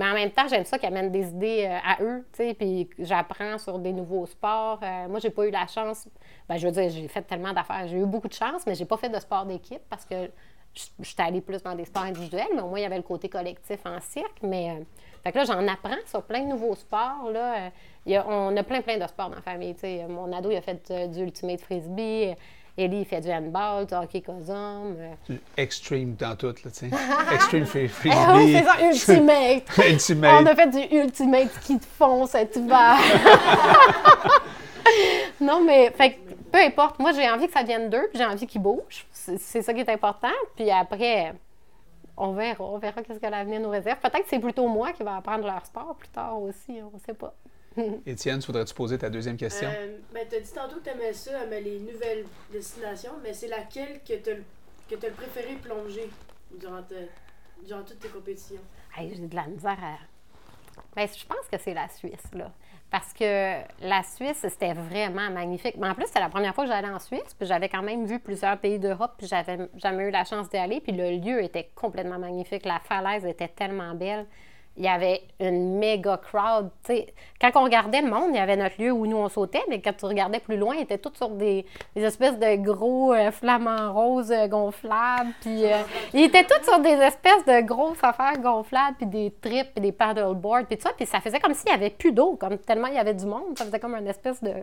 Mais 0.00 0.08
en 0.08 0.14
même 0.14 0.30
temps, 0.30 0.48
j'aime 0.48 0.64
ça 0.64 0.78
qu'ils 0.78 0.88
amènent 0.88 1.12
des 1.12 1.28
idées 1.28 1.66
euh, 1.68 1.76
à 1.84 2.02
eux, 2.02 2.24
tu 2.32 2.38
sais, 2.38 2.54
puis 2.54 2.88
j'apprends 2.98 3.58
sur 3.58 3.78
des 3.78 3.92
nouveaux 3.92 4.24
sports. 4.24 4.80
Euh, 4.82 5.08
moi, 5.08 5.20
j'ai 5.20 5.28
pas 5.28 5.46
eu 5.46 5.50
la 5.50 5.66
chance, 5.66 6.08
ben, 6.48 6.56
je 6.56 6.66
veux 6.66 6.72
dire, 6.72 6.88
j'ai 6.88 7.06
fait 7.06 7.20
tellement 7.20 7.52
d'affaires, 7.52 7.86
j'ai 7.86 7.98
eu 7.98 8.06
beaucoup 8.06 8.28
de 8.28 8.32
chance, 8.32 8.62
mais 8.66 8.74
j'ai 8.74 8.86
pas 8.86 8.96
fait 8.96 9.10
de 9.10 9.20
sport 9.20 9.44
d'équipe 9.44 9.82
parce 9.90 10.06
que 10.06 10.30
suis 10.72 11.14
allée 11.18 11.42
plus 11.42 11.62
dans 11.62 11.74
des 11.74 11.84
sports 11.84 12.04
individuels, 12.04 12.48
mais 12.54 12.62
au 12.62 12.68
moins, 12.68 12.78
il 12.78 12.82
y 12.82 12.86
avait 12.86 12.96
le 12.96 13.02
côté 13.02 13.28
collectif 13.28 13.80
en 13.84 14.00
cirque. 14.00 14.38
Mais, 14.42 14.70
euh, 14.70 14.84
fait 15.22 15.32
que 15.32 15.38
là, 15.38 15.44
j'en 15.44 15.68
apprends 15.68 16.00
sur 16.06 16.22
plein 16.22 16.44
de 16.44 16.48
nouveaux 16.48 16.76
sports, 16.76 17.30
là. 17.30 17.66
Euh, 18.06 18.22
on 18.26 18.56
a 18.56 18.62
plein, 18.62 18.80
plein 18.80 18.96
de 18.96 19.06
sports 19.06 19.28
dans 19.28 19.36
la 19.36 19.42
famille. 19.42 19.76
Mon 20.08 20.32
ado, 20.32 20.50
il 20.50 20.56
a 20.56 20.62
fait 20.62 21.10
du 21.10 21.20
ultimate 21.20 21.60
frisbee. 21.60 22.34
Ellie, 22.78 23.00
il 23.00 23.04
fait 23.04 23.20
du 23.20 23.30
handball, 23.30 23.84
du 23.86 23.94
hockey 23.94 24.22
cosum. 24.22 24.96
euh. 24.98 25.34
extreme 25.56 26.14
dans 26.14 26.34
tout, 26.36 26.46
là, 26.46 26.70
tu 26.70 26.72
sais. 26.72 26.90
Extreme 27.34 27.66
free- 27.66 27.88
frisbee. 27.88 28.18
Eh 28.18 28.32
oui, 28.36 28.56
c'est 28.56 28.64
ça, 28.64 28.80
ultimate! 29.16 29.78
Ultimate. 29.90 30.42
On 30.42 30.46
a 30.46 30.54
fait 30.54 30.68
du 30.68 30.96
ultimate 30.96 31.50
ski 31.60 31.76
de 31.78 31.84
fond 31.84 32.26
cet 32.26 32.56
hiver. 32.56 32.96
non, 35.40 35.62
mais 35.64 35.90
fait 35.90 36.12
que, 36.12 36.16
peu 36.52 36.58
importe. 36.58 36.98
Moi, 36.98 37.12
j'ai 37.12 37.28
envie 37.30 37.46
que 37.46 37.52
ça 37.52 37.62
vienne 37.62 37.90
d'eux, 37.90 38.08
puis 38.10 38.18
j'ai 38.18 38.24
envie 38.26 38.46
qu'ils 38.46 38.62
bougent. 38.62 39.06
C'est 39.12 39.62
ça 39.62 39.72
qui 39.74 39.80
est 39.80 39.88
important. 39.90 40.28
Puis 40.56 40.70
après, 40.70 41.34
on 42.16 42.32
verra. 42.32 42.64
On 42.64 42.78
verra 42.78 43.02
qu'est-ce 43.02 43.18
que 43.18 43.26
l'avenir 43.26 43.60
nous 43.60 43.70
réserve. 43.70 43.98
Peut-être 44.00 44.22
que 44.22 44.28
c'est 44.28 44.38
plutôt 44.38 44.66
moi 44.68 44.92
qui 44.92 45.02
va 45.02 45.16
apprendre 45.16 45.44
leur 45.46 45.64
sport 45.66 45.94
plus 45.98 46.08
tard 46.08 46.40
aussi. 46.40 46.78
On 46.82 46.96
ne 46.96 47.00
sait 47.04 47.14
pas. 47.14 47.34
Étienne, 48.06 48.40
voudrais-tu 48.40 48.74
poser 48.74 48.98
ta 48.98 49.10
deuxième 49.10 49.36
question? 49.36 49.68
Euh, 49.68 49.98
ben, 50.12 50.26
t'as 50.28 50.40
dit 50.40 50.52
tantôt 50.52 50.76
que 50.76 50.84
t'aimais 50.84 51.12
ça, 51.12 51.46
mais 51.48 51.60
les 51.60 51.78
nouvelles 51.78 52.24
destinations, 52.52 53.12
mais 53.22 53.32
c'est 53.32 53.48
laquelle 53.48 54.00
que 54.06 54.14
t'as 54.14 54.34
le, 54.34 54.44
que 54.88 54.96
t'as 54.96 55.08
le 55.08 55.14
préféré 55.14 55.54
plonger 55.56 56.10
durant, 56.52 56.82
toutes 57.82 58.00
tes 58.00 58.08
compétitions? 58.08 58.60
Hey, 58.96 59.14
j'ai 59.14 59.26
de 59.26 59.36
la 59.36 59.46
misère 59.46 59.78
à. 59.82 59.98
Ben, 60.96 61.06
je 61.06 61.24
pense 61.24 61.46
que 61.50 61.58
c'est 61.58 61.74
la 61.74 61.88
Suisse, 61.88 62.34
là. 62.34 62.50
Parce 62.90 63.12
que 63.12 63.60
la 63.86 64.02
Suisse, 64.02 64.44
c'était 64.48 64.72
vraiment 64.72 65.30
magnifique. 65.30 65.76
Mais 65.78 65.88
en 65.88 65.94
plus, 65.94 66.06
c'était 66.06 66.18
la 66.18 66.28
première 66.28 66.52
fois 66.52 66.64
que 66.64 66.70
j'allais 66.70 66.88
en 66.88 66.98
Suisse, 66.98 67.34
puis 67.38 67.46
j'avais 67.46 67.68
quand 67.68 67.82
même 67.82 68.04
vu 68.04 68.18
plusieurs 68.18 68.58
pays 68.58 68.80
d'Europe, 68.80 69.12
puis 69.16 69.28
j'avais 69.28 69.58
jamais 69.76 70.08
eu 70.08 70.10
la 70.10 70.24
chance 70.24 70.48
d'y 70.50 70.56
aller, 70.56 70.80
puis 70.80 70.90
le 70.90 71.18
lieu 71.18 71.40
était 71.44 71.70
complètement 71.76 72.18
magnifique. 72.18 72.64
La 72.64 72.80
falaise 72.80 73.24
était 73.24 73.46
tellement 73.46 73.94
belle. 73.94 74.26
Il 74.76 74.84
y 74.84 74.88
avait 74.88 75.22
une 75.40 75.78
méga 75.78 76.16
crowd. 76.16 76.70
Quand 77.40 77.50
on 77.56 77.64
regardait 77.64 78.00
le 78.00 78.08
monde, 78.08 78.30
il 78.30 78.36
y 78.36 78.38
avait 78.38 78.56
notre 78.56 78.80
lieu 78.80 78.92
où 78.92 79.06
nous 79.06 79.16
on 79.16 79.28
sautait, 79.28 79.62
mais 79.68 79.80
quand 79.80 79.92
tu 79.92 80.06
regardais 80.06 80.38
plus 80.38 80.56
loin, 80.56 80.74
ils 80.76 80.82
étaient 80.82 80.98
tous 80.98 81.14
sur 81.14 81.28
des, 81.30 81.66
espèces 81.96 82.38
de 82.38 82.56
gros 82.56 83.12
euh, 83.12 83.30
flamants 83.30 83.92
roses 83.92 84.30
euh, 84.30 84.46
gonflables. 84.46 85.32
Euh, 85.46 85.82
ils 86.14 86.24
étaient 86.24 86.44
tous 86.44 86.64
sur 86.64 86.78
des 86.78 86.94
espèces 86.94 87.44
de 87.44 87.60
grosses 87.62 88.02
affaires 88.02 88.38
gonflables, 88.38 88.96
puis 88.96 89.06
des 89.06 89.34
trips, 89.42 89.72
puis 89.74 89.82
des 89.82 89.92
paddleboards, 89.92 90.66
puis 90.66 90.78
tout 90.78 90.84
ça. 90.84 90.94
Puis 90.96 91.06
ça 91.06 91.20
faisait 91.20 91.40
comme 91.40 91.54
s'il 91.54 91.68
n'y 91.68 91.76
avait 91.76 91.90
plus 91.90 92.12
d'eau, 92.12 92.36
comme 92.36 92.56
tellement 92.58 92.88
il 92.88 92.94
y 92.94 92.98
avait 92.98 93.14
du 93.14 93.26
monde. 93.26 93.58
Ça 93.58 93.64
faisait 93.64 93.80
comme 93.80 93.94
une 93.96 94.06
espèce 94.06 94.42
de, 94.42 94.54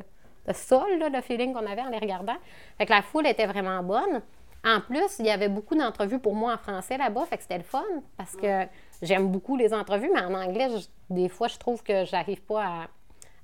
de 0.48 0.54
sol, 0.54 0.98
là, 1.00 1.10
le 1.10 1.22
feeling 1.22 1.54
qu'on 1.54 1.70
avait 1.70 1.82
en 1.82 1.90
les 1.90 2.00
regardant. 2.00 2.38
Fait 2.78 2.86
que 2.86 2.94
la 2.94 3.02
foule 3.02 3.28
était 3.28 3.46
vraiment 3.46 3.84
bonne. 3.84 4.22
En 4.68 4.82
plus, 4.82 5.20
il 5.20 5.26
y 5.26 5.30
avait 5.30 5.48
beaucoup 5.48 5.76
d'entrevues 5.76 6.20
pour 6.20 6.36
moi 6.36 6.54
en 6.54 6.58
français 6.58 6.98
là-bas, 6.98 7.26
fait 7.30 7.38
que 7.38 7.44
c'était 7.44 7.58
le 7.58 7.64
fun 7.64 7.84
parce 8.18 8.36
que 8.36 8.66
j'aime 9.02 9.30
beaucoup 9.30 9.56
les 9.56 9.74
entrevues, 9.74 10.10
mais 10.14 10.20
en 10.22 10.34
anglais, 10.34 10.68
je- 10.76 11.14
des 11.16 11.30
fois, 11.30 11.48
je 11.48 11.58
trouve 11.58 11.82
que 11.84 12.04
j'arrive 12.04 12.42
pas 12.42 12.64
à, 12.66 12.88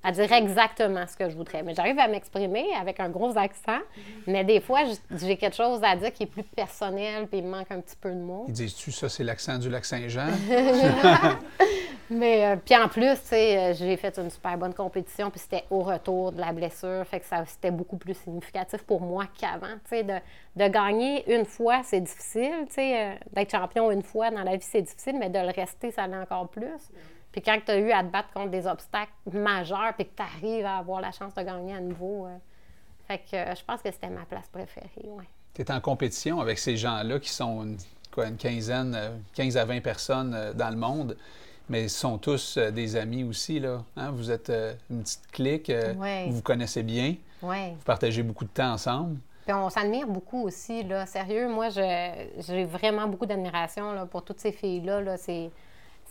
à 0.06 0.12
dire 0.12 0.30
exactement 0.34 1.06
ce 1.08 1.16
que 1.16 1.30
je 1.30 1.36
voudrais. 1.38 1.64
Mais 1.64 1.74
j'arrive 1.76 1.98
à 1.98 2.10
m'exprimer 2.10 2.66
avec 2.78 3.00
un 3.00 3.08
gros 3.08 3.38
accent, 3.38 3.80
mais 4.28 4.44
des 4.44 4.60
fois, 4.60 4.82
j'ai 5.12 5.38
quelque 5.38 5.56
chose 5.56 5.80
à 5.82 5.96
dire 5.96 6.12
qui 6.12 6.24
est 6.24 6.28
plus 6.28 6.44
personnel, 6.44 7.28
puis 7.28 7.38
il 7.40 7.46
me 7.46 7.52
manque 7.52 7.72
un 7.72 7.80
petit 7.80 7.96
peu 7.96 8.10
de 8.12 8.20
mots. 8.20 8.44
Ils 8.50 8.54
disent-tu 8.54 8.92
ça, 8.92 9.08
c'est 9.08 9.24
l'accent 9.24 9.58
du 9.58 9.70
lac 9.70 9.86
Saint-Jean? 9.86 10.28
Mais 12.10 12.46
euh, 12.46 12.56
puis 12.64 12.76
en 12.76 12.88
plus, 12.88 13.16
tu 13.22 13.28
sais, 13.28 13.58
euh, 13.58 13.74
j'ai 13.74 13.96
fait 13.98 14.18
une 14.18 14.30
super 14.30 14.58
bonne 14.58 14.74
compétition, 14.74 15.30
puis 15.30 15.40
c'était 15.40 15.64
au 15.70 15.82
retour 15.82 16.32
de 16.32 16.40
la 16.40 16.52
blessure, 16.52 17.06
fait 17.06 17.20
que 17.20 17.26
ça 17.26 17.46
c'était 17.46 17.72
beaucoup 17.72 17.98
plus 17.98 18.14
significatif 18.14 18.84
pour 18.84 19.02
moi 19.02 19.26
qu'avant. 19.38 19.74
Tu 19.86 19.90
sais, 19.90 20.04
de, 20.04 20.16
de 20.56 20.68
gagner 20.68 21.34
une 21.34 21.46
fois, 21.46 21.82
c'est 21.84 22.02
difficile, 22.02 22.66
tu 22.68 22.76
sais, 22.76 23.02
euh, 23.02 23.16
d'être 23.32 23.52
champion 23.52 23.90
une 23.92 24.04
fois 24.04 24.32
dans 24.32 24.44
la 24.44 24.56
vie, 24.56 24.66
c'est 24.70 24.82
difficile, 24.82 25.18
mais 25.18 25.30
de 25.30 25.40
le 25.40 25.52
rester, 25.52 25.92
ça 25.92 26.08
l'est 26.08 26.18
encore 26.18 26.50
plus. 26.50 26.92
Puis 27.32 27.42
quand 27.42 27.58
tu 27.66 27.72
as 27.72 27.78
eu 27.80 27.92
à 27.92 28.04
te 28.04 28.10
battre 28.10 28.32
contre 28.34 28.52
des 28.52 28.68
obstacles 28.68 29.12
majeurs, 29.32 29.94
puis 29.98 30.06
que 30.06 30.16
tu 30.16 30.22
arrives 30.22 30.66
à 30.66 30.78
avoir 30.78 31.02
la 31.02 31.12
chance 31.12 31.34
de 31.34 31.42
gagner 31.42 31.74
à 31.74 31.80
nouveau, 31.80 32.28
euh, 32.28 32.38
fait 33.08 33.20
que 33.20 33.60
je 33.60 33.64
pense 33.66 33.82
que 33.82 33.92
c'était 33.92 34.10
ma 34.10 34.26
place 34.26 34.48
préférée, 34.50 35.10
ouais. 35.10 35.26
Tu 35.54 35.62
es 35.62 35.72
en 35.72 35.80
compétition 35.80 36.42
avec 36.42 36.58
ces 36.60 36.78
gens-là 36.78 37.20
qui 37.20 37.30
sont 37.30 37.64
une, 37.64 37.78
quoi, 38.12 38.28
une 38.28 38.38
quinzaine, 38.38 38.94
euh, 38.96 39.18
15 39.36 39.58
à 39.58 39.66
20 39.66 39.82
personnes 39.82 40.54
dans 40.54 40.70
le 40.70 40.78
monde, 40.78 41.18
mais 41.70 41.84
ils 41.84 41.90
sont 41.90 42.18
tous 42.18 42.58
euh, 42.58 42.72
des 42.72 42.96
amis 42.96 43.24
aussi. 43.24 43.60
Là, 43.60 43.84
hein? 43.98 44.12
Vous 44.12 44.32
êtes 44.32 44.50
euh, 44.50 44.74
une 44.90 45.02
petite 45.04 45.28
clique, 45.32 45.70
euh, 45.70 45.94
Ouais. 45.96 46.26
vous 46.28 46.38
vous 46.38 46.42
connaissez 46.42 46.84
bien, 46.84 47.16
Ouais. 47.42 47.74
vous 47.78 47.84
partagez 47.84 48.24
beaucoup 48.24 48.46
de 48.46 48.50
temps 48.50 48.74
ensemble. 48.74 49.18
Puis 49.46 49.54
on 49.54 49.70
s'admire 49.70 50.08
beaucoup 50.08 50.44
aussi, 50.44 50.84
là. 50.84 51.06
Sérieux, 51.06 51.50
moi, 51.50 51.70
je- 51.70 52.28
j'ai 52.48 52.64
vraiment 52.64 53.08
beaucoup 53.08 53.26
d'admiration 53.26 54.08
pour 54.08 54.24
toutes 54.24 54.40
ces 54.40 54.52
filles-là. 54.54 55.02
Là. 55.02 55.18
C'est- 55.18 55.52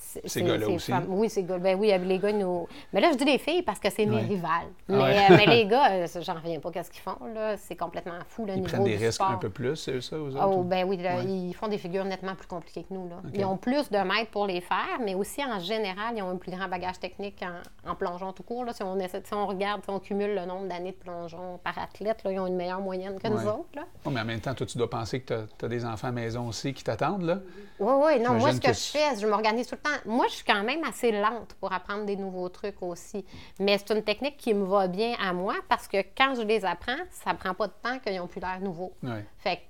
Ces 0.03 0.21
c'est- 0.29 0.43
gars-là 0.43 0.69
aussi. 0.69 0.91
femmes- 0.91 1.07
Oui, 1.09 1.31
ces 1.31 1.43
gars. 1.45 1.59
Ben 1.59 1.79
oui, 1.79 1.93
les 2.05 2.19
gars, 2.19 2.33
nous. 2.33 2.67
Mais 2.93 3.01
là, 3.01 3.11
je 3.13 3.17
dis 3.17 3.25
les 3.25 3.39
filles 3.39 3.63
parce 3.63 3.79
que 3.79 3.89
c'est 3.91 4.05
mes 4.05 4.17
Ouais. 4.17 4.23
rivales. 4.23 4.69
Mais, 4.89 4.97
Ouais. 4.99 5.17
euh, 5.31 5.37
mais 5.37 5.47
les 5.47 5.65
gars, 5.67 5.91
euh, 5.93 6.07
j'en 6.21 6.35
reviens 6.35 6.61
pas 6.61 6.71
qu'est-ce 6.71 6.91
qu'ils 6.91 7.01
font, 7.01 7.17
là. 7.35 7.57
C'est 7.57 7.77
complètement 7.77 8.19
fou, 8.29 8.45
le 8.45 8.53
Ils 8.53 8.57
niveau 8.57 8.69
prennent 8.69 8.85
des 8.85 8.97
du 8.97 9.05
risques 9.05 9.15
sport. 9.15 9.31
un 9.31 9.37
peu 9.37 9.49
plus, 9.49 9.77
c'est 9.77 10.01
ça, 10.03 10.19
aux 10.19 10.29
autres? 10.29 10.45
Oh, 10.47 10.63
ben 10.65 10.87
oui, 10.89 10.97
là, 10.99 11.17
Ouais. 11.17 11.25
ils 11.25 11.55
font 11.55 11.69
des 11.69 11.79
figures 11.79 12.05
nettement 12.05 12.35
plus 12.35 12.47
compliquées 12.47 12.83
que 12.83 12.93
nous. 12.93 13.09
Là. 13.09 13.17
Ils 13.33 13.45
ont 13.45 13.57
plus 13.57 13.91
de 13.91 13.99
mètres 13.99 14.31
pour 14.31 14.47
les 14.47 14.61
faire, 14.61 14.99
mais 15.03 15.15
aussi 15.15 15.43
en 15.45 15.59
général, 15.61 16.15
ils 16.17 16.23
ont 16.23 16.31
un 16.31 16.37
plus 16.37 16.51
grand 16.53 16.69
bagage 16.69 16.99
technique 16.99 17.43
en, 17.43 17.91
en 17.91 17.95
plongeon 17.95 18.33
tout 18.33 18.43
court. 18.43 18.65
Là. 18.65 18.73
Si, 18.73 18.83
on 18.83 18.99
essaie, 18.99 19.23
si 19.25 19.33
on 19.35 19.47
regarde, 19.47 19.83
si 19.85 19.91
on 19.91 19.99
cumule 20.01 20.35
le 20.35 20.45
nombre 20.45 20.69
d'années 20.69 20.93
de 20.93 20.97
plongeon 20.97 21.59
par 21.63 21.79
athlète, 21.79 22.23
là, 22.25 22.33
ils 22.33 22.39
ont 22.39 22.47
une 22.47 22.57
meilleure 22.57 22.81
moyenne 22.81 23.19
que 23.19 23.29
nous 23.29 23.47
autres. 23.47 23.69
Là. 23.75 23.85
Oh, 24.05 24.11
mais 24.11 24.21
en 24.21 24.25
même 24.25 24.41
temps, 24.41 24.55
toi, 24.55 24.67
tu 24.67 24.77
dois 24.79 24.91
penser 24.91 25.21
que 25.21 25.47
tu 25.59 25.65
as, 25.65 25.69
des 25.69 25.85
enfants 25.85 26.09
à 26.09 26.11
la 26.11 26.15
maison 26.21 26.49
aussi 26.49 26.75
qui 26.75 26.85
t'attendent, 26.85 27.23
là. 27.23 27.39
Oui, 27.81 27.93
oui, 28.05 28.21
non, 28.21 28.35
moi, 28.35 28.53
ce 28.53 28.61
que, 28.61 28.67
que 28.69 28.73
je 28.73 28.81
fais, 28.81 29.17
je 29.21 29.27
m'organise 29.27 29.67
tout 29.67 29.75
le 29.77 29.81
temps 29.81 29.92
moi, 30.07 30.27
je 30.29 30.35
suis 30.35 30.45
quand 30.45 30.63
même 30.63 30.83
assez 30.85 31.13
lente 31.13 31.55
pour 31.61 31.73
apprendre 31.73 32.05
des 32.05 32.17
nouveaux 32.17 32.49
trucs 32.49 32.81
aussi. 32.83 33.25
Mais 33.59 33.79
c'est 33.79 33.95
une 33.95 34.03
technique 34.03 34.37
qui 34.37 34.55
me 34.55 34.65
va 34.65 34.89
bien 34.89 35.15
à 35.21 35.33
moi 35.33 35.55
parce 35.69 35.89
que 35.89 35.99
quand 36.17 36.35
je 36.35 36.43
les 36.43 36.65
apprends, 36.65 36.97
ça 37.11 37.35
prend 37.35 37.55
pas 37.55 37.67
de 37.69 37.73
temps 37.83 37.99
qu'ils 37.99 38.21
ont 38.21 38.27
plus 38.27 38.41
l'air 38.41 38.61
nouveau. 38.61 38.93
Ouais. 39.03 39.25
Fait 39.39 39.57
que 39.57 39.61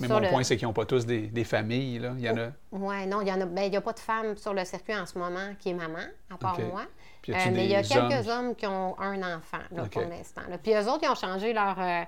Mais 0.00 0.08
mon 0.08 0.20
le- 0.20 0.28
point, 0.28 0.42
c'est 0.42 0.56
qu'ils 0.56 0.66
n'ont 0.66 0.72
pas 0.72 0.84
tous 0.86 1.06
des, 1.06 1.28
des 1.28 1.44
familles. 1.44 1.98
Là. 1.98 2.12
Il 2.16 2.24
y 2.24 2.30
en 2.30 2.36
a. 2.38 2.48
Ouais, 2.72 3.06
non, 3.06 3.20
il 3.20 3.28
y 3.28 3.32
en 3.32 3.40
a. 3.40 3.44
Ben, 3.46 3.74
a 3.74 3.80
pas 3.80 3.92
de 3.92 3.98
femme 4.00 4.36
sur 4.36 4.52
le 4.54 4.64
circuit 4.64 4.96
en 4.96 5.06
ce 5.06 5.18
moment 5.18 5.54
qui 5.58 5.70
est 5.70 5.74
maman, 5.74 5.98
à 6.32 6.36
part 6.36 6.58
moi. 6.60 6.82
Puis 7.20 7.32
Euh, 7.32 7.36
mais 7.52 7.64
il 7.66 7.70
y 7.70 7.74
a 7.76 7.82
quelques 7.82 8.28
hommes? 8.28 8.46
hommes 8.48 8.54
qui 8.56 8.66
ont 8.66 8.98
un 8.98 9.18
enfant 9.36 9.58
là, 9.70 9.84
pour 9.90 10.02
l'instant. 10.02 10.42
Puis 10.62 10.72
eux 10.74 10.88
autres, 10.88 11.00
ils 11.04 11.08
ont 11.08 11.14
changé 11.14 11.52
leur. 11.52 11.78
euh, 11.78 12.02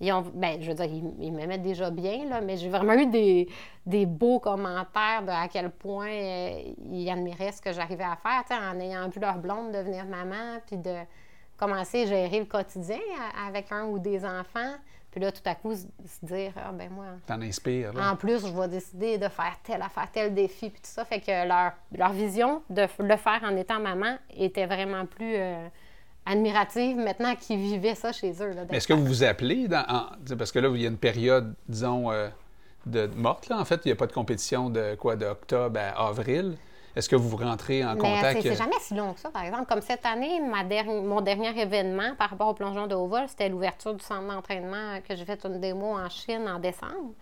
ils 0.00 0.12
ont, 0.12 0.24
ben, 0.34 0.60
je 0.60 0.68
veux 0.68 0.74
dire, 0.74 0.86
ils, 0.86 1.04
ils 1.20 1.32
me 1.32 1.46
mettent 1.46 1.62
déjà 1.62 1.90
bien, 1.90 2.28
là, 2.28 2.40
mais 2.40 2.56
j'ai 2.56 2.68
vraiment 2.68 2.94
eu 2.94 3.06
des, 3.06 3.48
des 3.86 4.06
beaux 4.06 4.40
commentaires 4.40 5.22
de 5.22 5.30
à 5.30 5.48
quel 5.48 5.70
point 5.70 6.10
euh, 6.10 6.62
ils 6.90 7.08
admiraient 7.08 7.52
ce 7.52 7.62
que 7.62 7.72
j'arrivais 7.72 8.04
à 8.04 8.16
faire, 8.16 8.44
en 8.60 8.78
ayant 8.80 9.08
vu 9.08 9.20
leur 9.20 9.38
blonde 9.38 9.72
devenir 9.72 10.04
maman, 10.06 10.58
puis 10.66 10.76
de 10.76 10.96
commencer 11.56 12.02
à 12.02 12.06
gérer 12.06 12.40
le 12.40 12.46
quotidien 12.46 12.98
avec 13.46 13.70
un 13.70 13.86
ou 13.86 13.98
des 13.98 14.24
enfants. 14.24 14.74
Puis 15.12 15.20
là, 15.20 15.30
tout 15.30 15.42
à 15.44 15.54
coup, 15.54 15.72
se 15.76 15.86
dire, 16.26 16.52
ah 16.56 16.72
ben 16.72 16.90
moi, 16.90 17.04
T'en 17.24 17.40
inspires. 17.40 17.92
Là. 17.92 18.10
en 18.10 18.16
plus, 18.16 18.44
je 18.44 18.52
vais 18.52 18.66
décider 18.66 19.16
de 19.16 19.28
faire 19.28 19.56
telle 19.62 19.80
affaire, 19.80 20.10
tel 20.10 20.34
défi, 20.34 20.70
puis 20.70 20.80
tout 20.80 20.90
ça. 20.90 21.04
Fait 21.04 21.20
que 21.20 21.46
leur, 21.46 21.70
leur 21.92 22.12
vision 22.12 22.62
de 22.68 22.88
le 22.98 23.16
faire 23.16 23.40
en 23.44 23.54
étant 23.56 23.78
maman 23.78 24.16
était 24.36 24.66
vraiment 24.66 25.06
plus 25.06 25.36
euh, 25.36 25.68
admirative 26.26 26.96
maintenant 26.96 27.34
qu'ils 27.36 27.58
vivaient 27.58 27.94
ça 27.94 28.12
chez 28.12 28.32
eux. 28.42 28.54
est-ce 28.70 28.88
que 28.88 28.92
vous 28.94 29.04
vous 29.04 29.24
appelez 29.24 29.68
dans, 29.68 29.84
en- 29.88 30.36
parce 30.36 30.52
que 30.52 30.58
là, 30.58 30.68
il 30.74 30.80
y 30.80 30.86
a 30.86 30.88
une 30.88 30.96
période, 30.96 31.54
disons, 31.68 32.10
euh, 32.10 32.28
de 32.86 33.06
morte, 33.16 33.48
là. 33.48 33.58
En 33.58 33.64
fait, 33.64 33.80
il 33.84 33.88
n'y 33.88 33.92
a 33.92 33.96
pas 33.96 34.06
de 34.06 34.12
compétition 34.12 34.68
de 34.70 34.94
quoi, 34.94 35.16
d'octobre 35.16 35.78
à 35.80 36.08
avril. 36.08 36.56
Est-ce 36.96 37.08
que 37.08 37.16
vous 37.16 37.36
rentrez 37.36 37.84
en 37.84 37.94
Mais 37.94 38.00
contact? 38.00 38.42
c'est- 38.42 38.48
c'est 38.50 38.56
jamais 38.56 38.76
si 38.80 38.94
long 38.94 39.14
que 39.14 39.20
ça, 39.20 39.30
par 39.30 39.42
exemple. 39.42 39.66
Comme 39.66 39.80
cette 39.80 40.06
année, 40.06 40.40
ma 40.40 40.62
derni- 40.62 41.02
mon 41.02 41.20
dernier 41.20 41.58
événement 41.60 42.14
par 42.16 42.30
rapport 42.30 42.48
au 42.48 42.54
plongeon 42.54 42.86
de 42.86 42.94
haut 42.94 43.06
vol, 43.08 43.24
c'était 43.26 43.48
l'ouverture 43.48 43.94
du 43.94 44.04
centre 44.04 44.28
d'entraînement 44.28 45.00
que 45.06 45.16
j'ai 45.16 45.24
fait 45.24 45.44
une 45.44 45.60
démo 45.60 45.96
en 45.98 46.08
Chine 46.08 46.46
en 46.48 46.58
décembre. 46.60 47.12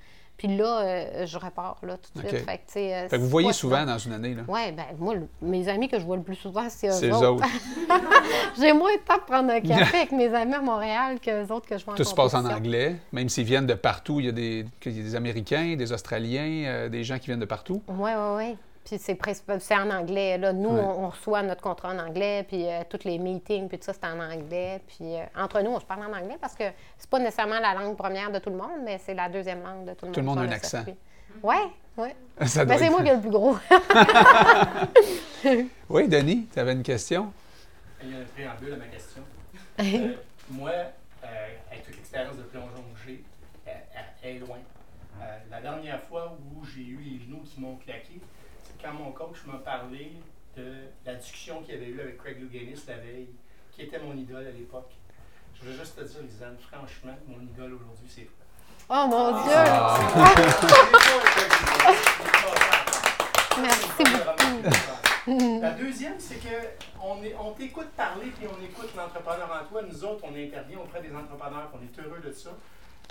Puis 0.43 0.57
là, 0.57 0.81
euh, 0.81 1.25
je 1.25 1.39
repars 1.39 1.77
là, 1.85 1.97
tout 1.99 2.21
de 2.21 2.27
suite. 2.27 2.45
Fait 2.45 2.59
que, 2.59 2.79
euh, 2.79 3.09
Fait 3.09 3.17
que 3.17 3.23
vous 3.23 3.29
voyez 3.29 3.53
souvent 3.53 3.85
dans 3.87 3.97
une 3.99 4.13
année, 4.13 4.35
là? 4.35 4.43
Oui, 4.49 4.73
ben 4.73 4.87
moi, 4.99 5.15
le- 5.15 5.29
mes 5.41 5.69
amis 5.69 5.89
que 5.89 6.01
je 6.01 6.05
vois 6.05 6.17
le 6.17 6.25
plus 6.25 6.35
souvent, 6.35 6.69
c'est 6.69 6.89
eux 6.89 6.91
C'est 6.91 7.11
eux 7.11 7.15
autres. 7.15 7.45
J'ai 8.59 8.73
moins 8.73 8.93
de 8.93 9.01
temps 9.03 9.19
de 9.19 9.21
prendre 9.23 9.51
un 9.53 9.61
café 9.61 9.97
avec 9.99 10.11
mes 10.11 10.35
amis 10.35 10.55
à 10.55 10.61
Montréal 10.61 11.21
que 11.21 11.31
les 11.31 11.51
autres 11.53 11.69
que 11.69 11.79
je 11.79 11.85
vois 11.85 11.95
en 11.95 11.97
Tout 11.97 12.03
se 12.03 12.13
passe 12.15 12.35
en 12.35 12.45
anglais, 12.45 12.97
même 13.13 13.29
s'ils 13.29 13.45
viennent 13.45 13.67
de 13.69 13.75
partout. 13.75 14.19
Il 14.19 14.27
y 14.27 14.29
a 14.31 14.33
des, 14.33 14.67
qu'il 14.81 14.97
y 14.97 15.01
a 15.01 15.03
des 15.05 15.15
Américains, 15.15 15.77
des 15.77 15.93
Australiens, 15.93 16.65
euh, 16.67 16.89
des 16.89 17.05
gens 17.05 17.19
qui 17.21 17.27
viennent 17.27 17.39
de 17.39 17.45
partout. 17.45 17.81
Oui, 17.87 18.11
oui, 18.17 18.37
oui. 18.37 18.57
Puis 18.85 18.99
c'est 18.99 19.17
en 19.77 19.91
anglais. 19.91 20.39
Là. 20.39 20.53
Nous, 20.53 20.69
Ouais. 20.71 20.81
on, 20.81 21.05
on 21.05 21.09
reçoit 21.11 21.43
notre 21.43 21.61
contrat 21.63 21.91
en 21.91 21.99
anglais, 21.99 22.45
puis 22.47 22.67
euh, 22.69 22.83
tous 22.89 23.05
les 23.05 23.19
meetings, 23.19 23.69
puis 23.69 23.79
tout 23.79 23.85
ça, 23.85 23.93
c'est 23.93 24.05
en 24.07 24.19
anglais. 24.21 24.81
Puis 24.89 25.15
euh, 25.17 25.25
entre 25.37 25.61
nous, 25.61 25.71
on 25.71 25.81
se 25.81 25.85
parle 25.85 26.03
en 26.05 26.13
anglais 26.17 26.37
parce 26.41 26.55
que 26.55 26.65
c'est 26.99 27.09
pas 27.09 27.19
nécessairement 27.19 27.61
la 27.61 27.75
langue 27.75 27.97
première 27.97 28.31
de 28.33 28.39
tout 28.39 28.51
le 28.51 28.57
monde, 28.57 28.81
mais 28.85 28.99
c'est 28.99 29.15
la 29.15 29.29
deuxième 29.29 29.63
langue 29.63 29.85
de 29.85 29.93
tout 29.95 30.07
le 30.07 30.09
monde. 30.09 30.15
Tout 30.15 30.21
le 30.21 30.27
monde 30.27 30.39
a 30.39 30.43
un 30.43 30.51
accent. 30.53 30.85
Oui, 31.43 31.57
oui. 31.97 32.09
Doit 32.39 32.47
c'est 32.47 32.61
être- 32.63 32.91
moi 32.91 33.03
qui 33.03 33.09
ai 33.09 33.15
le 33.15 33.21
plus 33.21 33.31
gros. 33.31 33.57
Oui, 35.89 36.09
Denis, 36.09 36.47
tu 36.53 36.59
avais 36.59 36.73
une 36.73 36.83
question? 36.83 37.33
Il 38.03 38.11
y 38.11 38.15
a 38.15 38.19
un 38.19 38.25
préambule 38.25 38.73
à 38.75 38.77
ma 38.77 38.87
question. 38.87 39.23
Euh, 39.81 40.15
moi, 40.51 40.71
euh, 40.71 41.27
avec 41.71 41.85
toute 41.85 41.97
l'expérience 41.97 42.37
de 42.37 42.43
plongeon 42.43 42.83
que 42.95 43.01
j'ai, 43.07 43.25
elle, 44.23 44.37
est 44.37 44.39
loin. 44.39 44.59
Euh, 45.21 45.39
la 45.51 45.61
dernière 45.61 46.03
fois 46.05 46.37
où 46.57 46.65
j'ai 46.65 46.83
eu 46.83 46.99
les 46.99 47.19
genoux 47.25 47.43
qui 47.45 47.61
m'ont 47.61 47.77
claqué, 47.77 48.12
quand 48.83 48.93
mon 48.93 49.13
coach 49.13 49.37
m'a 49.47 49.59
parlé 49.59 50.13
de 50.57 50.75
la 51.07 51.15
discussion 51.15 51.63
qu'il 51.63 51.75
avait 51.77 51.87
eue 51.89 52.01
avec 52.01 52.19
Craig 52.19 52.41
Louganis 52.41 52.83
la 52.89 52.97
veille, 52.97 53.29
qui 53.71 53.83
était 53.83 53.99
mon 53.99 54.15
idole 54.17 54.47
à 54.47 54.51
l'époque. 54.51 54.91
Je 55.55 55.65
veux 55.69 55.77
juste 55.79 55.97
te 55.97 56.03
dire, 56.03 56.23
Lisanne, 56.23 56.57
franchement, 56.59 57.17
mon 57.27 57.41
idole 57.41 57.75
aujourd'hui, 57.75 58.09
c'est 58.09 58.23
toi. 58.23 58.35
Oh 58.91 59.07
mon 59.09 59.43
Dieu! 59.43 59.53
Ah. 59.55 59.99
Merci 63.61 63.89
beaucoup. 63.99 65.61
La 65.61 65.71
deuxième, 65.71 66.19
c'est 66.19 66.37
que 66.37 66.49
on, 67.01 67.23
est- 67.23 67.35
on 67.39 67.53
t'écoute 67.53 67.89
parler 67.97 68.27
puis 68.37 68.47
on 68.49 68.65
écoute 68.65 68.91
l'entrepreneur 68.97 69.49
en 69.63 69.65
toi. 69.69 69.83
Nous 69.83 70.05
autres, 70.05 70.25
on 70.25 70.35
intervient 70.37 70.79
auprès 70.79 71.01
des 71.01 71.15
entrepreneurs, 71.15 71.71
on 71.73 71.79
est 71.83 72.05
heureux 72.05 72.21
de 72.21 72.33
ça. 72.33 72.51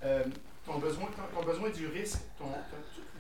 Euh, 0.04 0.24
ton, 0.66 0.78
besoin, 0.78 1.06
ton, 1.06 1.40
ton 1.40 1.46
besoin 1.46 1.70
du 1.70 1.88
risque, 1.88 2.20
ton, 2.38 2.46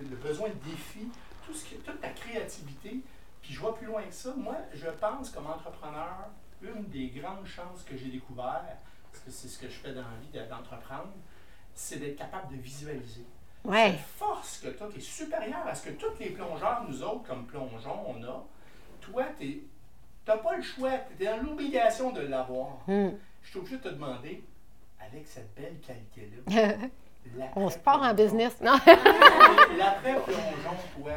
le 0.01 0.15
besoin 0.17 0.49
de 0.49 0.55
défi, 0.69 1.07
tout 1.45 1.53
ce 1.53 1.65
qui, 1.65 1.75
toute 1.75 1.99
ta 2.01 2.09
créativité. 2.09 3.01
Puis 3.41 3.53
je 3.53 3.59
vois 3.59 3.75
plus 3.75 3.87
loin 3.87 4.03
que 4.03 4.13
ça. 4.13 4.33
Moi, 4.35 4.55
je 4.73 4.87
pense 4.87 5.29
comme 5.31 5.47
entrepreneur, 5.47 6.27
une 6.61 6.83
des 6.89 7.07
grandes 7.07 7.45
chances 7.45 7.83
que 7.83 7.97
j'ai 7.97 8.09
découvert, 8.09 8.63
parce 9.11 9.23
que 9.25 9.31
c'est 9.31 9.47
ce 9.47 9.57
que 9.57 9.67
je 9.67 9.79
fais 9.79 9.93
dans 9.93 10.01
la 10.01 10.17
vie 10.21 10.29
de- 10.29 10.47
d'entreprendre, 10.49 11.11
c'est 11.73 11.97
d'être 11.97 12.17
capable 12.17 12.55
de 12.55 12.61
visualiser. 12.61 13.25
Ouais. 13.63 13.91
Cette 13.91 13.99
force 14.17 14.59
que 14.59 14.67
tu 14.69 14.83
as, 14.83 14.87
qui 14.87 14.97
est 14.97 15.01
supérieure 15.01 15.65
à 15.67 15.73
ce 15.75 15.89
que 15.89 15.93
tous 15.95 16.17
les 16.19 16.29
plongeurs, 16.31 16.83
nous 16.87 17.01
autres, 17.03 17.23
comme 17.23 17.45
plongeons, 17.45 18.03
on 18.07 18.23
a, 18.23 18.43
toi, 18.99 19.23
tu 19.39 19.63
n'as 20.27 20.37
pas 20.37 20.55
le 20.55 20.61
choix, 20.63 20.91
tu 21.17 21.23
es 21.23 21.25
dans 21.27 21.43
l'obligation 21.43 22.11
de 22.11 22.21
l'avoir. 22.21 22.77
Hmm. 22.87 23.09
Je 23.41 23.49
suis 23.49 23.59
obligé 23.59 23.77
de 23.77 23.83
te 23.83 23.89
demander, 23.89 24.43
avec 24.99 25.27
cette 25.27 25.53
belle 25.55 25.79
qualité-là, 25.79 26.75
On 27.55 27.69
se 27.69 27.77
part 27.77 28.01
en 28.01 28.13
business. 28.13 28.53
Non. 28.61 28.77
l'après-plongeon, 29.77 30.75
toi, 31.01 31.11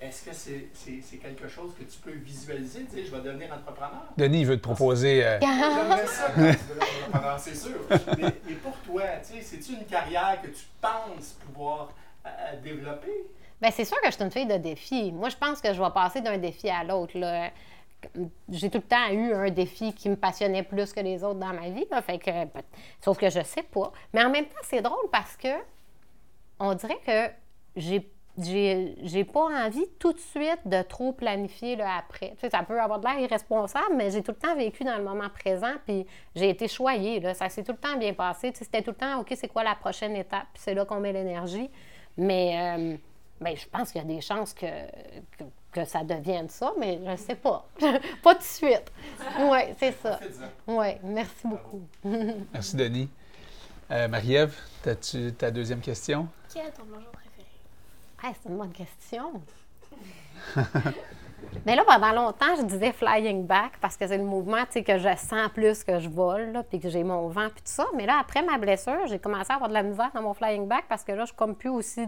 est-ce 0.00 0.24
que 0.24 0.34
c'est 0.34 0.68
c'est- 0.72 1.00
c'est 1.02 1.16
quelque 1.18 1.48
chose 1.48 1.72
que 1.78 1.84
tu 1.84 1.98
peux 1.98 2.12
visualiser? 2.12 2.84
Tu 2.90 2.96
sais, 2.96 3.04
je 3.04 3.14
vais 3.14 3.20
devenir 3.22 3.52
entrepreneur. 3.52 4.04
Denis, 4.16 4.40
il 4.40 4.46
veut 4.46 4.56
te 4.56 4.62
proposer. 4.62 5.24
euh, 5.24 5.38
J'aimerais 5.40 6.06
ça 6.06 6.26
quand 6.34 6.40
tu 6.40 6.40
deviens 6.40 7.06
entrepreneur, 7.08 7.38
c'est 7.38 7.54
sûr. 7.54 7.76
Mais, 8.18 8.32
mais 8.48 8.54
pour 8.54 8.76
toi, 8.78 9.02
tu 9.26 9.34
sais, 9.34 9.42
c'est-tu 9.42 9.72
une 9.74 9.84
carrière 9.84 10.38
que 10.42 10.48
tu 10.48 10.64
penses 10.80 11.36
pouvoir 11.46 11.90
euh, 12.26 12.30
développer? 12.62 13.26
Bien, 13.60 13.70
c'est 13.70 13.84
sûr 13.84 14.00
que 14.00 14.06
je 14.06 14.12
suis 14.12 14.24
une 14.24 14.30
fille 14.30 14.46
de 14.46 14.56
défi. 14.56 15.12
Moi, 15.12 15.28
je 15.28 15.36
pense 15.36 15.60
que 15.60 15.72
je 15.74 15.82
vais 15.82 15.90
passer 15.90 16.22
d'un 16.22 16.38
défi 16.38 16.70
à 16.70 16.82
l'autre. 16.82 17.12
J'ai 18.48 18.70
tout 18.70 18.78
le 18.78 18.84
temps 18.84 19.08
eu 19.10 19.32
un 19.32 19.50
défi 19.50 19.92
qui 19.92 20.08
me 20.08 20.16
passionnait 20.16 20.62
plus 20.62 20.92
que 20.92 21.00
les 21.00 21.22
autres 21.22 21.38
dans 21.38 21.52
ma 21.52 21.68
vie. 21.70 21.86
que, 21.86 22.30
sauf 23.00 23.18
que 23.18 23.30
je 23.30 23.42
sais 23.42 23.62
pas. 23.62 23.92
Mais 24.12 24.22
en 24.24 24.30
même 24.30 24.46
temps, 24.46 24.62
c'est 24.62 24.82
drôle 24.82 25.08
parce 25.12 25.36
que 25.36 25.48
on 26.58 26.74
dirait 26.74 27.00
que 27.06 27.32
j'ai 27.76 28.10
j'ai 28.38 29.24
pas 29.24 29.66
envie 29.66 29.86
tout 29.98 30.12
de 30.12 30.18
suite 30.18 30.60
de 30.64 30.82
trop 30.82 31.12
planifier 31.12 31.76
le 31.76 31.84
après. 31.84 32.34
Ça 32.50 32.62
peut 32.62 32.80
avoir 32.80 32.98
de 33.00 33.06
l'air 33.06 33.18
irresponsable, 33.18 33.94
mais 33.96 34.10
j'ai 34.10 34.22
tout 34.22 34.32
le 34.32 34.38
temps 34.38 34.56
vécu 34.56 34.84
dans 34.84 34.96
le 34.96 35.04
moment 35.04 35.28
présent, 35.28 35.74
puis 35.84 36.06
j'ai 36.34 36.50
été 36.50 36.68
choyée. 36.68 37.22
Ça 37.34 37.48
s'est 37.48 37.62
tout 37.62 37.72
le 37.72 37.78
temps 37.78 37.96
bien 37.96 38.14
passé. 38.14 38.52
C'était 38.54 38.82
tout 38.82 38.90
le 38.90 38.96
temps, 38.96 39.20
OK, 39.20 39.32
c'est 39.34 39.48
quoi 39.48 39.64
la 39.64 39.74
prochaine 39.74 40.16
étape? 40.16 40.46
C'est 40.54 40.74
là 40.74 40.84
qu'on 40.84 41.00
met 41.00 41.12
l'énergie. 41.12 41.70
Mais 42.16 42.54
euh, 42.56 42.96
ben, 43.40 43.56
je 43.56 43.68
pense 43.68 43.92
qu'il 43.92 44.00
y 44.00 44.04
a 44.04 44.06
des 44.06 44.20
chances 44.20 44.54
que, 44.54 44.66
que 45.72 45.84
ça 45.84 46.02
devienne 46.02 46.48
ça, 46.48 46.72
mais 46.78 47.00
je 47.04 47.10
ne 47.10 47.16
sais 47.16 47.34
pas. 47.34 47.66
pas 48.22 48.34
tout 48.34 48.40
de 48.40 48.44
suite. 48.44 48.92
Oui, 49.38 49.58
c'est 49.78 49.92
ça. 49.92 50.18
Oui, 50.66 50.86
merci 51.02 51.46
beaucoup. 51.46 51.82
Merci, 52.52 52.76
Denis. 52.76 53.08
Euh, 53.90 54.08
Marie-Ève, 54.08 54.56
as-tu 54.86 55.32
ta 55.32 55.50
deuxième 55.50 55.80
question? 55.80 56.28
Quel 56.52 56.66
est 56.66 56.70
ton 56.70 56.84
plongeon 56.84 57.10
préféré? 57.12 57.48
Hey, 58.22 58.34
c'est 58.40 58.48
une 58.48 58.56
bonne 58.56 58.72
question. 58.72 59.42
Mais 61.66 61.74
là, 61.74 61.84
pendant 61.84 62.12
longtemps, 62.12 62.54
je 62.56 62.62
disais 62.62 62.92
flying 62.92 63.46
back 63.46 63.72
parce 63.80 63.96
que 63.96 64.06
c'est 64.06 64.16
le 64.16 64.24
mouvement 64.24 64.64
que 64.64 64.98
je 64.98 65.16
sens 65.16 65.50
plus 65.52 65.82
que 65.82 65.98
je 65.98 66.08
vole, 66.08 66.52
là, 66.52 66.62
puis 66.62 66.78
que 66.78 66.88
j'ai 66.88 67.02
mon 67.02 67.28
vent, 67.28 67.48
puis 67.48 67.62
tout 67.62 67.72
ça. 67.72 67.86
Mais 67.96 68.06
là, 68.06 68.18
après 68.20 68.42
ma 68.42 68.58
blessure, 68.58 69.06
j'ai 69.06 69.18
commencé 69.18 69.50
à 69.50 69.56
avoir 69.56 69.68
de 69.68 69.74
la 69.74 69.82
misère 69.82 70.10
dans 70.14 70.22
mon 70.22 70.34
flying 70.34 70.68
back 70.68 70.84
parce 70.88 71.02
que 71.02 71.12
là, 71.12 71.22
je 71.22 71.26
suis 71.26 71.36
comme 71.36 71.56
plus 71.56 71.70
aussi 71.70 72.06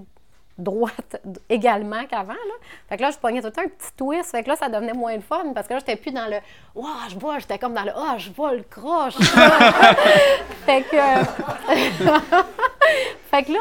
droite 0.58 1.20
également 1.48 2.04
qu'avant. 2.06 2.32
Là. 2.32 2.54
Fait 2.88 2.96
que 2.96 3.02
là, 3.02 3.10
je 3.10 3.18
pognais 3.18 3.40
tout 3.40 3.46
le 3.46 3.52
temps 3.52 3.62
un 3.62 3.68
petit 3.68 3.92
twist. 3.96 4.30
Fait 4.30 4.42
que 4.42 4.48
là, 4.48 4.56
ça 4.56 4.68
devenait 4.68 4.92
moins 4.92 5.14
le 5.14 5.22
fun 5.22 5.52
parce 5.54 5.66
que 5.66 5.74
là, 5.74 5.80
j'étais 5.80 5.96
plus 5.96 6.12
dans 6.12 6.26
le 6.26 6.36
«Wow, 6.74 6.86
je 7.08 7.18
vole», 7.18 7.40
j'étais 7.40 7.58
comme 7.58 7.74
dans 7.74 7.84
le 7.84 7.92
«Ah, 7.96 8.16
je 8.18 8.30
vole 8.30 8.64
croche». 8.68 9.16
fait 10.66 10.82
que... 10.82 10.96
fait 13.30 13.44
que 13.44 13.52
là, 13.52 13.60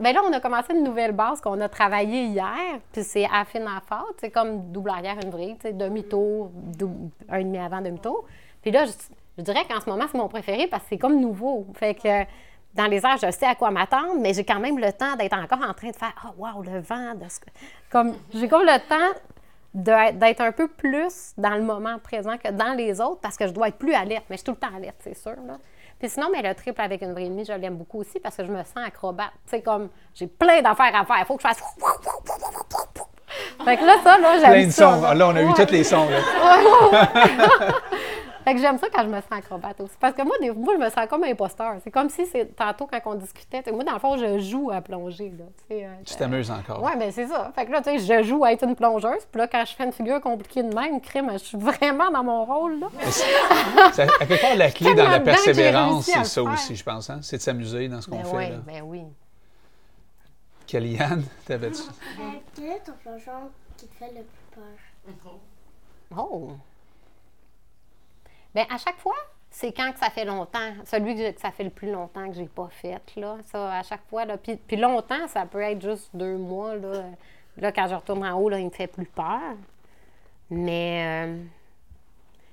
ben 0.00 0.14
là, 0.14 0.22
on 0.26 0.32
a 0.32 0.40
commencé 0.40 0.72
une 0.72 0.82
nouvelle 0.82 1.12
base 1.12 1.42
qu'on 1.42 1.60
a 1.60 1.68
travaillée 1.68 2.24
hier, 2.24 2.80
puis 2.90 3.04
c'est 3.04 3.26
à 3.26 3.44
fin 3.44 3.60
à 3.66 3.82
fort, 3.86 4.10
c'est 4.18 4.30
comme 4.30 4.72
double 4.72 4.88
arrière, 4.88 5.16
une 5.22 5.30
vrille, 5.30 5.58
demi-tour, 5.62 6.50
un 7.28 7.40
demi 7.40 7.58
avant, 7.58 7.82
demi-tour. 7.82 8.24
Puis 8.62 8.70
là, 8.70 8.86
je, 8.86 8.92
je 9.36 9.42
dirais 9.42 9.66
qu'en 9.68 9.80
ce 9.80 9.90
moment, 9.90 10.06
c'est 10.10 10.16
mon 10.16 10.28
préféré 10.28 10.68
parce 10.68 10.84
que 10.84 10.88
c'est 10.90 10.98
comme 10.98 11.20
nouveau. 11.20 11.66
Fait 11.74 11.94
que 11.94 12.24
dans 12.74 12.86
les 12.86 13.04
airs, 13.04 13.18
je 13.20 13.30
sais 13.30 13.46
à 13.46 13.54
quoi 13.54 13.70
m'attendre, 13.70 14.16
mais 14.18 14.32
j'ai 14.32 14.44
quand 14.44 14.60
même 14.60 14.78
le 14.78 14.92
temps 14.92 15.16
d'être 15.16 15.36
encore 15.36 15.68
en 15.68 15.74
train 15.74 15.90
de 15.90 15.96
faire 15.96 16.12
«Ah, 16.24 16.32
wow, 16.36 16.62
le 16.62 16.80
vent! 16.80 17.14
De 17.14 17.28
ce... 17.28 17.38
Comme, 17.90 18.14
j'ai 18.32 18.48
comme 18.48 18.62
le 18.62 18.78
temps 18.88 19.18
d'être 19.72 20.40
un 20.40 20.52
peu 20.52 20.68
plus 20.68 21.32
dans 21.36 21.54
le 21.54 21.62
moment 21.62 21.98
présent 21.98 22.36
que 22.36 22.50
dans 22.50 22.72
les 22.72 23.00
autres 23.00 23.20
parce 23.20 23.36
que 23.36 23.46
je 23.46 23.52
dois 23.52 23.68
être 23.68 23.78
plus 23.78 23.94
alerte, 23.94 24.24
mais 24.28 24.36
je 24.36 24.42
suis 24.42 24.44
tout 24.44 24.52
le 24.52 24.56
temps 24.56 24.74
alerte, 24.74 24.96
c'est 25.00 25.16
sûr. 25.16 25.36
Là. 25.46 25.58
Puis 25.98 26.08
sinon, 26.08 26.28
mais 26.32 26.42
le 26.42 26.54
triple 26.54 26.80
avec 26.80 27.02
une 27.02 27.12
vraie 27.12 27.26
ennemie, 27.26 27.44
je 27.44 27.52
l'aime 27.52 27.76
beaucoup 27.76 28.00
aussi 28.00 28.18
parce 28.20 28.36
que 28.36 28.44
je 28.44 28.50
me 28.50 28.62
sens 28.64 28.78
acrobate. 28.84 29.30
Tu 29.44 29.50
sais, 29.50 29.62
comme 29.62 29.90
j'ai 30.14 30.26
plein 30.26 30.62
d'affaires 30.62 30.94
à 30.94 31.04
faire. 31.04 31.18
Il 31.20 31.24
faut 31.26 31.36
que 31.36 31.42
je 31.42 31.48
fasse. 31.48 31.62
Fait 33.64 33.76
que 33.76 33.84
là, 33.84 33.96
ça, 34.02 34.18
là, 34.18 34.38
j'aime 34.40 34.50
Plein 34.52 34.66
de 34.66 34.72
sons. 34.72 35.02
Ah, 35.06 35.14
Là, 35.14 35.28
on 35.28 35.36
a 35.36 35.42
eu 35.42 35.52
tous 35.54 35.70
les 35.70 35.84
sons. 35.84 36.08
Là. 36.08 36.18
Fait 38.44 38.54
que 38.54 38.60
j'aime 38.60 38.78
ça 38.78 38.86
quand 38.92 39.02
je 39.02 39.08
me 39.08 39.20
sens 39.20 39.30
acrobate 39.32 39.80
aussi. 39.80 39.94
Parce 40.00 40.14
que 40.14 40.22
moi, 40.22 40.34
des, 40.40 40.50
moi 40.50 40.74
je 40.78 40.82
me 40.84 40.88
sens 40.90 41.06
comme 41.08 41.24
imposteur. 41.24 41.74
C'est 41.84 41.90
comme 41.90 42.08
si, 42.08 42.24
c'est 42.26 42.56
tantôt, 42.56 42.86
quand 42.86 43.00
on 43.06 43.14
discutait, 43.14 43.62
moi, 43.72 43.84
dans 43.84 43.92
le 43.94 43.98
fond, 43.98 44.16
je 44.16 44.38
joue 44.38 44.70
à 44.70 44.80
plonger. 44.80 45.30
Là, 45.38 45.44
tu 45.68 45.76
euh, 45.84 45.88
Tu 46.04 46.14
t'amuses 46.16 46.50
encore. 46.50 46.82
Oui, 46.82 46.92
ben 46.98 47.12
c'est 47.12 47.26
ça. 47.26 47.52
Fait 47.54 47.66
que 47.66 47.70
là, 47.72 47.82
tu 47.82 47.98
sais, 47.98 47.98
je 48.22 48.22
joue 48.26 48.44
à 48.44 48.52
être 48.52 48.64
une 48.64 48.74
plongeuse. 48.74 49.26
Puis 49.30 49.38
là, 49.40 49.46
quand 49.46 49.64
je 49.66 49.74
fais 49.74 49.84
une 49.84 49.92
figure 49.92 50.20
compliquée 50.20 50.62
de 50.62 50.74
même, 50.74 51.00
crime, 51.00 51.28
je 51.32 51.38
suis 51.38 51.58
vraiment 51.58 52.10
dans 52.10 52.24
mon 52.24 52.44
rôle, 52.44 52.80
là. 52.80 52.86
Ça- 53.92 54.04
à 54.20 54.26
quelque 54.26 54.40
part, 54.40 54.56
la 54.56 54.70
clé 54.72 54.94
dans 54.94 55.08
la 55.08 55.20
persévérance, 55.20 56.06
c'est 56.06 56.24
ça 56.24 56.42
faire. 56.42 56.52
aussi, 56.52 56.76
je 56.76 56.84
pense. 56.84 57.10
hein? 57.10 57.20
C'est 57.22 57.36
de 57.36 57.42
s'amuser 57.42 57.88
dans 57.88 58.00
ce 58.00 58.08
qu'on 58.08 58.16
Ben 58.16 58.24
fait. 58.24 58.36
oui, 58.36 58.48
là. 58.50 58.56
ben 58.66 58.82
oui. 58.84 59.02
Kellyanne, 60.66 61.24
t'avais-tu? 61.46 61.82
Quel 62.54 62.64
est 62.64 62.78
ton 62.80 62.92
plongeon 63.02 63.50
qui 63.76 63.86
te 63.86 63.94
fait 63.96 64.08
le 64.14 64.22
plus 64.22 64.54
peur? 64.54 65.34
Oh! 66.16 66.52
Bien, 68.54 68.66
à 68.70 68.78
chaque 68.78 68.98
fois, 68.98 69.14
c'est 69.50 69.72
quand 69.72 69.92
que 69.92 69.98
ça 69.98 70.10
fait 70.10 70.24
longtemps. 70.24 70.72
Celui 70.84 71.14
que, 71.16 71.40
ça 71.40 71.50
fait 71.50 71.64
le 71.64 71.70
plus 71.70 71.90
longtemps 71.90 72.26
que 72.28 72.34
j'ai 72.34 72.46
pas 72.48 72.68
fait, 72.70 73.00
là. 73.16 73.38
Ça, 73.44 73.72
à 73.78 73.82
chaque 73.82 74.04
fois, 74.08 74.24
là. 74.24 74.36
Puis, 74.38 74.76
longtemps, 74.76 75.26
ça 75.28 75.46
peut 75.46 75.60
être 75.60 75.82
juste 75.82 76.10
deux 76.14 76.36
mois, 76.36 76.76
là. 76.76 77.04
Là, 77.56 77.72
quand 77.72 77.86
je 77.88 77.94
retourne 77.94 78.24
en 78.24 78.38
haut, 78.38 78.48
là, 78.48 78.58
il 78.58 78.66
me 78.66 78.70
fait 78.70 78.86
plus 78.86 79.06
peur. 79.06 79.40
Mais 80.50 81.26
euh, 81.28 81.42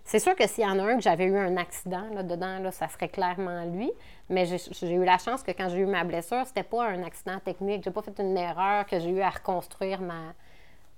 c'est 0.03 0.19
sûr 0.19 0.35
que 0.35 0.47
s'il 0.47 0.63
y 0.63 0.67
en 0.67 0.77
a 0.79 0.83
un 0.83 0.95
que 0.97 1.01
j'avais 1.01 1.25
eu 1.25 1.37
un 1.37 1.57
accident 1.57 2.07
là, 2.13 2.23
dedans, 2.23 2.59
là, 2.59 2.71
ça 2.71 2.87
serait 2.87 3.09
clairement 3.09 3.65
lui. 3.65 3.91
Mais 4.29 4.45
j'ai 4.45 4.57
j'ai 4.57 4.93
eu 4.93 5.03
la 5.03 5.17
chance 5.17 5.43
que 5.43 5.51
quand 5.51 5.69
j'ai 5.69 5.77
eu 5.79 5.85
ma 5.85 6.03
blessure, 6.03 6.45
c'était 6.45 6.63
pas 6.63 6.85
un 6.87 7.03
accident 7.03 7.39
technique. 7.39 7.83
J'ai 7.83 7.91
pas 7.91 8.01
fait 8.01 8.17
une 8.19 8.37
erreur 8.37 8.85
que 8.85 8.99
j'ai 8.99 9.09
eu 9.09 9.21
à 9.21 9.29
reconstruire 9.29 10.01
ma, 10.01 10.33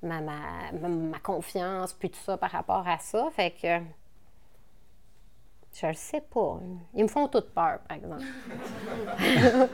ma, 0.04 0.22
ma, 0.22 0.72
ma- 0.74 0.88
ma 0.90 1.20
confiance, 1.20 1.94
puis 1.94 2.10
tout 2.10 2.20
ça 2.20 2.38
par 2.38 2.52
rapport 2.52 2.88
à 2.88 2.98
ça. 3.00 3.30
Fait 3.36 3.52
que. 3.52 3.80
Je 5.74 5.88
le 5.88 5.94
sais 5.94 6.22
pas. 6.22 6.60
Ils 6.94 7.04
me 7.04 7.08
font 7.08 7.28
toutes 7.28 7.54
peur, 7.54 7.80
par 7.88 7.98
exemple. 7.98 8.24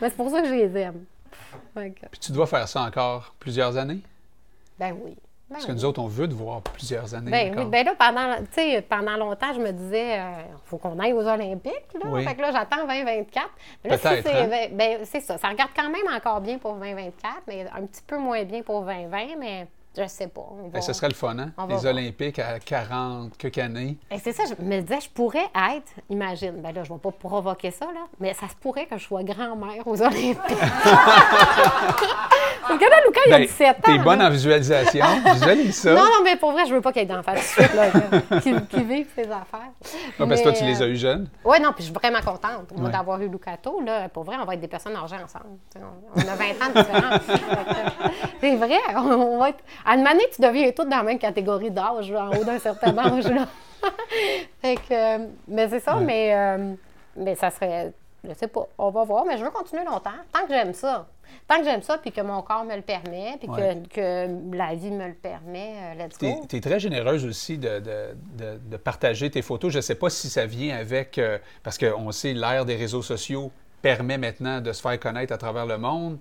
Mais 0.00 0.08
c'est 0.08 0.16
pour 0.16 0.30
ça 0.30 0.40
que 0.42 0.48
je 0.48 0.54
les 0.54 0.76
aime. 0.78 1.04
Puis 1.74 2.20
tu 2.20 2.32
dois 2.32 2.46
faire 2.46 2.66
ça 2.68 2.82
encore 2.82 3.34
plusieurs 3.38 3.76
années? 3.76 4.00
ben 4.78 4.96
oui. 5.04 5.16
Ben 5.48 5.54
Parce 5.56 5.66
que 5.66 5.72
oui. 5.72 5.78
nous 5.78 5.84
autres, 5.84 6.00
on 6.00 6.06
veut 6.06 6.28
te 6.28 6.32
voir 6.32 6.62
plusieurs 6.62 7.12
années 7.12 7.30
Ben, 7.30 7.58
oui, 7.58 7.64
ben 7.64 7.84
là, 7.84 7.94
pendant, 7.98 8.36
tu 8.36 8.52
sais, 8.52 8.82
pendant 8.82 9.16
longtemps, 9.16 9.52
je 9.52 9.58
me 9.60 9.72
disais, 9.72 10.16
il 10.16 10.56
faut 10.64 10.78
qu'on 10.78 10.96
aille 11.00 11.12
aux 11.12 11.26
Olympiques. 11.26 11.92
Là. 11.94 12.08
Oui. 12.08 12.24
Fait 12.24 12.36
que 12.36 12.40
là, 12.40 12.52
j'attends 12.52 12.86
2024. 12.86 13.48
Mais 13.82 13.90
là, 13.90 13.96
si 13.98 14.02
Peut-être, 14.04 14.28
c'est, 14.28 14.32
hein? 14.42 14.68
ben, 14.72 14.98
c'est 15.04 15.20
ça. 15.20 15.38
Ça 15.38 15.48
regarde 15.48 15.72
quand 15.74 15.90
même 15.90 16.06
encore 16.16 16.40
bien 16.40 16.58
pour 16.58 16.74
2024, 16.74 17.42
mais 17.48 17.66
un 17.76 17.84
petit 17.84 18.02
peu 18.06 18.16
moins 18.18 18.44
bien 18.44 18.62
pour 18.62 18.82
2020, 18.82 19.36
mais 19.40 19.66
je 19.96 20.06
sais 20.06 20.28
pas. 20.28 20.40
Va- 20.40 20.68
Ben, 20.72 20.80
ce 20.82 20.92
serait 20.92 21.08
le 21.08 21.14
fun, 21.14 21.38
hein? 21.38 21.50
On 21.58 21.66
Les 21.66 21.74
voir. 21.76 21.84
Olympiques 21.92 22.38
à 22.38 22.58
40 22.58 23.36
quelques 23.36 23.58
années. 23.58 23.98
Et 24.10 24.18
c'est 24.18 24.32
ça, 24.32 24.44
je 24.48 24.62
me 24.64 24.80
disais, 24.80 25.00
je 25.00 25.10
pourrais 25.10 25.46
être, 25.74 25.92
imagine, 26.08 26.60
ben 26.62 26.72
là, 26.72 26.84
je 26.84 26.92
vais 26.92 26.98
pas 26.98 27.10
provoquer 27.10 27.70
ça, 27.70 27.86
là, 27.86 28.06
mais 28.20 28.32
ça 28.34 28.48
se 28.48 28.54
pourrait 28.60 28.86
que 28.86 28.96
je 28.98 29.04
sois 29.04 29.22
grand-mère 29.24 29.86
aux 29.86 30.00
Olympiques. 30.00 30.38
Là, 32.70 32.96
Lucas, 33.06 33.20
il 33.26 33.32
a 33.34 33.38
Ben, 33.38 33.46
17 33.46 33.68
ans. 33.68 33.80
T'es 33.84 33.98
bonne 33.98 34.18
là. 34.18 34.26
en 34.26 34.30
visualisation. 34.30 35.04
Visualise 35.32 35.76
ça. 35.76 35.92
Non, 35.94 36.02
non, 36.04 36.22
mais 36.24 36.36
pour 36.36 36.52
vrai, 36.52 36.66
je 36.66 36.74
veux 36.74 36.80
pas 36.80 36.92
qu'il 36.92 37.02
y 37.02 37.04
ait 37.04 37.08
d'enfants 37.08 37.32
tout 37.34 37.38
de 37.38 37.42
suite, 37.44 37.74
là, 37.74 37.90
qui, 38.40 38.54
qui 38.66 38.82
vivent 38.82 39.08
ses 39.14 39.24
affaires. 39.30 39.70
Ah, 40.18 40.26
parce 40.26 40.40
que 40.40 40.42
toi, 40.42 40.52
Mais, 40.52 40.58
tu 40.58 40.64
les 40.64 40.82
as 40.82 40.84
euh, 40.86 40.88
eu 40.88 40.96
jeunes. 40.96 41.28
Oui, 41.44 41.58
non, 41.60 41.72
puis 41.72 41.84
je 41.84 41.90
suis 41.90 41.92
vraiment 41.92 42.20
contente, 42.20 42.70
moi, 42.76 42.86
Ouais. 42.86 42.90
d'avoir 42.92 43.20
eu 43.20 43.28
Lucato. 43.28 43.80
Là, 43.84 44.08
pour 44.08 44.24
vrai, 44.24 44.36
on 44.40 44.44
va 44.44 44.54
être 44.54 44.60
des 44.60 44.68
personnes 44.68 44.96
âgées 44.96 45.16
ensemble. 45.22 45.46
On 46.14 46.20
a 46.20 46.34
20 46.34 46.44
ans 46.50 46.72
de 46.74 46.80
différence. 46.80 47.20
C'est 48.40 48.56
vrai, 48.56 48.78
on 48.96 49.38
va 49.38 49.50
être... 49.50 49.58
À 49.84 49.96
une 49.96 50.06
année, 50.06 50.24
tu 50.34 50.40
deviens 50.40 50.70
toutes 50.72 50.88
dans 50.88 50.98
la 50.98 51.02
même 51.02 51.18
catégorie 51.18 51.70
d'âge, 51.70 52.10
en 52.12 52.30
haut 52.30 52.44
d'un 52.44 52.58
certain 52.58 52.96
âge. 52.98 53.26
Là. 53.28 53.46
fait 54.62 54.76
que, 54.76 54.92
euh, 55.22 55.26
mais 55.48 55.68
c'est 55.68 55.80
ça, 55.80 55.96
mais, 55.96 56.34
euh, 56.34 56.74
mais 57.16 57.34
ça 57.34 57.50
serait... 57.50 57.92
Je 58.28 58.34
sais 58.34 58.48
pas, 58.48 58.66
on 58.76 58.90
va 58.90 59.02
voir, 59.04 59.24
mais 59.24 59.38
je 59.38 59.44
veux 59.44 59.50
continuer 59.50 59.82
longtemps, 59.84 60.10
tant 60.30 60.42
que 60.46 60.52
j'aime 60.52 60.74
ça. 60.74 61.06
Tant 61.48 61.56
que 61.58 61.64
j'aime 61.64 61.80
ça, 61.80 61.96
puis 61.96 62.12
que 62.12 62.20
mon 62.20 62.42
corps 62.42 62.64
me 62.64 62.76
le 62.76 62.82
permet, 62.82 63.36
puis 63.38 63.48
que- 63.48 63.52
Ouais. 63.52 63.82
que, 63.88 64.54
la 64.54 64.74
vie 64.74 64.90
me 64.90 65.06
le 65.08 65.14
permet, 65.14 65.72
euh, 65.78 66.04
let's 66.04 66.18
go. 66.18 66.44
Tu 66.46 66.56
es, 66.56 66.60
très 66.60 66.78
généreuse 66.78 67.24
aussi 67.24 67.56
de, 67.56 67.78
de- 67.78 68.14
de- 68.36 68.58
de 68.62 68.76
partager 68.76 69.30
tes 69.30 69.40
photos. 69.40 69.72
Je 69.72 69.78
ne 69.78 69.82
sais 69.82 69.94
pas 69.94 70.10
si 70.10 70.28
ça 70.28 70.44
vient 70.44 70.76
avec, 70.76 71.16
euh, 71.16 71.38
parce 71.62 71.78
qu'on 71.78 72.12
sait, 72.12 72.34
l'ère 72.34 72.66
des 72.66 72.76
réseaux 72.76 73.00
sociaux 73.00 73.50
permet 73.80 74.18
maintenant 74.18 74.60
de 74.60 74.72
se 74.74 74.82
faire 74.82 75.00
connaître 75.00 75.32
à 75.32 75.38
travers 75.38 75.64
le 75.64 75.78
monde. 75.78 76.18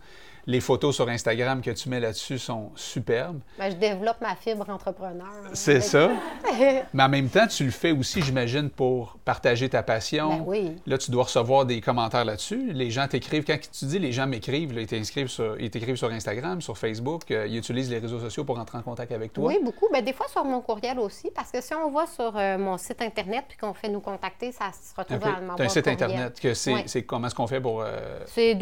Les 0.49 0.61
photos 0.61 0.95
sur 0.95 1.07
Instagram 1.07 1.61
que 1.61 1.69
tu 1.69 1.89
mets 1.89 1.99
là-dessus 1.99 2.39
sont 2.39 2.71
superbes. 2.73 3.39
Ben, 3.59 3.69
je 3.69 3.75
développe 3.75 4.19
ma 4.19 4.35
fibre 4.35 4.67
entrepreneur. 4.67 5.27
C'est 5.53 5.79
ça. 5.79 6.09
Mais 6.93 7.03
en 7.03 7.09
même 7.09 7.29
temps, 7.29 7.45
tu 7.45 7.65
le 7.65 7.69
fais 7.71 7.91
aussi, 7.91 8.23
j'imagine, 8.23 8.71
pour 8.71 9.17
partager 9.23 9.69
ta 9.69 9.83
passion. 9.83 10.29
Ben 10.39 10.43
oui. 10.47 10.75
Là, 10.87 10.97
tu 10.97 11.11
dois 11.11 11.25
recevoir 11.25 11.65
des 11.67 11.81
commentaires 11.81 12.25
là-dessus. 12.25 12.71
Les 12.73 12.89
gens 12.89 13.07
t'écrivent. 13.07 13.43
Quand 13.43 13.57
tu 13.59 13.85
dis 13.85 13.99
les 13.99 14.11
gens 14.11 14.25
m'écrivent, 14.25 14.73
ils 14.75 15.27
sur, 15.29 15.55
t'écrivent 15.69 15.97
sur 15.97 16.09
Instagram, 16.09 16.61
sur 16.61 16.79
Facebook. 16.79 17.29
euh, 17.29 17.45
ils 17.47 17.57
utilisent 17.57 17.91
les 17.91 17.99
réseaux 17.99 18.19
sociaux 18.19 18.43
pour 18.43 18.57
entrer 18.57 18.79
en 18.79 18.81
contact 18.81 19.11
avec 19.11 19.33
toi. 19.33 19.45
Oui, 19.49 19.59
beaucoup. 19.63 19.85
Ben, 19.93 20.03
des 20.03 20.13
fois 20.13 20.27
sur 20.29 20.43
mon 20.45 20.61
courriel 20.61 20.97
aussi, 20.97 21.29
parce 21.29 21.51
que 21.51 21.61
si 21.61 21.75
on 21.75 21.91
va 21.91 22.07
sur 22.07 22.35
euh, 22.35 22.57
mon 22.57 22.79
site 22.79 23.03
Internet 23.03 23.45
puis 23.47 23.57
qu'on 23.59 23.75
fait 23.75 23.89
nous 23.89 23.99
contacter, 24.01 24.51
ça 24.51 24.71
se 24.71 24.95
retrouve 24.99 25.17
Ok. 25.17 25.23
dans 25.23 25.45
ma 25.45 25.53
T'as 25.55 25.63
un 25.63 25.67
boîte 25.67 25.69
site 25.69 25.83
courriel. 25.83 26.03
Internet. 26.03 26.39
Que 26.39 26.53
c'est, 26.55 26.73
Oui. 26.73 26.83
c'est 26.87 27.03
comment 27.03 27.27
est-ce 27.27 27.35
qu'on 27.35 27.45
fait 27.45 27.61
pour. 27.61 27.81
euh, 27.81 28.19
C'est 28.25 28.55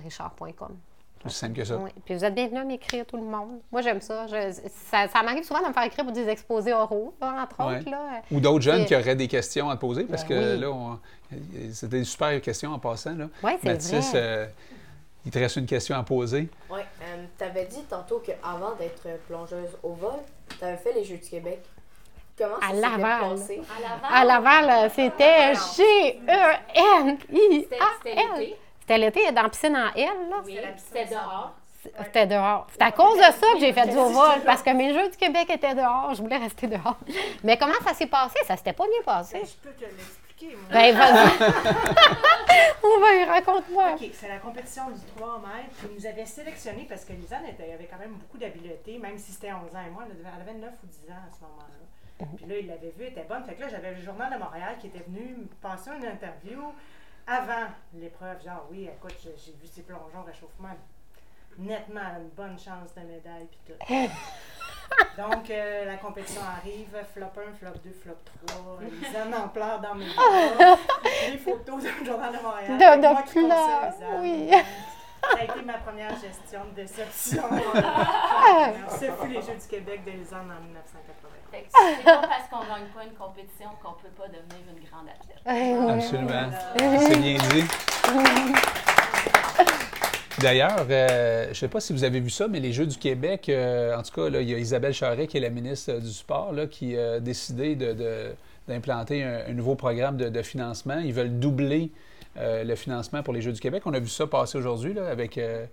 www.elisanerichard.com. 0.00 0.76
aussi 1.26 1.36
simple 1.36 1.54
que 1.54 1.64
ça. 1.64 1.76
Oui. 1.76 1.90
Puis 2.04 2.14
vous 2.14 2.24
êtes 2.24 2.34
bienvenus 2.34 2.60
à 2.62 2.64
m'écrire, 2.64 3.04
tout 3.04 3.16
le 3.18 3.22
monde. 3.24 3.60
Moi, 3.70 3.82
j'aime 3.82 4.00
ça. 4.00 4.26
Je- 4.26 4.52
ça. 4.90 5.06
ça 5.08 5.22
m'arrive 5.22 5.44
souvent 5.44 5.60
de 5.62 5.68
me 5.68 5.72
faire 5.74 5.82
écrire 5.84 6.04
pour 6.04 6.14
des 6.14 6.26
exposés 6.28 6.72
oraux, 6.72 7.12
là, 7.20 7.42
entre 7.42 7.66
Ouais. 7.68 7.78
autres. 7.78 7.90
Là. 7.90 8.22
Ou 8.32 8.40
d'autres 8.40 8.62
jeunes 8.62 8.86
qui 8.86 8.94
auraient 8.96 9.16
des 9.16 9.28
questions 9.28 9.68
à 9.68 9.76
te 9.76 9.80
poser, 9.80 10.04
parce 10.04 10.24
Ben 10.24 10.28
que 10.28 10.54
oui. 10.54 10.60
là, 10.60 10.70
on- 10.70 10.98
c'était 11.72 11.98
des 11.98 12.04
super 12.04 12.40
questions 12.40 12.72
en 12.72 12.78
passant. 12.78 13.14
Là. 13.14 13.26
Ouais, 13.42 13.58
c'est 13.62 13.68
Mathis, 13.68 14.10
vrai. 14.12 14.20
euh, 14.22 14.46
il 15.26 15.30
te 15.30 15.38
reste 15.38 15.56
une 15.56 15.66
question 15.66 15.94
à 15.96 16.02
poser. 16.02 16.48
Ouais, 16.70 16.86
euh, 17.02 17.24
t'avais 17.36 17.66
dit 17.66 17.82
tantôt 17.82 18.22
qu'avant 18.24 18.74
d'être 18.78 19.06
plongeuse 19.28 19.76
au 19.82 19.92
vol, 19.92 20.14
t'avais 20.58 20.78
fait 20.78 20.94
les 20.94 21.04
Jeux 21.04 21.18
du 21.18 21.28
Québec. 21.28 21.60
Comment 22.38 22.58
ça 22.60 22.66
À 22.66 22.68
s'était 22.70 22.80
Laval. 22.80 23.20
passé? 23.32 23.60
À 24.10 24.24
Laval, 24.24 24.70
euh, 24.70 24.88
c'était 24.94 25.52
G-E-N-I-A-L. 27.36 28.54
C'était 28.90 29.02
l'été. 29.02 29.30
Dans 29.30 29.42
la 29.42 29.48
piscine 29.48 29.76
en 29.76 29.94
L, 29.94 30.08
là. 30.28 30.42
Oui, 30.44 30.58
c'était 30.76 31.06
dehors. 31.06 31.54
C'était 32.02 32.26
dehors. 32.26 32.66
C'est 32.72 32.82
à 32.82 32.90
cause 32.90 33.18
de 33.18 33.22
ça 33.22 33.46
que 33.54 33.60
j'ai 33.60 33.72
fait 33.72 33.86
du 33.86 33.94
vol, 33.94 34.40
parce 34.44 34.64
que 34.64 34.70
mes 34.70 34.92
Jeux 34.92 35.08
du 35.08 35.16
Québec 35.16 35.48
étaient 35.48 35.76
dehors. 35.76 36.12
Je 36.12 36.22
voulais 36.22 36.38
rester 36.38 36.66
dehors. 36.66 36.98
Mais 37.44 37.56
comment 37.56 37.80
ça 37.86 37.94
s'est 37.94 38.08
passé? 38.08 38.40
Ça 38.48 38.56
s'était 38.56 38.72
pas 38.72 38.86
bien 38.88 39.02
passé. 39.04 39.42
Je 39.44 39.68
peux 39.68 39.72
te 39.76 39.84
l'expliquer, 39.84 40.56
moi. 40.56 40.72
Ben, 40.72 40.96
vas-y. 40.96 41.28
On 42.82 43.00
va 43.00 43.14
y 43.14 43.24
raconte-moi. 43.26 43.92
OK, 43.94 44.10
c'est 44.12 44.28
la 44.28 44.38
compétition 44.38 44.90
du 44.90 45.00
3 45.16 45.38
mètres. 45.38 45.76
Puis 45.78 45.88
ils 45.92 45.94
nous 45.94 46.06
avaient 46.06 46.26
sélectionnés 46.26 46.86
parce 46.88 47.04
que 47.04 47.12
Lisanne 47.12 47.46
était, 47.46 47.72
avait 47.72 47.88
quand 47.88 47.98
même 47.98 48.14
beaucoup 48.14 48.38
d'habileté, 48.38 48.98
même 48.98 49.16
si 49.18 49.30
c'était 49.30 49.52
11 49.52 49.72
ans 49.72 49.86
et 49.86 49.90
moi, 49.90 50.02
elle 50.08 50.40
avait 50.40 50.58
9 50.58 50.68
ou 50.68 50.86
10 50.88 51.12
ans 51.12 51.22
à 51.28 51.32
ce 51.32 51.40
moment-là. 51.42 52.26
Puis 52.36 52.46
là, 52.46 52.58
il 52.58 52.66
l'avait 52.66 52.92
vue, 52.98 53.04
elle 53.04 53.12
était 53.12 53.24
bonne. 53.28 53.44
Fait 53.44 53.54
que 53.54 53.60
là, 53.60 53.68
j'avais 53.68 53.94
le 53.94 54.00
Journal 54.02 54.32
de 54.32 54.38
Montréal 54.38 54.74
qui 54.80 54.88
était 54.88 55.04
venu 55.06 55.36
me 55.38 55.46
passer 55.62 55.90
une 55.96 56.04
interview 56.04 56.72
avant 57.30 57.68
l'épreuve. 57.94 58.42
Genre, 58.44 58.66
oui, 58.70 58.88
écoute, 58.92 59.14
j'ai 59.22 59.52
vu 59.52 59.66
ses 59.66 59.82
plongeons, 59.82 60.22
réchauffement, 60.26 60.74
nettement 61.58 62.00
une 62.18 62.28
bonne 62.30 62.58
chance 62.58 62.94
de 62.96 63.02
médaille, 63.02 63.46
puis 63.50 63.60
tout. 63.66 63.94
Donc, 65.16 65.48
euh, 65.50 65.84
la 65.84 65.96
compétition 65.98 66.42
arrive, 66.42 66.88
flop 67.14 67.26
1, 67.26 67.54
flop 67.54 67.78
2, 67.84 67.90
flop 68.02 68.14
3. 68.46 68.78
Lisanne 68.90 69.34
en 69.34 69.48
pleure 69.48 69.80
dans 69.80 69.94
mes 69.94 70.06
bras. 70.14 70.76
Les 71.30 71.38
photos 71.38 71.82
du 71.82 72.04
Journal 72.04 72.32
de 72.36 72.42
Montréal. 72.42 72.76
De- 72.76 73.02
de 73.02 73.08
moi 73.08 73.22
qui 73.22 73.40
Lisanne. 73.40 74.20
oui. 74.20 74.50
Ça 75.22 75.38
a 75.38 75.44
été 75.44 75.62
ma 75.62 75.74
première 75.74 76.10
gestion 76.18 76.64
de 76.70 76.74
déception. 76.76 77.42
Ce 78.98 79.04
fut 79.12 79.28
les 79.28 79.42
Jeux 79.42 79.54
du 79.60 79.66
Québec 79.68 80.02
de 80.04 80.10
Lisanne 80.12 80.50
en 80.50 80.60
1980. 80.64 81.28
Fait 81.50 81.62
que 81.62 81.66
c'est 81.70 82.04
pas 82.04 82.18
parce 82.28 82.48
qu'on 82.50 82.60
gagne 82.72 82.86
pas 82.94 83.04
une 83.04 83.14
compétition 83.18 83.68
qu'on 83.82 83.92
peut 83.94 84.08
pas 84.16 84.26
devenir 84.28 84.64
une 84.68 84.88
grande 84.88 85.06
athlète. 85.08 85.40
Absolument. 85.90 86.50
C'est 87.08 87.18
bien 87.18 87.38
dit. 87.50 87.64
D'ailleurs, 90.40 90.86
euh, 90.88 91.44
je 91.44 91.48
ne 91.50 91.54
sais 91.54 91.68
pas 91.68 91.80
si 91.80 91.92
vous 91.92 92.04
avez 92.04 92.20
vu 92.20 92.30
ça, 92.30 92.48
mais 92.48 92.60
les 92.60 92.72
Jeux 92.72 92.86
du 92.86 92.96
Québec, 92.96 93.48
euh, 93.50 93.94
en 93.94 94.02
tout 94.02 94.12
cas, 94.14 94.30
là, 94.30 94.40
il 94.40 94.48
y 94.48 94.54
a 94.54 94.58
Isabelle 94.58 94.94
Charret, 94.94 95.26
qui 95.26 95.36
est 95.36 95.40
la 95.40 95.50
ministre 95.50 95.92
du 96.00 96.08
Sport, 96.10 96.52
là, 96.52 96.66
qui 96.66 96.96
a 96.96 97.20
décidé 97.20 97.74
de- 97.76 97.92
de- 97.92 98.32
d'implanter 98.66 99.22
un, 99.22 99.40
un 99.48 99.52
nouveau 99.52 99.74
programme 99.74 100.16
de, 100.16 100.28
de 100.30 100.42
financement. 100.42 100.98
Ils 101.04 101.12
veulent 101.12 101.38
doubler 101.38 101.90
euh, 102.38 102.64
le 102.64 102.74
financement 102.74 103.22
pour 103.22 103.34
les 103.34 103.42
Jeux 103.42 103.52
du 103.52 103.60
Québec. 103.60 103.82
On 103.84 103.92
a 103.92 103.98
vu 103.98 104.08
ça 104.08 104.26
passer 104.26 104.56
aujourd'hui 104.56 104.94
là, 104.94 105.08
avec. 105.10 105.36
euh, 105.36 105.66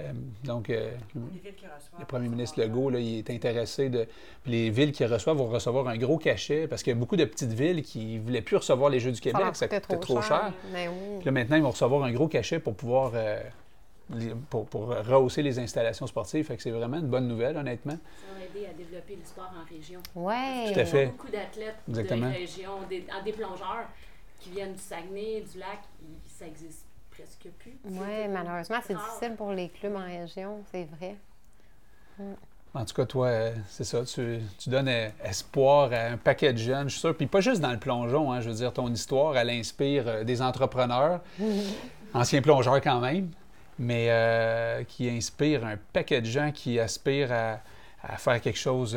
euh, 0.00 0.12
donc, 0.44 0.70
euh, 0.70 0.90
Les 1.14 1.20
villes 1.40 1.54
qui 1.54 1.64
reçoivent. 1.66 2.00
le 2.00 2.04
premier 2.06 2.28
ministre 2.28 2.60
Legault, 2.60 2.90
là, 2.90 2.98
il 3.00 3.18
est 3.18 3.30
intéressé 3.30 3.88
de. 3.88 4.06
puis 4.42 4.52
les 4.52 4.70
villes 4.70 4.92
qui 4.92 5.04
reçoivent 5.04 5.36
vont 5.36 5.48
recevoir 5.48 5.88
un 5.88 5.96
gros 5.96 6.18
cachet 6.18 6.66
parce 6.68 6.82
qu'il 6.82 6.92
y 6.92 6.96
a 6.96 6.98
beaucoup 6.98 7.16
de 7.16 7.24
petites 7.24 7.52
villes 7.52 7.82
qui 7.82 8.18
ne 8.18 8.20
voulaient 8.22 8.42
plus 8.42 8.56
recevoir 8.56 8.90
les 8.90 9.00
Jeux 9.00 9.12
du 9.12 9.20
Québec. 9.20 9.42
Ça 9.54 9.68
coûtait 9.68 9.96
trop 9.98 10.20
cher. 10.22 10.52
Mais 10.72 10.88
oui. 10.88 11.16
Puis 11.18 11.24
là, 11.26 11.32
maintenant, 11.32 11.56
ils 11.56 11.62
vont 11.62 11.70
recevoir 11.70 12.04
un 12.04 12.12
gros 12.12 12.28
cachet 12.28 12.58
pour 12.58 12.74
pouvoir 12.74 13.12
euh, 13.14 13.40
pour, 14.50 14.66
pour 14.66 14.86
rehausser 14.88 15.42
les 15.42 15.58
installations 15.58 16.06
sportives. 16.06 16.44
Fait 16.46 16.56
que 16.56 16.62
c'est 16.62 16.70
vraiment 16.70 16.98
une 16.98 17.08
bonne 17.08 17.26
nouvelle, 17.26 17.56
honnêtement. 17.56 17.96
Ça 18.20 18.38
va 18.38 18.44
aider 18.44 18.66
à 18.68 18.72
développer 18.72 19.16
le 19.16 19.24
sport 19.24 19.50
en 19.60 19.68
région. 19.74 20.00
Ouais. 20.14 20.72
Tout 20.72 20.78
à 20.80 20.84
fait. 20.84 20.96
Il 20.96 21.00
y 21.00 21.08
a 21.08 21.10
beaucoup 21.10 21.28
d'athlètes 21.28 21.76
de 21.88 22.32
région, 22.38 22.70
des, 22.88 23.04
en- 23.12 23.24
des 23.24 23.32
plongeurs 23.32 23.86
qui 24.38 24.50
viennent 24.50 24.74
du 24.74 24.80
Saguenay, 24.80 25.42
du 25.52 25.58
lac, 25.58 25.80
ça 26.28 26.46
existe 26.46 26.85
presque 27.16 27.48
plus. 27.58 27.78
Oui, 27.84 28.28
malheureusement, 28.28 28.78
c'est 28.86 28.94
difficile 28.94 29.34
pour 29.36 29.52
les 29.52 29.68
clubs 29.68 29.94
en 29.94 30.04
région, 30.04 30.62
c'est 30.70 30.86
vrai. 30.98 31.16
En 32.74 32.84
tout 32.84 32.94
cas, 32.94 33.06
toi, 33.06 33.26
euh, 33.28 33.54
c'est 33.68 33.84
ça, 33.84 34.04
tu, 34.04 34.38
tu 34.58 34.70
donnes 34.70 34.88
euh, 34.88 35.08
espoir 35.24 35.92
à 35.92 36.12
un 36.12 36.16
paquet 36.16 36.52
de 36.52 36.58
jeunes, 36.58 36.88
je 36.88 36.94
suis 36.94 37.00
sûr. 37.00 37.16
Puis 37.16 37.26
pas 37.26 37.40
juste 37.40 37.60
dans 37.60 37.72
le 37.72 37.78
plongeon, 37.78 38.32
hein, 38.32 38.40
je 38.40 38.50
veux 38.50 38.56
dire, 38.56 38.72
ton 38.72 38.92
histoire, 38.92 39.36
elle 39.36 39.50
inspire 39.50 40.06
euh, 40.06 40.24
des 40.24 40.42
entrepreneurs, 40.42 41.20
anciens 42.14 42.42
plongeurs 42.42 42.80
quand 42.80 43.00
même, 43.00 43.30
mais 43.78 44.08
euh, 44.10 44.84
qui 44.84 45.08
inspire 45.08 45.64
un 45.64 45.76
paquet 45.92 46.20
de 46.20 46.26
gens 46.26 46.52
qui 46.52 46.78
aspirent 46.78 47.32
à, 47.32 47.60
à 48.02 48.16
faire 48.18 48.40
quelque 48.40 48.58
chose 48.58 48.96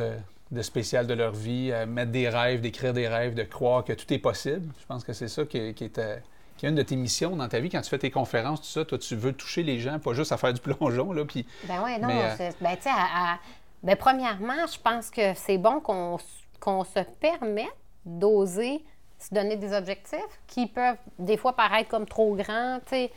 de 0.52 0.62
spécial 0.62 1.06
de 1.06 1.14
leur 1.14 1.32
vie, 1.32 1.72
à 1.72 1.86
mettre 1.86 2.12
des 2.12 2.28
rêves, 2.28 2.62
d'écrire 2.62 2.94
des 2.94 3.08
rêves, 3.08 3.36
de 3.36 3.44
croire 3.44 3.84
que 3.84 3.94
tout 3.94 4.12
est 4.14 4.20
possible. 4.20 4.68
Je 4.80 4.86
pense 4.86 5.04
que 5.04 5.14
c'est 5.14 5.28
ça 5.28 5.46
qui, 5.46 5.74
qui 5.74 5.84
est, 5.84 5.98
euh, 6.00 6.18
qui 6.60 6.66
est 6.66 6.70
une 6.70 6.76
de 6.76 6.82
tes 6.84 6.98
missions 6.98 7.36
dans 7.38 7.48
ta 7.48 7.60
vie. 7.62 7.70
Quand 7.70 7.80
tu 7.82 7.90
fais 7.90 7.98
tes 7.98 8.12
conférences, 8.12 8.60
tout 8.62 8.68
ça, 8.68 8.84
toi, 8.84 8.98
tu 8.98 9.16
veux 9.16 9.32
toucher 9.32 9.64
les 9.64 9.80
gens, 9.80 9.98
pas 9.98 10.14
juste 10.14 10.32
à 10.34 10.38
faire 10.38 10.54
du 10.54 10.60
plongeon, 10.70 11.14
là, 11.14 11.24
puis... 11.24 11.48
Ben 11.64 11.82
oui, 11.84 11.98
non, 12.00 12.08
Mais, 12.08 12.22
euh, 12.42 12.52
ben 12.60 12.76
tu 12.76 12.84
sais, 12.84 12.90
à- 12.90 13.34
à- 13.34 13.40
ben, 13.82 13.96
premièrement, 13.96 14.68
je 14.72 14.78
pense 14.78 15.10
que 15.10 15.34
c'est 15.36 15.58
bon 15.58 15.80
qu'on 15.80 16.84
se 16.84 17.00
permette 17.22 17.68
d'oser 18.06 18.84
se 19.18 19.34
donner 19.34 19.56
des 19.58 19.74
objectifs 19.74 20.20
qui 20.48 20.68
peuvent 20.68 20.98
des 21.18 21.36
fois 21.38 21.54
paraître 21.56 21.90
comme 21.90 22.06
trop 22.06 22.36
grands, 22.36 22.80
tu 22.86 22.90
sais. 22.96 23.12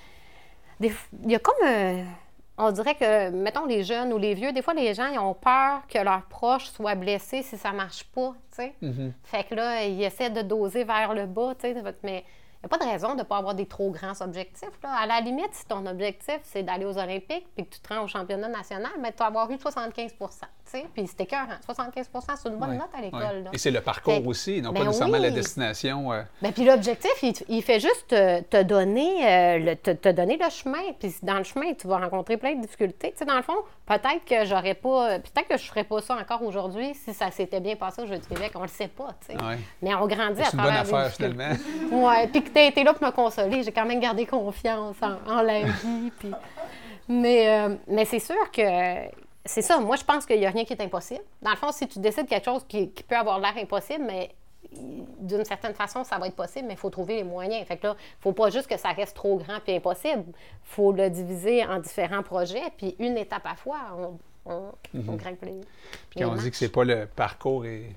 Des 0.81 0.93
Il 1.25 1.31
y 1.31 1.35
a 1.35 1.39
comme 1.39 1.67
un- 1.67 2.05
On 2.59 2.71
dirait 2.71 2.95
que, 2.95 3.31
mettons, 3.31 3.67
les 3.67 3.83
jeunes 3.83 4.13
ou 4.13 4.19
les 4.19 4.35
vieux, 4.35 4.53
des 4.53 4.63
fois, 4.63 4.75
les 4.75 4.95
gens, 4.95 5.07
ils 5.07 5.19
ont 5.19 5.35
peur 5.35 5.81
que 5.89 5.99
leurs 5.99 6.23
proches 6.27 6.67
soient 6.71 6.95
blessés 6.95 7.43
si 7.43 7.57
ça 7.57 7.73
marche 7.73 8.05
pas, 8.05 8.35
tu 8.51 8.57
sais. 8.63 8.75
Mhm. 8.83 9.13
Fait 9.25 9.45
que 9.45 9.55
là, 9.55 9.85
ils 9.85 10.03
essaient 10.03 10.31
de 10.31 10.43
doser 10.43 10.85
vers 10.85 11.15
le 11.15 11.27
bas, 11.27 11.55
tu 11.59 11.73
sais. 11.73 11.83
Mais 12.05 12.25
n'y 12.63 12.67
a 12.67 12.69
pas 12.69 12.79
de 12.79 12.91
raison 12.91 13.15
de 13.15 13.19
ne 13.19 13.23
pas 13.25 13.39
avoir 13.39 13.55
des 13.55 13.67
trop 13.67 13.91
grands 13.91 14.21
objectifs. 14.21 14.81
Là. 14.83 14.95
À 14.95 15.07
la 15.07 15.21
limite, 15.21 15.53
si 15.53 15.67
ton 15.67 15.85
objectif, 15.87 16.41
c'est 16.45 16.63
d'aller 16.63 16.85
aux 16.85 16.97
Olympiques 16.99 17.47
puis 17.55 17.67
que 17.67 17.75
tu 17.75 17.81
te 17.81 17.93
rends 17.93 18.05
au 18.05 18.07
championnat 18.07 18.49
national, 18.49 18.93
mais 19.01 19.13
tu 19.13 19.19
vas 19.19 19.27
avoir 19.27 19.51
eu 19.51 19.59
75 19.59 20.13
tu 20.13 20.27
sais. 20.31 20.47
Puis 20.95 21.07
c'était 21.07 21.27
cœur, 21.27 21.47
75% 21.69 22.37
c'est 22.37 22.49
une 22.49 22.57
bonne 22.57 22.71
Ouais, 22.71 22.77
note 22.77 22.89
à 22.97 23.01
l'école. 23.01 23.45
Et 23.53 23.59
c'est 23.59 23.71
le 23.71 23.81
parcours 23.81 24.15
Fait- 24.15 24.27
aussi, 24.27 24.63
non 24.63 24.71
Ben 24.73 24.81
pas 24.81 24.87
nécessairement 24.87 25.19
la 25.19 25.29
oui. 25.29 25.35
destination. 25.35 26.13
euh, 26.13 26.23
Ben, 26.41 26.53
puis 26.53 26.65
l'objectif, 26.65 27.11
il, 27.23 27.33
il 27.49 27.63
fait 27.63 27.81
juste 27.81 28.09
te, 28.09 28.41
te 28.43 28.63
donner, 28.63 29.27
euh, 29.27 29.59
le, 29.59 29.77
te, 29.77 29.91
te 29.91 30.09
donner 30.11 30.37
le 30.43 30.51
chemin. 30.51 30.93
Puis 30.99 31.15
dans 31.23 31.39
le 31.39 31.45
chemin, 31.45 31.73
tu 31.75 31.87
vas 31.87 31.99
rencontrer 31.99 32.37
plein 32.37 32.55
de 32.55 32.63
difficultés. 32.63 33.13
Tu 33.13 33.19
sais, 33.19 33.25
dans 33.25 33.37
le 33.37 33.43
fond, 33.43 33.57
peut-être 33.87 34.25
que 34.27 34.45
j'aurais 34.45 34.75
pas. 34.75 35.19
Peut-être 35.19 35.49
que 35.49 35.57
je 35.59 35.65
ferais 35.65 35.85
pas 35.85 36.01
ça 36.01 36.15
encore 36.17 36.43
aujourd'hui 36.43 36.95
si 36.95 37.13
ça 37.13 37.31
s'était 37.31 37.61
bien 37.61 37.77
passé 37.77 38.03
au 38.03 38.07
Jeux 38.07 38.19
du 38.19 38.27
Québec. 38.27 38.53
On 38.55 38.63
le 38.63 38.69
sait 38.69 38.89
pas, 38.89 39.09
ouais. 39.29 39.59
Mais 39.83 39.95
on 39.95 40.07
grandit 40.07 40.43
à 40.43 40.45
C'est 40.47 40.57
une 40.57 40.63
bonne 40.63 40.73
travers 40.73 40.95
affaire, 40.95 41.11
finalement. 41.11 41.57
Ouais, 41.93 42.27
puis 42.29 42.43
que 42.43 42.51
tu 42.51 42.59
été 42.59 42.85
là 42.85 42.95
pour 42.95 43.07
me 43.07 43.13
consoler. 43.13 43.63
J'ai 43.63 43.73
quand 43.73 43.85
même 43.85 44.01
gardé 44.01 44.27
confiance 44.27 44.97
en, 45.03 45.31
en 45.31 45.43
la 45.43 45.63
vie. 45.63 46.11
puis- 46.19 46.33
Mais, 47.09 47.49
euh, 47.49 47.75
mais 47.89 48.05
c'est 48.05 48.21
sûr 48.21 48.51
que 48.53 48.63
c'est 49.45 49.63
ça. 49.63 49.79
Moi, 49.79 49.97
je 49.97 50.05
pense 50.05 50.25
qu'il 50.27 50.39
n'y 50.39 50.47
a 50.47 50.51
rien 50.51 50.65
qui 50.65 50.73
est 50.73 50.83
impossible. 50.83 51.23
Dans 51.41 51.51
le 51.51 51.57
fond, 51.57 51.73
si 51.73 51.87
tu 51.89 51.99
décides 51.99 52.27
quelque 52.29 52.45
chose 52.45 52.65
qui, 52.69 52.91
qui 52.91 53.03
peut 53.03 53.17
avoir 53.17 53.39
l'air 53.39 53.57
impossible, 53.57 54.05
mais 54.07 54.31
d'une 55.19 55.45
certaine 55.45 55.75
façon, 55.75 56.05
ça 56.05 56.19
va 56.19 56.29
être 56.29 56.37
possible, 56.37 56.67
mais 56.67 56.75
il 56.75 56.79
faut 56.79 56.89
trouver 56.91 57.17
les 57.17 57.25
moyens. 57.25 57.67
Fait 57.67 57.77
que 57.77 57.89
là, 57.89 57.97
il 57.99 58.03
ne 58.19 58.23
faut 58.23 58.33
pas 58.33 58.49
juste 58.51 58.69
que 58.69 58.77
ça 58.79 58.91
reste 58.93 59.17
trop 59.17 59.37
grand 59.37 59.59
puis 59.61 59.75
impossible. 59.75 60.25
Il 60.29 60.35
faut 60.63 60.93
le 60.93 61.11
diviser 61.11 61.65
en 61.67 61.79
différents 61.81 62.23
projets, 62.23 62.63
puis 62.77 62.95
une 62.99 63.17
étape 63.19 63.45
à 63.45 63.57
fois, 63.57 63.79
on, 63.99 64.19
on, 64.47 64.73
on 64.95 64.99
Mhm. 64.99 65.17
grimpe 65.17 65.43
les, 65.43 65.61
Puis 66.11 66.21
les 66.21 66.25
on 66.25 66.35
dit 66.35 66.51
que 66.51 66.57
c'est 66.57 66.69
pas 66.73 66.85
le 66.85 67.07
parcours 67.07 67.67
et. 67.67 67.95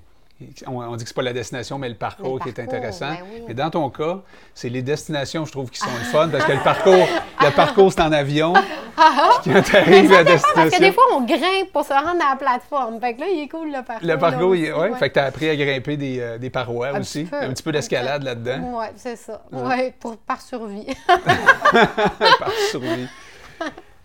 On, 0.66 0.96
dit 0.96 1.04
que 1.04 1.08
c'est 1.08 1.14
pas 1.16 1.22
la 1.22 1.32
destination, 1.32 1.78
mais 1.78 1.88
le 1.88 1.94
parcours 1.94 2.34
Le 2.34 2.40
qui 2.42 2.48
est 2.50 2.60
intéressant. 2.62 3.08
ben 3.08 3.18
oui. 3.32 3.42
Mais 3.48 3.54
dans 3.54 3.70
ton 3.70 3.88
cas, 3.88 4.18
c'est 4.54 4.68
les 4.68 4.82
destinations, 4.82 5.46
je 5.46 5.52
trouve, 5.52 5.70
qui 5.70 5.78
sont 5.78 5.86
le 5.98 6.04
fun, 6.12 6.28
parce 6.28 6.44
que 6.44 6.52
le 6.52 6.62
parcours, 6.62 7.08
le 7.40 7.50
parcours, 7.52 7.90
c'est 7.90 8.02
en 8.02 8.12
avion. 8.12 8.52
Quand 8.96 9.62
tu 9.62 9.76
arrives 9.76 10.12
à 10.12 10.22
la 10.22 10.32
Parce 10.32 10.42
que 10.42 10.54
des 10.56 10.64
destination. 10.70 10.92
fois, 10.92 11.04
on 11.14 11.24
grimpe 11.24 11.72
pour 11.72 11.84
se 11.84 11.92
rendre 11.92 12.22
à 12.22 12.30
la 12.30 12.36
plateforme. 12.36 13.00
Fait 13.00 13.14
que 13.14 13.20
là, 13.20 13.26
il 13.32 13.44
est 13.44 13.48
cool 13.48 13.68
le 13.68 13.82
parcours. 13.82 14.06
Le 14.08 14.18
parcours, 14.18 14.50
ouais, 14.50 14.72
ouais. 14.72 14.94
fait 14.96 15.08
que 15.08 15.14
tu 15.14 15.20
as 15.20 15.24
appris 15.24 15.48
à 15.48 15.56
grimper 15.56 15.96
des, 15.96 16.20
euh, 16.20 16.38
des 16.38 16.50
parois 16.50 16.88
Un 16.88 17.00
aussi. 17.00 17.24
peu. 17.24 17.36
Un 17.36 17.50
petit 17.50 17.62
peu 17.62 17.72
d'escalade 17.72 18.22
là-dedans. 18.22 18.78
Oui, 18.78 18.86
c'est 18.96 19.16
ça. 19.16 19.42
Ouais. 19.52 19.62
Ouais, 19.62 19.94
pour, 19.98 20.16
par 20.18 20.40
survie. 20.42 20.86
par 21.06 22.52
survie. 22.70 23.08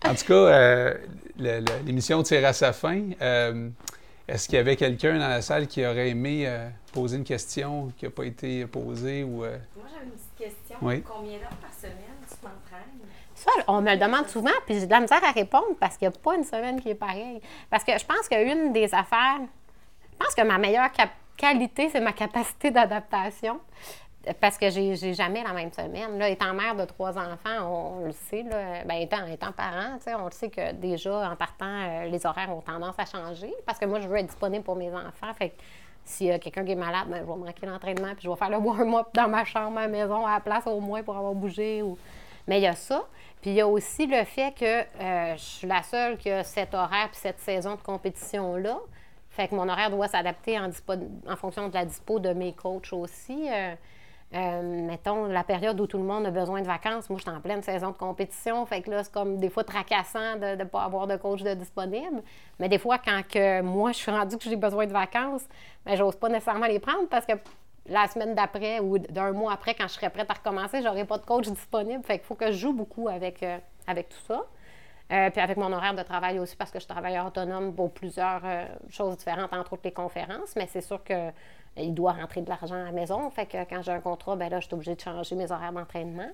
En 0.06 0.14
tout 0.14 0.24
cas, 0.26 0.34
euh, 0.34 0.94
l'émission 1.38 2.22
tire 2.22 2.46
à 2.46 2.52
sa 2.52 2.72
fin. 2.72 3.00
Euh, 3.20 3.68
Est-ce 4.32 4.46
qu'il 4.48 4.56
y 4.56 4.58
avait 4.58 4.76
quelqu'un 4.76 5.18
dans 5.18 5.28
la 5.28 5.42
salle 5.42 5.66
qui 5.66 5.84
aurait 5.84 6.08
aimé 6.08 6.44
euh, 6.46 6.66
poser 6.94 7.18
une 7.18 7.24
question 7.24 7.92
qui 7.98 8.06
n'a 8.06 8.10
pas 8.10 8.24
été 8.24 8.66
posée 8.66 9.24
ou 9.24 9.44
euh, 9.44 9.58
Moi, 9.76 9.84
j'avais 9.92 10.06
une 10.06 10.12
petite 10.12 10.36
question. 10.38 10.78
Oui. 10.80 11.02
Combien 11.02 11.36
d'heures 11.38 11.50
par 11.60 11.70
semaine 11.74 12.16
tu 12.26 12.34
t'entraînes? 12.36 12.98
Ça, 13.34 13.50
on 13.68 13.82
me 13.82 13.90
le 13.90 13.98
demande 13.98 14.26
souvent, 14.28 14.50
puis 14.64 14.80
j'ai 14.80 14.86
de 14.86 14.90
la 14.90 15.00
misère 15.00 15.22
à 15.22 15.32
répondre 15.32 15.76
parce 15.78 15.98
qu'il 15.98 16.08
n'y 16.08 16.14
a 16.14 16.18
pas 16.18 16.34
une 16.36 16.44
semaine 16.44 16.80
qui 16.80 16.88
est 16.88 16.94
pareille. 16.94 17.42
Parce 17.68 17.84
que 17.84 17.92
je 17.98 18.06
pense 18.06 18.26
qu'une 18.26 18.72
des 18.72 18.94
affaires, 18.94 19.40
je 19.40 20.16
pense 20.24 20.34
que 20.34 20.42
ma 20.46 20.56
meilleure 20.56 20.90
cap- 20.92 21.10
qualité, 21.36 21.90
c'est 21.92 22.00
ma 22.00 22.12
capacité 22.12 22.70
d'adaptation. 22.70 23.60
Parce 24.40 24.56
que 24.56 24.70
j'ai 24.70 25.14
jamais 25.14 25.42
la 25.42 25.52
même 25.52 25.72
semaine. 25.72 26.18
Là, 26.18 26.28
étant 26.28 26.54
mère 26.54 26.76
de 26.76 26.84
trois 26.84 27.18
enfants, 27.18 27.98
on, 27.98 28.04
le 28.06 28.12
sait, 28.12 28.44
là, 28.44 28.84
ben, 28.84 28.94
étant, 28.94 29.26
étant 29.26 29.52
parent, 29.52 29.98
on 30.18 30.26
le 30.26 30.30
sait 30.30 30.48
que 30.48 30.72
déjà, 30.72 31.30
en 31.30 31.34
partant, 31.34 31.66
euh, 31.66 32.04
les 32.06 32.24
horaires 32.24 32.54
ont 32.54 32.60
tendance 32.60 32.94
à 32.98 33.04
changer. 33.04 33.52
Parce 33.66 33.78
que 33.78 33.86
moi, 33.86 34.00
je 34.00 34.06
veux 34.06 34.16
être 34.16 34.26
disponible 34.26 34.64
pour 34.64 34.76
mes 34.76 34.92
enfants. 34.94 35.32
Fait 35.36 35.50
que 35.50 35.54
s'il 36.04 36.28
y 36.28 36.30
a 36.30 36.38
quelqu'un 36.38 36.64
qui 36.64 36.72
est 36.72 36.76
malade, 36.76 37.08
ben, 37.08 37.18
je 37.18 37.32
vais 37.32 37.36
manquer 37.36 37.66
l'entraînement, 37.66 38.14
puis 38.14 38.22
je 38.24 38.30
vais 38.30 38.36
faire 38.36 38.50
le 38.50 38.56
warm-up 38.64 39.08
dans 39.14 39.28
ma 39.28 39.44
chambre, 39.44 39.78
à 39.78 39.82
la 39.82 39.88
maison, 39.88 40.24
à 40.24 40.34
la 40.34 40.40
place 40.40 40.66
au 40.66 40.78
moins 40.78 41.02
pour 41.02 41.16
avoir 41.16 41.34
bougé. 41.34 41.82
Ou... 41.82 41.98
Mais 42.46 42.58
il 42.58 42.62
y 42.62 42.68
a 42.68 42.74
ça. 42.74 43.04
Puis 43.40 43.50
il 43.50 43.56
y 43.56 43.60
a 43.60 43.66
aussi 43.66 44.06
le 44.06 44.22
fait 44.22 44.54
que 44.54 44.64
euh, 44.64 45.36
je 45.36 45.42
suis 45.42 45.66
la 45.66 45.82
seule 45.82 46.16
qui 46.16 46.30
a 46.30 46.44
cet 46.44 46.74
horaire 46.74 47.08
puis 47.10 47.18
cette 47.20 47.40
saison 47.40 47.74
de 47.74 47.80
compétition-là. 47.80 48.78
Fait 49.30 49.48
que 49.48 49.54
mon 49.54 49.68
horaire 49.68 49.90
doit 49.90 50.08
s'adapter 50.08 50.58
en, 50.60 50.68
en 50.68 51.36
fonction 51.36 51.68
de 51.68 51.74
la 51.74 51.84
dispo 51.84 52.20
de 52.20 52.32
mes 52.32 52.52
coachs 52.52 52.92
aussi. 52.92 53.48
Euh, 53.50 53.74
euh, 54.34 54.86
mettons, 54.86 55.26
la 55.26 55.44
période 55.44 55.78
où 55.78 55.86
tout 55.86 55.98
le 55.98 56.04
monde 56.04 56.24
a 56.24 56.30
besoin 56.30 56.62
de 56.62 56.66
vacances, 56.66 57.10
moi, 57.10 57.18
je 57.18 57.28
suis 57.28 57.36
en 57.36 57.40
pleine 57.40 57.62
saison 57.62 57.90
de 57.90 57.96
compétition. 57.96 58.64
Fait 58.64 58.80
que 58.80 58.90
là, 58.90 59.04
c'est 59.04 59.12
comme 59.12 59.36
des 59.36 59.50
fois 59.50 59.62
tracassant 59.62 60.36
de 60.36 60.56
ne 60.56 60.64
pas 60.64 60.84
avoir 60.84 61.06
de 61.06 61.16
coach 61.16 61.42
de 61.42 61.52
disponible. 61.52 62.22
Mais 62.58 62.70
des 62.70 62.78
fois, 62.78 62.98
quand 62.98 63.20
que 63.28 63.60
moi, 63.60 63.92
je 63.92 63.98
suis 63.98 64.10
rendue 64.10 64.38
que 64.38 64.44
j'ai 64.44 64.56
besoin 64.56 64.86
de 64.86 64.92
vacances, 64.92 65.44
ben, 65.84 65.96
j'ose 65.96 66.16
pas 66.16 66.30
nécessairement 66.30 66.66
les 66.66 66.78
prendre 66.78 67.08
parce 67.08 67.26
que 67.26 67.32
la 67.86 68.06
semaine 68.08 68.34
d'après 68.34 68.80
ou 68.80 68.98
d'un 68.98 69.32
mois 69.32 69.52
après, 69.52 69.74
quand 69.74 69.88
je 69.88 69.94
serai 69.94 70.08
prête 70.08 70.30
à 70.30 70.34
recommencer, 70.34 70.80
j'aurai 70.82 71.04
pas 71.04 71.18
de 71.18 71.26
coach 71.26 71.48
disponible. 71.48 72.02
Fait 72.02 72.18
qu'il 72.18 72.26
faut 72.26 72.34
que 72.34 72.52
je 72.52 72.56
joue 72.56 72.72
beaucoup 72.72 73.08
avec, 73.08 73.42
euh, 73.42 73.58
avec 73.86 74.08
tout 74.08 74.20
ça. 74.26 74.46
Euh, 75.12 75.28
puis 75.28 75.42
avec 75.42 75.58
mon 75.58 75.70
horaire 75.74 75.94
de 75.94 76.02
travail 76.02 76.38
aussi, 76.38 76.56
parce 76.56 76.70
que 76.70 76.78
je 76.78 76.84
suis 76.84 76.90
travailleur 76.90 77.26
autonome 77.26 77.74
pour 77.74 77.92
plusieurs 77.92 78.40
choses 78.88 79.18
différentes, 79.18 79.52
entre 79.52 79.74
autres 79.74 79.82
les 79.84 79.92
conférences. 79.92 80.56
Mais 80.56 80.66
c'est 80.68 80.80
sûr 80.80 81.04
que 81.04 81.32
il 81.76 81.94
doit 81.94 82.12
rentrer 82.12 82.42
de 82.42 82.48
l'argent 82.48 82.74
à 82.74 82.84
la 82.84 82.92
maison. 82.92 83.30
Fait 83.30 83.46
que 83.46 83.56
quand 83.68 83.82
j'ai 83.82 83.92
un 83.92 84.00
contrat, 84.00 84.36
ben 84.36 84.48
là, 84.50 84.60
je 84.60 84.66
suis 84.66 84.74
obligée 84.74 84.94
de 84.94 85.00
changer 85.00 85.34
mes 85.36 85.50
horaires 85.50 85.72
d'entraînement. 85.72 86.28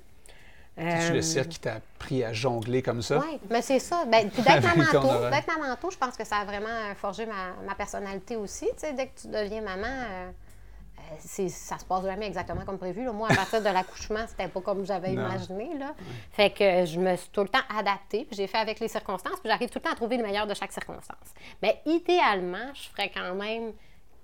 C'est-tu 0.77 1.11
Euh, 1.11 1.15
le 1.15 1.23
cirque 1.23 1.49
qui 1.49 1.59
t'a 1.59 1.75
appris 1.75 2.23
à 2.23 2.33
jongler 2.33 2.83
comme 2.83 3.03
ça? 3.03 3.19
Oui, 3.19 3.41
mais 3.51 3.63
c'est 3.63 3.81
ça. 3.81 4.05
Ben, 4.07 4.31
puis 4.31 4.43
d'être 4.43 4.63
maman 4.63 4.85
d'être 5.31 5.47
maman 5.59 5.75
tôt, 5.81 5.91
je 5.91 5.97
pense 5.99 6.17
que 6.17 6.25
ça 6.25 6.37
a 6.37 6.45
vraiment 6.45 6.69
euh, 6.69 6.95
forgé 6.95 7.27
ma, 7.27 7.53
ma 7.67 7.75
personnalité 7.75 8.37
aussi. 8.37 8.67
Tu 8.67 8.73
sais, 8.79 8.93
dès 8.93 9.09
que 9.09 9.21
tu 9.23 9.27
deviens 9.27 9.61
maman, 9.61 9.89
euh, 9.89 10.29
euh, 10.31 11.01
c'est- 11.19 11.49
ça 11.49 11.79
se 11.81 11.85
passe 11.85 12.05
jamais 12.05 12.27
exactement 12.29 12.65
comme 12.65 12.79
prévu. 12.79 13.05
là. 13.05 13.11
Moi, 13.13 13.27
à 13.29 13.35
partir 13.35 13.59
de 13.61 13.65
l'accouchement, 13.69 14.25
c'était 14.29 14.47
pas 14.47 14.61
comme 14.61 14.85
j'avais 14.87 15.15
imaginé. 15.15 15.77
Là. 15.77 15.95
Fait 16.31 16.51
que 16.51 16.85
je 16.87 17.01
me 17.01 17.17
suis 17.17 17.31
tout 17.31 17.43
le 17.43 17.49
temps 17.49 17.59
adaptée, 17.77 18.25
puis 18.25 18.37
j'ai 18.37 18.47
fait 18.47 18.59
avec 18.59 18.79
les 18.79 18.89
circonstances, 18.89 19.41
puis 19.41 19.51
j'arrive 19.51 19.71
tout 19.71 19.79
le 19.79 19.83
temps 19.85 19.93
à 19.93 19.97
trouver 19.97 20.17
le 20.17 20.23
meilleur 20.23 20.47
de 20.47 20.55
chaque 20.55 20.71
circonstance. 20.73 21.35
Mais 21.61 21.81
idéalement, 21.87 22.73
je 22.75 22.89
ferais 22.91 23.11
quand 23.13 23.35
même 23.35 23.73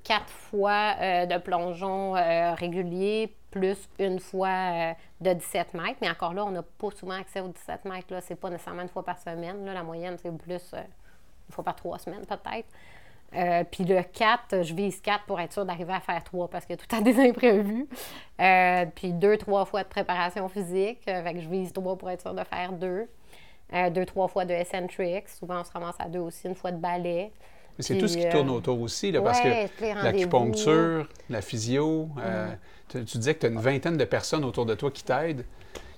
quatre 0.04 0.30
fois 0.30 0.94
euh, 1.00 1.26
de 1.26 1.38
plongeon 1.38 2.14
euh, 2.14 2.54
régulier, 2.54 3.34
plus 3.50 3.88
une 3.98 4.20
fois 4.20 4.48
euh, 4.48 4.92
de 5.20 5.32
17 5.32 5.74
mètres. 5.74 5.98
Mais 6.00 6.10
encore 6.10 6.34
là, 6.34 6.44
on 6.44 6.50
n'a 6.50 6.62
pas 6.62 6.90
souvent 6.90 7.18
accès 7.18 7.40
aux 7.40 7.48
17 7.48 7.86
mètres. 7.86 8.12
Là. 8.12 8.20
C'est 8.20 8.36
pas 8.36 8.50
nécessairement 8.50 8.82
une 8.82 8.88
fois 8.88 9.04
par 9.04 9.18
semaine. 9.18 9.64
Là. 9.64 9.72
La 9.72 9.82
moyenne, 9.82 10.16
c'est 10.22 10.30
plus 10.36 10.74
une 10.74 11.54
fois 11.54 11.64
par 11.64 11.74
trois 11.74 11.98
semaines, 11.98 12.24
peut-être. 12.26 12.68
Puis 13.72 13.82
le 13.82 14.00
4, 14.00 14.62
je 14.62 14.74
vise 14.74 15.00
4 15.00 15.24
pour 15.24 15.40
être 15.40 15.52
sûr 15.52 15.64
d'arriver 15.64 15.92
à 15.92 15.98
faire 15.98 16.22
3 16.22 16.46
parce 16.46 16.70
a 16.70 16.76
tout 16.76 16.86
temps 16.86 17.00
des 17.00 17.18
imprévus. 17.18 17.88
Puis 18.94 19.12
2, 19.12 19.36
3 19.38 19.64
fois 19.64 19.82
de 19.82 19.88
préparation 19.88 20.48
physique. 20.48 21.00
Fait 21.04 21.34
que 21.34 21.40
je 21.40 21.48
vise 21.48 21.72
3 21.72 21.98
pour 21.98 22.10
être 22.10 22.20
sûr 22.20 22.32
de 22.32 22.44
faire 22.44 22.72
2. 22.72 23.08
2, 23.90 24.06
3 24.06 24.28
fois 24.28 24.44
de 24.44 24.54
eccentrics. 24.54 25.28
Souvent, 25.30 25.62
on 25.62 25.64
se 25.64 25.72
ramasse 25.72 25.96
à 25.98 26.08
2 26.08 26.20
aussi, 26.20 26.46
une 26.46 26.54
fois 26.54 26.70
de 26.70 26.76
ballet. 26.76 27.32
Mais 27.78 27.82
c'est 27.84 27.98
tout 27.98 28.06
ce 28.08 28.16
qui 28.16 28.26
euh, 28.26 28.30
tourne 28.30 28.50
autour 28.50 28.80
aussi, 28.80 29.10
là, 29.10 29.20
parce 29.20 29.40
que 29.40 29.48
l'acupuncture, 30.04 31.08
la 31.30 31.40
physio, 31.42 32.08
euh, 32.24 32.46
Mm. 32.46 32.56
tu, 32.88 33.04
tu 33.04 33.18
disais 33.18 33.34
que 33.34 33.40
tu 33.40 33.46
as 33.46 33.48
une 33.48 33.58
vingtaine 33.60 33.96
de 33.96 34.04
personnes 34.04 34.44
autour 34.44 34.66
de 34.66 34.74
toi 34.74 34.90
qui 34.90 35.02
t'aident. 35.02 35.44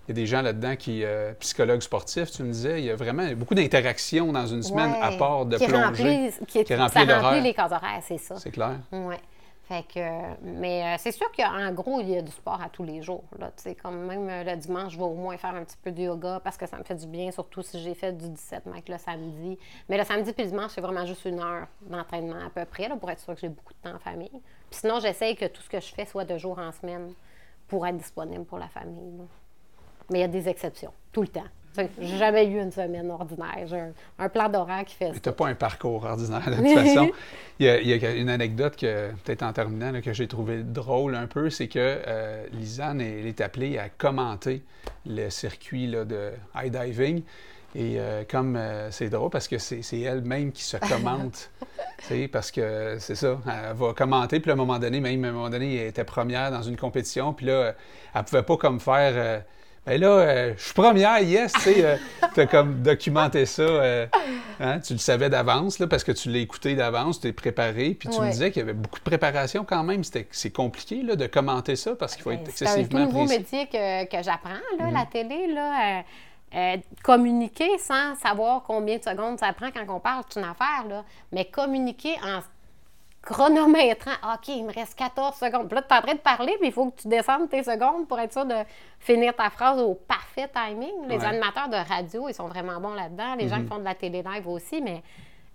il 0.08 0.10
y 0.10 0.12
a 0.12 0.14
des 0.14 0.26
gens 0.26 0.40
là-dedans 0.40 0.76
qui, 0.76 1.02
euh, 1.04 1.32
psychologues 1.40 1.80
sportifs, 1.82 2.30
tu 2.30 2.42
me 2.44 2.52
disais, 2.52 2.80
il 2.80 2.84
y 2.86 2.90
a 2.90 2.94
vraiment 2.96 3.28
beaucoup 3.32 3.54
d'interactions 3.56 4.32
dans 4.32 4.46
une 4.46 4.62
semaine 4.62 4.94
à 5.02 5.10
part 5.12 5.44
de 5.46 5.58
qui 5.58 5.66
plonger. 5.66 5.84
Remplit, 5.84 6.46
qui, 6.46 6.64
qui 6.64 6.76
ça 6.76 6.86
remplit 6.86 7.40
les 7.42 7.52
cases 7.52 7.72
horaires, 7.72 8.02
c'est 8.06 8.18
ça. 8.18 8.36
C'est 8.36 8.50
clair. 8.52 8.78
Ouais. 8.92 9.18
Fait 9.68 9.82
que, 9.82 10.00
mais 10.42 10.84
euh, 10.84 10.96
c'est 10.96 11.10
sûr 11.10 11.26
qu'en 11.32 11.72
gros, 11.72 12.00
il 12.00 12.10
y 12.10 12.16
a 12.16 12.22
du 12.22 12.30
sport 12.30 12.62
à 12.62 12.68
tous 12.68 12.84
les 12.84 13.02
jours. 13.02 13.24
Là. 13.36 13.50
Comme 13.82 14.06
même 14.06 14.28
euh, 14.28 14.44
le 14.44 14.56
dimanche, 14.56 14.92
je 14.92 14.96
vais 14.96 15.02
au 15.02 15.14
moins 15.14 15.36
faire 15.36 15.56
un 15.56 15.64
petit 15.64 15.76
peu 15.82 15.90
de 15.90 16.02
yoga 16.02 16.40
parce 16.44 16.56
que 16.56 16.66
ça 16.66 16.78
me 16.78 16.84
fait 16.84 16.94
du 16.94 17.08
bien, 17.08 17.32
surtout 17.32 17.62
si 17.62 17.80
j'ai 17.80 17.94
fait 17.94 18.12
du 18.12 18.28
17 18.28 18.66
mètres 18.66 18.92
le 18.92 18.98
samedi. 18.98 19.58
Mais 19.88 19.98
le 19.98 20.04
samedi 20.04 20.32
puis 20.32 20.44
le 20.44 20.50
dimanche, 20.50 20.70
c'est 20.72 20.80
vraiment 20.80 21.04
juste 21.04 21.24
une 21.24 21.40
heure 21.40 21.66
d'entraînement 21.82 22.46
à 22.46 22.50
peu 22.50 22.64
près 22.64 22.86
là, 22.86 22.94
pour 22.94 23.10
être 23.10 23.18
sûr 23.18 23.34
que 23.34 23.40
j'ai 23.40 23.48
beaucoup 23.48 23.72
de 23.72 23.78
temps 23.90 23.96
en 23.96 23.98
famille. 23.98 24.30
Puis 24.30 24.80
sinon, 24.80 25.00
j'essaye 25.00 25.34
que 25.34 25.46
tout 25.46 25.62
ce 25.62 25.68
que 25.68 25.80
je 25.80 25.92
fais 25.92 26.04
soit 26.04 26.24
de 26.24 26.38
jour 26.38 26.56
en 26.60 26.70
semaine 26.70 27.12
pour 27.66 27.84
être 27.88 27.96
disponible 27.96 28.44
pour 28.44 28.58
la 28.58 28.68
famille. 28.68 29.20
Mais 30.10 30.18
il 30.18 30.22
y 30.22 30.24
a 30.24 30.28
des 30.28 30.48
exceptions, 30.48 30.92
tout 31.10 31.22
le 31.22 31.28
temps. 31.28 31.48
J'ai 32.00 32.18
jamais 32.18 32.46
eu 32.46 32.60
une 32.60 32.70
semaine 32.70 33.10
ordinaire. 33.10 33.66
J'ai 33.66 33.78
un, 33.78 33.92
un 34.18 34.28
plan 34.28 34.48
d'horaire 34.48 34.84
qui 34.84 34.94
fait 34.94 35.12
ça. 35.12 35.20
tu 35.20 35.28
n'as 35.28 35.34
pas 35.34 35.48
un 35.48 35.54
parcours 35.54 36.04
ordinaire, 36.04 36.44
de 36.46 36.56
toute 36.56 36.74
façon. 36.74 37.10
Il 37.58 37.66
y, 37.66 37.68
a, 37.68 37.80
il 37.80 37.88
y 37.88 38.06
a 38.06 38.14
une 38.14 38.28
anecdote, 38.28 38.76
que 38.76 39.10
peut-être 39.24 39.42
en 39.42 39.52
terminant, 39.52 39.90
là, 39.92 40.00
que 40.02 40.12
j'ai 40.12 40.28
trouvé 40.28 40.62
drôle 40.62 41.14
un 41.14 41.26
peu, 41.26 41.50
c'est 41.50 41.68
que 41.68 41.78
euh, 41.78 42.44
Lisanne, 42.52 43.00
elle 43.00 43.26
est 43.26 43.40
appelée 43.40 43.78
à 43.78 43.88
commenter 43.88 44.62
le 45.06 45.30
circuit 45.30 45.86
là, 45.86 46.04
de 46.04 46.32
high 46.54 46.70
diving. 46.70 47.22
Et 47.74 47.96
euh, 47.98 48.24
comme 48.28 48.56
euh, 48.56 48.90
c'est 48.90 49.10
drôle 49.10 49.28
parce 49.28 49.48
que 49.48 49.58
c'est 49.58 50.00
elle-même 50.00 50.52
qui 50.52 50.64
se 50.64 50.78
commente. 50.78 51.50
parce 52.32 52.50
que 52.50 52.96
c'est 53.00 53.14
ça, 53.14 53.38
elle 53.46 53.74
va 53.74 53.92
commenter, 53.92 54.40
puis 54.40 54.50
à 54.50 54.54
un 54.54 54.56
moment 54.56 54.78
donné, 54.78 55.00
même 55.00 55.24
à 55.24 55.28
un 55.28 55.32
moment 55.32 55.50
donné, 55.50 55.76
elle 55.76 55.88
était 55.88 56.04
première 56.04 56.50
dans 56.50 56.62
une 56.62 56.76
compétition, 56.76 57.32
puis 57.32 57.46
là, 57.46 57.74
elle 58.14 58.24
pouvait 58.24 58.42
pas 58.42 58.56
comme 58.56 58.80
faire. 58.80 59.42
Euh, 59.86 59.90
ben 59.90 60.00
là, 60.00 60.08
euh, 60.08 60.54
je 60.56 60.62
suis 60.62 60.74
première, 60.74 61.18
yes, 61.20 61.52
tu 61.52 61.60
sais, 61.60 61.98
tu 62.34 62.40
as 62.40 62.46
comme 62.46 62.82
documenté 62.82 63.46
ça, 63.46 63.62
euh, 63.62 64.06
hein, 64.60 64.80
tu 64.80 64.92
le 64.94 64.98
savais 64.98 65.28
d'avance, 65.30 65.78
là, 65.78 65.86
parce 65.86 66.04
que 66.04 66.12
tu 66.12 66.30
l'as 66.30 66.38
écouté 66.38 66.74
d'avance, 66.74 67.20
tu 67.20 67.28
t'es 67.28 67.32
préparé, 67.32 67.96
puis 67.98 68.08
tu 68.08 68.20
me 68.20 68.30
disais 68.30 68.50
qu'il 68.50 68.60
y 68.60 68.62
avait 68.64 68.72
beaucoup 68.72 68.98
de 68.98 69.04
préparation 69.04 69.64
quand 69.64 69.82
même, 69.84 70.02
C'était- 70.04 70.28
c'est 70.30 70.50
compliqué 70.50 71.02
là, 71.02 71.16
de 71.16 71.26
commenter 71.26 71.76
ça, 71.76 71.94
parce 71.94 72.14
qu'il 72.14 72.22
faut 72.22 72.30
être 72.32 72.44
Ben, 72.44 72.52
C'est 72.54 72.66
un 72.66 72.74
tout 72.74 72.78
excessivement 72.80 73.06
nouveau 73.06 73.24
métier 73.26 73.66
que, 73.66 74.04
que 74.06 74.22
j'apprends, 74.22 74.50
là, 74.78 74.86
Mhm. 74.86 74.92
la 74.94 75.06
télé. 75.06 75.46
Là, 75.52 75.98
euh, 75.98 76.02
euh, 76.54 76.76
communiquer 77.02 77.76
sans 77.78 78.14
savoir 78.16 78.62
combien 78.66 78.98
de 78.98 79.02
secondes 79.02 79.38
ça 79.38 79.52
prend 79.52 79.70
quand 79.70 79.84
on 79.94 80.00
parle, 80.00 80.22
c'est 80.28 80.38
une 80.40 80.46
affaire. 80.46 80.84
Là. 80.88 81.04
Mais 81.32 81.44
communiquer 81.46 82.14
en 82.24 82.40
chronométrant, 83.26 84.12
OK, 84.34 84.48
il 84.48 84.64
me 84.64 84.72
reste 84.72 84.94
14 84.96 85.36
secondes. 85.36 85.66
Puis 85.68 85.74
là, 85.76 85.82
tu 85.82 85.92
es 85.94 85.98
en 85.98 86.02
train 86.02 86.14
de 86.14 86.18
parler, 86.20 86.54
puis 86.58 86.68
il 86.68 86.72
faut 86.72 86.90
que 86.90 87.02
tu 87.02 87.08
descendes 87.08 87.48
tes 87.50 87.62
secondes 87.62 88.06
pour 88.08 88.18
être 88.20 88.32
sûr 88.32 88.44
de 88.46 88.54
finir 89.00 89.34
ta 89.34 89.50
phrase 89.50 89.80
au 89.80 89.94
parfait 89.94 90.48
timing. 90.54 91.08
Les 91.08 91.18
Ouais. 91.18 91.24
animateurs 91.24 91.68
de 91.68 91.76
radio, 91.88 92.28
ils 92.28 92.34
sont 92.34 92.46
vraiment 92.48 92.80
bons 92.80 92.94
là-dedans. 92.94 93.34
Les 93.38 93.48
gens 93.48 93.56
Mhm. 93.56 93.62
qui 93.64 93.68
font 93.68 93.78
de 93.78 93.84
la 93.84 93.94
télé 93.94 94.22
live 94.22 94.46
aussi, 94.48 94.80
mais 94.80 95.02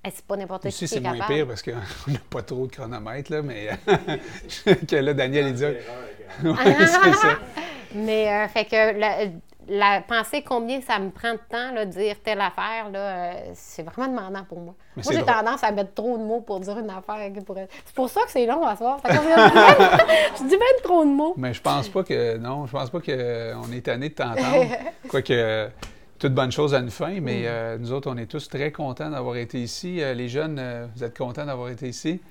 eh, 0.06 0.10
c'est 0.14 0.26
pas 0.26 0.36
n'importe 0.36 0.68
qui 0.70 0.88
c'est 0.88 0.98
est 0.98 1.00
moins 1.00 1.14
capable. 1.14 1.34
pire 1.34 1.48
parce 1.48 1.62
qu'on 1.64 1.72
n'a 2.12 2.20
pas 2.30 2.42
trop 2.42 2.68
de 2.68 2.72
chronomètre, 2.72 3.32
là, 3.32 3.42
mais 3.42 3.70
que 4.88 4.96
là, 4.98 5.14
Daniel, 5.14 5.48
il 5.48 5.54
dit. 5.54 5.64
Ouais, 6.44 6.76
c'est 6.78 7.14
ça. 7.14 7.38
Mais 7.94 8.32
euh, 8.32 8.48
fait 8.48 8.64
que 8.66 8.98
la, 9.00 9.18
la 9.70 10.02
penser 10.02 10.42
combien 10.44 10.82
ça 10.82 11.00
me 11.00 11.10
prend 11.12 11.34
de 11.34 11.40
temps 11.50 11.72
là, 11.74 11.86
de 11.86 11.92
dire 11.92 12.16
telle 12.24 12.42
affaire, 12.42 12.90
là, 12.92 13.00
euh, 13.00 13.34
c'est 13.54 13.84
vraiment 13.84 14.08
demandant 14.08 14.44
pour 14.44 14.60
moi. 14.60 14.74
Mais 14.98 15.04
moi, 15.04 15.14
j'ai 15.14 15.24
tendance 15.24 15.64
à 15.64 15.72
mettre 15.72 15.94
trop 15.94 16.18
de 16.18 16.24
mots 16.24 16.42
pour 16.42 16.60
dire 16.60 16.78
une 16.80 16.90
affaire. 16.90 17.32
qui 17.34 17.42
pourrait- 17.46 17.68
C'est 17.86 17.96
pour 17.96 18.10
ça 18.10 18.22
que 18.24 18.32
c'est 18.32 18.46
long 18.46 18.66
à 18.66 18.76
soir. 18.76 19.00
Fait 19.02 19.14
je 20.38 20.44
dis 20.44 20.58
même 20.58 20.82
trop 20.84 21.06
de 21.06 21.10
mots. 21.12 21.34
Mais 21.38 21.54
je 21.54 21.62
pense 21.62 21.88
pas 21.90 22.04
que. 22.04 22.38
Non, 22.38 22.66
je 22.66 22.72
pense 22.72 22.90
pas 22.90 23.00
qu'on 23.00 23.72
est 23.72 23.82
tanné 23.86 24.10
de 24.10 24.14
t'entendre. 24.16 24.66
Quoique. 25.10 25.70
Toute 26.20 26.36
bonne 26.36 26.52
chose 26.52 26.76
a 26.76 26.80
une 26.80 26.92
fin, 26.92 27.20
mais 27.20 27.40
Mm. 27.42 27.46
euh, 27.48 27.78
nous 27.80 27.92
autres, 27.94 28.08
on 28.12 28.16
est 28.18 28.28
tous 28.28 28.48
très 28.48 28.72
contents 28.72 29.10
d'avoir 29.10 29.38
été 29.38 29.58
ici. 29.58 30.04
Euh, 30.04 30.14
les 30.14 30.30
jeunes, 30.30 30.60
euh, 30.60 30.86
vous 30.96 31.04
êtes 31.04 31.18
contents 31.18 31.46
d'avoir 31.48 31.70
été 31.70 31.88
ici? 31.88 32.22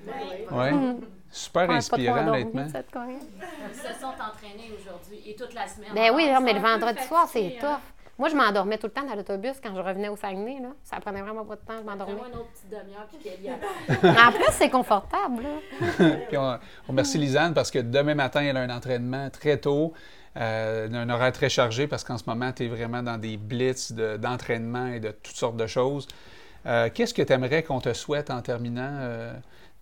Oui. 0.51 0.71
Mm. 0.71 0.95
Super 1.31 1.69
Ouais, 1.69 1.75
inspirant, 1.75 2.27
honnêtement. 2.27 2.67
cette. 2.69 2.87
Ils 2.93 3.75
se 3.75 3.99
sont 3.99 4.07
entraînés 4.07 4.71
aujourd'hui 4.79 5.21
et 5.25 5.35
toute 5.35 5.53
la 5.53 5.67
semaine. 5.67 5.89
Ben 5.95 6.11
oui, 6.13 6.29
non, 6.31 6.41
mais 6.41 6.53
le 6.53 6.59
vendredi 6.59 7.01
soir, 7.03 7.27
c'est 7.31 7.57
tough. 7.59 7.79
Moi, 8.19 8.29
je 8.29 8.35
m'endormais 8.35 8.77
tout 8.77 8.85
le 8.87 8.91
temps 8.93 9.05
dans 9.07 9.15
l'autobus 9.15 9.53
quand 9.63 9.73
je 9.73 9.79
revenais 9.79 10.09
au 10.09 10.15
Saguenay. 10.15 10.59
Là. 10.61 10.69
Ça 10.83 10.97
prenait 10.99 11.21
vraiment 11.21 11.43
pas 11.43 11.55
de 11.55 11.61
temps, 11.61 11.73
je 11.79 11.83
m'endormais. 11.89 12.13
Fais-moi 12.13 12.27
une 12.31 12.39
autre 12.39 12.51
petite 12.51 12.69
demi-heure 12.69 13.07
puis 13.09 14.09
en 14.27 14.31
plus, 14.31 14.51
c'est 14.51 14.69
confortable. 14.69 15.43
Puis 16.27 16.37
on, 16.37 16.51
on 16.51 16.59
remercie 16.89 17.17
Lisanne 17.17 17.53
parce 17.55 17.71
que 17.71 17.79
demain 17.79 18.13
matin, 18.13 18.41
elle 18.41 18.57
a 18.57 18.61
un 18.61 18.69
entraînement 18.69 19.29
très 19.31 19.57
tôt, 19.57 19.93
euh, 20.37 20.87
un 20.93 21.09
horaire 21.09 21.31
très 21.31 21.49
chargé 21.49 21.87
parce 21.87 22.03
qu'en 22.03 22.17
ce 22.19 22.25
moment, 22.27 22.51
tu 22.51 22.65
es 22.65 22.67
vraiment 22.67 23.01
dans 23.01 23.17
des 23.17 23.37
blitz 23.37 23.91
de- 23.93 24.17
d'entraînement 24.17 24.87
et 24.87 24.99
de 24.99 25.09
toutes 25.11 25.35
sortes 25.37 25.57
de 25.57 25.65
choses. 25.65 26.07
Euh, 26.67 26.89
Qu'est-ce 26.93 27.15
que 27.15 27.23
tu 27.23 27.33
aimerais 27.33 27.63
qu'on 27.63 27.79
te 27.79 27.91
souhaite 27.93 28.29
en 28.29 28.41
terminant 28.41 28.97
euh, 28.99 29.33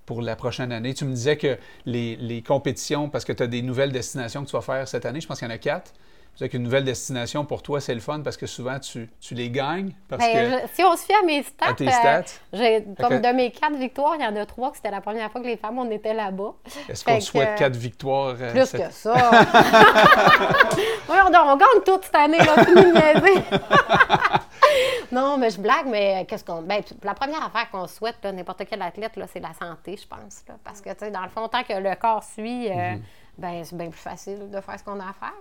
pour 0.10 0.24
la 0.24 0.36
prochaine 0.36 0.72
année? 0.72 0.96
Tu 0.96 1.06
me 1.06 1.14
disais 1.14 1.38
que 1.38 1.60
les, 1.86 2.16
les 2.16 2.42
compétitions, 2.42 3.10
parce 3.10 3.26
que 3.26 3.32
tu 3.32 3.44
as 3.44 3.48
des 3.48 3.62
nouvelles 3.62 3.92
destinations 3.92 4.44
que 4.44 4.50
tu 4.50 4.56
vas 4.56 4.62
faire 4.64 4.88
cette 4.88 5.06
année, 5.06 5.22
je 5.22 5.28
pense 5.28 5.38
qu'il 5.38 5.48
y 5.48 5.52
en 5.52 5.54
a 5.54 5.60
quatre. 5.60 5.92
Tu 5.94 6.38
disais 6.46 6.50
qu'une 6.50 6.64
nouvelle 6.64 6.84
destination 6.84 7.46
pour 7.46 7.62
toi, 7.62 7.80
c'est 7.80 7.94
le 7.94 8.00
fun 8.00 8.22
parce 8.22 8.36
que 8.38 8.48
souvent, 8.48 8.80
tu, 8.80 9.08
tu 9.22 9.36
les 9.36 9.52
gagnes. 9.52 9.92
Parce 10.08 10.24
Ben, 10.26 10.34
que... 10.34 10.50
je- 10.52 10.68
si 10.74 10.84
on 10.84 10.96
se 10.98 11.04
fie 11.04 11.14
à 11.14 11.24
mes 11.28 11.44
stats, 11.44 11.66
À 11.68 11.74
tes 11.76 11.88
euh, 11.88 11.92
stats? 11.92 12.24
j'ai- 12.54 12.86
comme 13.00 13.22
de 13.22 13.34
mes 13.36 13.52
quatre 13.52 13.76
victoires, 13.76 14.16
il 14.18 14.24
y 14.24 14.26
en 14.28 14.36
a 14.36 14.46
trois 14.48 14.72
que 14.72 14.78
c'était 14.78 14.90
la 14.90 15.02
première 15.02 15.32
fois 15.32 15.42
que 15.42 15.46
les 15.48 15.58
femmes, 15.58 15.78
on 15.78 15.92
était 15.92 16.14
là-bas. 16.16 16.54
Est-ce 16.88 17.04
Fait 17.04 17.12
qu'on 17.12 17.18
te 17.20 17.24
souhaite 17.24 17.50
euh, 17.50 17.56
quatre 17.56 17.76
victoires? 17.76 18.36
euh, 18.42 18.52
Plus 18.52 18.66
cette- 18.66 18.88
que 18.88 18.92
ça. 18.94 19.14
Voyons 21.08 21.26
donc, 21.30 21.44
on 21.46 21.58
gagne 21.58 21.82
toute 21.86 22.06
cette 22.06 22.16
année, 22.16 22.38
là. 22.40 22.56
non, 25.12 25.38
mais 25.38 25.50
je 25.50 25.60
blague, 25.60 25.88
mais 25.88 26.26
qu'est-ce 26.28 26.44
qu'on. 26.46 26.62
Ben, 26.62 26.82
la 27.04 27.14
première 27.14 27.44
affaire 27.44 27.70
qu'on 27.72 27.88
souhaite, 27.88 28.24
n'importe 28.24 28.64
quel 28.70 28.82
athlète, 28.82 29.16
là, 29.16 29.26
c'est 29.28 29.40
la 29.40 29.54
santé, 29.54 29.98
je 29.98 30.08
pense. 30.08 30.44
là. 30.48 30.56
parce 30.64 30.82
que, 30.82 30.90
tu 30.92 31.00
sais, 31.00 31.12
dans 31.12 31.24
le 31.24 31.30
fond, 31.30 31.48
tant 31.48 31.64
que 31.64 31.74
le 31.74 31.96
corps 31.96 32.24
suit, 32.24 32.70
euh, 32.70 32.74
Mhm. 32.96 33.04
ben, 33.38 33.64
c'est 33.64 33.76
bien 33.78 33.90
plus 33.90 34.00
facile 34.00 34.50
de 34.50 34.62
faire 34.62 34.80
ce 34.80 34.84
qu'on 34.84 35.00
a 35.00 35.10
à 35.10 35.14
faire. 35.14 35.34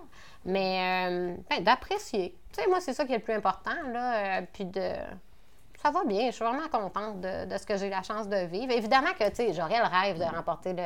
Mais 0.45 1.07
euh, 1.09 1.35
ben, 1.49 1.63
d'apprécier. 1.63 2.35
Tu 2.53 2.61
sais, 2.63 2.67
moi, 2.69 2.79
c'est 2.81 2.93
ça 2.93 3.05
qui 3.05 3.13
est 3.13 3.17
le 3.17 3.23
plus 3.23 3.33
important, 3.33 3.71
là. 3.91 4.39
euh, 4.39 4.41
puis 4.53 4.65
de. 4.65 4.93
Ça 5.81 5.91
va 5.91 6.03
bien, 6.03 6.25
je 6.29 6.31
suis 6.35 6.43
vraiment 6.43 6.67
contente 6.67 7.21
de, 7.21 7.45
de 7.45 7.57
ce 7.57 7.65
que 7.65 7.77
j'ai 7.77 7.89
la 7.89 8.03
chance 8.03 8.27
de 8.27 8.35
vivre. 8.47 8.69
Évidemment 8.73 9.13
que, 9.17 9.29
tu 9.29 9.35
sais, 9.35 9.53
j'aurais 9.53 9.77
le 9.79 9.85
rêve 9.87 10.17
de 10.19 10.25
remporter 10.25 10.73
le, 10.73 10.83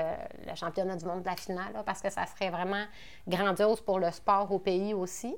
le 0.47 0.55
championnat 0.55 0.95
du 0.97 1.05
monde 1.05 1.23
de 1.23 1.29
la 1.29 1.35
finale, 1.35 1.73
là, 1.73 1.81
parce 1.83 1.99
que 1.99 2.11
ça 2.11 2.27
serait 2.27 2.51
vraiment 2.51 2.83
grandiose 3.27 3.81
pour 3.81 3.97
le 3.97 4.11
sport 4.11 4.51
au 4.51 4.59
pays 4.59 4.93
aussi. 4.93 5.35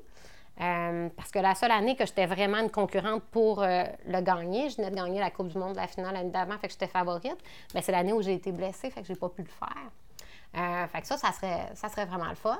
Euh, 0.62 1.10
parce 1.18 1.32
que 1.32 1.40
la 1.40 1.54
seule 1.54 1.72
année 1.72 1.96
que 1.96 2.06
j'étais 2.06 2.26
vraiment 2.26 2.60
une 2.60 2.72
concurrente 2.72 3.24
pour 3.32 3.62
euh, 3.62 3.84
le 4.08 4.22
gagner, 4.22 4.70
je 4.70 4.78
venais 4.78 4.90
de 4.90 4.96
gagner 4.96 5.20
la 5.20 5.30
Coupe 5.30 5.50
du 5.50 5.58
monde 5.58 5.74
de 5.74 5.78
la 5.78 5.88
finale 5.88 6.14
l'année 6.14 6.30
d'avant, 6.30 6.58
fait 6.58 6.68
que 6.68 6.74
j'étais 6.74 6.88
favorite, 6.88 7.38
mais 7.74 7.82
c'est 7.82 7.92
l'année 7.92 8.14
où 8.14 8.22
j'ai 8.22 8.34
été 8.34 8.52
blessée, 8.52 8.90
fait 8.90 9.02
que 9.02 9.08
j'ai 9.08 9.16
pas 9.16 9.30
pu 9.30 9.42
le 9.42 9.50
faire. 9.50 9.92
Euh, 10.58 10.88
fait 10.88 11.02
que 11.02 11.08
ça, 11.08 11.18
ça 11.18 11.34
serait, 11.34 11.70
ça 11.74 11.90
serait 11.90 12.06
vraiment 12.06 12.30
le 12.30 12.36
fun. 12.36 12.58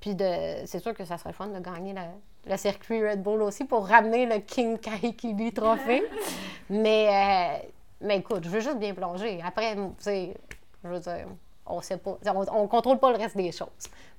Puis 0.00 0.14
de, 0.14 0.24
c'est 0.64 0.80
sûr 0.80 0.94
que 0.94 1.04
ça 1.04 1.18
serait 1.18 1.30
le 1.30 1.34
fun 1.34 1.48
de 1.48 1.58
gagner 1.60 1.92
le, 1.92 2.50
le 2.50 2.56
circuit 2.56 3.06
Red 3.06 3.22
Bull 3.22 3.42
aussi 3.42 3.64
pour 3.64 3.86
ramener 3.86 4.24
le 4.24 4.38
King 4.38 4.78
Kaikili 4.78 5.52
Trophée. 5.52 6.02
mais, 6.70 7.68
mais 8.00 8.18
écoute, 8.18 8.44
je 8.44 8.48
veux 8.48 8.60
juste 8.60 8.78
bien 8.78 8.94
plonger. 8.94 9.42
Après, 9.44 9.74
tu 9.74 9.82
sais, 9.98 10.34
je 10.82 10.88
veux 10.88 11.00
dire, 11.00 11.26
on 11.66 11.82
sait 11.82 11.98
pas, 11.98 12.18
on, 12.26 12.62
on 12.62 12.68
contrôle 12.68 12.98
pas 12.98 13.10
le 13.10 13.18
reste 13.18 13.36
des 13.36 13.52
choses. 13.52 13.68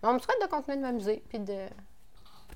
Mais 0.02 0.10
on 0.10 0.14
me 0.14 0.19
souhaite 0.19 0.41
de 0.41 0.47
continuer 0.47 0.77
de 0.77 0.81
m'amuser 0.84 1.23
puis 1.27 1.39
de... 1.39 1.68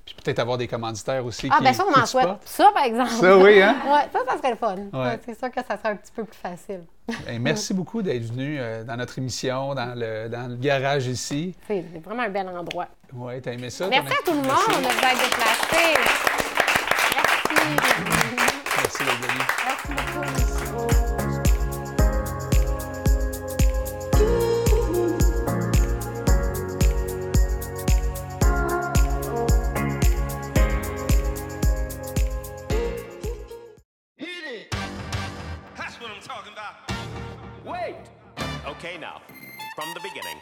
Puis 0.04 0.14
peut-être 0.24 0.38
avoir 0.40 0.58
des 0.58 0.66
commanditaires 0.66 1.24
aussi 1.24 1.48
Ah, 1.52 1.58
qui 1.58 1.64
ben 1.64 1.72
ça, 1.72 1.84
on 1.88 1.92
te 2.00 2.06
souhaite. 2.06 2.28
Ça, 2.44 2.70
par 2.74 2.84
exemple. 2.84 3.10
Ça, 3.10 3.38
oui, 3.38 3.62
hein? 3.62 3.76
ouais, 3.86 4.08
ça, 4.12 4.18
ça 4.28 4.36
serait 4.38 4.50
le 4.50 4.56
fun. 4.56 4.76
Ouais. 4.92 5.20
C'est 5.24 5.38
sûr 5.38 5.50
que 5.50 5.60
ça 5.66 5.76
serait 5.76 5.90
un 5.90 5.96
petit 5.96 6.12
peu 6.14 6.24
plus 6.24 6.36
facile. 6.38 6.80
Ben, 7.26 7.40
merci 7.40 7.74
beaucoup 7.74 8.02
d'être 8.02 8.24
venu 8.24 8.58
euh, 8.58 8.84
dans 8.84 8.96
notre 8.96 9.18
émission, 9.18 9.74
dans 9.74 9.94
le, 9.96 10.28
dans 10.28 10.48
le 10.48 10.56
garage 10.56 11.06
ici. 11.06 11.54
C'est 11.66 11.84
vraiment 12.04 12.22
un 12.22 12.28
bel 12.28 12.48
endroit. 12.48 12.86
Oui, 13.12 13.40
t'as 13.40 13.52
aimé 13.52 13.70
ça? 13.70 13.88
Merci 13.88 14.12
à 14.12 14.24
tout 14.24 14.32
le 14.32 14.36
monde 14.36 14.46
de 14.46 14.82
vous 14.82 14.88
être 14.88 15.22
déplacés. 15.22 15.94
Merci. 17.16 18.10
Merci, 18.76 19.02
les 19.04 19.28
amis. 19.28 19.44
Merci 19.66 19.88
beaucoup. 19.88 20.59
Okay, 38.82 38.96
now, 38.96 39.20
from 39.76 39.92
the 39.92 40.00
beginning. 40.00 40.40